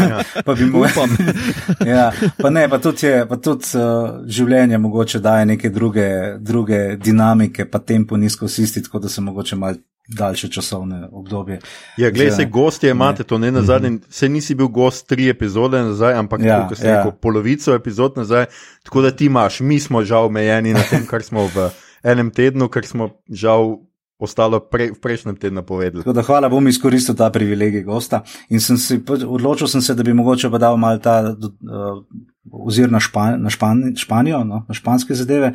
ja. 0.10 0.24
pa 0.46 0.54
bi 0.58 0.66
mu 0.66 0.80
upam. 0.82 1.12
ja, 1.94 2.08
pa 2.42 2.50
ne, 2.50 2.64
pa 2.70 2.80
tudi, 2.82 3.06
je, 3.06 3.28
pa 3.30 3.38
tudi 3.38 3.70
uh, 3.78 4.24
življenje 4.26 4.78
mogoče 4.82 5.22
daje 5.22 5.46
neke 5.52 5.70
druge, 5.70 6.08
druge 6.42 6.80
dinamike, 6.98 7.68
pa 7.70 7.78
tempo 7.80 8.18
nizko 8.18 8.50
sisti, 8.50 8.82
tako 8.88 9.04
da 9.04 9.10
se 9.10 9.22
mogoče 9.22 9.56
mal 9.56 9.78
daljše 10.18 10.50
časovne 10.50 11.04
obdobje. 11.12 11.60
Ja, 11.98 12.10
gledaj, 12.10 12.32
se 12.40 12.46
gosti 12.46 12.90
imate, 12.90 13.24
to 13.24 13.38
ne 13.38 13.52
na 13.52 13.62
zadnji, 13.62 13.90
mm 13.90 14.00
-hmm. 14.00 14.14
se 14.14 14.30
nisi 14.30 14.56
bil 14.56 14.68
gost 14.68 15.08
tri 15.08 15.30
epizode 15.30 15.84
nazaj, 15.84 16.14
ampak 16.14 16.42
ja, 16.44 16.68
tukaj, 16.70 16.90
ja. 16.90 16.98
rekel, 16.98 17.12
polovico 17.22 17.76
epizod 17.76 18.18
nazaj, 18.18 18.46
tako 18.84 19.02
da 19.02 19.12
ti 19.12 19.26
imaš, 19.26 19.60
mi 19.60 19.80
smo 19.80 20.04
žal 20.04 20.26
omejeni 20.26 20.74
na 20.74 20.82
tem, 20.90 21.06
kar 21.06 21.24
smo 21.24 21.46
v 21.46 21.70
enem 22.04 22.32
tednu, 22.32 22.70
ker 22.72 22.88
smo 22.88 23.10
žal 23.30 23.78
ostalo 24.20 24.60
pre, 24.60 24.92
v 24.92 25.00
prejšnjem 25.00 25.40
tednu 25.40 25.64
povedali. 25.64 26.04
Da, 26.04 26.24
hvala, 26.28 26.52
bom 26.52 26.68
izkoristil 26.68 27.16
ta 27.16 27.30
privilegij 27.32 27.86
gosta 27.88 28.22
in 28.52 28.60
sem 28.60 28.76
si, 28.76 29.00
odločil 29.08 29.72
sem 29.72 29.82
se, 29.82 29.96
da 29.96 30.04
bi 30.04 30.14
mogoče 30.14 30.52
pa 30.52 30.60
dal 30.60 30.76
mal 30.76 31.00
ta 31.00 31.32
uh, 31.32 32.04
ozir 32.52 32.92
na, 32.92 33.00
Špan, 33.00 33.40
na 33.40 33.50
Špan, 33.54 33.96
Španijo, 33.96 34.44
no, 34.44 34.66
na 34.68 34.76
španske 34.76 35.16
zadeve. 35.16 35.54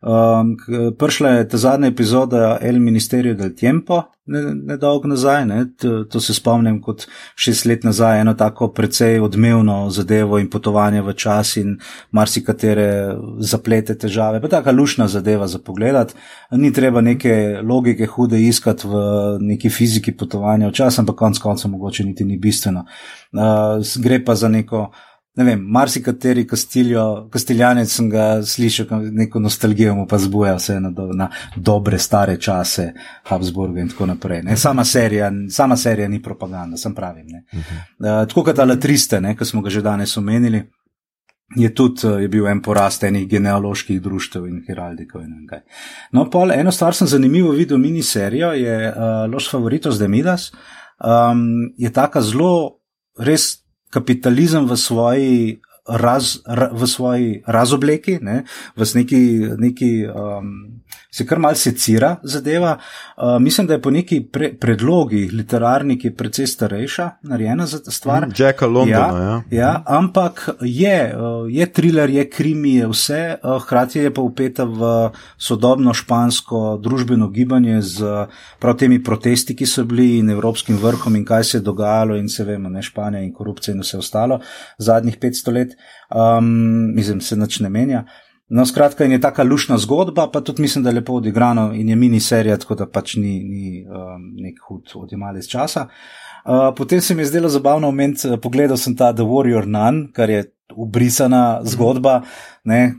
Um, 0.00 0.56
Prišla 0.98 1.28
je 1.28 1.48
ta 1.48 1.56
zadnja 1.56 1.88
epizoda 1.88 2.58
El 2.60 2.80
Ministerio 2.80 3.34
del 3.34 3.54
Tiempo, 3.54 4.02
nedolgo 4.26 5.08
ne 5.08 5.12
nazaj. 5.12 5.46
Ne? 5.46 5.64
To, 5.76 6.04
to 6.04 6.20
se 6.20 6.34
spomnim 6.34 6.78
kot 6.82 7.04
šest 7.36 7.66
let 7.66 7.84
nazaj, 7.84 8.20
eno 8.20 8.34
tako 8.34 8.70
precej 8.72 9.20
odmevno 9.20 9.90
zadevo 9.90 10.38
in 10.38 10.48
potovanje 10.50 11.02
v 11.02 11.12
čas 11.12 11.56
in 11.56 11.76
marsikatere 12.10 13.16
zaplete 13.38 13.98
težave. 13.98 14.40
Pa 14.40 14.48
taka 14.48 14.72
lušna 14.72 15.08
zadeva 15.08 15.48
za 15.48 15.58
pogled. 15.58 16.14
Ni 16.50 16.72
treba 16.72 17.00
neke 17.00 17.60
logike 17.62 18.06
hude 18.06 18.40
iskati 18.40 18.88
v 18.88 19.04
neki 19.40 19.70
fiziki 19.70 20.16
potovanja 20.16 20.68
v 20.68 20.72
čas, 20.72 20.98
ampak 20.98 21.16
konc 21.16 21.38
koncev 21.38 21.70
mogoče 21.70 22.04
niti 22.04 22.24
ni 22.24 22.38
bistveno. 22.38 22.86
Uh, 23.32 23.84
gre 24.02 24.24
pa 24.24 24.34
za 24.34 24.48
neko 24.48 24.90
ne 25.36 25.44
vem, 25.44 25.60
marsikateri 25.72 26.44
kastiljanec 26.46 27.92
sem 27.92 28.08
ga 28.10 28.24
slišal, 28.46 29.04
neko 29.14 29.40
nostalgijo 29.40 29.94
mu 29.94 30.06
pa 30.10 30.18
zbuja 30.18 30.56
vse 30.58 30.80
na, 30.80 30.90
do, 30.90 31.06
na 31.14 31.28
dobre 31.56 31.98
stare 31.98 32.36
čase 32.40 32.90
Habsburga 33.28 33.80
in 33.80 33.92
tako 33.92 34.10
naprej. 34.10 34.42
Sama 34.56 34.84
serija, 34.84 35.30
sama 35.50 35.76
serija 35.76 36.08
ni 36.08 36.22
propaganda, 36.22 36.76
sem 36.76 36.94
pravim. 36.94 37.26
Uh 37.26 37.58
-huh. 37.58 38.20
uh, 38.22 38.28
tako 38.28 38.44
kot 38.44 38.58
Alatriste, 38.58 39.22
ki 39.38 39.44
smo 39.44 39.62
ga 39.62 39.70
že 39.70 39.82
danes 39.82 40.16
omenili. 40.16 40.62
Je 41.56 41.74
tudi 41.74 42.06
je 42.06 42.28
bil 42.28 42.46
en 42.46 42.62
porast 42.62 43.04
enih 43.04 43.28
genealoških 43.28 44.02
društev 44.02 44.46
in 44.46 44.64
heraldikov. 44.68 45.22
In 45.22 45.48
no, 46.12 46.30
pol, 46.30 46.52
eno 46.52 46.72
stvar 46.72 46.94
sem 46.94 47.06
zanimivo 47.06 47.50
videl, 47.50 47.78
mini 47.78 48.02
serijo 48.02 48.52
je 48.52 48.88
uh, 48.88 49.32
Los 49.32 49.50
Favoritos 49.50 49.98
de 49.98 50.08
Midas. 50.08 50.52
Um, 51.04 51.72
je 51.76 51.92
taka 51.92 52.20
zelo, 52.20 52.78
res 53.18 53.60
kapitalizem 53.90 54.66
v 54.70 54.74
svoji, 54.78 55.34
raz, 55.86 56.38
ra, 56.46 56.70
v 56.70 56.82
svoji 56.86 57.28
razobleki, 57.46 58.22
ne, 58.22 58.46
v 58.78 58.80
neki, 58.94 59.22
neki 59.58 59.92
um, 60.06 60.80
se 61.10 61.26
kar 61.26 61.38
malce 61.38 61.70
secira 61.70 62.16
zadeva. 62.22 62.78
Uh, 63.16 63.42
mislim, 63.42 63.66
da 63.66 63.74
je 63.74 63.82
po 63.82 63.90
neki 63.90 64.20
pre, 64.32 64.52
predlogi 64.60 65.28
literarni, 65.32 65.98
ki 65.98 66.08
je 66.08 66.14
precej 66.16 66.46
starejša, 66.46 67.10
narejena 67.22 67.66
za 67.66 67.82
ta 67.82 67.90
stvar. 67.90 68.26
Mm, 68.26 68.32
Jacka 68.38 68.66
Londona, 68.66 69.18
ja. 69.18 69.30
ja. 69.30 69.42
ja 69.50 69.82
ampak 69.86 70.48
je, 70.60 71.14
uh, 71.16 71.46
je 71.50 71.66
thriller, 71.66 72.10
je 72.10 72.30
krimi, 72.30 72.74
je 72.74 72.88
vse, 72.88 73.20
uh, 73.42 73.62
hkrati 73.62 73.98
je 73.98 74.14
pa 74.14 74.22
upeta 74.22 74.64
v 74.64 75.10
sodobno 75.38 75.94
špansko 75.94 76.78
družbeno 76.82 77.28
gibanje 77.28 77.82
z 77.82 78.26
prav 78.58 78.76
temi 78.76 79.02
protesti, 79.02 79.56
ki 79.56 79.66
so 79.66 79.84
bili 79.84 80.18
in 80.18 80.30
evropskim 80.30 80.78
vrhom 80.78 81.16
in 81.16 81.24
kaj 81.24 81.44
se 81.44 81.58
je 81.58 81.66
dogajalo 81.66 82.16
in 82.16 82.28
se 82.28 82.44
vemo, 82.44 82.68
ne 82.68 82.82
Španija 82.82 83.22
in 83.22 83.32
korupcija 83.34 83.74
in 83.74 83.82
vse 83.82 83.98
ostalo 83.98 84.40
zadnjih 84.78 85.18
500 85.18 85.52
let. 85.52 85.76
Um, 86.10 86.94
mislim, 86.94 87.20
se 87.20 87.36
nič 87.36 87.60
ne 87.60 87.68
menja. 87.68 88.04
No, 88.50 88.66
skratka, 88.66 89.04
je 89.04 89.20
taka 89.20 89.42
lušna 89.42 89.78
zgodba, 89.78 90.26
pa 90.32 90.40
tudi 90.40 90.62
mislim, 90.62 90.84
da 90.84 90.90
je 90.90 90.94
lepo 90.94 91.12
odigrano 91.12 91.70
in 91.74 91.88
je 91.88 91.96
mini 91.96 92.20
serija, 92.20 92.56
tako 92.58 92.74
da 92.74 92.86
pač 92.86 93.14
ni, 93.14 93.38
ni 93.44 93.84
um, 93.86 94.24
nek 94.42 94.58
hud 94.68 94.90
odjemalec 94.94 95.46
časa. 95.46 95.86
Uh, 96.44 96.74
potem 96.76 97.00
se 97.00 97.14
mi 97.14 97.22
je 97.22 97.26
zdelo 97.26 97.48
zabavno 97.48 97.86
moment, 97.86 98.24
uh, 98.24 98.34
pogledal 98.42 98.76
sem 98.76 98.96
ta 98.96 99.12
The 99.12 99.22
Warrior 99.22 99.66
Nun, 99.66 100.08
kar 100.12 100.30
je 100.30 100.42
ubrisana 100.74 101.60
zgodba, 101.62 102.22
ne, 102.64 102.94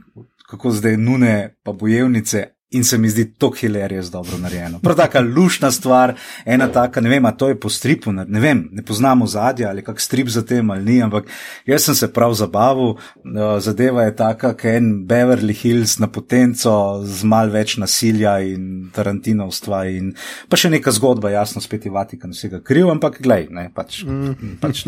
kako 0.50 0.72
zdaj 0.72 0.98
nune 0.98 1.58
pa 1.64 1.74
bojevnice 1.74 2.46
In 2.72 2.84
se 2.84 2.98
mi 2.98 3.10
zdi 3.10 3.26
to 3.38 3.50
hilarious 3.52 4.08
dobro 4.12 4.38
narejeno. 4.38 4.80
Prav 4.80 4.96
taka 4.96 5.20
lušna 5.20 5.72
stvar, 5.72 6.14
ena 6.46 6.68
taka, 6.72 7.02
ne 7.02 7.10
vem, 7.10 7.26
to 7.38 7.50
je 7.50 7.60
po 7.60 7.70
stripu, 7.70 8.12
ne 8.12 8.40
vem, 8.40 8.62
ne 8.72 8.84
poznamo 8.86 9.26
zadja 9.28 9.70
ali 9.70 9.84
kak 9.84 10.00
strip 10.00 10.30
za 10.32 10.42
tem 10.48 10.70
ali 10.72 10.86
ni, 10.86 11.02
ampak 11.04 11.28
jaz 11.66 11.84
sem 11.84 11.96
se 11.96 12.08
prav 12.14 12.34
zabavil. 12.34 12.94
Uh, 12.94 13.60
zadeva 13.60 14.04
je 14.04 14.16
taka, 14.16 14.54
kot 14.54 14.66
en 14.72 14.88
Beverly 15.08 15.54
Hills 15.54 15.98
na 16.00 16.08
potenco 16.08 17.02
z 17.04 17.28
mal 17.28 17.52
več 17.52 17.76
nasilja 17.76 18.38
in 18.40 18.88
Tarantinovstva 18.96 19.82
in 19.92 20.14
pa 20.48 20.56
še 20.56 20.72
neka 20.72 20.96
zgodba, 20.96 21.34
jasno, 21.36 21.60
spet 21.60 21.90
je 21.90 21.92
Vatikan 21.92 22.32
vsega 22.32 22.62
kriv, 22.64 22.88
ampak 22.94 23.20
glej, 23.20 23.50
ne, 23.52 23.68
pač, 23.76 24.06
mm. 24.08 24.56
pač 24.64 24.86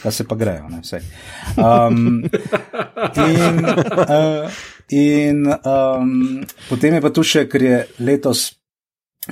kaj 0.00 0.16
se 0.22 0.24
pa 0.24 0.40
grejo, 0.40 0.72
ne, 0.72 0.80
vse. 0.80 1.02
Um, 1.60 2.24
in, 3.28 3.60
uh, 4.08 4.64
In 4.90 5.46
um, 5.46 6.44
potem 6.68 6.94
je 6.94 7.00
pa 7.02 7.10
tu 7.10 7.24
še, 7.26 7.46
ker 7.50 7.62
je 7.62 7.78
letos 7.98 8.52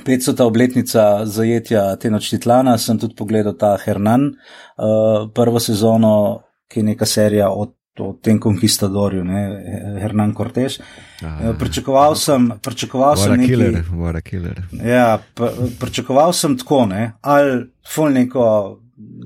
500. 0.03 0.43
obletnica 0.43 1.25
zajetja 1.25 1.95
te 1.95 2.11
noči 2.11 2.39
Tlana, 2.43 2.75
sem 2.77 2.99
tudi 2.99 3.15
pogledal 3.15 3.55
ta 3.55 3.75
Hernan, 3.79 4.27
uh, 4.27 5.29
prvo 5.31 5.61
sezono, 5.63 6.11
ki 6.67 6.81
je 6.81 6.87
neka 6.91 7.07
serija 7.07 7.49
o, 7.49 7.69
o 8.03 8.07
tem 8.19 8.39
konkistadorju, 8.43 9.23
ne, 9.23 9.43
Hernan 10.01 10.33
Cortez. 10.35 10.79
Ah, 11.23 11.53
pričakoval 11.59 12.17
sem, 12.19 12.49
pričakoval 12.61 13.15
sem 13.15 13.37
nekaj. 13.37 13.47
Killer, 14.27 14.63
ja, 14.83 15.19
pričakoval 15.79 16.33
sem 16.35 16.57
tako, 16.59 16.83
ne, 16.91 17.13
ali 17.21 17.61
ful 17.87 18.11
neko 18.11 18.47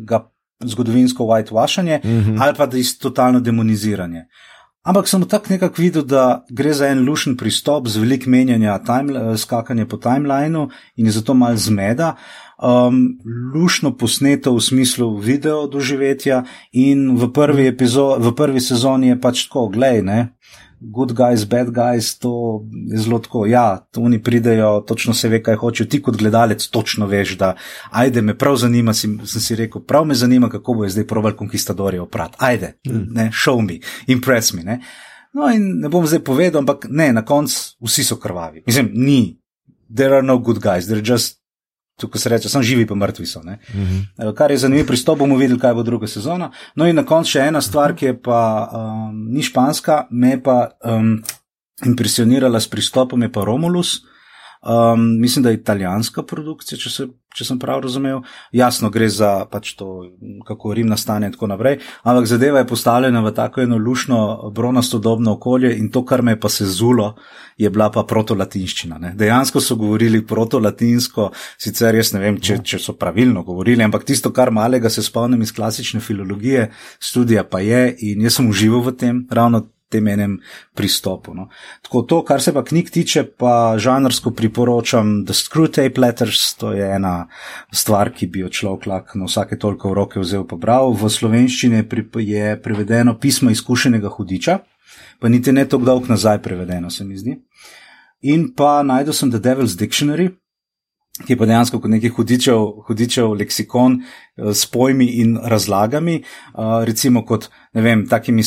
ga 0.05 0.27
zgodovinsko 0.65 1.23
whitewashanje, 1.23 1.99
mm 2.03 2.09
-hmm. 2.09 2.37
ali 2.41 2.53
pa 2.57 2.65
da 2.65 2.77
je 2.77 2.83
totalno 3.01 3.39
demoniziranje. 3.39 4.25
Ampak 4.89 5.05
sem 5.07 5.21
tako 5.29 5.53
nekako 5.53 5.81
videl, 5.81 6.03
da 6.03 6.45
gre 6.49 6.71
za 6.73 6.87
en 6.89 7.03
lušen 7.05 7.35
pristop 7.37 7.87
z 7.87 8.01
velik 8.01 8.25
menjanja, 8.25 8.79
time, 8.81 9.37
skakanja 9.37 9.85
po 9.85 9.99
timelineu 10.01 10.69
in 10.97 11.05
je 11.05 11.11
zato 11.11 11.35
mal 11.37 11.57
zmeda. 11.61 12.15
Um, 12.57 13.19
lušno 13.53 13.93
posneto 13.97 14.55
v 14.55 14.63
smislu 14.65 15.11
video 15.21 15.67
doživetja 15.69 16.41
in 16.73 17.13
v 17.21 17.29
prvi, 17.33 17.67
epizod, 17.69 18.17
v 18.25 18.33
prvi 18.33 18.59
sezoni 18.59 19.13
je 19.13 19.19
pač 19.21 19.45
tako, 19.45 19.67
gledaj, 19.69 20.01
ne, 20.01 20.19
good 20.81 21.13
guys, 21.13 21.45
bad 21.45 21.67
guys, 21.67 22.19
to 22.19 22.63
je 22.91 22.97
zelo 22.97 23.19
tako. 23.19 23.45
Ja, 23.45 23.87
oni 23.97 24.23
pridejo, 24.23 24.81
točno 24.87 25.13
se 25.13 25.29
ve, 25.29 25.43
kaj 25.43 25.55
hočejo. 25.55 25.87
Ti 25.87 26.01
kot 26.01 26.17
gledalec 26.17 26.67
točno 26.67 27.07
veš, 27.07 27.37
da 27.37 27.55
ajde, 27.91 28.21
me 28.21 28.37
prav 28.37 28.55
zanima, 28.55 28.93
si, 28.93 29.07
sem 29.25 29.41
si 29.41 29.55
rekel, 29.55 29.81
prav 29.81 30.05
me 30.05 30.15
zanima, 30.15 30.49
kako 30.49 30.73
bo 30.73 30.89
zdaj 30.89 31.07
proval 31.07 31.35
konkistadorje 31.35 32.01
oprati. 32.01 32.35
Ajde, 32.39 32.73
mm. 32.87 33.05
ne, 33.11 33.31
show 33.45 33.61
me, 33.61 33.79
impress 34.07 34.53
me. 34.53 34.63
Ne. 34.63 34.81
No, 35.33 35.49
in 35.53 35.79
ne 35.79 35.89
bom 35.89 36.07
zdaj 36.07 36.23
povedal, 36.23 36.59
ampak 36.59 36.87
ne, 36.89 37.11
na 37.13 37.25
koncu 37.25 37.75
vsi 37.85 38.03
so 38.03 38.17
krvavi. 38.17 38.63
Mislim, 38.67 38.91
ni. 38.93 39.39
There 39.95 40.13
are 40.13 40.21
no 40.21 40.37
good 40.37 40.59
guys, 40.61 40.85
they're 40.85 41.11
just 41.11 41.38
tukaj 41.99 42.21
se 42.21 42.29
reče, 42.29 42.49
sem 42.49 42.63
živi, 42.63 42.87
pa 42.87 42.95
mrtvi 42.95 43.25
so. 43.25 43.39
Uh 43.39 43.45
mhm. 43.45 43.99
-huh. 44.17 44.33
Kar 44.35 44.51
je 44.51 44.57
zanimivo, 44.57 44.87
pristop 44.87 45.19
bomo 45.19 45.37
videli, 45.37 45.59
kaj 45.59 45.73
bo 45.73 45.83
druga 45.83 46.07
sezona. 46.07 46.51
No, 46.75 46.87
in 46.87 46.95
na 46.95 47.05
koncu 47.05 47.31
še 47.31 47.39
ena 47.39 47.61
stvar, 47.61 47.95
ki 47.95 48.05
je 48.05 48.21
pa 48.21 48.69
um, 48.73 49.25
ni 49.33 49.43
španska, 49.43 50.07
me 50.09 50.43
pa 50.43 50.69
um, 50.85 51.23
impresionirala 51.85 52.59
s 52.59 52.67
pristopom, 52.67 53.21
je 53.21 53.31
pa 53.31 53.43
Romulus. 53.43 54.01
Um, 54.61 55.19
mislim, 55.21 55.43
da 55.43 55.49
je 55.49 55.55
italijanska 55.55 56.23
produkcija, 56.23 56.77
če, 56.79 56.89
se, 56.91 57.05
če 57.35 57.45
sem 57.47 57.59
prav 57.59 57.79
razumel. 57.85 58.17
Jasno, 58.51 58.89
gre 58.91 59.07
za 59.07 59.45
pač 59.47 59.71
to, 59.79 59.87
kako 60.47 60.73
Rim 60.75 60.89
nastane 60.91 61.29
in 61.29 61.35
tako 61.35 61.47
naprej. 61.47 61.77
Ampak 62.03 62.27
zadeva 62.27 62.59
je 62.59 62.67
postavljena 62.67 63.21
v 63.23 63.31
tako 63.37 63.63
eno 63.63 63.77
lušno, 63.79 64.19
bronastodobno 64.51 65.37
okolje 65.37 65.71
in 65.77 65.87
to, 65.91 66.03
kar 66.05 66.21
me 66.21 66.35
je 66.35 66.41
pa 66.43 66.51
sezulo, 66.51 67.13
je 67.57 67.71
bila 67.71 67.87
pa 67.91 68.03
protolatinščina. 68.03 68.99
Ne. 68.99 69.13
Dejansko 69.15 69.63
so 69.63 69.79
govorili 69.79 70.25
protolatinsko, 70.27 71.31
sicer 71.55 71.95
jaz 71.95 72.11
ne 72.17 72.25
vem, 72.27 72.43
če, 72.43 72.59
če 72.59 72.83
so 72.83 72.97
pravilno 72.99 73.47
govorili, 73.47 73.87
ampak 73.87 74.03
tisto, 74.11 74.35
kar 74.35 74.51
malega 74.51 74.91
se 74.91 75.05
spomnim 75.07 75.41
iz 75.41 75.55
klasične 75.55 76.03
filologije, 76.03 76.67
študija 76.99 77.47
pa 77.47 77.63
je 77.63 77.95
in 78.11 78.27
jaz 78.27 78.41
sem 78.41 78.51
užival 78.51 78.83
v 78.91 78.97
tem, 78.99 79.27
ravno 79.31 79.69
tem 79.89 80.07
enem 80.07 80.37
pristopu. 80.77 81.33
No. 81.33 81.47
Tako 81.81 82.01
to, 82.01 82.21
kar 82.23 82.41
se 82.41 82.53
pa 82.53 82.63
knjig 82.63 82.91
tiče, 82.93 83.23
pa 83.37 83.75
žanrsko 83.77 84.31
priporočam 84.31 85.23
The 85.25 85.33
Screwtape 85.33 85.99
Letters, 85.99 86.53
to 86.61 86.73
je 86.77 86.85
ena 86.95 87.27
stvar, 87.73 88.13
ki 88.13 88.27
bi 88.27 88.45
jo 88.45 88.49
človek 88.49 88.85
lahko 88.89 89.19
na 89.19 89.29
vsake 89.29 89.57
toliko 89.59 89.89
v 89.89 89.97
roke 89.97 90.21
vzel 90.21 90.45
pa 90.47 90.57
bral. 90.61 90.93
V 90.93 91.09
slovenščini 91.09 91.83
je 92.25 92.51
prevedeno 92.61 93.17
pismo 93.19 93.49
izkušenega 93.51 94.09
hudiča, 94.13 94.59
pa 95.19 95.29
niti 95.29 95.51
ne 95.51 95.65
tako 95.65 95.85
dolg 95.85 96.09
nazaj 96.09 96.41
prevedeno, 96.45 96.89
se 96.89 97.05
mi 97.05 97.17
zdi. 97.17 97.39
In 98.29 98.51
pa 98.53 98.83
najdel 98.83 99.15
sem 99.15 99.31
The 99.31 99.39
Devil's 99.39 99.77
Dictionary, 99.79 100.29
ki 101.25 101.33
je 101.33 101.37
pa 101.37 101.47
dejansko 101.49 101.79
kot 101.83 101.91
neki 101.91 102.11
hudičev, 102.15 102.65
hudičev 102.87 103.33
leksikon 103.39 103.99
eh, 103.99 104.53
s 104.53 104.65
pojmi 104.71 105.07
in 105.21 105.37
razlagami, 105.43 106.21
uh, 106.21 106.79
recimo 106.87 107.25
kot, 107.25 107.49
ne 107.73 107.81
vem, 107.81 108.05
takimi 108.07 108.43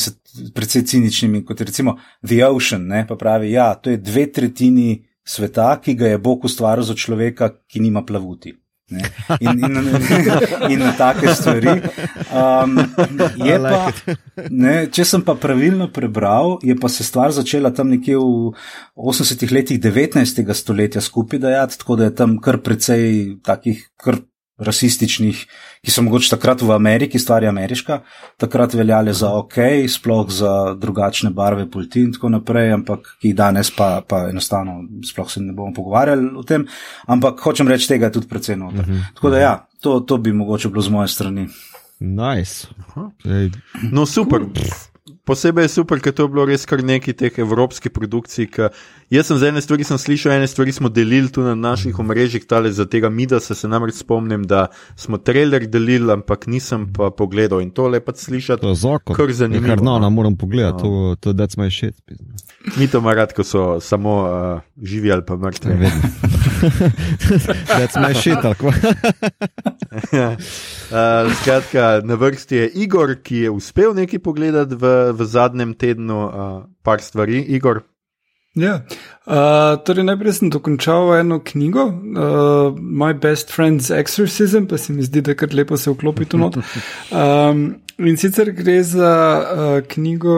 predvsej 0.55 0.85
ciničnimi, 0.89 1.43
kot 1.45 1.61
recimo 1.61 1.97
The 2.25 2.45
Ocean, 2.47 2.87
ne, 2.87 3.05
pa 3.07 3.15
pravi, 3.15 3.51
ja, 3.51 3.73
to 3.75 3.93
je 3.93 4.01
dve 4.01 4.25
tretjini 4.31 5.03
sveta, 5.23 5.77
ki 5.81 5.95
ga 5.95 6.13
je 6.13 6.17
Bog 6.17 6.45
ustvaril 6.45 6.83
za 6.83 6.95
človeka, 6.95 7.53
ki 7.67 7.79
nima 7.79 8.03
plavuti. 8.05 8.62
Ne? 8.91 9.03
In, 9.39 9.63
in, 9.63 9.77
in, 9.77 10.71
in 10.71 10.79
na 10.79 10.91
take 10.97 11.31
stvari. 11.35 11.77
Um, 12.33 12.75
pa, 12.97 13.91
ne, 14.49 14.75
če 14.91 15.05
sem 15.07 15.23
pa 15.23 15.37
pravilno 15.39 15.87
prebral, 15.93 16.57
je 16.65 16.75
pa 16.79 16.91
se 16.91 17.05
stvar 17.07 17.31
začela 17.35 17.71
tam 17.75 17.93
nekje 17.93 18.19
v 18.19 18.51
80-ih 18.99 19.55
letih 19.55 19.79
19. 19.81 20.43
stoletja 20.53 21.01
skupaj 21.01 21.39
dajati, 21.45 21.79
tako 21.79 21.99
da 22.01 22.09
je 22.09 22.15
tam 22.19 22.37
kar 22.43 22.59
precej 22.65 23.37
takih 23.45 23.87
kar 23.95 24.19
rasističnih, 24.57 25.45
ki 25.81 25.91
so 25.91 26.03
mogoče 26.05 26.29
takrat 26.35 26.61
v 26.61 26.71
Ameriki, 26.71 27.19
stvar 27.19 27.43
je 27.43 27.49
ameriška, 27.49 27.99
takrat 28.37 28.73
veljale 28.73 29.13
za 29.13 29.31
ok, 29.33 29.57
sploh 29.89 30.29
za 30.31 30.53
drugačne 30.77 31.29
barve 31.33 31.65
polti 31.71 32.03
in 32.05 32.13
tako 32.13 32.29
naprej, 32.29 32.73
ampak 32.73 33.15
ki 33.21 33.33
danes 33.33 33.71
pa, 33.73 34.03
pa 34.07 34.27
enostavno 34.29 34.83
sploh 35.09 35.31
se 35.31 35.41
ne 35.41 35.53
bomo 35.53 35.73
pogovarjali 35.73 36.29
o 36.37 36.43
tem, 36.43 36.67
ampak 37.07 37.41
hočem 37.41 37.67
reči, 37.67 37.87
tega 37.95 38.11
je 38.11 38.19
tudi 38.19 38.29
precej 38.29 38.55
noter. 38.55 38.79
Uh 38.79 38.87
mhm, 38.87 38.97
-huh. 38.97 39.13
Tako 39.15 39.29
da 39.29 39.39
ja, 39.39 39.67
to, 39.81 39.99
to 39.99 40.17
bi 40.17 40.33
mogoče 40.33 40.69
bilo 40.69 40.81
z 40.81 40.89
moje 40.89 41.07
strani. 41.07 41.47
Nice. 41.99 42.67
No, 43.91 44.05
super. 44.05 44.41
Posebej 45.23 45.63
je 45.63 45.69
super, 45.69 46.01
ker 46.03 46.11
to 46.11 46.25
je 46.25 46.31
bilo 46.33 46.43
res 46.43 46.65
kar 46.67 46.81
nekaj 46.83 47.15
teh 47.15 47.37
evropskih 47.39 47.91
produkcij, 47.95 48.49
Jaz 49.13 49.29
sem 49.29 49.37
za 49.37 49.47
ene 49.47 49.61
stvari 49.61 49.85
slišal, 49.87 50.33
ene 50.35 50.47
stvari 50.47 50.71
smo 50.71 50.89
delili 50.89 51.31
tudi 51.31 51.47
na 51.47 51.55
naših 51.55 51.99
omrežjih, 51.99 52.43
tale 52.43 52.71
za 52.71 52.85
tega 52.85 53.09
Mida 53.09 53.39
se, 53.39 53.55
se 53.55 53.67
namreč 53.67 53.95
spomnim, 54.01 54.43
da 54.43 54.67
smo 54.95 55.17
trailer 55.17 55.67
delili, 55.67 56.11
ampak 56.11 56.47
nisem 56.47 56.89
pa 56.93 57.11
pogledal 57.11 57.61
in 57.61 57.71
to 57.71 57.87
lepo 57.87 58.11
slišati. 58.15 58.61
To 58.61 58.73
je 58.73 58.75
zakon. 58.75 59.15
Kar 59.15 59.31
zanimivo. 59.31 59.75
Kar 59.75 59.83
no, 59.83 59.99
no, 59.99 60.09
moram 60.09 60.35
pogledati, 60.37 60.83
no. 60.83 61.15
to, 61.15 61.31
to 61.31 61.33
that's 61.37 61.57
my 61.57 61.69
shit. 61.69 61.95
Mi 62.77 62.87
to 62.87 62.97
ima 62.97 63.13
rad, 63.13 63.33
ko 63.33 63.43
so 63.43 63.79
samo 63.79 64.13
uh, 64.21 64.61
živi 64.83 65.11
ali 65.11 65.25
pa 65.25 65.35
mrtvi. 65.35 65.71
That's 67.77 67.99
my 67.99 68.13
shit, 68.15 68.41
tako. 68.41 68.67
uh, 68.67 68.73
skratka, 71.41 72.01
na 72.03 72.15
vrsti 72.15 72.55
je 72.55 72.69
Igor, 72.69 73.15
ki 73.23 73.37
je 73.37 73.49
uspel 73.49 73.93
nekaj 73.93 74.19
pogledati 74.19 74.75
v, 74.75 75.11
v 75.11 75.25
zadnjem 75.25 75.73
tednu, 75.73 76.19
uh, 76.27 76.63
par 76.83 77.01
stvari. 77.01 77.41
Igor, 77.41 77.83
Ja, 78.53 78.73
uh, 79.25 79.79
torej 79.81 80.05
najprej 80.05 80.33
sem 80.37 80.49
dokončal 80.53 81.15
eno 81.17 81.39
knjigo, 81.41 81.87
uh, 81.89 82.75
My 82.77 83.15
Best 83.17 83.49
Friend's 83.49 83.89
Exorcism, 83.89 84.67
pa 84.69 84.77
se 84.77 84.93
mi 84.93 85.01
zdi, 85.01 85.23
da 85.25 85.33
kar 85.33 85.55
lepo 85.57 85.77
se 85.77 85.89
vklopi 85.89 86.29
tu 86.29 86.37
not. 86.37 86.59
Um, 87.13 87.81
in 87.97 88.17
sicer 88.17 88.51
gre 88.53 88.83
za 88.83 89.09
uh, 89.41 89.81
knjigo 89.89 90.35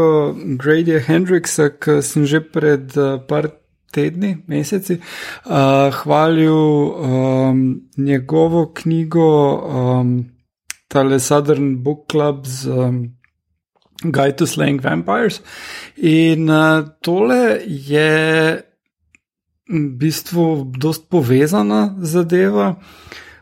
Gradyja 0.60 1.00
Hendrixa, 1.04 1.70
ki 1.76 2.00
sem 2.04 2.24
že 2.28 2.40
pred 2.40 2.96
uh, 2.96 3.20
par 3.28 3.50
tedni, 3.96 4.38
meseci, 4.48 5.00
uh, 5.48 5.92
hvalil 6.00 6.56
um, 6.56 7.62
njegovo 7.98 8.70
knjigo, 8.80 9.28
um, 9.60 10.16
tale 10.88 11.20
Southern 11.20 11.84
Book 11.84 12.08
Club 12.12 12.48
z. 12.48 12.72
Um, 12.72 13.00
Guide 14.12 14.36
to 14.36 14.48
Slaying 14.48 14.84
Vampires. 14.84 15.42
In 15.98 16.50
uh, 16.50 16.86
tole 17.02 17.60
je 17.66 18.62
v 19.70 19.90
bistvu 19.98 20.72
dost 20.78 21.10
povezana 21.10 21.96
zadeva. 22.00 22.76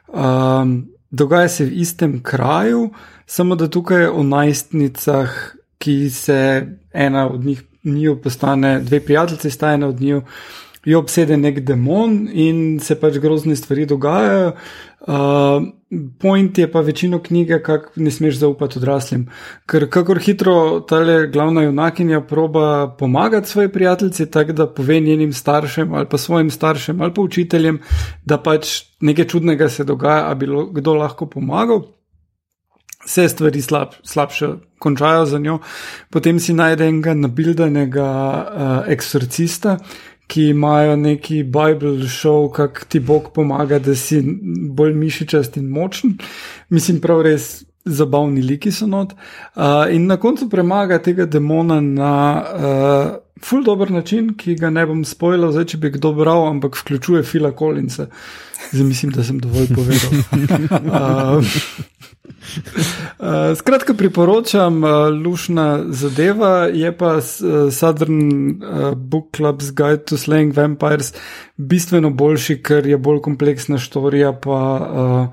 Um, 0.08 0.88
dogaja 1.12 1.50
se 1.50 1.66
v 1.66 1.82
istem 1.84 2.24
kraju, 2.24 2.90
samo 3.26 3.56
da 3.56 3.68
tukaj 3.68 4.08
o 4.08 4.24
najstnicah, 4.24 5.56
ki 5.78 6.10
se 6.10 6.68
ena 6.94 7.28
od 7.30 7.46
njih, 7.46 7.64
njih 7.84 8.10
postane, 8.24 8.80
dve 8.80 9.00
prijateljice, 9.00 9.50
sta 9.50 9.74
ena 9.74 9.88
od 9.88 10.02
njih 10.02 10.22
jo 10.86 11.00
obsede 11.00 11.38
nek 11.38 11.60
demon 11.64 12.28
in 12.32 12.80
se 12.84 12.96
pač 13.00 13.18
grozne 13.24 13.56
stvari 13.56 13.86
dogajajo. 13.86 14.52
Uh, 15.04 15.64
point 16.20 16.58
je 16.58 16.70
pa 16.72 16.80
večino 16.80 17.20
knjige, 17.20 17.58
kako 17.64 17.92
ne 17.96 18.12
smeš 18.12 18.38
zaupati 18.40 18.80
odraslim. 18.80 19.26
Ker 19.68 19.90
kakor 19.92 20.20
hitro 20.20 20.80
ta 20.88 21.02
glavna 21.32 21.64
junakinja 21.64 22.22
proba 22.22 22.96
pomagati 23.00 23.50
svoji 23.50 23.72
prijateljici, 23.72 24.32
tako 24.32 24.54
da 24.54 24.68
pove 24.68 25.00
njenim 25.00 25.34
staršem 25.34 25.94
ali 25.94 26.08
pa 26.10 26.18
svojim 26.18 26.52
staršem 26.52 27.02
ali 27.02 27.14
pa 27.14 27.22
učiteljem, 27.22 27.80
da 28.26 28.38
pač 28.38 28.84
nekaj 29.02 29.28
čudnega 29.28 29.70
se 29.70 29.84
dogaja, 29.84 30.30
a 30.32 30.34
bi 30.36 30.48
kdo 30.72 30.94
lahko 30.94 31.26
pomagal. 31.26 31.84
Vse 33.06 33.28
stvari 33.30 33.62
slab, 33.62 33.88
slabše 34.04 34.48
končajo 34.80 35.26
za 35.26 35.40
njo, 35.40 35.58
potem 36.12 36.40
si 36.40 36.54
najde 36.54 36.88
enega 36.88 37.14
nabildanega 37.14 38.08
uh, 38.08 38.92
eksorcista, 38.92 39.78
ki 40.34 40.48
imajo 40.50 40.96
neki 40.96 41.44
Bible 41.44 42.08
show, 42.08 42.52
kako 42.52 42.86
ti 42.90 43.00
Bog 43.00 43.30
pomaga, 43.34 43.78
da 43.80 43.94
si 43.96 44.18
bolj 44.70 44.94
mišičast 44.94 45.58
in 45.58 45.68
močen. 45.70 46.16
Mislim, 46.70 46.98
prav 47.02 47.22
res 47.22 47.66
zabavni 47.86 48.42
liki 48.42 48.72
so 48.72 48.88
not. 48.88 49.14
Uh, 49.14 49.86
in 49.94 50.08
na 50.10 50.18
koncu 50.18 50.50
premaga 50.50 50.98
tega 51.06 51.26
demona 51.26 51.82
na 51.82 52.16
uh, 52.42 53.12
ful 53.46 53.62
dober 53.64 53.92
način, 53.92 54.34
ki 54.38 54.56
ga 54.56 54.74
ne 54.74 54.88
bom 54.90 55.06
spojil, 55.06 55.52
zdaj 55.54 55.70
če 55.76 55.82
bi 55.86 55.94
kdo 56.00 56.16
bral, 56.18 56.48
ampak 56.50 56.82
vključuje 56.82 57.24
Fila 57.24 57.52
Kolinca. 57.52 58.08
Zdaj 58.72 58.88
mislim, 58.88 59.14
da 59.14 59.24
sem 59.24 59.40
dovolj 59.44 59.70
povedal. 59.76 60.18
Uh, 60.94 61.46
Uh, 62.44 63.58
skratka, 63.58 63.94
priporočam, 63.94 64.84
uh, 64.84 64.90
lušna 65.26 65.84
zadeva 65.90 66.68
je 66.74 66.92
pa 66.98 67.16
uh, 67.18 67.24
Southern 67.72 68.50
uh, 68.50 68.92
Book 68.96 69.32
Club's 69.38 69.72
Guide 69.72 70.04
to 70.04 70.18
Slaying 70.18 70.56
Vampires 70.58 71.14
bistveno 71.58 72.10
boljši, 72.10 72.60
ker 72.64 72.88
je 72.88 72.98
bolj 72.98 73.22
kompleksna 73.22 73.78
štorija, 73.78 74.34
pa 74.34 74.60
uh, 74.80 75.28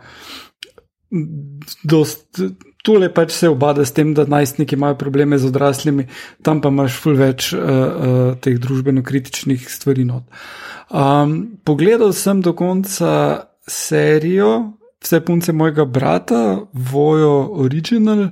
dost 1.82 2.40
tole 2.82 3.10
pač 3.12 3.34
se 3.36 3.48
obada 3.48 3.84
s 3.84 3.92
tem, 3.92 4.14
da 4.14 4.24
najstniki 4.24 4.76
imajo 4.76 4.96
probleme 5.00 5.38
z 5.38 5.50
odraslimi, 5.50 6.06
tam 6.42 6.60
pa 6.60 6.72
imaš 6.72 6.96
ful 7.02 7.18
več 7.18 7.52
uh, 7.52 7.60
uh, 7.60 8.18
teh 8.40 8.58
družbeno-kritičnih 8.62 9.68
stvari. 9.68 10.06
Um, 10.08 11.36
pogledal 11.64 12.14
sem 12.16 12.40
do 12.40 12.54
konca 12.56 13.50
serijo 13.68 14.79
Vse 15.00 15.20
punce 15.24 15.52
mojega 15.52 15.84
brata, 15.84 16.58
Vojo 16.72 17.48
Original, 17.52 18.28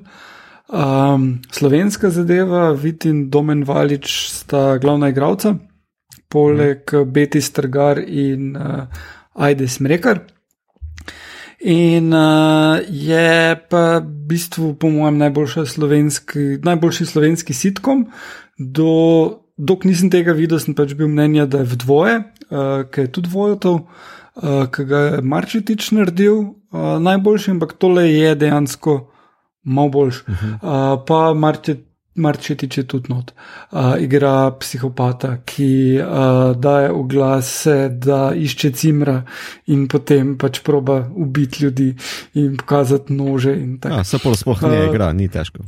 um, 0.69 1.39
slovenska 1.51 2.11
zadeva, 2.11 2.73
Vit 2.73 3.05
in 3.05 3.31
Domen 3.31 3.65
Valič 3.65 4.29
sta 4.29 4.77
glavna 4.77 5.09
igralca, 5.09 5.55
poleg 6.29 6.85
mm. 6.93 7.13
Beti 7.13 7.41
Strgar 7.41 8.03
in 8.05 8.57
uh, 8.57 8.85
Ajde 9.35 9.69
Smrekar. 9.69 10.21
In 11.65 12.13
uh, 12.13 12.77
je 12.85 13.57
pa 13.71 13.99
v 13.99 14.29
bistvu, 14.29 14.75
po 14.77 14.91
mojem, 14.93 15.25
slovenski, 15.67 16.61
najboljši 16.65 17.07
slovenski 17.07 17.55
sitkom. 17.55 18.11
Do, 18.59 19.41
dok 19.57 19.89
nisem 19.89 20.11
tega 20.11 20.37
videl, 20.37 20.61
sem 20.61 20.77
pač 20.77 20.93
bil 20.93 21.09
mnenja, 21.09 21.47
da 21.47 21.65
je 21.65 21.73
v 21.73 21.81
dvoje, 21.81 22.21
uh, 22.21 22.85
ker 22.93 23.09
je 23.09 23.13
tudi 23.13 23.33
dvojotov, 23.33 23.75
uh, 23.75 24.18
ki 24.75 24.85
ga 24.85 24.99
je 24.99 25.23
Marčetič 25.23 25.91
naredil 25.91 26.39
uh, 26.39 26.99
najboljši, 27.03 27.51
ampak 27.51 27.73
tole 27.79 28.07
je 28.13 28.35
dejansko 28.35 29.11
malo 29.65 29.89
boljši. 29.89 30.23
Uh 30.29 30.35
-huh. 30.43 30.55
uh, 30.55 31.05
pa 31.07 31.35
Marčetič. 31.35 31.88
Marčetič 32.19 32.79
je 32.79 32.85
tudi 32.87 33.13
not. 33.13 33.33
Uh, 33.71 33.95
igra 34.03 34.51
psihopata, 34.61 35.37
ki 35.47 35.99
uh, 36.01 36.57
daje 36.57 36.91
v 36.93 37.03
glas, 37.09 37.51
da 37.91 38.33
išče 38.35 38.71
cimra 38.73 39.23
in 39.67 39.87
potem 39.89 40.35
pač 40.39 40.61
proba 40.67 41.01
ubiti 41.15 41.65
ljudi 41.65 41.89
in 42.35 42.57
pokazati 42.57 43.13
nože. 43.13 43.55
Ja, 43.85 44.05
se 44.05 44.19
pa 44.23 44.35
sploh 44.35 44.63
ne 44.63 44.83
uh, 44.83 44.89
igra, 44.91 45.13
ni 45.13 45.29
težko. 45.29 45.65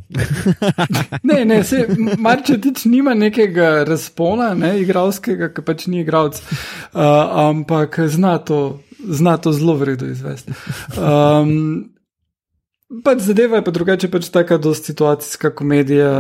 ne, 1.30 1.44
ne, 1.44 1.62
se 1.64 1.86
Marčetič 2.18 2.84
nima 2.84 3.14
nekega 3.14 3.84
razpona, 3.88 4.52
ne, 4.54 4.74
igralskega, 4.82 5.52
ki 5.54 5.64
pač 5.66 5.86
ni 5.86 6.02
igralec, 6.04 6.42
uh, 6.42 7.00
ampak 7.46 8.00
zna 8.10 8.38
to, 8.38 8.80
zna 8.98 9.36
to 9.36 9.52
zelo 9.56 9.78
vredno 9.80 10.10
izvesti. 10.10 10.56
Um, 10.98 11.90
Pač 12.90 13.22
zadeva 13.22 13.60
je 13.60 13.64
pa 13.66 13.70
drugače, 13.70 14.10
pač 14.10 14.32
taka 14.34 14.58
do 14.58 14.74
situacijska 14.74 15.52
komedija. 15.54 16.10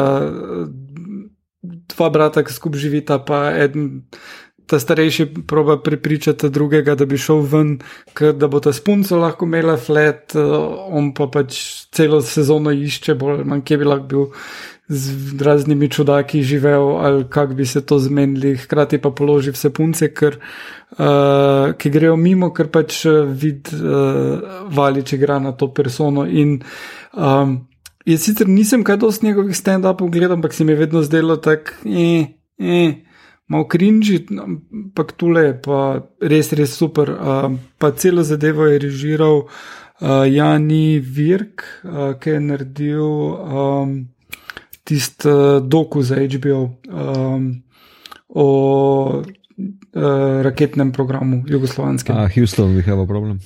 Dva 1.90 2.06
brata, 2.14 2.44
ki 2.46 2.54
skupaj 2.54 2.80
živita, 2.80 3.18
pa 3.26 3.50
eden, 3.58 4.06
ta 4.70 4.78
starejši, 4.78 5.26
proba 5.50 5.80
prepričati 5.82 6.48
drugega, 6.48 6.94
da 6.94 7.04
bi 7.10 7.18
šel 7.18 7.42
ven, 7.50 7.72
da 8.14 8.48
bo 8.48 8.60
ta 8.62 8.72
spunco 8.72 9.18
lahko 9.18 9.48
imela 9.50 9.74
flet, 9.76 10.36
on 10.38 11.10
pa 11.14 11.26
pač 11.26 11.58
celo 11.90 12.22
sezono 12.22 12.70
išče, 12.70 13.18
bolj 13.18 13.42
manj, 13.50 13.64
kje 13.66 13.80
bi 13.80 13.90
lahko 13.90 14.06
bil 14.12 14.28
z 14.92 15.42
raznimi 15.42 15.88
čudaki 15.88 16.42
živel, 16.42 16.96
ali 16.98 17.24
kako 17.30 17.54
bi 17.54 17.66
se 17.66 17.86
to 17.86 17.98
zmenili, 17.98 18.56
hkrati 18.56 18.98
pa 18.98 19.10
položi 19.10 19.50
vse 19.54 19.70
punce, 19.70 20.08
ker, 20.14 20.38
uh, 20.98 21.70
ki 21.78 21.90
grejo 21.90 22.16
mimo, 22.16 22.50
ker 22.50 22.72
pač 22.74 23.04
eh, 23.06 23.22
vid 23.22 23.70
uh, 23.70 24.66
vali, 24.74 25.06
če 25.06 25.16
igra 25.16 25.38
na 25.38 25.54
to 25.54 25.70
persono. 25.74 26.26
In 26.26 26.58
um, 27.14 27.54
jaz 28.02 28.26
sicer 28.26 28.50
nisem 28.50 28.82
kaj 28.82 28.98
dosti 29.06 29.30
njegovih 29.30 29.54
stand-upov 29.54 30.10
gledal, 30.10 30.40
ampak 30.40 30.58
se 30.58 30.66
mi 30.66 30.74
je 30.74 30.82
vedno 30.82 31.06
zdelo 31.06 31.38
tako, 31.38 31.78
eh, 31.86 32.34
eh. 32.58 32.98
Mal 33.50 33.64
krinži, 33.66 34.24
ampak 34.30 35.12
tule 35.18 35.42
je 35.42 35.54
pa 35.62 35.78
res, 36.22 36.52
res 36.54 36.74
super. 36.74 37.10
Uh, 37.10 37.58
pa 37.78 37.90
celo 37.90 38.22
zadevo 38.22 38.66
je 38.66 38.78
režiral 38.78 39.42
uh, 39.42 40.22
Jani 40.26 40.98
Virk, 40.98 41.62
uh, 41.82 42.14
ki 42.18 42.30
je 42.30 42.40
naredil 42.40 43.06
um, 43.06 43.94
tisti 44.90 45.30
uh, 45.30 45.62
doku 45.62 46.02
za 46.02 46.18
HBO 46.18 46.62
um, 46.90 47.46
o 48.28 48.46
uh, 49.22 49.22
raketnem 50.42 50.90
programu 50.92 51.44
Jugoslavijskem. 51.46 52.16
Ah, 52.16 52.28
Houston, 52.34 52.74
we 52.74 52.82
have 52.82 53.02
a 53.02 53.06
problem. 53.06 53.38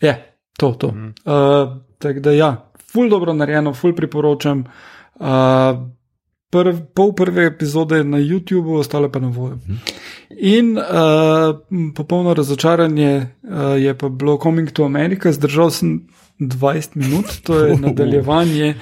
Je, 0.00 0.18
to, 0.58 0.74
to. 0.74 0.90
Mm. 0.90 1.14
Uh, 1.24 1.78
Tako 2.02 2.20
da, 2.20 2.32
ja, 2.32 2.70
ful 2.92 3.08
dobro 3.08 3.32
narejeno, 3.32 3.74
ful 3.74 3.94
priporočam. 3.94 4.64
Uh, 5.14 5.28
prv, 6.50 6.80
pol 6.94 7.12
prve 7.14 7.46
epizode 7.46 8.00
je 8.00 8.04
na 8.04 8.18
YouTubu, 8.18 8.80
ostale 8.80 9.12
pa 9.12 9.20
na 9.22 9.28
voljo. 9.28 9.60
Mm. 9.68 9.78
In 10.30 10.78
uh, 10.78 10.82
popolno 11.94 12.34
razočaranje 12.34 13.14
uh, 13.16 13.82
je 13.82 13.94
pa 13.98 14.08
bilo 14.08 14.38
Coming 14.42 14.70
to 14.70 14.84
America, 14.84 15.32
zdržal 15.32 15.70
sem 15.70 16.08
20 16.38 16.96
minut, 16.96 17.40
to 17.42 17.58
je 17.58 17.78
nadaljevanje 17.86 18.74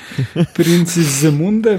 Princi 0.54 1.02
Zemunde. 1.02 1.78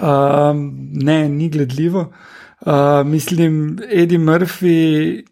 Um, 0.00 0.90
ne, 0.92 1.28
ni 1.28 1.48
gledljivo. 1.48 2.12
Uh, 2.60 3.06
mislim, 3.06 3.78
Eddie 3.90 4.18
Murphy 4.18 5.22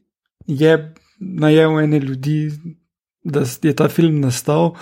je 0.47 0.95
najel 1.19 1.81
ene 1.81 1.99
ljudi, 1.99 2.51
da 3.25 3.45
je 3.63 3.77
ta 3.77 3.89
film 3.89 4.21
nastal. 4.21 4.75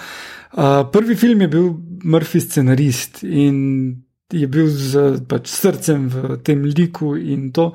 Uh, 0.53 0.91
prvi 0.93 1.17
film 1.17 1.41
je 1.41 1.49
bil 1.49 1.73
Murphy 2.05 2.41
scenarist 2.41 3.23
in 3.23 3.57
je 4.33 4.47
bil 4.47 4.67
z 4.67 5.21
pač, 5.29 5.51
srcem 5.51 6.09
v 6.11 6.37
tem 6.43 6.65
liku 6.65 7.15
in 7.17 7.53
to. 7.53 7.73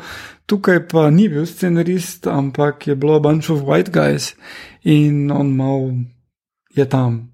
Tukaj 0.47 0.87
pa 0.91 1.09
ni 1.09 1.29
bil 1.31 1.45
scenarist, 1.45 2.27
ampak 2.27 2.87
je 2.87 2.95
bilo 2.95 3.19
bunch 3.19 3.49
of 3.49 3.63
white 3.63 3.91
guys 3.91 4.35
in 4.83 5.31
on 5.31 5.55
mal 5.55 5.93
je 6.75 6.85
tam 6.85 7.31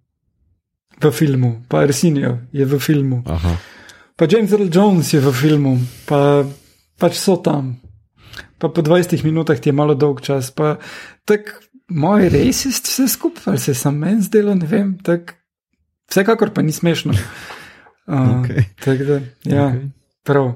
v 0.97 1.11
filmu, 1.11 1.63
pa 1.69 1.85
Resinijo 1.85 2.37
je 2.51 2.65
v 2.65 2.79
filmu. 2.79 3.23
Aha. 3.25 3.57
Pa 4.17 4.25
James 4.25 4.51
Earl 4.51 4.69
Jones 4.73 5.13
je 5.13 5.21
v 5.21 5.31
filmu, 5.33 5.77
pa 6.09 6.41
pač 6.97 7.21
so 7.21 7.37
tam. 7.37 7.77
Pa 8.57 8.69
po 8.73 8.81
20 8.81 9.21
minutah 9.21 9.57
ti 9.61 9.69
je 9.69 9.77
malo 9.77 9.93
dolg 9.93 10.21
čas, 10.25 10.49
pa 10.49 10.81
tako 11.25 11.61
moj 11.93 12.29
resist 12.33 12.89
vse 12.89 13.07
skupaj, 13.07 13.53
ali 13.53 13.61
se 13.61 13.77
sam 13.77 14.01
meni 14.01 14.25
zdelo, 14.25 14.55
ne 14.57 14.65
vem, 14.65 14.97
tako 14.97 15.37
vsekakor 16.09 16.49
pa 16.53 16.61
ni 16.61 16.71
smešno. 16.71 17.13
Uh, 17.13 18.13
okay. 18.41 18.65
Tako 18.81 19.03
da, 19.03 19.19
ja, 19.43 19.69
okay. 19.69 19.89
prav. 20.23 20.53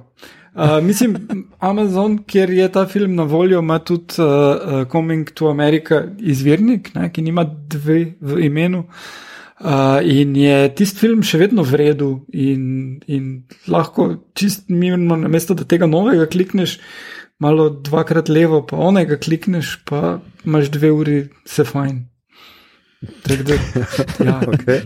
Uh, 0.51 0.83
mislim, 0.83 1.15
Amazon, 1.59 2.17
kjer 2.27 2.49
je 2.49 2.71
ta 2.71 2.85
film 2.85 3.15
na 3.15 3.23
voljo, 3.23 3.59
ima 3.59 3.79
tudi 3.79 4.19
uh, 4.19 4.87
Coming 4.91 5.31
to 5.31 5.47
America 5.47 6.03
izvirnik, 6.19 6.91
ne, 6.95 7.07
ki 7.13 7.21
nima 7.21 7.45
dve 7.47 8.13
v 8.19 8.45
imenu. 8.45 8.83
Uh, 9.59 10.01
in 10.03 10.35
je 10.35 10.75
tisti 10.75 10.99
film 10.99 11.23
še 11.23 11.37
vedno 11.37 11.63
v 11.63 11.79
redu, 11.79 12.09
in, 12.33 12.99
in 13.07 13.31
lahko 13.69 14.09
čist 14.35 14.67
mirno, 14.67 15.15
na 15.15 15.31
mesto 15.31 15.55
da 15.55 15.63
tega 15.63 15.87
novega 15.87 16.25
klikneš, 16.27 16.79
malo 17.39 17.69
dvakrat 17.69 18.29
levo, 18.29 18.65
pa 18.67 18.81
onega 18.81 19.15
klikneš, 19.21 19.77
pa 19.87 20.19
imaš 20.43 20.73
dve 20.73 20.91
uri, 20.91 21.19
se 21.47 21.63
fajn. 21.63 22.10
Da, 23.01 23.33
ja. 24.25 24.41
okay. 24.47 24.81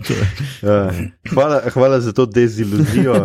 uh, 0.62 0.94
hvala, 1.30 1.60
hvala 1.72 2.00
za 2.00 2.12
to 2.12 2.26
deziluzijo. 2.26 3.14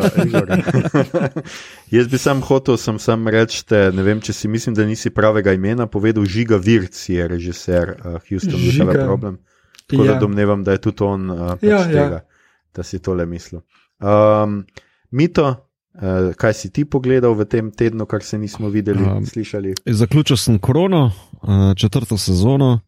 Jaz 1.95 2.07
bi 2.07 2.17
sam 2.17 2.41
hotel, 2.41 2.77
sem 2.77 2.99
sam 2.99 3.27
reči, 3.27 3.63
ne 3.93 4.03
vem, 4.03 4.19
če 4.21 4.33
si 4.33 4.51
mislim, 4.51 4.75
da 4.75 4.85
nisi 4.85 5.09
pravega 5.09 5.53
imena 5.55 5.87
povedal. 5.87 6.25
Žiga 6.27 6.59
Virc 6.59 6.99
je 7.09 7.27
režiser 7.27 7.95
uh, 7.95 8.19
Houston, 8.27 8.59
da 8.59 8.99
je 8.99 9.05
problem. 9.05 9.39
Tako 9.87 10.05
ja. 10.05 10.13
da 10.13 10.19
domnevam, 10.19 10.63
da 10.63 10.75
je 10.75 10.83
tudi 10.83 11.03
on 11.07 11.31
uh, 11.31 11.47
pač 11.55 11.69
ja, 11.69 11.79
ja. 11.79 11.87
tega, 11.87 12.19
ja. 12.19 12.59
da 12.75 12.83
si 12.83 12.99
tole 12.99 13.25
mislil. 13.25 13.63
Um, 14.03 14.65
Mito, 15.11 15.47
uh, 15.47 16.35
kaj 16.35 16.53
si 16.53 16.71
ti 16.75 16.83
pogledal 16.83 17.35
v 17.39 17.47
tem 17.47 17.71
tednu, 17.71 18.05
kar 18.11 18.27
se 18.27 18.39
nismo 18.39 18.69
videli 18.69 19.03
in 19.07 19.23
um, 19.23 19.25
slišali? 19.25 19.75
Zaključil 19.87 20.37
sem 20.37 20.59
korono, 20.59 21.11
uh, 21.41 21.71
četrto 21.79 22.19
sezono. 22.19 22.79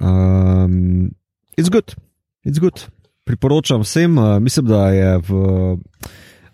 Um, 0.00 1.10
it's 1.56 1.68
good, 1.68 1.94
it's 2.44 2.60
good. 2.60 2.86
Priporočam 3.24 3.80
vsem, 3.80 4.18
uh, 4.18 4.38
mislim, 4.38 4.66
da 4.66 4.88
je 4.90 5.18
v 5.18 5.32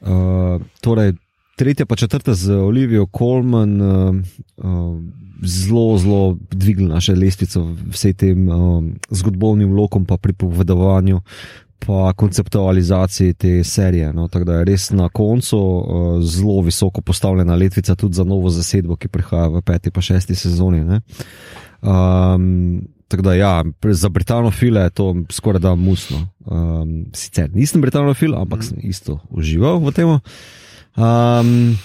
uh, 0.00 0.60
torej, 0.80 1.12
tretja 1.56 1.86
pa 1.86 1.96
četrta 1.96 2.34
z 2.34 2.50
Olivijo 2.50 3.06
Kolman 3.06 3.80
uh, 3.80 4.14
uh, 4.56 5.00
zelo, 5.42 5.98
zelo 5.98 6.38
dvignil 6.50 6.88
naše 6.88 7.14
lestvico 7.14 7.76
vsem 7.90 8.14
tem 8.14 8.48
uh, 8.48 8.84
zgodovnim 9.10 9.74
lokom, 9.74 10.06
pa 10.06 10.16
pripovedovanju. 10.16 11.20
Pa 11.86 12.12
konceptualizaciji 12.12 13.34
te 13.34 13.64
serije. 13.64 14.12
No, 14.12 14.28
tako 14.28 14.44
da 14.44 14.54
je 14.54 14.64
res 14.64 14.90
na 14.90 15.08
koncu 15.08 15.58
uh, 15.58 16.22
zelo 16.22 16.60
visoko 16.60 17.00
postavljena 17.00 17.54
letvica, 17.54 17.94
tudi 17.94 18.14
za 18.14 18.24
novo 18.24 18.50
zasedbo, 18.50 18.96
ki 18.96 19.08
prihaja 19.08 19.48
v 19.48 19.62
peti 19.62 19.90
in 19.94 20.02
šesti 20.02 20.34
sezoni. 20.34 21.00
Um, 21.82 22.86
Tako 23.12 23.22
da, 23.22 23.34
ja, 23.34 23.64
za 23.92 24.08
britanofile 24.08 24.80
je 24.80 24.90
to 24.90 25.14
skoraj 25.30 25.60
da 25.60 25.74
musno. 25.74 26.22
Um, 26.48 27.04
sicer 27.12 27.50
nisem 27.52 27.80
britanofil, 27.84 28.32
ampak 28.34 28.58
mm. 28.58 28.62
sem 28.62 28.78
isto 28.88 29.18
užival 29.28 29.84
v 29.84 29.92
tem. 29.92 30.08
Um, 30.08 31.76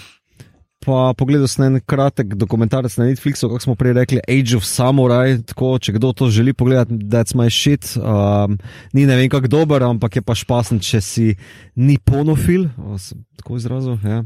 pa 0.88 1.12
pogledal 1.12 1.48
sem 1.48 1.66
en 1.66 1.80
kratek 1.84 2.32
dokumentarec 2.40 2.94
na 2.96 3.10
Netflixu, 3.10 3.48
kako 3.50 3.60
smo 3.60 3.74
prej 3.76 3.92
rekli, 3.98 4.20
Age 4.24 4.56
of 4.56 4.64
Samurai. 4.64 5.36
Tako, 5.44 5.74
če 5.78 5.92
kdo 5.98 6.14
to 6.16 6.30
želi 6.32 6.54
pogledati, 6.56 6.96
that's 7.12 7.36
my 7.36 7.50
shit. 7.52 7.92
Um, 8.00 8.56
ni 8.96 9.04
ne 9.06 9.18
vem, 9.18 9.28
kako 9.28 9.50
dober, 9.52 9.84
ampak 9.84 10.16
je 10.16 10.22
pa 10.24 10.36
špasen, 10.38 10.80
če 10.80 11.02
si 11.04 11.26
ni 11.76 11.98
ponofil. 12.00 12.70
Tako 13.36 13.60
izrazil. 13.60 14.00
Ja. 14.00 14.22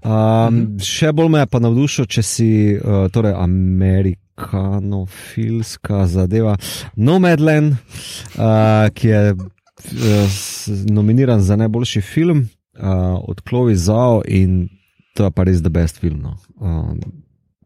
Um, 0.00 0.08
mhm. 0.08 0.80
Še 0.88 1.12
bolj 1.12 1.30
me 1.36 1.44
je 1.44 1.52
pa 1.52 1.60
navdušil, 1.60 2.08
če 2.08 2.24
si 2.24 2.50
uh, 2.78 3.04
torej 3.12 3.36
Amerik 3.36 4.18
kanofilska 4.40 6.06
zadeva. 6.08 6.56
Nomadland, 6.96 7.76
uh, 7.76 8.88
ki 8.96 9.12
je 9.12 9.22
uh, 9.36 10.42
nominiran 10.88 11.44
za 11.44 11.60
najboljši 11.60 12.00
film 12.00 12.46
uh, 12.48 13.20
od 13.20 13.44
Chloe 13.44 13.76
Zhao 13.76 14.22
in 14.24 14.79
to 15.14 15.26
je 15.26 15.34
pa 15.34 15.44
res 15.48 15.62
the 15.62 15.72
best 15.72 15.98
film. 15.98 16.22
No. 16.22 16.36
Uh, 16.60 16.94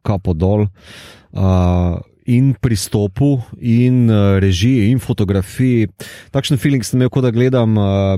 kapo 0.04 0.34
dol. 0.34 0.68
Uh, 1.32 2.00
In 2.24 2.54
pristopu, 2.56 3.36
in 3.60 4.08
uh, 4.08 4.40
režiji, 4.40 4.86
in 4.88 4.96
fotografiji. 4.96 5.90
Takšen 6.32 6.56
feeling 6.56 6.80
sem 6.80 6.96
imel, 6.96 7.10
kot 7.12 7.26
da 7.26 7.28
gledam, 7.28 7.76
uh, 7.76 8.16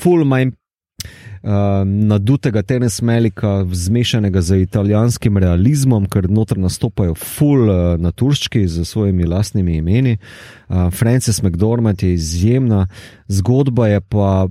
full 0.00 0.24
mind 0.24 0.56
uh, 1.44 1.84
nadutega 1.84 2.62
Tenes 2.62 3.02
Melika, 3.02 3.64
zmešanega 3.72 4.40
z 4.40 4.62
italijanskim 4.62 5.36
realizmom, 5.36 6.06
ker 6.08 6.28
noter 6.30 6.58
nastopajo 6.60 7.14
full 7.14 7.68
uh, 7.68 7.96
naturščki 8.00 8.66
z 8.68 8.84
svojimi 8.84 9.28
lastnimi 9.28 9.76
imeni. 9.80 10.16
Uh, 10.68 10.88
Frances 10.90 11.42
McDormand 11.42 12.02
je 12.02 12.14
izjemna, 12.14 12.86
zgodba 13.28 13.88
je 13.88 14.00
pa. 14.00 14.48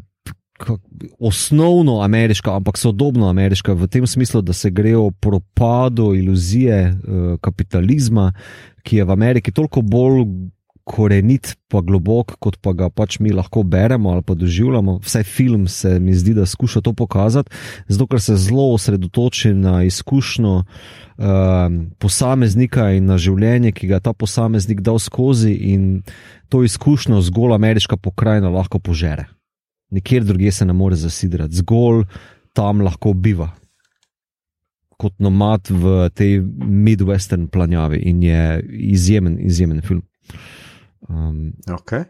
Osnovno 1.19 2.01
ameriška, 2.01 2.55
ampak 2.55 2.77
sodobno 2.77 3.29
ameriška, 3.29 3.73
v 3.73 3.87
tem 3.87 4.07
smislu, 4.07 4.41
da 4.41 4.53
se 4.53 4.69
gre 4.69 4.95
o 4.97 5.11
propadu 5.11 6.13
iluzije 6.15 6.79
uh, 6.89 7.39
kapitalizma, 7.41 8.31
ki 8.83 8.97
je 8.97 9.05
v 9.05 9.11
Ameriki 9.11 9.51
toliko 9.51 9.81
bolj 9.81 10.25
korenit, 10.89 11.53
pa 11.69 11.83
globok, 11.85 12.33
kot 12.41 12.57
pa 12.65 12.73
ga 12.73 12.89
pač 12.89 13.19
mi 13.21 13.29
lahko 13.35 13.61
beremo 13.61 14.09
ali 14.15 14.25
pa 14.25 14.33
doživljamo. 14.33 14.97
Vsaj 15.05 15.23
film 15.23 15.67
se 15.69 15.99
mi 15.99 16.15
zdi, 16.17 16.33
da 16.33 16.47
skuša 16.49 16.81
to 16.81 16.93
pokazati, 16.97 17.53
zato 17.87 18.07
ker 18.09 18.21
se 18.21 18.37
zelo 18.41 18.71
osredotoči 18.73 19.53
na 19.53 19.83
izkušnjo 19.85 20.55
uh, 20.57 20.65
posameznika 22.01 22.89
in 22.97 23.05
na 23.05 23.19
življenje, 23.21 23.71
ki 23.71 23.91
ga 23.91 23.99
je 23.99 24.07
ta 24.09 24.13
posameznik 24.13 24.81
dal 24.81 24.97
skozi, 24.99 25.53
in 25.53 26.01
to 26.49 26.63
izkušnjo 26.65 27.21
zgolj 27.29 27.53
ameriška 27.59 27.97
pokrajina 27.97 28.49
lahko 28.49 28.81
požere. 28.81 29.29
Nikjer 29.89 30.23
drugje 30.23 30.51
se 30.51 30.65
ne 30.65 30.73
more 30.73 30.95
zasidrati, 30.95 31.55
zgolj 31.55 32.03
tam 32.53 32.81
lahko 32.81 33.13
biva. 33.13 33.49
Kot 34.99 35.15
nomad 35.23 35.69
v 35.71 36.09
tej 36.13 36.39
Midwestern 36.59 37.47
planjavi 37.47 38.01
in 38.11 38.23
je 38.23 38.63
izjemen, 38.93 39.37
izjemen 39.39 39.81
film. 39.81 40.03
Um, 41.09 41.53
okay. 41.67 42.03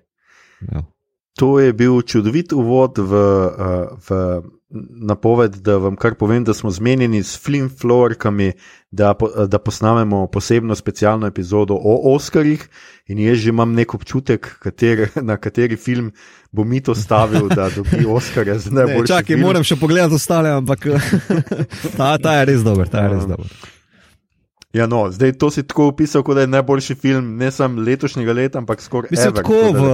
ja. 0.71 0.83
To 1.39 1.59
je 1.59 1.73
bil 1.73 2.01
čudovit 2.01 2.51
uvod 2.51 2.97
v, 2.97 3.13
uh, 3.15 3.99
v 4.09 4.41
napoved, 5.07 5.55
da 5.63 5.77
vam 5.77 5.95
kar 5.95 6.17
povem, 6.19 6.43
da 6.43 6.53
smo 6.53 6.71
zmenjeni 6.71 7.23
s 7.23 7.39
flimflorkami, 7.39 8.51
da, 8.91 9.13
da 9.47 9.59
posnamemo 9.59 10.27
posebno 10.27 10.75
specialno 10.75 11.27
epizodo 11.27 11.73
o 11.73 12.15
Oscarjih. 12.15 12.67
In 13.07 13.19
jaz 13.19 13.37
že 13.37 13.49
imam 13.49 13.73
nek 13.73 13.95
občutek, 13.95 14.57
kater, 14.59 15.07
na 15.29 15.37
kateri 15.37 15.77
film 15.77 16.11
bo 16.51 16.63
mi 16.63 16.81
to 16.81 16.95
stavil, 16.95 17.47
da 17.47 17.69
dobi 17.75 18.05
Oscarja 18.07 18.57
za 18.59 18.71
najboljši. 18.71 19.01
Ne, 19.01 19.07
čakaj, 19.07 19.37
moram 19.37 19.63
še 19.63 19.75
pogledati 19.75 20.17
ostale, 20.17 20.49
ampak 20.49 20.87
ta, 21.97 22.17
ta 22.17 22.39
je 22.39 22.47
res 22.49 22.63
dober. 22.65 22.89
Ta 22.89 23.05
je 23.05 23.13
res 23.13 23.27
dober. 23.29 23.51
Ja, 24.73 24.85
no, 24.85 25.07
zdaj 25.11 25.33
to 25.41 25.49
si 25.49 25.63
tako 25.65 25.87
opisal, 25.89 26.23
kot 26.23 26.37
da 26.37 26.45
je 26.45 26.53
najboljši 26.53 26.95
film, 26.95 27.37
ne 27.37 27.51
samo 27.51 27.81
letošnjega 27.81 28.33
leta, 28.33 28.61
ampak 28.61 28.81
skoraj 28.81 29.13
vse. 29.13 29.31
Tako 29.33 29.61
v. 29.73 29.85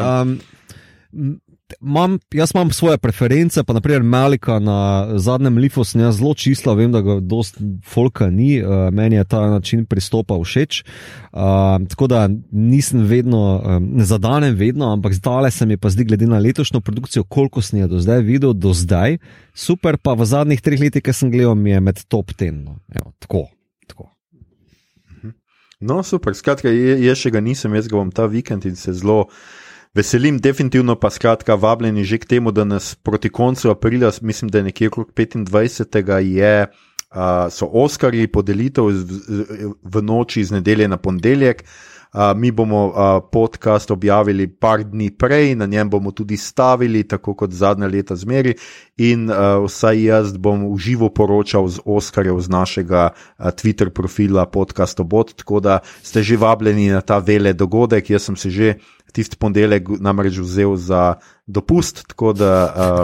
Um, 0.00 0.38
Mam, 1.80 2.18
jaz 2.34 2.50
imam 2.54 2.70
svoje 2.70 2.98
preference, 2.98 3.64
pa 3.64 3.72
naprimer 3.72 4.02
Malika 4.02 4.58
na 4.58 5.08
zadnjem 5.18 5.58
lifu 5.58 5.84
sem 5.84 6.00
jaz 6.00 6.18
zelo 6.18 6.34
čistila, 6.34 6.74
vem, 6.74 6.92
da 6.92 7.00
ga 7.00 7.18
dosta 7.20 7.60
folka 7.86 8.30
ni, 8.30 8.58
uh, 8.62 8.88
meni 8.92 9.16
je 9.16 9.24
ta 9.24 9.40
način 9.50 9.86
pristopa 9.86 10.38
všeč. 10.42 10.82
Uh, 11.32 11.40
tako 11.88 12.06
da 12.06 12.28
nisem 12.50 13.02
vedno, 13.06 13.62
um, 13.64 13.88
ne 13.98 14.04
zadanem 14.04 14.54
vedno, 14.54 14.92
ampak 14.92 15.14
zdale 15.14 15.50
se 15.50 15.66
mi 15.66 15.76
pa 15.76 15.90
zdi, 15.90 16.04
glede 16.04 16.26
na 16.26 16.38
letošnjo 16.38 16.80
produkcijo, 16.80 17.24
koliko 17.24 17.62
sem 17.62 17.80
jo 17.80 17.88
do 17.88 18.00
zdaj 18.00 18.22
videl, 18.22 18.52
do 18.52 18.72
zdaj, 18.74 19.18
super, 19.54 19.98
pa 19.98 20.14
v 20.14 20.24
zadnjih 20.24 20.62
treh 20.62 20.80
letih, 20.80 21.02
ki 21.02 21.12
sem 21.12 21.30
gledal, 21.30 21.54
mi 21.54 21.70
je 21.70 21.80
med 21.80 22.04
top 22.08 22.32
ten. 22.36 22.64
No. 22.64 22.78
Evo, 22.94 23.12
tako. 23.18 23.48
No, 25.84 26.02
super, 26.06 26.32
skratka, 26.32 26.70
jaz 26.70 27.20
še 27.20 27.32
ga 27.34 27.42
nisem, 27.44 27.74
jaz 27.76 27.90
ga 27.90 27.98
bom 27.98 28.10
ta 28.14 28.24
vikend 28.30 28.64
in 28.68 28.76
se 28.78 28.94
zelo 28.96 29.26
veselim, 29.94 30.38
definitivno 30.38 30.96
pa 30.96 31.10
skratka, 31.10 31.54
vabljeni 31.54 32.04
že 32.04 32.18
k 32.18 32.24
temu, 32.24 32.50
da 32.50 32.64
nas 32.64 32.94
proti 32.94 33.28
koncu 33.28 33.70
aprila, 33.70 34.12
mislim, 34.22 34.50
da 34.50 34.58
je 34.58 34.64
nekje 34.64 34.88
okrog 34.88 35.12
25. 35.14 36.18
je. 36.18 36.66
Uh, 37.14 37.20
so 37.50 37.68
Oskarji 37.70 38.26
podelitev 38.26 38.88
v 39.82 40.00
noči 40.02 40.40
iz 40.40 40.50
nedelje 40.50 40.88
na 40.88 40.96
ponedeljek. 40.96 41.62
Uh, 42.14 42.20
mi 42.36 42.50
bomo 42.50 42.86
uh, 42.86 42.94
podcast 43.32 43.90
objavili 43.90 44.46
par 44.46 44.84
dni 44.84 45.10
prej, 45.10 45.54
na 45.54 45.66
njem 45.66 45.90
bomo 45.90 46.10
tudi 46.10 46.36
stavili, 46.36 47.02
tako 47.08 47.34
kot 47.34 47.50
zadnja 47.50 47.86
leta 47.86 48.16
zmeri. 48.16 48.54
In 48.96 49.30
uh, 49.30 49.62
vsaj 49.66 50.02
jaz 50.02 50.36
bom 50.38 50.62
v 50.74 50.78
živo 50.78 51.08
poročal 51.10 51.68
z 51.68 51.82
Oskarjev 51.84 52.40
z 52.40 52.48
našega 52.48 53.08
uh, 53.10 53.46
Twitter 53.50 53.90
profila 53.90 54.46
podcast 54.46 55.00
obot, 55.00 55.34
tako 55.34 55.60
da 55.60 55.78
ste 56.02 56.22
že 56.22 56.36
vabljeni 56.36 56.88
na 56.90 57.00
ta 57.00 57.18
vele 57.18 57.52
dogodek. 57.52 58.10
Jaz 58.10 58.30
sem 58.30 58.36
se 58.36 58.50
že 58.50 58.74
tisti 59.14 59.38
ponedeljek 59.38 59.88
namreč 60.02 60.38
vzel 60.42 60.76
za 60.76 61.14
dopust, 61.46 62.02
tako 62.08 62.32
da 62.32 62.50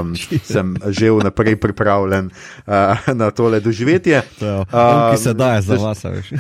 um, 0.01 0.15
sem 0.53 0.75
že 0.89 1.11
vnaprej 1.13 1.57
pripravljen 1.61 2.31
uh, 2.31 3.15
na 3.15 3.31
tole 3.31 3.61
doživetje. 3.61 4.23
Um, 4.41 4.65
ki 5.13 5.23
se 5.23 5.35
daje 5.35 5.63
za 5.63 5.75
vas, 5.75 6.05
veš. 6.05 6.33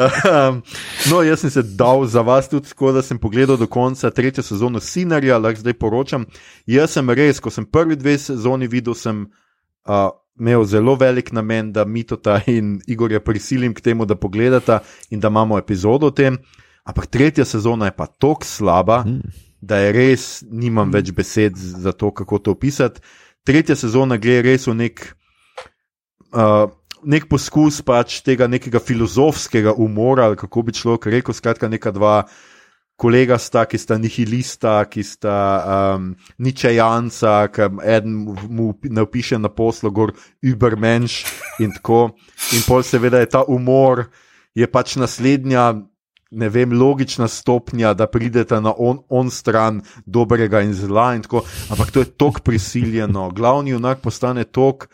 um, 0.00 0.62
no, 1.10 1.22
jaz 1.22 1.40
sem 1.40 1.50
se 1.50 1.62
dal 1.62 2.06
za 2.06 2.22
vas 2.22 2.48
tudi 2.48 2.68
tako, 2.68 2.92
da 2.92 3.02
sem 3.02 3.18
pogledal 3.18 3.56
do 3.56 3.66
konca 3.66 4.10
tretje 4.10 4.42
sezono 4.44 4.80
Sinarja, 4.80 5.38
lahko 5.38 5.60
zdaj 5.60 5.72
poročam. 5.72 6.26
Jaz 6.66 6.90
sem 6.94 7.10
res, 7.10 7.40
ko 7.40 7.50
sem 7.50 7.66
prvi 7.66 7.96
dve 7.96 8.18
sezoni 8.18 8.68
videl, 8.68 8.94
sem. 8.94 9.26
Uh, 9.88 10.19
imel 10.38 10.64
zelo 10.64 10.94
velik 10.94 11.32
namen, 11.32 11.72
da 11.72 11.84
mi 11.84 12.02
to 12.04 12.16
ta 12.16 12.40
in 12.46 12.80
Igorja 12.86 13.20
prisilim 13.20 13.74
k 13.74 13.80
temu, 13.80 14.06
da 14.06 14.14
pogledata 14.14 14.80
in 15.10 15.20
da 15.20 15.28
imamo 15.28 15.58
epizodo 15.58 16.06
o 16.06 16.10
tem. 16.10 16.38
Ampak 16.84 17.06
tretja 17.06 17.44
sezona 17.44 17.90
je 17.90 17.96
pa 17.96 18.06
tako 18.06 18.44
slaba, 18.44 19.04
mm. 19.06 19.20
da 19.60 19.78
je 19.78 19.92
res, 19.92 20.26
nimam 20.50 20.88
mm. 20.88 20.92
več 20.96 21.12
besed 21.12 21.56
za 21.56 21.92
to, 21.92 22.10
kako 22.10 22.38
to 22.38 22.54
opisati. 22.56 23.00
Tretja 23.44 23.76
sezona 23.76 24.16
gre 24.16 24.40
res 24.44 24.66
v 24.68 24.76
nek, 24.78 25.04
uh, 26.32 26.70
nek 27.04 27.28
poskus 27.28 27.82
pač 27.84 28.20
tega 28.24 28.48
nekega 28.48 28.80
filozofskega 28.80 29.76
umora, 29.76 30.30
ali 30.30 30.40
kako 30.40 30.64
bi 30.68 30.76
človek 30.76 31.10
rekel, 31.12 31.36
skratka, 31.36 31.68
neka 31.68 31.92
dva 31.96 32.22
kolega 33.00 33.38
sta, 33.40 33.64
ki 33.64 33.78
sta 33.80 33.96
nihilista, 33.96 34.74
ki 34.84 35.02
sta 35.06 35.36
um, 35.96 36.10
ničejanca, 36.38 37.48
ki 37.48 37.68
eden 37.80 38.18
mu 38.52 38.74
napiše 38.84 39.38
na 39.40 39.48
poslu, 39.48 39.88
gor 39.90 40.12
übermensch 40.44 41.24
in 41.64 41.72
tako. 41.72 42.10
In 42.52 42.66
pol 42.68 42.84
seveda 42.84 43.22
je 43.22 43.30
ta 43.32 43.44
umor, 43.48 44.10
je 44.54 44.68
pač 44.68 44.98
naslednja. 45.00 45.72
Ne 46.30 46.46
vem, 46.46 46.70
logična 46.70 47.26
stopnja, 47.26 47.90
da 47.98 48.06
pridete 48.06 48.60
na 48.62 48.70
on, 48.78 49.00
on 49.10 49.32
stran 49.34 49.80
dobrega 50.06 50.60
in 50.62 50.76
zla, 50.78 51.08
in 51.18 51.24
tako, 51.24 51.42
ampak 51.74 51.90
to 51.90 52.04
je 52.04 52.10
tako 52.14 52.44
prisiljeno. 52.46 53.24
Glavni 53.34 53.72
junak 53.74 53.98
postane 53.98 54.44
tako 54.46 54.86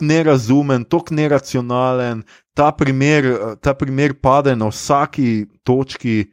nerazumen, 0.00 0.88
tako 0.90 1.14
neracionalen. 1.14 2.24
Ta 2.50 2.72
primer, 2.74 3.28
ta 3.62 3.76
primer 3.78 4.16
pade 4.18 4.56
na 4.56 4.72
vsaki 4.72 5.46
točki, 5.62 6.26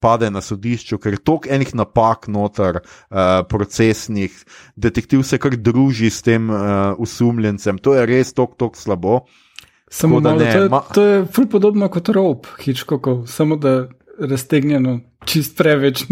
pade 0.00 0.30
na 0.30 0.40
sodišču, 0.44 0.98
ker 1.02 1.16
je 1.16 1.24
toliko 1.24 1.50
enih 1.50 1.74
napak 1.74 2.28
noter, 2.28 2.80
uh, 2.82 3.42
procesnih, 3.48 4.34
detektiv 4.76 5.22
se 5.26 5.38
kar 5.38 5.56
druži 5.56 6.10
s 6.10 6.22
tem 6.22 6.50
uh, 6.50 6.94
usumljencem. 6.98 7.78
To 7.82 7.94
je 7.94 8.06
res 8.06 8.32
tako, 8.32 8.54
tako 8.58 8.76
slabo. 8.78 9.20
Samo 9.90 10.20
da 10.20 10.34
ne. 10.34 10.52
To 10.52 10.62
je, 10.62 10.70
to 10.94 11.02
je 11.02 11.20
ful 11.32 11.46
podobno 11.48 11.88
kot 11.88 12.08
rop, 12.08 12.46
hičkokov, 12.60 13.26
samo 13.26 13.56
da 13.56 13.88
raztegnjeno. 14.18 15.00
Čist 15.26 15.56
preveč. 15.58 16.04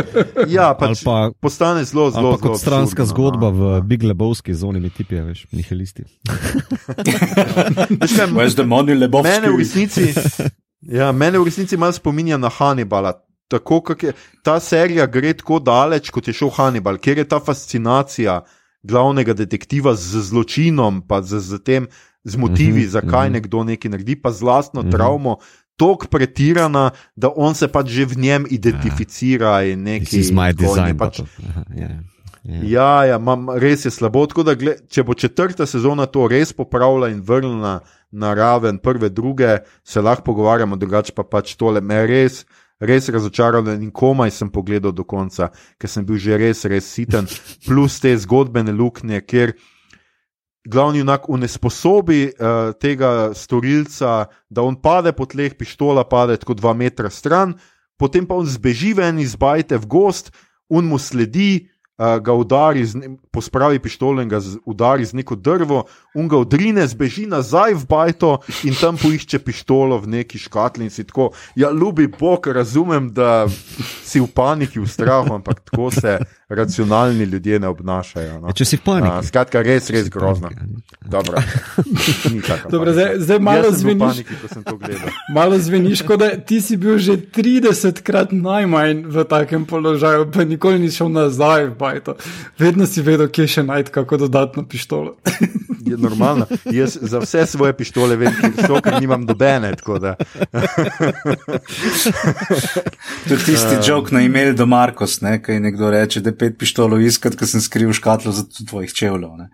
ja, 0.56 0.70
pač 0.78 1.02
pa 1.04 1.30
postane 1.40 1.84
zelo, 1.84 2.08
zelo, 2.10 2.34
zelo. 2.34 2.38
Kot 2.40 2.60
stranska 2.60 3.04
absurdno, 3.04 3.30
zgodba 3.30 3.50
no. 3.50 3.56
v 3.58 3.82
Big 3.88 4.02
Lebowski 4.02 4.54
z 4.54 4.64
onimi 4.64 4.90
tipi, 4.90 5.20
veš, 5.20 5.44
nihilisti. 5.52 6.06
Veš, 8.34 8.56
da 8.56 8.64
moni 8.66 8.96
Lebowski. 8.96 9.30
Mene 9.30 9.52
v 9.52 9.60
resnici, 9.60 10.08
ja, 10.88 11.12
mene 11.12 11.38
v 11.38 11.48
resnici 11.50 11.76
malo 11.76 11.92
spominja 11.92 12.40
na 12.40 12.48
Hannibala 12.52 13.14
tako, 13.48 13.80
kak 13.80 14.02
je 14.02 14.12
ta 14.42 14.60
serija 14.60 15.06
gre 15.06 15.32
tako 15.34 15.58
daleč, 15.58 16.10
kot 16.10 16.28
je 16.28 16.34
šel 16.34 16.50
Hannibal, 16.50 16.98
ker 16.98 17.18
je 17.18 17.24
ta 17.28 17.40
fascinacija 17.40 18.42
glavnega 18.82 19.32
detektiva 19.34 19.94
z 19.94 20.20
zločinom, 20.20 21.02
pa 21.08 21.22
z, 21.22 21.40
z 21.40 21.58
tem, 21.64 21.86
z 22.24 22.36
motivi, 22.36 22.84
Mhm, 22.84 22.88
zakaj 22.90 23.28
mhm. 23.28 23.32
nekdo 23.32 23.64
nekaj 23.64 23.90
naredi, 23.90 24.16
pa 24.16 24.32
z 24.32 24.42
lastno 24.42 24.82
Mhm. 24.82 24.90
travmo. 24.90 25.36
Tako 25.76 26.06
pretirana, 26.06 26.90
da 27.16 27.28
on 27.36 27.54
se 27.54 27.68
pač 27.68 27.88
že 27.88 28.04
v 28.06 28.16
njem 28.16 28.46
identificira 28.50 29.62
in 29.64 29.82
nekaj. 29.82 30.22
Design. 30.54 30.98
Pač, 30.98 31.20
aha, 31.20 31.64
ja, 31.74 31.88
ja. 31.88 32.60
Ja, 32.62 33.04
ja 33.04 33.18
mam, 33.18 33.48
res 33.50 33.84
je 33.84 33.90
slabo. 33.90 34.26
Tako 34.26 34.42
da, 34.42 34.54
gled, 34.54 34.84
če 34.88 35.02
bo 35.02 35.14
četrta 35.14 35.66
sezona 35.66 36.06
to 36.06 36.28
res 36.28 36.52
popravila 36.52 37.08
in 37.08 37.22
vrnila 37.24 37.80
na 38.12 38.34
raven 38.34 38.78
prve, 38.78 39.08
druge, 39.08 39.58
se 39.84 40.00
lahko 40.00 40.22
pogovarjamo, 40.24 40.76
drugače 40.76 41.12
pa 41.16 41.24
pač 41.24 41.56
tole 41.56 41.80
me 41.80 42.06
res. 42.06 42.44
Res 42.82 43.08
razočaran 43.08 43.68
in 43.76 43.90
komaj 43.94 44.32
sem 44.34 44.50
pogledal 44.50 44.92
do 44.92 45.04
konca, 45.06 45.50
ker 45.78 45.90
sem 45.90 46.04
bil 46.04 46.18
že 46.18 46.38
res, 46.40 46.64
res 46.66 46.88
siten, 46.90 47.28
plus 47.66 48.00
te 48.02 48.10
zgodbene 48.18 48.74
luknje, 48.74 49.20
kjer 49.22 49.54
glavni 50.64 50.98
junak 50.98 51.28
unesposobi 51.28 52.32
uh, 52.32 52.72
tega 52.80 53.34
storilca, 53.34 54.26
da 54.50 54.64
on 54.64 54.76
pade 54.80 55.12
po 55.12 55.28
tleh, 55.28 55.54
pištola 55.56 56.06
pade 56.08 56.38
tako 56.40 56.56
dva 56.58 56.72
metra 56.74 57.10
stran, 57.12 57.54
potem 58.00 58.26
pa 58.26 58.38
on 58.40 58.48
zbeži 58.48 58.94
ven 58.96 59.20
iz 59.22 59.36
bajte 59.36 59.78
v 59.78 59.86
gost, 59.86 60.32
un 60.68 60.88
mu 60.88 60.98
sledi, 60.98 61.68
uh, 61.98 62.18
ga 62.22 62.32
udari, 62.32 62.84
z, 62.86 62.98
pospravi 63.30 63.78
pištolo 63.78 64.22
in 64.22 64.28
ga 64.28 64.40
z, 64.40 64.58
udari 64.64 65.04
z 65.04 65.12
neko 65.12 65.36
drvo, 65.36 65.84
un 66.14 66.28
ga 66.28 66.38
odrine, 66.38 66.86
zbeži 66.86 67.26
nazaj 67.26 67.74
v 67.74 67.86
bajto 67.88 68.38
in 68.64 68.74
tam 68.80 68.96
poišče 68.96 69.38
pištolo 69.38 69.98
v 69.98 70.06
neki 70.18 70.38
škatli 70.38 70.84
in 70.84 70.90
si 70.90 71.04
tako. 71.04 71.30
Ja, 71.56 71.70
ljubi 71.70 72.08
Bog, 72.18 72.46
razumem, 72.46 73.12
da 73.14 73.46
si 74.04 74.20
v 74.20 74.26
paniki, 74.26 74.80
v 74.80 74.88
strahu, 74.88 75.34
ampak 75.34 75.60
tako 75.70 75.90
se 75.90 76.18
racionalni 76.48 77.24
ljudje 77.24 77.60
ne 77.60 77.68
obnašajo. 77.68 78.40
No. 78.40 78.48
Ja, 78.48 78.52
če 78.52 78.64
si 78.64 78.76
v 78.76 78.80
A, 78.80 78.84
paniki. 78.84 79.26
Skratka, 79.26 79.62
res, 79.62 79.90
res 79.90 80.08
grozno. 80.08 80.48
Ne. 80.48 80.82
Dobro. 81.02 81.40
Dobro, 82.70 82.92
zdaj- 82.92 83.18
zdaj 83.18 83.38
malo 83.38 83.64
Jaz 83.64 83.82
zveniš- 83.82 83.98
paniki, 84.00 84.34
ko 84.42 84.48
sem 84.48 84.62
to 84.62 84.76
gledal. 84.76 85.08
Malo 85.34 85.58
zveniš, 85.58 86.02
kot 86.02 86.18
da 86.18 86.28
ti 86.36 86.60
si 86.60 86.76
bil 86.76 86.98
že 86.98 87.16
30 87.16 88.02
krat 88.02 88.32
najmanj 88.32 89.04
v 89.06 89.24
takem 89.24 89.64
položaju, 89.64 90.30
pa 90.30 90.44
nikoli 90.44 90.78
nisi 90.78 90.96
šel 90.96 91.08
nazaj 91.08 91.64
v 91.66 91.74
bajto. 91.74 92.16
Vedno 92.58 92.86
si 92.86 93.02
vedel, 93.02 93.28
kje 93.28 93.46
še 93.48 93.62
najti 93.62 93.90
kako 93.90 94.16
dodatno 94.18 94.64
pištolo. 94.64 95.16
Je 95.86 95.96
normalno. 95.96 96.46
Jaz 96.64 96.98
za 97.00 97.18
vse 97.18 97.46
svoje 97.46 97.76
pištole 97.76 98.16
vem, 98.16 98.32
kjer 98.40 98.66
so, 98.66 98.80
ker 98.80 99.00
nimam 99.00 99.26
dobene. 99.26 99.74
tako 99.76 99.98
da. 99.98 100.14
To 103.28 103.34
je 103.34 103.38
tisti 103.44 103.76
jok 103.86 104.10
na 104.10 104.22
e-mail 104.22 104.54
do 104.54 104.66
Markos, 104.66 105.20
ne, 105.20 105.42
kaj 105.42 105.60
nekdo 105.60 105.90
reče, 105.90 106.20
da 106.20 106.30
je 106.32 106.38
pet 106.38 106.58
pištolov 106.58 107.02
iskat, 107.02 107.36
ker 107.36 107.48
sem 107.48 107.60
skril 107.60 107.92
škatlo 107.92 108.32
za 108.32 108.44
tvojih 108.68 108.92
čevljev. 108.92 109.30
ne. 109.36 109.48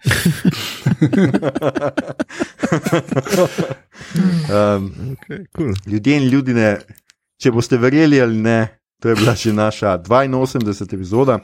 Um, 4.51 4.91
Okay, 5.11 5.45
cool. 5.57 5.75
ljudje 5.87 6.17
in 6.17 6.29
ljudine, 6.29 6.79
če 7.41 7.51
boste 7.53 7.79
verjeli 7.79 8.21
ali 8.23 8.37
ne, 8.37 8.59
to 9.03 9.09
je 9.09 9.15
bila 9.17 9.35
že 9.35 9.53
naša 9.53 9.99
82. 9.99 10.95
epizoda. 10.95 11.39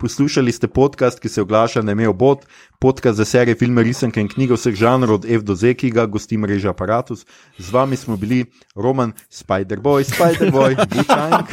Poslušali 0.00 0.52
ste 0.52 0.64
podcast, 0.68 1.20
ki 1.20 1.28
se 1.28 1.42
oglaša 1.42 1.82
na 1.82 1.92
ime 1.92 2.08
Obot, 2.08 2.46
podcast 2.78 3.16
za 3.16 3.24
serije, 3.24 3.54
filme, 3.54 3.82
risanke 3.82 4.20
in 4.20 4.28
knjige 4.32 4.56
vseh 4.56 4.74
žanrov 4.74 5.20
od 5.20 5.26
F 5.28 5.44
do 5.44 5.54
Z, 5.54 5.74
ki 5.76 5.90
ga 5.92 6.06
gosti 6.08 6.38
mreža 6.40 6.70
Apparatus. 6.72 7.26
Z 7.58 7.68
vami 7.68 7.96
smo 8.00 8.16
bili 8.16 8.46
Roman, 8.74 9.12
Spider-Boy, 9.28 10.08
Spider-Boy, 10.08 10.80
Bučank. 10.96 11.52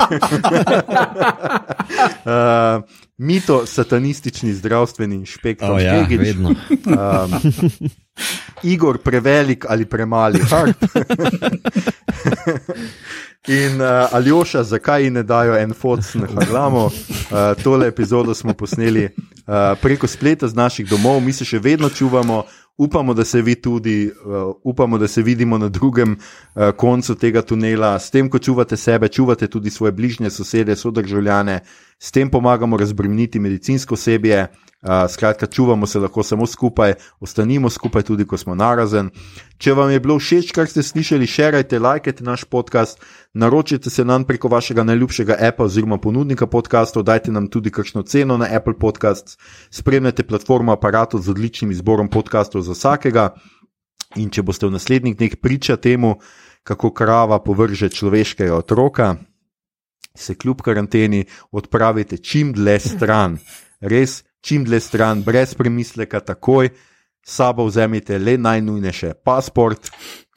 uh, 2.24 2.88
mito, 3.28 3.66
satanistični 3.66 4.54
zdravstveni 4.54 5.16
inšpektor. 5.16 5.76
Oh, 5.76 5.84
ja, 5.84 6.06
Štegič. 6.06 6.20
vedno. 6.20 6.56
Um, 6.88 7.32
Igor, 8.64 8.98
prevelik 9.04 9.66
ali 9.70 9.86
premali, 9.86 10.40
hard. 10.40 10.76
In 13.48 13.82
uh, 13.82 13.88
Aljoša, 14.12 14.64
zakaj 14.64 15.04
ji 15.04 15.10
ne 15.10 15.24
dajo 15.24 15.56
en 15.56 15.74
foc 15.74 16.14
na 16.14 16.28
Harlamo? 16.36 16.86
Uh, 16.86 16.92
tole 17.64 17.88
epizodo 17.88 18.34
smo 18.34 18.54
posneli 18.54 19.06
uh, 19.06 19.54
preko 19.82 20.08
spleta 20.08 20.48
z 20.48 20.56
naših 20.56 20.90
domov, 20.90 21.22
mi 21.24 21.34
se 21.34 21.46
še 21.46 21.60
vedno 21.60 21.90
čuvamo, 21.90 22.44
upamo, 22.78 23.14
da 23.14 23.24
se 23.24 23.42
vi 23.42 23.56
tudi, 23.56 24.12
uh, 24.26 24.52
upamo, 24.64 24.98
da 24.98 25.08
se 25.08 25.24
vidimo 25.24 25.58
na 25.58 25.70
drugem 25.70 26.18
uh, 26.18 26.72
koncu 26.76 27.16
tega 27.16 27.42
tunela. 27.42 27.96
S 28.00 28.12
tem, 28.12 28.30
ko 28.30 28.40
čuvate 28.40 28.78
sebe, 28.78 29.08
čuvate 29.08 29.48
tudi 29.48 29.70
svoje 29.70 29.92
bližnje 29.92 30.30
sosede, 30.30 30.76
sodržavljane, 30.76 31.62
s 32.00 32.12
tem 32.12 32.30
pomagamo 32.30 32.78
razbremeniti 32.78 33.40
medicinsko 33.40 33.94
osebje. 33.94 34.48
Uh, 34.82 35.10
skratka, 35.10 35.48
čuvamo 35.48 35.88
se 35.88 36.00
lahko 36.00 36.24
samo 36.24 36.46
skupaj, 36.46 36.94
ostanimo 37.20 37.70
skupaj 37.70 38.04
tudi, 38.04 38.26
ko 38.26 38.38
smo 38.38 38.56
narazen. 38.56 39.10
Če 39.58 39.74
vam 39.74 39.90
je 39.90 40.00
bilo 40.00 40.20
všeč, 40.22 40.52
kar 40.54 40.70
ste 40.70 40.84
slišali, 40.86 41.26
šerajte, 41.28 41.80
lajkajte 41.82 42.24
naš 42.24 42.44
podcast, 42.46 43.02
naročite 43.34 43.90
se 43.90 44.06
nam 44.06 44.24
preko 44.24 44.48
vašega 44.54 44.86
najljubšega 44.86 45.40
appa 45.50 45.66
oziroma 45.66 45.98
ponudnika 45.98 46.48
podcastov, 46.48 47.04
dajte 47.10 47.34
nam 47.34 47.50
tudi 47.50 47.74
kakšno 47.74 48.06
ceno 48.06 48.38
na 48.38 48.48
Apple 48.54 48.78
Podcasts, 48.80 49.38
spremljate 49.74 50.24
platformo 50.24 50.72
aparatov 50.78 51.26
z 51.26 51.34
odličnim 51.34 51.72
izborom 51.74 52.10
podcastov 52.10 52.62
za 52.62 52.78
vsakega. 52.78 53.32
In 54.16 54.30
če 54.30 54.46
boste 54.46 54.70
v 54.70 54.78
naslednjih 54.78 55.18
dneh 55.18 55.36
priča 55.42 55.76
temu, 55.82 56.20
kako 56.64 56.94
krava 56.94 57.42
povrže 57.44 57.90
človeškega 57.90 58.56
otroka, 58.56 59.16
se 60.16 60.36
kljub 60.36 60.62
karanteni 60.62 61.26
odpravite 61.52 62.18
čim 62.18 62.54
dlje 62.54 62.80
stran, 62.80 63.38
res 63.92 64.24
čim 64.42 64.66
dlje 64.66 64.80
stran, 64.80 65.24
brez 65.24 65.56
premisleka, 65.56 66.20
takoj. 66.20 66.70
Sabo 67.28 67.66
vzemite 67.68 68.16
le 68.20 68.38
najnujnejše, 68.38 69.12
pasport, 69.24 69.90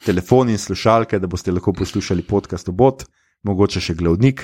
telefon 0.05 0.49
in 0.49 0.57
slušalke, 0.57 1.19
da 1.19 1.27
boste 1.27 1.51
lahko 1.51 1.71
poslušali 1.73 2.25
podcast 2.27 2.67
obot, 2.69 3.05
mogoče 3.47 3.79
še 3.79 3.95
glavnik 3.95 4.43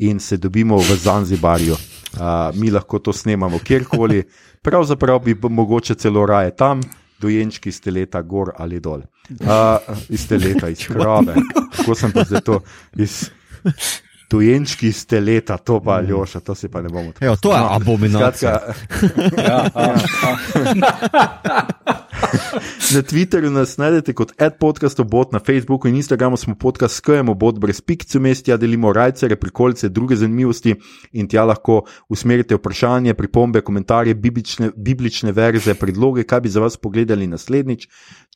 in 0.00 0.20
se 0.20 0.38
dobimo 0.40 0.78
v 0.80 0.96
Zanzibarju. 0.96 1.76
Uh, 1.76 2.48
mi 2.56 2.70
lahko 2.70 2.98
to 2.98 3.12
snemamo 3.12 3.58
kjerkoli, 3.58 4.22
pravzaprav 4.64 5.20
bi 5.24 5.36
mogoče 5.36 5.94
celo 5.94 6.24
raje 6.26 6.56
tam, 6.56 6.80
dojenčki 7.20 7.68
iz 7.68 7.80
teleta 7.80 8.22
gor 8.22 8.54
ali 8.56 8.80
dol. 8.80 9.04
Uh, 9.30 9.76
iz 10.08 10.24
teleta, 10.28 10.68
iz 10.68 10.86
krave. 10.88 11.36
Kako 11.76 11.94
sem 11.94 12.12
pa 12.12 12.24
zdaj 12.24 12.40
to 12.40 12.60
iz. 12.96 13.28
Dojenčki 14.32 14.88
iz 14.88 15.04
teleta, 15.06 15.58
to 15.60 15.80
pa 15.84 15.98
Aljoša, 16.00 16.40
to 16.40 16.54
si 16.56 16.68
pa 16.72 16.82
ne 16.82 16.88
bomo. 16.88 17.12
Evo, 17.20 17.36
to 17.36 17.52
je 17.52 17.60
abominacija. 17.70 18.58
Skratka, 18.58 19.42
Ja, 19.48 19.70
a, 19.74 19.94
a. 20.24 21.92
Na 22.94 23.02
Twitterju 23.02 23.50
nas 23.50 23.76
najdete 23.76 24.12
kot 24.16 24.32
adpodcast 24.40 25.00
bot, 25.08 25.32
na 25.32 25.40
Facebooku 25.40 25.88
in 25.88 25.96
Instagramu 25.96 26.36
smo 26.36 26.54
podcast 26.54 26.96
skajemo 26.96 27.34
bot 27.34 27.58
brez 27.58 27.80
pikcev 27.80 28.22
mestja, 28.22 28.56
delimo 28.56 28.92
rajcere, 28.92 29.36
prikolice, 29.36 29.88
druge 29.88 30.16
zanimivosti 30.16 30.74
in 31.12 31.28
tja 31.28 31.44
lahko 31.44 31.82
usmerite 32.08 32.56
vprašanje, 32.56 33.14
pripombe, 33.14 33.60
komentarje, 33.60 34.14
biblične, 34.14 34.70
biblične 34.76 35.32
verze, 35.32 35.74
predloge, 35.74 36.24
kaj 36.24 36.40
bi 36.40 36.48
za 36.48 36.60
vas 36.60 36.76
pogledali 36.76 37.26
naslednjič. 37.26 37.88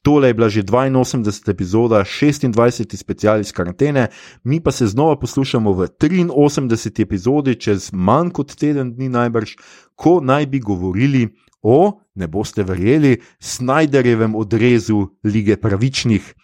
Tole 0.07 0.29
je 0.29 0.35
bila 0.35 0.49
že 0.49 0.63
82. 0.63 1.51
epizoda, 1.51 2.05
26. 2.05 2.97
special 2.97 3.41
iz 3.41 3.53
karantene, 3.53 4.07
mi 4.45 4.61
pa 4.61 4.71
se 4.71 4.87
znova 4.87 5.19
poslušamo 5.19 5.73
v 5.73 5.89
83. 5.99 7.03
epizodi, 7.03 7.55
čez 7.59 7.91
manj 7.93 8.31
kot 8.31 8.55
teden 8.55 8.95
dni 8.95 9.09
najbrž, 9.09 9.57
ko 9.99 10.21
naj 10.23 10.47
bi 10.47 10.61
govorili 10.61 11.27
o, 11.63 11.99
ne 12.15 12.27
boste 12.27 12.63
verjeli, 12.63 13.19
Snyderjevem 13.41 14.35
odrezu 14.35 15.09
lige 15.25 15.57
pravičnih. 15.57 16.35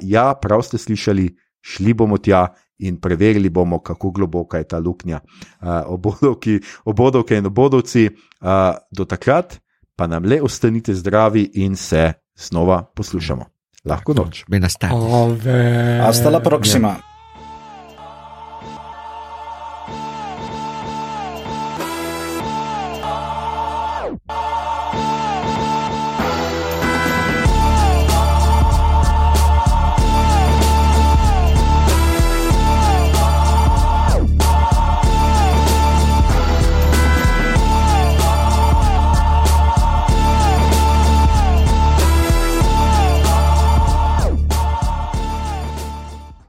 Ja, 0.00 0.34
prav 0.34 0.62
ste 0.62 0.78
slišali, 0.78 1.30
šli 1.60 1.94
bomo 1.94 2.18
tja 2.18 2.52
in 2.78 3.00
preverili 3.00 3.48
bomo, 3.48 3.80
kako 3.80 4.10
globoka 4.10 4.58
je 4.58 4.68
ta 4.68 4.78
luknja. 4.78 5.20
Uh, 5.60 6.60
obodovke 6.84 7.38
in 7.38 7.46
obodovci, 7.46 8.10
uh, 8.10 8.76
do 8.92 9.04
takrat 9.04 9.56
pa 9.96 10.06
nam 10.06 10.24
le 10.24 10.42
ostanite 10.42 10.94
zdravi 10.94 11.50
in 11.54 11.76
se 11.76 12.12
znova 12.36 12.82
poslušamo. 12.94 13.44
Lahko 13.84 14.14
noč. 14.14 14.44
Bene 14.48 14.68
star. 14.68 14.90
Ove. 14.92 16.00
Hasta 16.02 16.30
la 16.30 16.40
próxima. 16.40 16.96